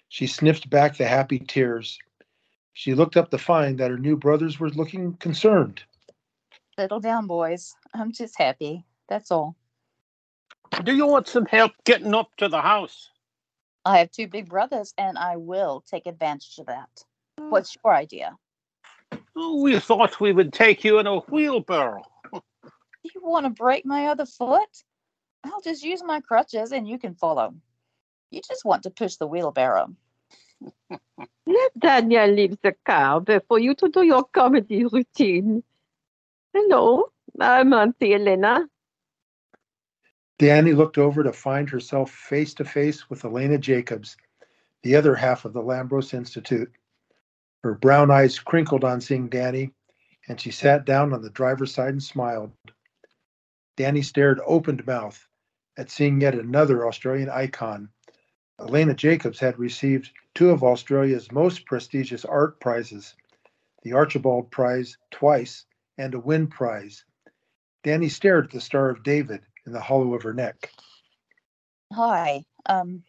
She 0.10 0.28
sniffed 0.28 0.70
back 0.70 0.98
the 0.98 1.06
happy 1.06 1.40
tears. 1.40 1.98
She 2.74 2.94
looked 2.94 3.18
up 3.18 3.32
to 3.32 3.38
find 3.38 3.78
that 3.80 3.92
her 3.92 3.98
new 3.98 4.18
brothers 4.18 4.60
were 4.60 4.70
looking 4.70 5.14
concerned. 5.14 5.82
Settle 6.78 7.00
down, 7.00 7.28
boys. 7.28 7.76
I'm 7.94 8.12
just 8.12 8.38
happy. 8.38 8.86
That's 9.08 9.32
all. 9.32 9.56
Do 10.84 10.96
you 10.96 11.08
want 11.08 11.28
some 11.28 11.46
help 11.46 11.72
getting 11.86 12.14
up 12.14 12.36
to 12.38 12.50
the 12.50 12.62
house? 12.62 13.10
I 13.86 14.00
have 14.00 14.12
two 14.12 14.28
big 14.28 14.50
brothers, 14.50 14.94
and 14.98 15.18
I 15.18 15.38
will 15.38 15.84
take 15.90 16.06
advantage 16.06 16.58
of 16.60 16.66
that. 16.66 16.90
What's 17.38 17.78
your 17.84 17.94
idea? 17.94 18.36
Oh, 19.36 19.62
we 19.62 19.80
thought 19.80 20.20
we 20.20 20.34
would 20.34 20.52
take 20.52 20.84
you 20.84 21.00
in 21.00 21.08
a 21.08 21.20
wheelbarrow. 21.20 22.04
You 22.34 23.22
want 23.22 23.46
to 23.46 23.52
break 23.52 23.86
my 23.86 24.08
other 24.08 24.26
foot? 24.26 24.84
I'll 25.44 25.62
just 25.62 25.84
use 25.84 26.04
my 26.04 26.20
crutches 26.22 26.72
and 26.72 26.88
you 26.88 26.98
can 26.98 27.14
follow. 27.14 27.54
You 28.32 28.42
just 28.48 28.66
want 28.66 28.84
to 28.84 28.90
push 28.90 29.16
the 29.16 29.28
wheelbarrow. 29.28 29.96
Let 30.90 31.80
Daniel 31.80 32.28
leave 32.28 32.58
the 32.62 32.76
car 32.86 33.22
before 33.22 33.60
you 33.60 33.76
to 33.76 33.90
do 33.90 34.04
your 34.04 34.24
comedy 34.24 34.86
routine. 34.86 35.64
Hello, 36.54 37.12
I'm 37.40 37.74
Auntie 37.74 38.14
Elena. 38.14 38.68
Danny 40.38 40.74
looked 40.74 40.98
over 40.98 41.24
to 41.24 41.32
find 41.32 41.70
herself 41.70 42.12
face 42.12 42.54
to 42.56 42.66
face 42.66 43.10
with 43.10 43.24
Elena 43.24 43.58
Jacobs, 43.58 44.18
the 44.84 44.96
other 44.96 45.16
half 45.16 45.46
of 45.46 45.54
the 45.54 45.62
Lambros 45.62 46.14
Institute. 46.14 46.72
Her 47.64 47.76
brown 47.76 48.12
eyes 48.12 48.38
crinkled 48.38 48.84
on 48.84 49.02
seeing 49.02 49.30
Danny, 49.30 49.72
and 50.28 50.40
she 50.40 50.52
sat 50.52 50.86
down 50.86 51.14
on 51.14 51.22
the 51.22 51.30
driver's 51.30 51.74
side 51.74 51.94
and 51.94 52.04
smiled. 52.04 52.52
Danny 53.78 54.02
stared 54.02 54.40
open 54.46 54.82
mouthed 54.86 55.26
at 55.78 55.90
seeing 55.90 56.22
yet 56.22 56.36
another 56.36 56.88
Australian 56.88 57.30
icon. 57.30 57.90
Elena 58.60 58.94
Jacobs 58.94 59.40
had 59.40 59.60
received 59.60 60.12
two 60.34 60.50
of 60.50 60.64
Australia's 60.64 61.32
most 61.32 61.66
prestigious 61.66 62.24
art 62.26 62.60
prizes 62.60 63.16
the 63.84 63.94
Archibald 63.94 64.50
Prize 64.50 64.98
twice 65.12 65.66
and 65.98 66.16
a 66.16 66.20
Wynne 66.20 66.48
Prize. 66.48 67.06
Danny 67.84 68.10
stared 68.10 68.46
at 68.46 68.52
the 68.52 68.62
Star 68.62 68.90
of 68.90 69.04
David 69.04 69.42
in 69.68 69.74
the 69.74 69.80
hollow 69.80 70.16
of 70.16 70.24
her 70.24 70.34
neck. 70.34 70.72
Hi. 71.94 72.46
Um, 72.66 73.04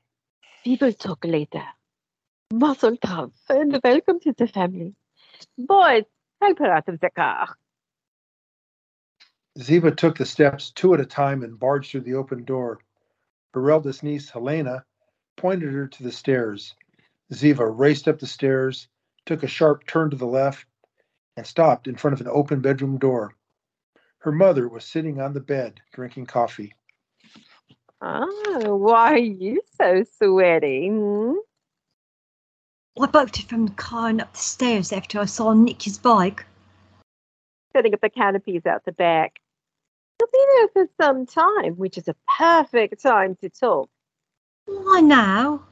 We 0.66 0.76
will 0.78 0.92
talk 0.92 1.24
later. 1.24 1.64
Mazel 2.52 2.96
tov 2.98 3.32
and 3.48 3.80
welcome 3.82 4.20
to 4.20 4.34
the 4.36 4.46
family. 4.46 4.94
Boys, 5.56 6.04
help 6.42 6.58
her 6.58 6.72
out 6.72 6.88
of 6.88 7.00
the 7.00 7.10
car. 7.10 7.56
Ziva 9.58 9.96
took 9.96 10.18
the 10.18 10.26
steps 10.26 10.70
two 10.70 10.92
at 10.92 11.00
a 11.00 11.06
time 11.06 11.42
and 11.42 11.58
barged 11.58 11.90
through 11.90 12.02
the 12.02 12.14
open 12.14 12.44
door. 12.44 12.80
Her 13.54 13.70
eldest 13.70 14.02
niece, 14.02 14.28
Helena, 14.28 14.84
pointed 15.36 15.72
her 15.72 15.86
to 15.86 16.02
the 16.02 16.12
stairs. 16.12 16.74
Ziva 17.32 17.66
raced 17.66 18.08
up 18.08 18.18
the 18.18 18.26
stairs, 18.26 18.88
took 19.24 19.42
a 19.42 19.48
sharp 19.48 19.86
turn 19.86 20.10
to 20.10 20.16
the 20.16 20.26
left, 20.26 20.66
and 21.36 21.46
stopped 21.46 21.86
in 21.86 21.96
front 21.96 22.14
of 22.14 22.20
an 22.20 22.32
open 22.32 22.60
bedroom 22.60 22.98
door. 22.98 23.34
Her 24.18 24.32
mother 24.32 24.68
was 24.68 24.84
sitting 24.84 25.20
on 25.20 25.34
the 25.34 25.40
bed 25.40 25.80
drinking 25.92 26.26
coffee. 26.26 26.74
Oh, 28.00 28.76
why 28.76 29.12
are 29.12 29.18
you 29.18 29.60
so 29.76 30.04
sweaty? 30.18 30.88
Hmm? 30.88 31.34
I 33.00 33.06
bolted 33.06 33.44
from 33.44 33.66
the 33.66 33.72
car 33.72 34.08
and 34.08 34.22
up 34.22 34.32
the 34.32 34.38
stairs 34.38 34.92
after 34.92 35.20
I 35.20 35.26
saw 35.26 35.52
Nicky's 35.52 35.98
bike. 35.98 36.46
Setting 37.74 37.92
up 37.92 38.00
the 38.00 38.08
canopies 38.08 38.64
out 38.64 38.84
the 38.84 38.92
back. 38.92 39.40
You'll 40.18 40.30
be 40.32 40.46
there 40.54 40.68
for 40.68 40.92
some 41.00 41.26
time, 41.26 41.74
which 41.74 41.98
is 41.98 42.08
a 42.08 42.16
perfect 42.38 43.02
time 43.02 43.36
to 43.42 43.50
talk. 43.50 43.90
Why 44.66 45.00
now? 45.00 45.62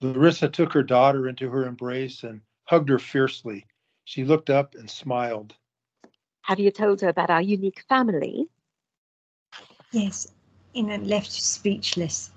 Larissa 0.00 0.48
took 0.48 0.72
her 0.72 0.82
daughter 0.82 1.28
into 1.28 1.50
her 1.50 1.66
embrace 1.66 2.22
and 2.22 2.40
hugged 2.64 2.88
her 2.88 2.98
fiercely. 2.98 3.66
She 4.04 4.24
looked 4.24 4.50
up 4.50 4.74
and 4.74 4.88
smiled. 4.88 5.54
Have 6.42 6.60
you 6.60 6.70
told 6.70 7.00
her 7.00 7.08
about 7.08 7.30
our 7.30 7.42
unique 7.42 7.84
family? 7.88 8.48
Yes, 9.90 10.32
Ina 10.76 10.98
left 10.98 11.30
speechless, 11.30 12.30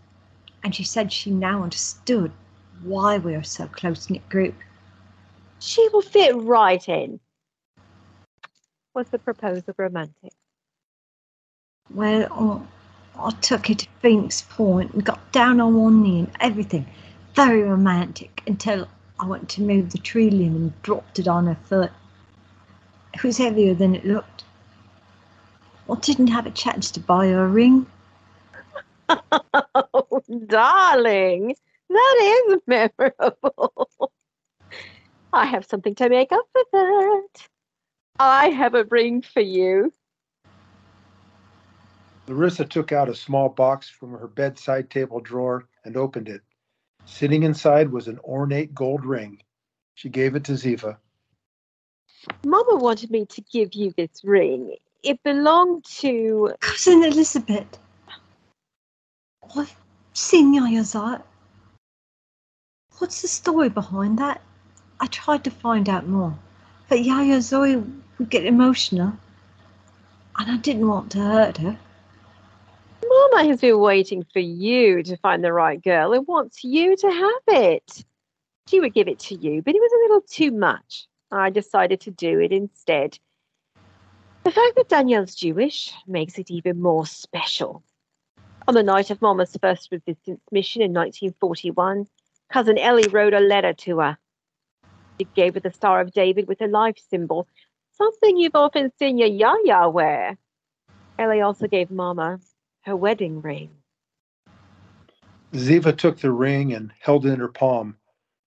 and 0.63 0.73
she 0.73 0.83
said 0.83 1.11
she 1.11 1.31
now 1.31 1.63
understood 1.63 2.31
why 2.83 3.17
we 3.17 3.35
are 3.35 3.43
so 3.43 3.67
close 3.67 4.09
knit 4.09 4.27
group. 4.29 4.55
She 5.59 5.88
will 5.89 6.01
fit 6.01 6.35
right 6.35 6.88
in. 6.89 7.19
Was 8.93 9.09
the 9.09 9.19
proposal 9.19 9.73
romantic? 9.77 10.33
Well, 11.89 12.27
um, 12.33 12.67
I, 13.17 13.31
took 13.41 13.67
her 13.67 13.73
to 13.73 13.88
Phoenix 14.01 14.41
Point 14.41 14.93
and 14.93 15.03
got 15.03 15.31
down 15.31 15.59
on 15.59 15.75
one 15.75 16.01
knee 16.01 16.19
and 16.19 16.31
everything. 16.39 16.85
Very 17.35 17.63
romantic 17.63 18.41
until 18.47 18.88
I 19.19 19.25
went 19.25 19.49
to 19.49 19.61
move 19.61 19.91
the 19.91 19.97
tree 19.97 20.29
limb 20.29 20.55
and 20.55 20.81
dropped 20.81 21.19
it 21.19 21.27
on 21.27 21.47
her 21.47 21.57
foot. 21.65 21.91
It 23.13 23.23
was 23.23 23.38
heavier 23.38 23.73
than 23.73 23.95
it 23.95 24.05
looked. 24.05 24.43
I 25.89 25.95
didn't 25.95 26.27
have 26.27 26.45
a 26.45 26.51
chance 26.51 26.89
to 26.91 26.99
buy 26.99 27.27
her 27.27 27.45
a 27.45 27.47
ring. 27.47 27.85
oh, 29.09 30.21
darling, 30.47 31.55
that 31.89 32.45
is 32.49 32.59
memorable. 32.67 33.89
I 35.33 35.45
have 35.45 35.65
something 35.65 35.95
to 35.95 36.09
make 36.09 36.31
up 36.31 36.45
for 36.53 36.63
that. 36.73 37.47
I 38.19 38.49
have 38.49 38.75
a 38.75 38.85
ring 38.85 39.21
for 39.21 39.41
you. 39.41 39.93
Larissa 42.31 42.63
took 42.63 42.93
out 42.93 43.09
a 43.09 43.15
small 43.15 43.49
box 43.49 43.89
from 43.89 44.11
her 44.11 44.27
bedside 44.27 44.89
table 44.89 45.19
drawer 45.19 45.67
and 45.83 45.97
opened 45.97 46.29
it. 46.29 46.41
Sitting 47.05 47.43
inside 47.43 47.91
was 47.91 48.07
an 48.07 48.19
ornate 48.19 48.73
gold 48.73 49.03
ring. 49.03 49.41
She 49.95 50.07
gave 50.07 50.35
it 50.35 50.45
to 50.45 50.53
Ziva. 50.53 50.95
Mama 52.45 52.77
wanted 52.77 53.11
me 53.11 53.25
to 53.25 53.41
give 53.41 53.73
you 53.73 53.93
this 53.97 54.23
ring. 54.23 54.75
It 55.03 55.21
belonged 55.23 55.83
to 55.99 56.53
Cousin 56.61 57.03
Elizabeth. 57.03 57.77
I've 59.53 59.75
seen 60.13 60.53
Yaya's 60.53 60.95
art. 60.95 61.25
What's 62.99 63.21
the 63.21 63.27
story 63.27 63.67
behind 63.67 64.19
that? 64.19 64.41
I 65.01 65.07
tried 65.07 65.43
to 65.43 65.51
find 65.51 65.89
out 65.89 66.07
more, 66.07 66.37
but 66.87 67.03
Yaya 67.03 67.41
Zoe 67.41 67.75
would 67.75 68.29
get 68.29 68.45
emotional, 68.45 69.13
and 70.37 70.51
I 70.51 70.57
didn't 70.57 70.87
want 70.87 71.11
to 71.11 71.19
hurt 71.19 71.57
her. 71.57 71.77
Mama 73.22 73.48
has 73.48 73.61
been 73.61 73.77
waiting 73.77 74.26
for 74.34 74.39
you 74.39 75.03
to 75.03 75.15
find 75.18 75.43
the 75.43 75.53
right 75.53 75.81
girl 75.84 76.14
and 76.14 76.26
wants 76.26 76.64
you 76.64 76.95
to 76.98 77.11
have 77.11 77.43
it. 77.56 78.03
She 78.68 78.80
would 78.80 78.95
give 78.95 79.07
it 79.07 79.19
to 79.19 79.35
you, 79.35 79.61
but 79.61 79.76
it 79.76 79.80
was 79.80 79.91
a 79.91 80.03
little 80.03 80.22
too 80.22 80.52
much. 80.52 81.07
I 81.31 81.52
decided 81.52 82.02
to 82.02 82.11
do 82.11 82.39
it 82.39 82.52
instead. 82.52 83.19
The 84.43 84.49
fact 84.49 84.76
that 84.76 84.89
Danielle's 84.89 85.35
Jewish 85.35 85.93
makes 86.07 86.39
it 86.39 86.49
even 86.49 86.81
more 86.81 87.06
special. 87.06 87.84
On 88.68 88.73
the 88.73 88.81
night 88.81 89.11
of 89.11 89.22
Mama's 89.22 89.56
first 89.61 89.91
resistance 89.91 90.41
mission 90.52 90.81
in 90.81 90.91
1941, 90.91 92.07
Cousin 92.52 92.80
Ellie 92.80 93.07
wrote 93.10 93.35
a 93.35 93.39
letter 93.39 93.73
to 93.73 93.99
her. 93.99 94.18
It 95.19 95.31
gave 95.35 95.53
her 95.53 95.60
the 95.60 95.72
Star 95.72 96.02
of 96.02 96.11
David 96.11 96.48
with 96.48 96.61
a 96.61 96.68
life 96.68 96.98
symbol, 97.11 97.48
something 97.91 98.38
you've 98.38 98.56
often 98.56 98.91
seen 98.98 99.19
your 99.19 99.27
Yaya 99.27 99.89
wear. 99.89 100.38
Ellie 101.19 101.41
also 101.41 101.68
gave 101.68 101.91
Mama 101.91 102.39
her 102.83 102.95
wedding 102.95 103.41
ring. 103.41 103.69
Ziva 105.53 105.95
took 105.95 106.19
the 106.19 106.31
ring 106.31 106.73
and 106.73 106.91
held 106.99 107.25
it 107.25 107.33
in 107.33 107.39
her 107.39 107.47
palm. 107.47 107.97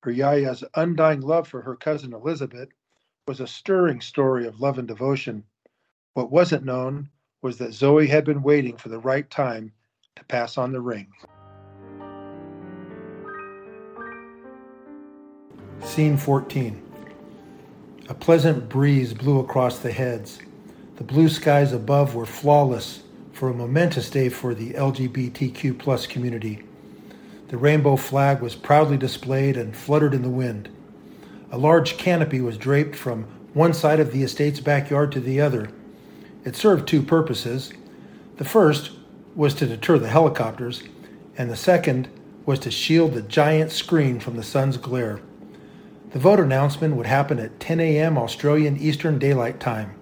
Her 0.02 0.10
Yaya's 0.10 0.64
undying 0.74 1.20
love 1.20 1.46
for 1.46 1.62
her 1.62 1.76
cousin 1.76 2.12
Elizabeth 2.12 2.68
was 3.28 3.40
a 3.40 3.46
stirring 3.46 4.00
story 4.00 4.46
of 4.46 4.60
love 4.60 4.78
and 4.78 4.88
devotion. 4.88 5.44
What 6.14 6.32
wasn't 6.32 6.64
known 6.64 7.10
was 7.42 7.58
that 7.58 7.72
Zoe 7.74 8.06
had 8.06 8.24
been 8.24 8.42
waiting 8.42 8.76
for 8.76 8.88
the 8.88 8.98
right 8.98 9.28
time 9.30 9.72
to 10.16 10.24
pass 10.24 10.58
on 10.58 10.72
the 10.72 10.80
ring. 10.80 11.08
Scene 15.80 16.16
14. 16.16 16.82
A 18.08 18.14
pleasant 18.14 18.68
breeze 18.68 19.14
blew 19.14 19.38
across 19.38 19.78
the 19.78 19.92
heads. 19.92 20.38
The 20.96 21.04
blue 21.04 21.28
skies 21.28 21.72
above 21.72 22.14
were 22.14 22.26
flawless 22.26 23.03
for 23.34 23.48
a 23.48 23.54
momentous 23.54 24.08
day 24.08 24.28
for 24.28 24.54
the 24.54 24.74
LGBTQ 24.74 25.76
plus 25.76 26.06
community. 26.06 26.62
The 27.48 27.56
rainbow 27.56 27.96
flag 27.96 28.40
was 28.40 28.54
proudly 28.54 28.96
displayed 28.96 29.56
and 29.56 29.76
fluttered 29.76 30.14
in 30.14 30.22
the 30.22 30.30
wind. 30.30 30.68
A 31.50 31.58
large 31.58 31.98
canopy 31.98 32.40
was 32.40 32.56
draped 32.56 32.94
from 32.94 33.24
one 33.52 33.74
side 33.74 33.98
of 33.98 34.12
the 34.12 34.22
estate's 34.22 34.60
backyard 34.60 35.10
to 35.12 35.20
the 35.20 35.40
other. 35.40 35.68
It 36.44 36.54
served 36.54 36.86
two 36.86 37.02
purposes. 37.02 37.72
The 38.36 38.44
first 38.44 38.92
was 39.34 39.54
to 39.54 39.66
deter 39.66 39.98
the 39.98 40.08
helicopters, 40.08 40.84
and 41.36 41.50
the 41.50 41.56
second 41.56 42.08
was 42.46 42.60
to 42.60 42.70
shield 42.70 43.14
the 43.14 43.22
giant 43.22 43.72
screen 43.72 44.20
from 44.20 44.36
the 44.36 44.42
sun's 44.44 44.76
glare. 44.76 45.20
The 46.10 46.20
vote 46.20 46.38
announcement 46.38 46.94
would 46.94 47.06
happen 47.06 47.40
at 47.40 47.58
10 47.58 47.80
a.m. 47.80 48.16
Australian 48.16 48.76
Eastern 48.76 49.18
Daylight 49.18 49.58
Time. 49.58 49.96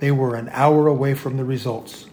They 0.00 0.10
were 0.10 0.34
an 0.34 0.48
hour 0.50 0.88
away 0.88 1.14
from 1.14 1.36
the 1.36 1.44
results. 1.44 2.07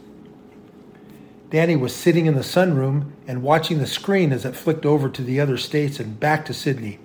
Danny 1.49 1.75
was 1.75 1.95
sitting 1.95 2.25
in 2.25 2.35
the 2.35 2.41
sunroom 2.41 3.11
and 3.27 3.43
watching 3.43 3.79
the 3.79 3.87
screen 3.87 4.31
as 4.31 4.45
it 4.45 4.55
flicked 4.55 4.85
over 4.85 5.09
to 5.09 5.21
the 5.21 5.39
other 5.39 5.57
states 5.57 5.99
and 5.99 6.19
back 6.19 6.45
to 6.45 6.53
Sydney. 6.53 6.99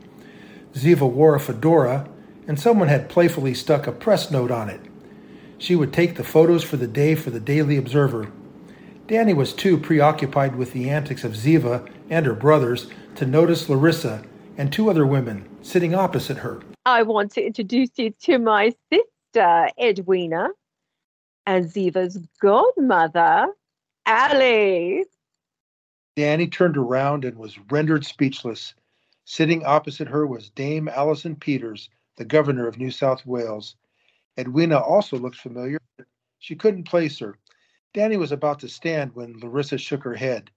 Ziva 0.73 1.09
wore 1.11 1.35
a 1.35 1.41
fedora, 1.41 2.09
and 2.47 2.59
someone 2.59 2.89
had 2.89 3.09
playfully 3.09 3.55
stuck 3.55 3.87
a 3.87 3.93
press 3.93 4.31
note 4.31 4.51
on 4.51 4.69
it. 4.69 4.81
She 5.59 5.77
would 5.77 5.93
take 5.93 6.17
the 6.17 6.25
photos 6.25 6.65
for 6.65 6.77
the 6.77 6.87
day 6.87 7.15
for 7.15 7.31
the 7.31 7.41
Daily 7.41 7.77
Observer. 7.77 8.33
Danny 9.07 9.35
was 9.35 9.53
too 9.53 9.77
preoccupied 9.77 10.57
with 10.57 10.73
the 10.73 10.89
antics 10.89 11.25
of 11.25 11.33
Ziva 11.33 11.87
and 12.09 12.25
her 12.25 12.35
brothers 12.35 12.87
to 13.17 13.27
notice 13.27 13.69
Larissa 13.69 14.23
and 14.57 14.73
two 14.73 14.89
other 14.89 15.05
women 15.05 15.49
sitting 15.63 15.95
opposite 15.95 16.39
her. 16.39 16.61
I 16.87 17.03
want 17.03 17.33
to 17.33 17.45
introduce 17.45 17.91
you 17.97 18.15
to 18.23 18.39
my 18.39 18.73
sister, 18.91 19.71
Edwina, 19.79 20.49
and 21.47 21.67
Ziva's 21.67 22.19
godmother, 22.41 23.49
Allie. 24.07 25.05
Danny 26.17 26.49
turned 26.49 26.77
around 26.77 27.25
and 27.25 27.39
was 27.39 27.59
rendered 27.71 28.05
speechless. 28.05 28.75
Sitting 29.25 29.65
opposite 29.65 30.09
her 30.09 30.27
was 30.27 30.51
Dame 30.51 30.89
Alison 30.89 31.37
Peters, 31.37 31.89
the 32.17 32.25
governor 32.25 32.67
of 32.67 32.79
New 32.79 32.91
South 32.91 33.25
Wales. 33.25 33.77
Edwina 34.39 34.79
also 34.79 35.17
looked 35.17 35.37
familiar. 35.37 35.79
but 35.97 36.07
She 36.39 36.57
couldn't 36.57 36.85
place 36.85 37.19
her. 37.19 37.39
Danny 37.95 38.17
was 38.17 38.33
about 38.33 38.59
to 38.61 38.69
stand 38.69 39.15
when 39.15 39.39
Larissa 39.39 39.79
shook 39.79 40.03
her 40.03 40.15
head. 40.15 40.51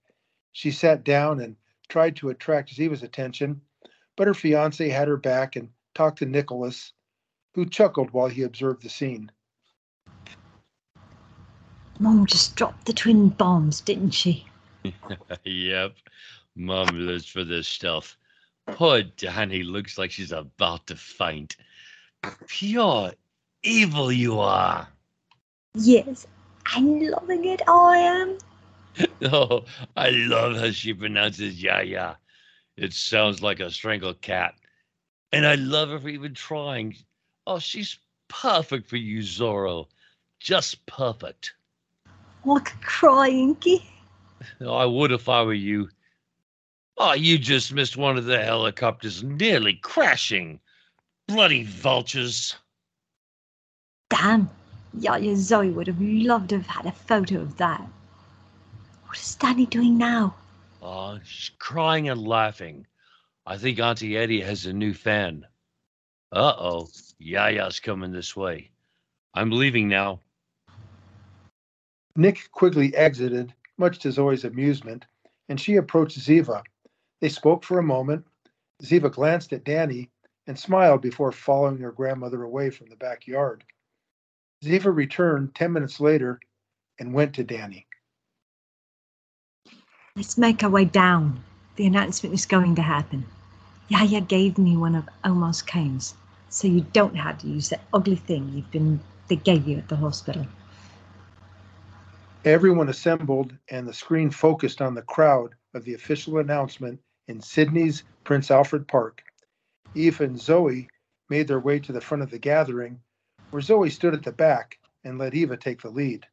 She 0.52 0.70
sat 0.70 1.04
down 1.04 1.40
and 1.40 1.56
tried 1.88 2.16
to 2.16 2.30
attract 2.30 2.74
Ziva's 2.74 3.02
attention, 3.02 3.60
but 4.16 4.26
her 4.26 4.34
fiance 4.34 4.88
had 4.88 5.08
her 5.08 5.16
back 5.16 5.56
and 5.56 5.68
talked 5.94 6.18
to 6.18 6.26
Nicholas, 6.26 6.92
who 7.54 7.66
chuckled 7.66 8.10
while 8.10 8.28
he 8.28 8.42
observed 8.42 8.82
the 8.82 8.88
scene. 8.88 9.30
Mom 12.00 12.26
just 12.26 12.56
dropped 12.56 12.86
the 12.86 12.92
twin 12.92 13.28
bombs, 13.28 13.80
didn't 13.80 14.10
she? 14.10 14.46
yep. 15.44 15.96
Mom 16.56 17.06
lives 17.06 17.26
for 17.26 17.44
this 17.44 17.68
stuff. 17.68 18.16
Poor 18.66 19.02
Danny 19.02 19.62
looks 19.62 19.98
like 19.98 20.10
she's 20.10 20.32
about 20.32 20.86
to 20.86 20.96
faint. 20.96 21.56
Pure 22.48 23.12
evil 23.62 24.10
you 24.10 24.40
are. 24.40 24.88
Yes, 25.74 26.26
I'm 26.66 27.00
loving 27.00 27.44
it, 27.46 27.62
I 27.68 27.98
am. 27.98 28.38
Oh, 29.22 29.64
I 29.96 30.10
love 30.10 30.56
how 30.56 30.70
she 30.70 30.94
pronounces 30.94 31.60
Yaya. 31.60 32.16
It 32.76 32.92
sounds 32.92 33.42
like 33.42 33.58
a 33.58 33.70
strangled 33.70 34.20
cat. 34.20 34.54
And 35.32 35.44
I 35.44 35.56
love 35.56 35.88
her 35.88 35.98
for 35.98 36.08
even 36.08 36.34
trying. 36.34 36.94
Oh, 37.46 37.58
she's 37.58 37.98
perfect 38.28 38.88
for 38.88 38.96
you, 38.96 39.20
Zorro. 39.20 39.86
just 40.38 40.84
perfect. 40.86 41.54
I 42.50 42.60
could 42.60 42.82
cry, 42.82 43.28
Inky. 43.28 43.84
I 44.66 44.84
would 44.84 45.12
if 45.12 45.28
I 45.28 45.42
were 45.42 45.54
you. 45.54 45.88
Oh, 46.96 47.12
you 47.12 47.38
just 47.38 47.72
missed 47.72 47.96
one 47.96 48.16
of 48.16 48.24
the 48.24 48.42
helicopters 48.42 49.22
nearly 49.22 49.74
crashing. 49.74 50.60
Bloody 51.26 51.64
vultures. 51.64 52.54
Damn. 54.10 54.50
Yaya 55.00 55.34
Zoe 55.34 55.70
would 55.70 55.88
have 55.88 56.00
loved 56.00 56.50
to 56.50 56.58
have 56.58 56.66
had 56.66 56.86
a 56.86 56.92
photo 56.92 57.40
of 57.40 57.56
that. 57.56 57.80
What 59.06 59.18
is 59.18 59.34
Danny 59.34 59.66
doing 59.66 59.98
now? 59.98 60.34
Oh, 60.82 61.18
she's 61.24 61.50
crying 61.58 62.08
and 62.08 62.26
laughing. 62.26 62.86
I 63.46 63.56
think 63.56 63.80
Auntie 63.80 64.16
Eddie 64.16 64.40
has 64.42 64.66
a 64.66 64.72
new 64.72 64.94
fan. 64.94 65.46
Uh 66.30 66.54
oh, 66.58 66.88
Yaya's 67.20 67.80
coming 67.80 68.12
this 68.12 68.36
way. 68.36 68.70
I'm 69.34 69.50
leaving 69.50 69.88
now. 69.88 70.20
Nick 72.16 72.50
Quigley 72.52 72.94
exited, 72.94 73.52
much 73.76 73.98
to 74.00 74.12
Zoe's 74.12 74.44
amusement, 74.44 75.04
and 75.48 75.60
she 75.60 75.76
approached 75.76 76.18
Ziva. 76.18 76.62
They 77.20 77.28
spoke 77.28 77.64
for 77.64 77.78
a 77.78 77.82
moment. 77.82 78.24
Ziva 78.82 79.10
glanced 79.10 79.52
at 79.52 79.64
Danny 79.64 80.10
and 80.46 80.58
smiled 80.58 81.02
before 81.02 81.32
following 81.32 81.78
her 81.78 81.90
grandmother 81.90 82.42
away 82.42 82.70
from 82.70 82.88
the 82.88 82.96
backyard. 82.96 83.64
Ziva 84.62 84.94
returned 84.94 85.54
10 85.54 85.72
minutes 85.72 86.00
later 86.00 86.38
and 86.98 87.12
went 87.12 87.34
to 87.34 87.44
Danny. 87.44 87.86
Let's 90.16 90.38
make 90.38 90.62
our 90.62 90.70
way 90.70 90.84
down. 90.84 91.42
The 91.76 91.86
announcement 91.86 92.34
is 92.34 92.46
going 92.46 92.76
to 92.76 92.82
happen. 92.82 93.26
Yaya 93.88 94.20
gave 94.20 94.56
me 94.56 94.76
one 94.76 94.94
of 94.94 95.08
Oma's 95.24 95.60
canes, 95.60 96.14
so 96.48 96.68
you 96.68 96.86
don't 96.92 97.16
have 97.16 97.38
to 97.38 97.48
use 97.48 97.70
that 97.70 97.82
ugly 97.92 98.16
thing 98.16 98.52
you've 98.54 98.70
been 98.70 99.00
they 99.28 99.36
gave 99.36 99.66
you 99.66 99.78
at 99.78 99.88
the 99.88 99.96
hospital. 99.96 100.46
Everyone 102.44 102.90
assembled, 102.90 103.56
and 103.70 103.88
the 103.88 103.94
screen 103.94 104.30
focused 104.30 104.82
on 104.82 104.94
the 104.94 105.00
crowd 105.00 105.54
of 105.72 105.82
the 105.84 105.94
official 105.94 106.38
announcement 106.38 107.00
in 107.26 107.40
Sydney's 107.40 108.04
Prince 108.22 108.50
Alfred 108.50 108.86
Park. 108.86 109.22
Eva 109.94 110.24
and 110.24 110.38
Zoe 110.38 110.88
made 111.30 111.48
their 111.48 111.60
way 111.60 111.78
to 111.78 111.90
the 111.90 112.02
front 112.02 112.22
of 112.22 112.30
the 112.30 112.38
gathering, 112.38 113.00
where 113.48 113.62
Zoe 113.62 113.88
stood 113.88 114.12
at 114.12 114.22
the 114.22 114.32
back 114.32 114.78
and 115.04 115.16
let 115.16 115.32
Eva 115.32 115.56
take 115.56 115.80
the 115.80 115.88
lead. 115.88 116.26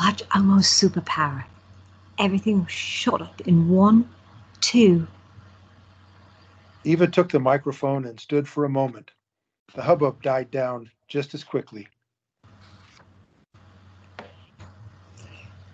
Watch 0.00 0.22
Oma's 0.34 0.64
superpower. 0.64 1.44
Everything 2.18 2.62
was 2.62 2.72
shot 2.72 3.20
up 3.20 3.42
in 3.42 3.68
one, 3.68 4.08
two. 4.62 5.06
Eva 6.84 7.06
took 7.06 7.30
the 7.30 7.38
microphone 7.38 8.06
and 8.06 8.18
stood 8.18 8.48
for 8.48 8.64
a 8.64 8.70
moment. 8.70 9.10
The 9.74 9.82
hubbub 9.82 10.22
died 10.22 10.50
down 10.50 10.90
just 11.06 11.34
as 11.34 11.44
quickly. 11.44 11.86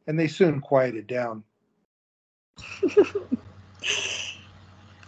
and 0.07 0.19
they 0.19 0.27
soon 0.27 0.59
quieted 0.59 1.07
down. 1.07 1.43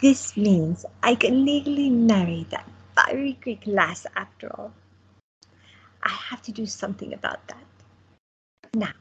this 0.02 0.36
means 0.38 0.86
I 1.04 1.16
can 1.16 1.46
legally 1.46 1.90
marry 1.90 2.46
that 2.50 2.70
fiery 2.96 3.38
Greek 3.42 3.64
lass 3.66 4.06
after 4.16 4.50
all. 4.60 4.72
I 6.04 6.10
have 6.10 6.42
to 6.44 6.52
do 6.52 6.66
something 6.66 7.14
about 7.14 7.46
that. 7.48 7.64
Now, 8.74 8.94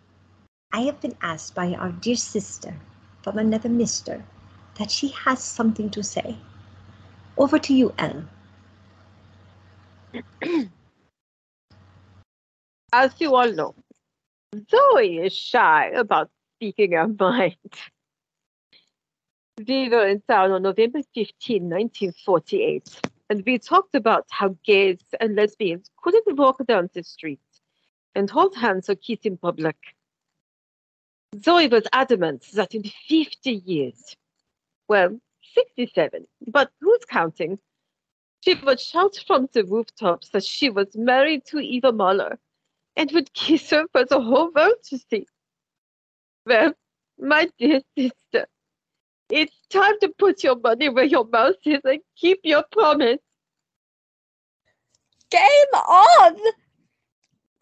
I 0.72 0.82
have 0.82 1.00
been 1.00 1.16
asked 1.22 1.54
by 1.54 1.74
our 1.74 1.92
dear 1.92 2.16
sister 2.16 2.74
from 3.22 3.38
another 3.38 3.68
mister 3.68 4.24
that 4.78 4.90
she 4.90 5.08
has 5.08 5.42
something 5.42 5.90
to 5.90 6.02
say. 6.02 6.36
Over 7.36 7.58
to 7.58 7.74
you, 7.74 7.94
Ellen. 7.98 8.28
As 12.96 13.12
you 13.18 13.34
all 13.34 13.50
know, 13.50 13.74
Zoe 14.70 15.18
is 15.18 15.32
shy 15.32 15.86
about 15.96 16.30
speaking 16.54 16.92
her 16.92 17.08
mind. 17.18 17.56
We 19.66 19.88
were 19.88 20.06
in 20.06 20.22
town 20.28 20.52
on 20.52 20.62
November 20.62 21.00
15, 21.12 21.64
1948, 21.64 23.00
and 23.30 23.42
we 23.44 23.58
talked 23.58 23.96
about 23.96 24.26
how 24.30 24.56
gays 24.64 25.00
and 25.18 25.34
lesbians 25.34 25.90
couldn't 26.04 26.38
walk 26.38 26.64
down 26.68 26.88
the 26.94 27.02
street 27.02 27.40
and 28.14 28.30
hold 28.30 28.54
hands 28.54 28.88
or 28.88 28.94
kiss 28.94 29.18
in 29.24 29.38
public. 29.38 29.76
Zoe 31.42 31.66
was 31.66 31.88
adamant 31.92 32.46
that 32.54 32.76
in 32.76 32.84
50 32.84 33.50
years, 33.50 34.14
well, 34.86 35.18
67, 35.52 36.28
but 36.46 36.70
who's 36.80 37.04
counting? 37.10 37.58
She 38.42 38.54
would 38.54 38.78
shout 38.78 39.16
from 39.26 39.48
the 39.52 39.64
rooftops 39.64 40.28
that 40.28 40.44
she 40.44 40.70
was 40.70 40.94
married 40.94 41.44
to 41.46 41.58
Eva 41.58 41.90
Muller 41.90 42.38
and 42.96 43.10
would 43.12 43.32
kiss 43.34 43.70
her 43.70 43.84
for 43.92 44.04
the 44.04 44.20
whole 44.20 44.50
world 44.52 44.76
to 44.88 44.98
see. 45.10 45.26
Well, 46.46 46.74
my 47.18 47.48
dear 47.58 47.80
sister, 47.96 48.46
it's 49.30 49.56
time 49.70 49.94
to 50.00 50.08
put 50.18 50.44
your 50.44 50.56
money 50.56 50.88
where 50.88 51.04
your 51.04 51.26
mouth 51.26 51.56
is 51.64 51.80
and 51.84 52.00
keep 52.16 52.40
your 52.44 52.64
promise. 52.70 53.18
Game 55.30 55.74
on! 55.74 56.36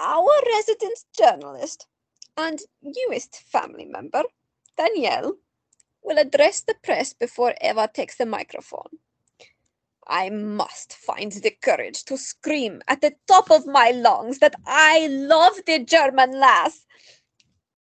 Our 0.01 0.33
resident 0.55 0.99
journalist 1.17 1.87
and 2.37 2.59
newest 2.83 3.37
family 3.37 3.85
member, 3.85 4.23
Danielle, 4.77 5.35
will 6.03 6.19
address 6.19 6.63
the 6.63 6.75
press 6.83 7.13
before 7.13 7.55
Eva 7.63 7.89
takes 7.93 8.17
the 8.17 8.27
microphone. 8.27 8.99
I 10.07 10.31
must 10.31 10.95
find 10.95 11.33
the 11.33 11.51
courage 11.63 12.05
to 12.05 12.19
scream 12.19 12.83
at 12.89 13.01
the 13.01 13.15
top 13.29 13.51
of 13.51 13.67
my 13.67 13.91
lungs 13.91 14.39
that 14.41 14.55
I 14.67 15.07
love 15.07 15.55
the 15.67 15.85
German 15.85 16.39
lass. 16.39 16.87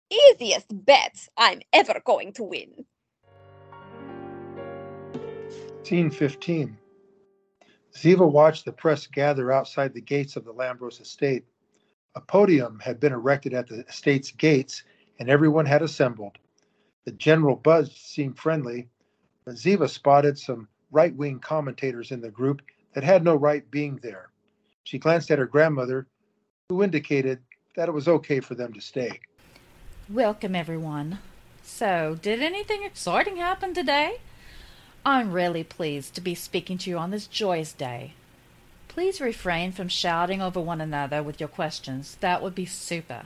Easiest 0.09 0.67
bet 0.69 1.27
I'm 1.35 1.61
ever 1.73 2.01
going 2.05 2.33
to 2.33 2.43
win. 2.43 2.85
Scene 5.83 6.09
15. 6.09 6.77
Ziva 7.95 8.29
watched 8.29 8.65
the 8.65 8.71
press 8.71 9.07
gather 9.07 9.51
outside 9.51 9.93
the 9.93 10.01
gates 10.01 10.35
of 10.35 10.45
the 10.45 10.53
Lambros 10.53 11.01
estate. 11.01 11.45
A 12.15 12.21
podium 12.21 12.79
had 12.79 12.99
been 12.99 13.13
erected 13.13 13.53
at 13.53 13.67
the 13.67 13.85
estate's 13.87 14.31
gates, 14.31 14.83
and 15.19 15.29
everyone 15.29 15.65
had 15.65 15.81
assembled. 15.81 16.37
The 17.05 17.11
general 17.11 17.55
buzz 17.55 17.95
seemed 17.95 18.37
friendly, 18.39 18.89
but 19.45 19.55
Ziva 19.55 19.89
spotted 19.89 20.37
some 20.37 20.67
right 20.91 21.15
wing 21.15 21.39
commentators 21.39 22.11
in 22.11 22.21
the 22.21 22.29
group 22.29 22.61
that 22.93 23.03
had 23.03 23.23
no 23.23 23.35
right 23.35 23.69
being 23.71 23.99
there. 24.01 24.29
She 24.83 24.99
glanced 24.99 25.31
at 25.31 25.39
her 25.39 25.45
grandmother, 25.45 26.07
who 26.69 26.83
indicated 26.83 27.39
that 27.75 27.89
it 27.89 27.93
was 27.93 28.07
okay 28.07 28.39
for 28.39 28.55
them 28.55 28.73
to 28.73 28.81
stay. 28.81 29.19
Welcome, 30.09 30.55
everyone. 30.55 31.19
So, 31.63 32.17
did 32.21 32.41
anything 32.41 32.83
exciting 32.83 33.37
happen 33.37 33.73
today? 33.73 34.19
I'm 35.05 35.31
really 35.31 35.63
pleased 35.63 36.15
to 36.15 36.21
be 36.21 36.35
speaking 36.35 36.77
to 36.79 36.89
you 36.89 36.97
on 36.97 37.11
this 37.11 37.27
joyous 37.27 37.73
day. 37.73 38.13
Please 38.87 39.19
refrain 39.19 39.71
from 39.71 39.87
shouting 39.87 40.41
over 40.41 40.59
one 40.59 40.79
another 40.79 41.21
with 41.21 41.39
your 41.39 41.49
questions. 41.49 42.17
That 42.21 42.41
would 42.41 42.55
be 42.55 42.65
super. 42.65 43.23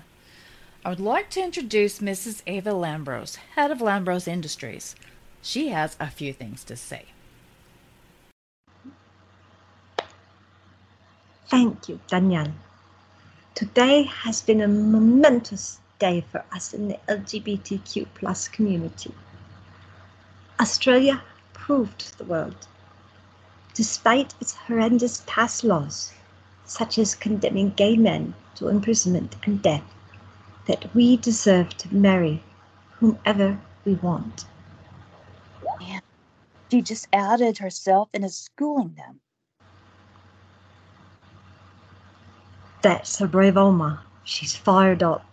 I 0.84 0.90
would 0.90 1.00
like 1.00 1.30
to 1.32 1.44
introduce 1.44 2.00
Mrs. 2.00 2.42
Eva 2.48 2.72
Lambros, 2.72 3.36
head 3.56 3.70
of 3.70 3.80
Lambros 3.80 4.28
Industries. 4.28 4.96
She 5.42 5.70
has 5.70 5.96
a 6.00 6.10
few 6.10 6.34
things 6.34 6.64
to 6.64 6.76
say. 6.76 7.06
Thank 11.50 11.90
you, 11.90 12.00
Danielle. 12.08 12.54
Today 13.56 14.04
has 14.04 14.44
been 14.44 14.62
a 14.62 14.68
momentous 14.68 15.80
day 15.98 16.24
for 16.32 16.46
us 16.52 16.76
in 16.76 16.90
the 16.90 17.00
LGBTQ 17.08 18.06
plus 18.14 18.48
community. 18.48 19.12
Australia 20.60 21.24
proved 21.54 22.16
the 22.20 22.24
world, 22.24 22.68
despite 23.74 24.36
its 24.40 24.54
horrendous 24.54 25.24
past 25.26 25.64
laws, 25.64 26.14
such 26.66 27.00
as 27.00 27.16
condemning 27.16 27.72
gay 27.72 27.98
men 27.98 28.36
to 28.54 28.68
imprisonment 28.68 29.36
and 29.44 29.60
death, 29.64 29.84
that 30.68 30.94
we 30.94 31.18
deserve 31.18 31.70
to 31.78 31.96
marry 31.96 32.44
whomever 33.00 33.60
we 33.86 33.96
want. 33.96 34.46
Man, 35.80 36.02
she 36.70 36.84
just 36.84 37.08
outed 37.12 37.58
herself 37.58 38.10
and 38.14 38.24
is 38.24 38.36
schooling 38.38 38.94
them. 38.96 39.20
That's 42.82 43.20
a 43.20 43.28
brave 43.28 43.58
Oma. 43.58 44.06
She's 44.24 44.56
fired 44.56 45.04
up. 45.04 45.26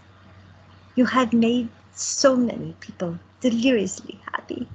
You 0.94 1.06
have 1.06 1.32
made 1.32 1.68
so 1.94 2.36
many 2.36 2.76
people 2.80 3.18
deliriously 3.40 4.20
happy. 4.32 4.68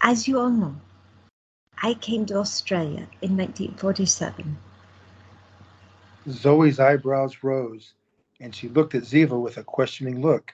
As 0.00 0.28
you 0.28 0.38
all 0.38 0.50
know, 0.50 0.76
I 1.82 1.94
came 1.94 2.26
to 2.26 2.36
Australia 2.36 3.08
in 3.20 3.36
1947. 3.36 4.56
Zoe's 6.28 6.78
eyebrows 6.78 7.42
rose, 7.42 7.94
and 8.40 8.54
she 8.54 8.68
looked 8.68 8.94
at 8.94 9.04
Ziva 9.04 9.40
with 9.40 9.56
a 9.56 9.64
questioning 9.64 10.20
look. 10.20 10.52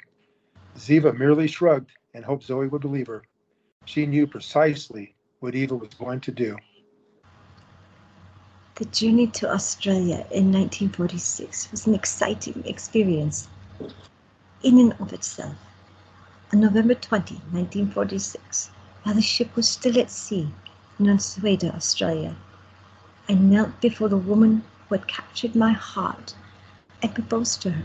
Ziva 0.77 1.17
merely 1.17 1.47
shrugged 1.47 1.91
and 2.15 2.25
hoped 2.25 2.45
Zoe 2.45 2.69
would 2.69 2.83
believe 2.83 3.07
her. 3.07 3.23
She 3.85 4.07
knew 4.07 4.27
precisely 4.27 5.15
what 5.41 5.55
Eva 5.55 5.75
was 5.75 5.95
going 5.95 6.21
to 6.21 6.33
do. 6.33 6.57
The 8.77 8.85
journey 8.87 9.27
to 9.27 9.51
Australia 9.53 10.27
in 10.31 10.53
1946 10.53 11.71
was 11.71 11.87
an 11.87 11.95
exciting 11.95 12.63
experience 12.65 13.49
in 14.63 14.79
and 14.79 14.95
of 15.01 15.13
itself. 15.13 15.57
On 16.53 16.61
November 16.61 16.95
20, 16.95 17.35
1946, 17.53 18.71
while 19.03 19.15
the 19.15 19.23
ship 19.23 19.55
was 19.57 19.69
still 19.69 19.99
at 19.99 20.11
sea 20.11 20.49
in 20.99 21.07
to 21.07 21.75
Australia, 21.75 22.37
I 23.29 23.35
knelt 23.35 23.81
before 23.81 24.09
the 24.09 24.17
woman 24.17 24.65
who 24.89 24.97
had 24.97 25.09
captured 25.09 25.55
my 25.55 25.73
heart 25.73 26.35
and 27.03 27.15
proposed 27.15 27.63
to 27.63 27.71
her. 27.71 27.85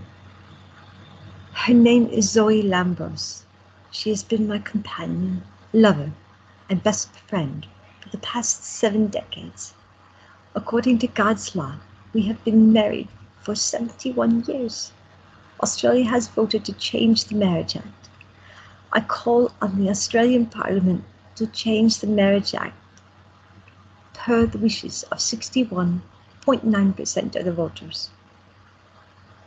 Her 1.54 1.74
name 1.74 2.08
is 2.08 2.30
Zoe 2.30 2.62
Lambros. 2.62 3.44
She 3.92 4.10
has 4.10 4.24
been 4.24 4.48
my 4.48 4.60
companion, 4.60 5.44
lover, 5.74 6.12
and 6.70 6.84
best 6.84 7.10
friend 7.28 7.66
for 8.02 8.10
the 8.10 8.18
past 8.18 8.64
seven 8.64 9.08
decades. 9.08 9.74
According 10.54 11.00
to 11.00 11.08
God's 11.08 11.56
law, 11.56 11.76
we 12.14 12.24
have 12.24 12.44
been 12.44 12.74
married 12.74 13.08
for 13.42 13.56
71 13.56 14.44
years. 14.48 14.92
Australia 15.62 16.06
has 16.06 16.28
voted 16.28 16.66
to 16.66 16.74
change 16.74 17.26
the 17.26 17.36
Marriage 17.36 17.76
Act. 17.76 18.10
I 18.92 19.02
call 19.02 19.52
on 19.62 19.78
the 19.78 19.90
Australian 19.90 20.46
Parliament 20.46 21.04
to 21.36 21.48
change 21.48 22.00
the 22.00 22.08
Marriage 22.08 22.54
Act 22.54 22.76
per 24.14 24.46
the 24.46 24.58
wishes 24.58 25.04
of 25.12 25.20
61.9% 25.20 27.36
of 27.36 27.46
the 27.46 27.54
voters. 27.54 28.10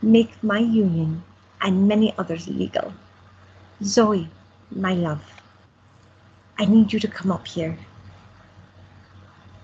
Make 0.02 0.42
my 0.42 0.58
union 0.58 1.22
and 1.60 1.88
many 1.88 2.14
others 2.18 2.46
legal. 2.48 2.92
Zoe, 3.82 4.28
my 4.70 4.94
love, 4.94 5.22
I 6.58 6.64
need 6.64 6.92
you 6.92 7.00
to 7.00 7.08
come 7.08 7.30
up 7.30 7.46
here. 7.46 7.76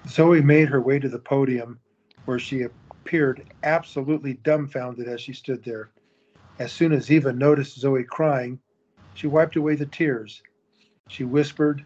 Zoe 0.08 0.40
made 0.40 0.68
her 0.68 0.80
way 0.80 0.98
to 0.98 1.08
the 1.08 1.18
podium 1.18 1.78
where 2.24 2.38
she 2.38 2.62
appeared 2.62 3.44
absolutely 3.62 4.34
dumbfounded 4.34 5.08
as 5.08 5.20
she 5.20 5.32
stood 5.32 5.62
there. 5.64 5.90
As 6.58 6.72
soon 6.72 6.92
as 6.92 7.10
Eva 7.10 7.32
noticed 7.32 7.78
Zoe 7.78 8.04
crying, 8.04 8.60
she 9.14 9.26
wiped 9.26 9.56
away 9.56 9.74
the 9.74 9.86
tears. 9.86 10.42
She 11.08 11.24
whispered, 11.24 11.84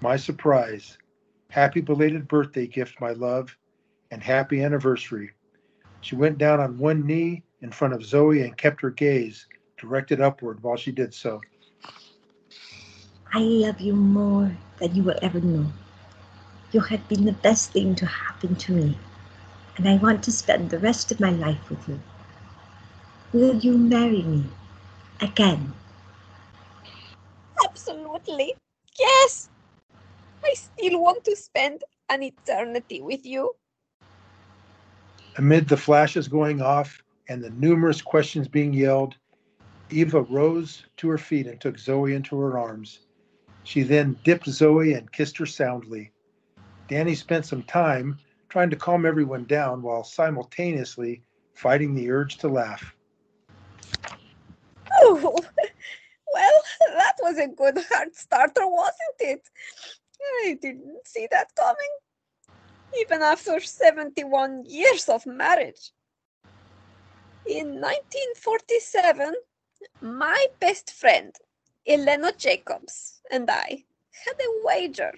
My 0.00 0.16
surprise. 0.16 0.98
Happy 1.50 1.80
belated 1.80 2.28
birthday 2.28 2.66
gift, 2.66 3.00
my 3.00 3.12
love, 3.12 3.56
and 4.10 4.22
happy 4.22 4.62
anniversary. 4.62 5.30
She 6.00 6.14
went 6.14 6.38
down 6.38 6.60
on 6.60 6.78
one 6.78 7.06
knee 7.06 7.42
in 7.60 7.70
front 7.70 7.94
of 7.94 8.04
Zoe 8.04 8.42
and 8.42 8.56
kept 8.56 8.80
her 8.82 8.90
gaze 8.90 9.46
directed 9.78 10.20
upward 10.20 10.62
while 10.62 10.76
she 10.76 10.92
did 10.92 11.14
so. 11.14 11.40
I 13.32 13.40
love 13.40 13.80
you 13.80 13.94
more 13.94 14.56
than 14.78 14.94
you 14.94 15.02
will 15.02 15.18
ever 15.22 15.40
know. 15.40 15.66
You 16.72 16.80
have 16.80 17.06
been 17.08 17.24
the 17.24 17.32
best 17.32 17.72
thing 17.72 17.94
to 17.96 18.06
happen 18.06 18.54
to 18.56 18.72
me, 18.72 18.98
and 19.76 19.88
I 19.88 19.96
want 19.96 20.22
to 20.24 20.32
spend 20.32 20.70
the 20.70 20.78
rest 20.78 21.10
of 21.12 21.20
my 21.20 21.30
life 21.30 21.70
with 21.70 21.88
you. 21.88 22.00
Will 23.32 23.56
you 23.56 23.76
marry 23.76 24.22
me 24.22 24.44
again? 25.20 25.72
Absolutely. 27.64 28.54
Yes. 28.98 29.50
I 30.44 30.54
still 30.54 31.02
want 31.02 31.24
to 31.24 31.36
spend 31.36 31.84
an 32.08 32.22
eternity 32.22 33.00
with 33.00 33.26
you. 33.26 33.54
Amid 35.36 35.68
the 35.68 35.76
flashes 35.76 36.28
going 36.28 36.62
off 36.62 37.02
and 37.28 37.42
the 37.42 37.50
numerous 37.50 38.00
questions 38.00 38.48
being 38.48 38.72
yelled, 38.72 39.16
Eva 39.90 40.22
rose 40.22 40.84
to 40.96 41.08
her 41.08 41.18
feet 41.18 41.46
and 41.46 41.60
took 41.60 41.78
Zoe 41.78 42.14
into 42.14 42.38
her 42.38 42.58
arms. 42.58 43.00
She 43.64 43.82
then 43.82 44.18
dipped 44.24 44.48
Zoe 44.48 44.94
and 44.94 45.10
kissed 45.12 45.36
her 45.38 45.46
soundly. 45.46 46.12
Danny 46.88 47.14
spent 47.14 47.46
some 47.46 47.62
time 47.62 48.18
trying 48.48 48.70
to 48.70 48.76
calm 48.76 49.04
everyone 49.04 49.44
down 49.44 49.82
while 49.82 50.04
simultaneously 50.04 51.22
fighting 51.54 51.94
the 51.94 52.10
urge 52.10 52.38
to 52.38 52.48
laugh. 52.48 52.94
Oh, 55.00 55.38
well, 56.34 56.60
that 56.96 57.14
was 57.20 57.38
a 57.38 57.46
good 57.46 57.78
heart 57.90 58.16
starter, 58.16 58.66
wasn't 58.66 59.20
it? 59.20 59.42
I 60.42 60.58
didn't 60.60 61.06
see 61.06 61.28
that 61.30 61.54
coming. 61.54 62.56
Even 63.00 63.22
after 63.22 63.60
71 63.60 64.64
years 64.66 65.08
of 65.08 65.24
marriage. 65.26 65.92
In 67.48 67.80
1947, 67.80 69.34
my 70.02 70.48
best 70.60 70.92
friend, 70.92 71.34
Elena 71.86 72.30
Jacobs, 72.36 73.22
and 73.30 73.48
I 73.50 73.84
had 74.26 74.34
a 74.38 74.64
wager. 74.64 75.14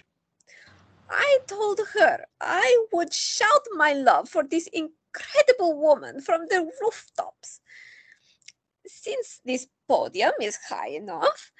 I 1.11 1.39
told 1.49 1.81
her 1.95 2.25
I 2.41 2.87
would 2.93 3.13
shout 3.13 3.67
my 3.73 3.95
love 3.95 4.29
for 4.29 4.45
this 4.45 4.69
incredible 4.69 5.77
woman 5.77 6.21
from 6.21 6.43
the 6.49 6.71
rooftops. 6.81 7.63
Since 8.87 9.41
this 9.45 9.67
podium 9.89 10.35
is 10.41 10.57
high 10.69 10.91
enough, 10.91 11.51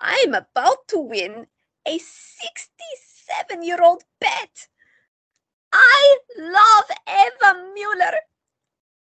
I'm 0.00 0.32
about 0.32 0.88
to 0.88 0.98
win 0.98 1.46
a 1.86 1.98
67 1.98 3.62
year 3.62 3.82
old 3.82 4.04
bet. 4.18 4.68
I 5.74 6.18
love 6.38 6.84
Eva 7.06 7.70
Mueller. 7.74 8.14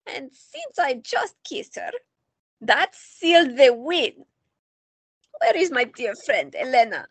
And 0.07 0.31
since 0.33 0.79
I 0.79 0.95
just 0.95 1.35
kissed 1.45 1.77
her, 1.77 1.91
that 2.61 2.95
sealed 2.95 3.57
the 3.57 3.75
win. 3.75 4.25
Where 5.41 5.57
is 5.57 5.71
my 5.71 5.85
dear 5.85 6.15
friend 6.15 6.55
Elena? 6.59 7.07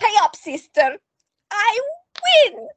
Pay 0.00 0.14
up, 0.22 0.36
sister. 0.36 0.96
I 1.50 1.80
win. 2.22 2.68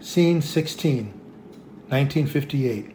Scene 0.00 0.42
16, 0.42 1.06
1958. 1.88 2.94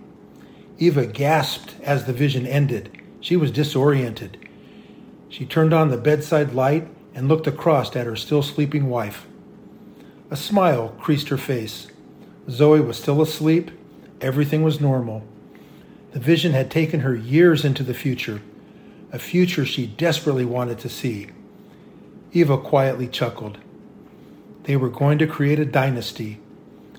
Eva 0.78 1.06
gasped 1.06 1.76
as 1.82 2.06
the 2.06 2.14
vision 2.14 2.46
ended. 2.46 3.02
She 3.20 3.36
was 3.36 3.52
disoriented. 3.52 4.38
She 5.30 5.46
turned 5.46 5.74
on 5.74 5.90
the 5.90 5.98
bedside 5.98 6.54
light 6.54 6.88
and 7.14 7.28
looked 7.28 7.48
across 7.48 7.96
at 7.96 8.06
her 8.06 8.16
still 8.16 8.44
sleeping 8.44 8.90
wife. 8.90 9.26
A 10.32 10.38
smile 10.38 10.96
creased 10.98 11.28
her 11.28 11.38
face. 11.38 11.88
Zoe 12.50 12.80
was 12.80 12.96
still 12.96 13.22
asleep, 13.22 13.70
everything 14.22 14.64
was 14.64 14.80
normal. 14.80 15.24
The 16.14 16.22
vision 16.22 16.54
had 16.54 16.72
taken 16.72 17.02
her 17.02 17.14
years 17.14 17.66
into 17.66 17.84
the 17.84 17.94
future, 17.94 18.42
a 19.12 19.20
future 19.20 19.66
she 19.66 19.88
desperately 19.88 20.46
wanted 20.46 20.80
to 20.80 20.90
see. 20.90 21.28
Eva 22.32 22.58
quietly 22.58 23.10
chuckled. 23.10 23.58
They 24.64 24.78
were 24.78 24.90
going 24.90 25.18
to 25.18 25.28
create 25.28 25.60
a 25.60 25.66
dynasty, 25.66 26.40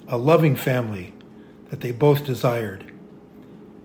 a 0.08 0.18
loving 0.18 0.54
family 0.54 1.14
that 1.70 1.80
they 1.80 1.90
both 1.90 2.26
desired. 2.26 2.92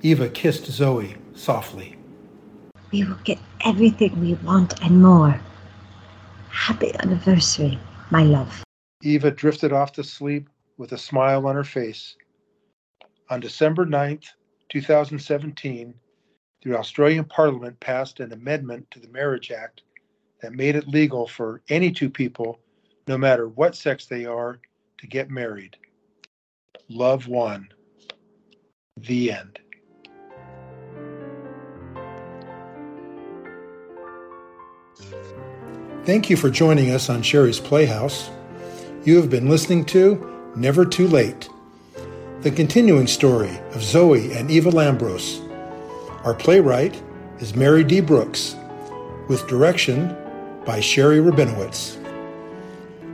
Eva 0.02 0.28
kissed 0.28 0.66
Zoe 0.66 1.16
softly. 1.36 1.96
We 2.92 3.06
will 3.06 3.20
get 3.24 3.40
everything 3.64 4.20
we 4.20 4.34
want 4.34 4.84
and 4.84 5.02
more. 5.02 5.40
Happy 6.50 6.94
anniversary, 7.00 7.80
my 8.12 8.24
love. 8.24 8.67
Eva 9.08 9.32
drifted 9.32 9.72
off 9.72 9.94
to 9.94 10.04
sleep 10.04 10.50
with 10.78 10.92
a 10.92 10.98
smile 10.98 11.48
on 11.48 11.56
her 11.56 11.64
face. 11.64 12.18
On 13.30 13.40
December 13.40 13.86
9th, 13.86 14.26
2017, 14.68 15.94
the 16.64 16.78
Australian 16.78 17.24
Parliament 17.24 17.80
passed 17.80 18.20
an 18.20 18.34
amendment 18.34 18.86
to 18.92 19.00
the 19.00 19.08
Marriage 19.08 19.50
Act 19.50 19.84
that 20.42 20.52
made 20.52 20.76
it 20.76 20.90
legal 20.90 21.26
for 21.26 21.62
any 21.70 21.90
two 21.90 22.10
people, 22.10 22.60
no 23.08 23.18
matter 23.18 23.48
what 23.48 23.78
sex 23.78 24.06
they 24.06 24.26
are, 24.26 24.60
to 24.98 25.08
get 25.08 25.30
married. 25.30 25.78
Love 26.90 27.30
won. 27.30 27.70
The 28.98 29.32
end. 29.32 29.60
Thank 36.04 36.30
you 36.30 36.36
for 36.36 36.50
joining 36.50 36.92
us 36.92 37.10
on 37.10 37.22
Sherri's 37.22 37.60
Playhouse. 37.62 38.30
You 39.08 39.16
have 39.16 39.30
been 39.30 39.48
listening 39.48 39.86
to 39.86 40.52
Never 40.58 40.84
Too 40.84 41.08
Late, 41.08 41.48
the 42.42 42.52
continuing 42.52 43.08
story 43.08 43.58
of 43.72 43.82
Zoe 43.82 44.34
and 44.34 44.52
Eva 44.52 44.70
Lambros. 44.70 45.40
Our 46.26 46.34
playwright 46.34 47.02
is 47.40 47.56
Mary 47.56 47.86
D. 47.86 48.02
Brooks, 48.02 48.58
with 49.30 49.48
direction 49.48 50.14
by 50.66 50.82
Sherri 50.82 51.20
Rabinowitz. 51.20 51.96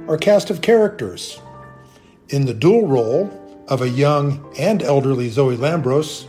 Our 0.09 0.17
cast 0.17 0.49
of 0.49 0.61
characters 0.61 1.39
in 2.29 2.47
the 2.47 2.55
dual 2.55 2.87
role 2.87 3.29
of 3.67 3.83
a 3.83 3.89
young 3.89 4.51
and 4.57 4.81
elderly 4.81 5.29
Zoe 5.29 5.57
Lambros, 5.57 6.25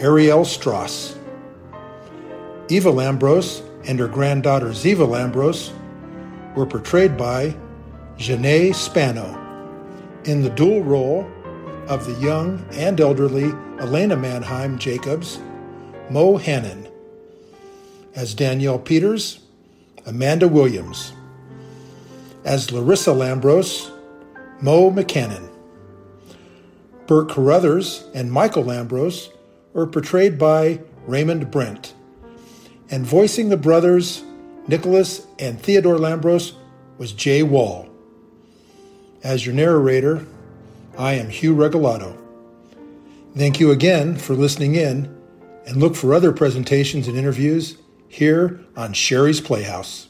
Ariel 0.00 0.44
Strauss. 0.44 1.16
Eva 2.68 2.90
Lambros 2.90 3.62
and 3.86 4.00
her 4.00 4.08
granddaughter 4.08 4.70
Ziva 4.70 5.06
Lambros 5.06 5.70
were 6.56 6.66
portrayed 6.66 7.16
by 7.16 7.54
Janae 8.18 8.74
Spano. 8.74 9.38
In 10.24 10.42
the 10.42 10.50
dual 10.50 10.82
role 10.82 11.28
of 11.88 12.06
the 12.06 12.14
young 12.14 12.64
and 12.72 13.00
elderly 13.00 13.52
Elena 13.80 14.16
Mannheim 14.16 14.78
Jacobs, 14.78 15.38
Mo 16.10 16.36
Hannon. 16.36 16.88
As 18.14 18.34
Danielle 18.34 18.78
Peters, 18.78 19.40
Amanda 20.06 20.46
Williams. 20.46 21.12
As 22.44 22.70
Larissa 22.70 23.10
Lambros, 23.10 23.90
Mo 24.60 24.90
McCannon. 24.90 25.48
Burke 27.06 27.30
Carruthers 27.30 28.04
and 28.14 28.30
Michael 28.30 28.64
Lambros 28.64 29.28
were 29.72 29.86
portrayed 29.86 30.38
by 30.38 30.80
Raymond 31.06 31.50
Brent 31.50 31.94
and 32.92 33.06
voicing 33.06 33.48
the 33.48 33.56
brothers 33.56 34.22
Nicholas 34.68 35.26
and 35.38 35.60
Theodore 35.60 35.96
Lambros 35.96 36.52
was 36.98 37.12
Jay 37.12 37.42
Wall. 37.42 37.91
As 39.22 39.46
your 39.46 39.54
narrator, 39.54 40.26
I 40.98 41.14
am 41.14 41.28
Hugh 41.28 41.54
Regalado. 41.54 42.18
Thank 43.36 43.60
you 43.60 43.70
again 43.70 44.16
for 44.16 44.34
listening 44.34 44.74
in, 44.74 45.16
and 45.64 45.76
look 45.76 45.94
for 45.94 46.12
other 46.12 46.32
presentations 46.32 47.06
and 47.06 47.16
interviews 47.16 47.76
here 48.08 48.60
on 48.76 48.92
Sherri's 48.92 49.40
Playhouse. 49.40 50.08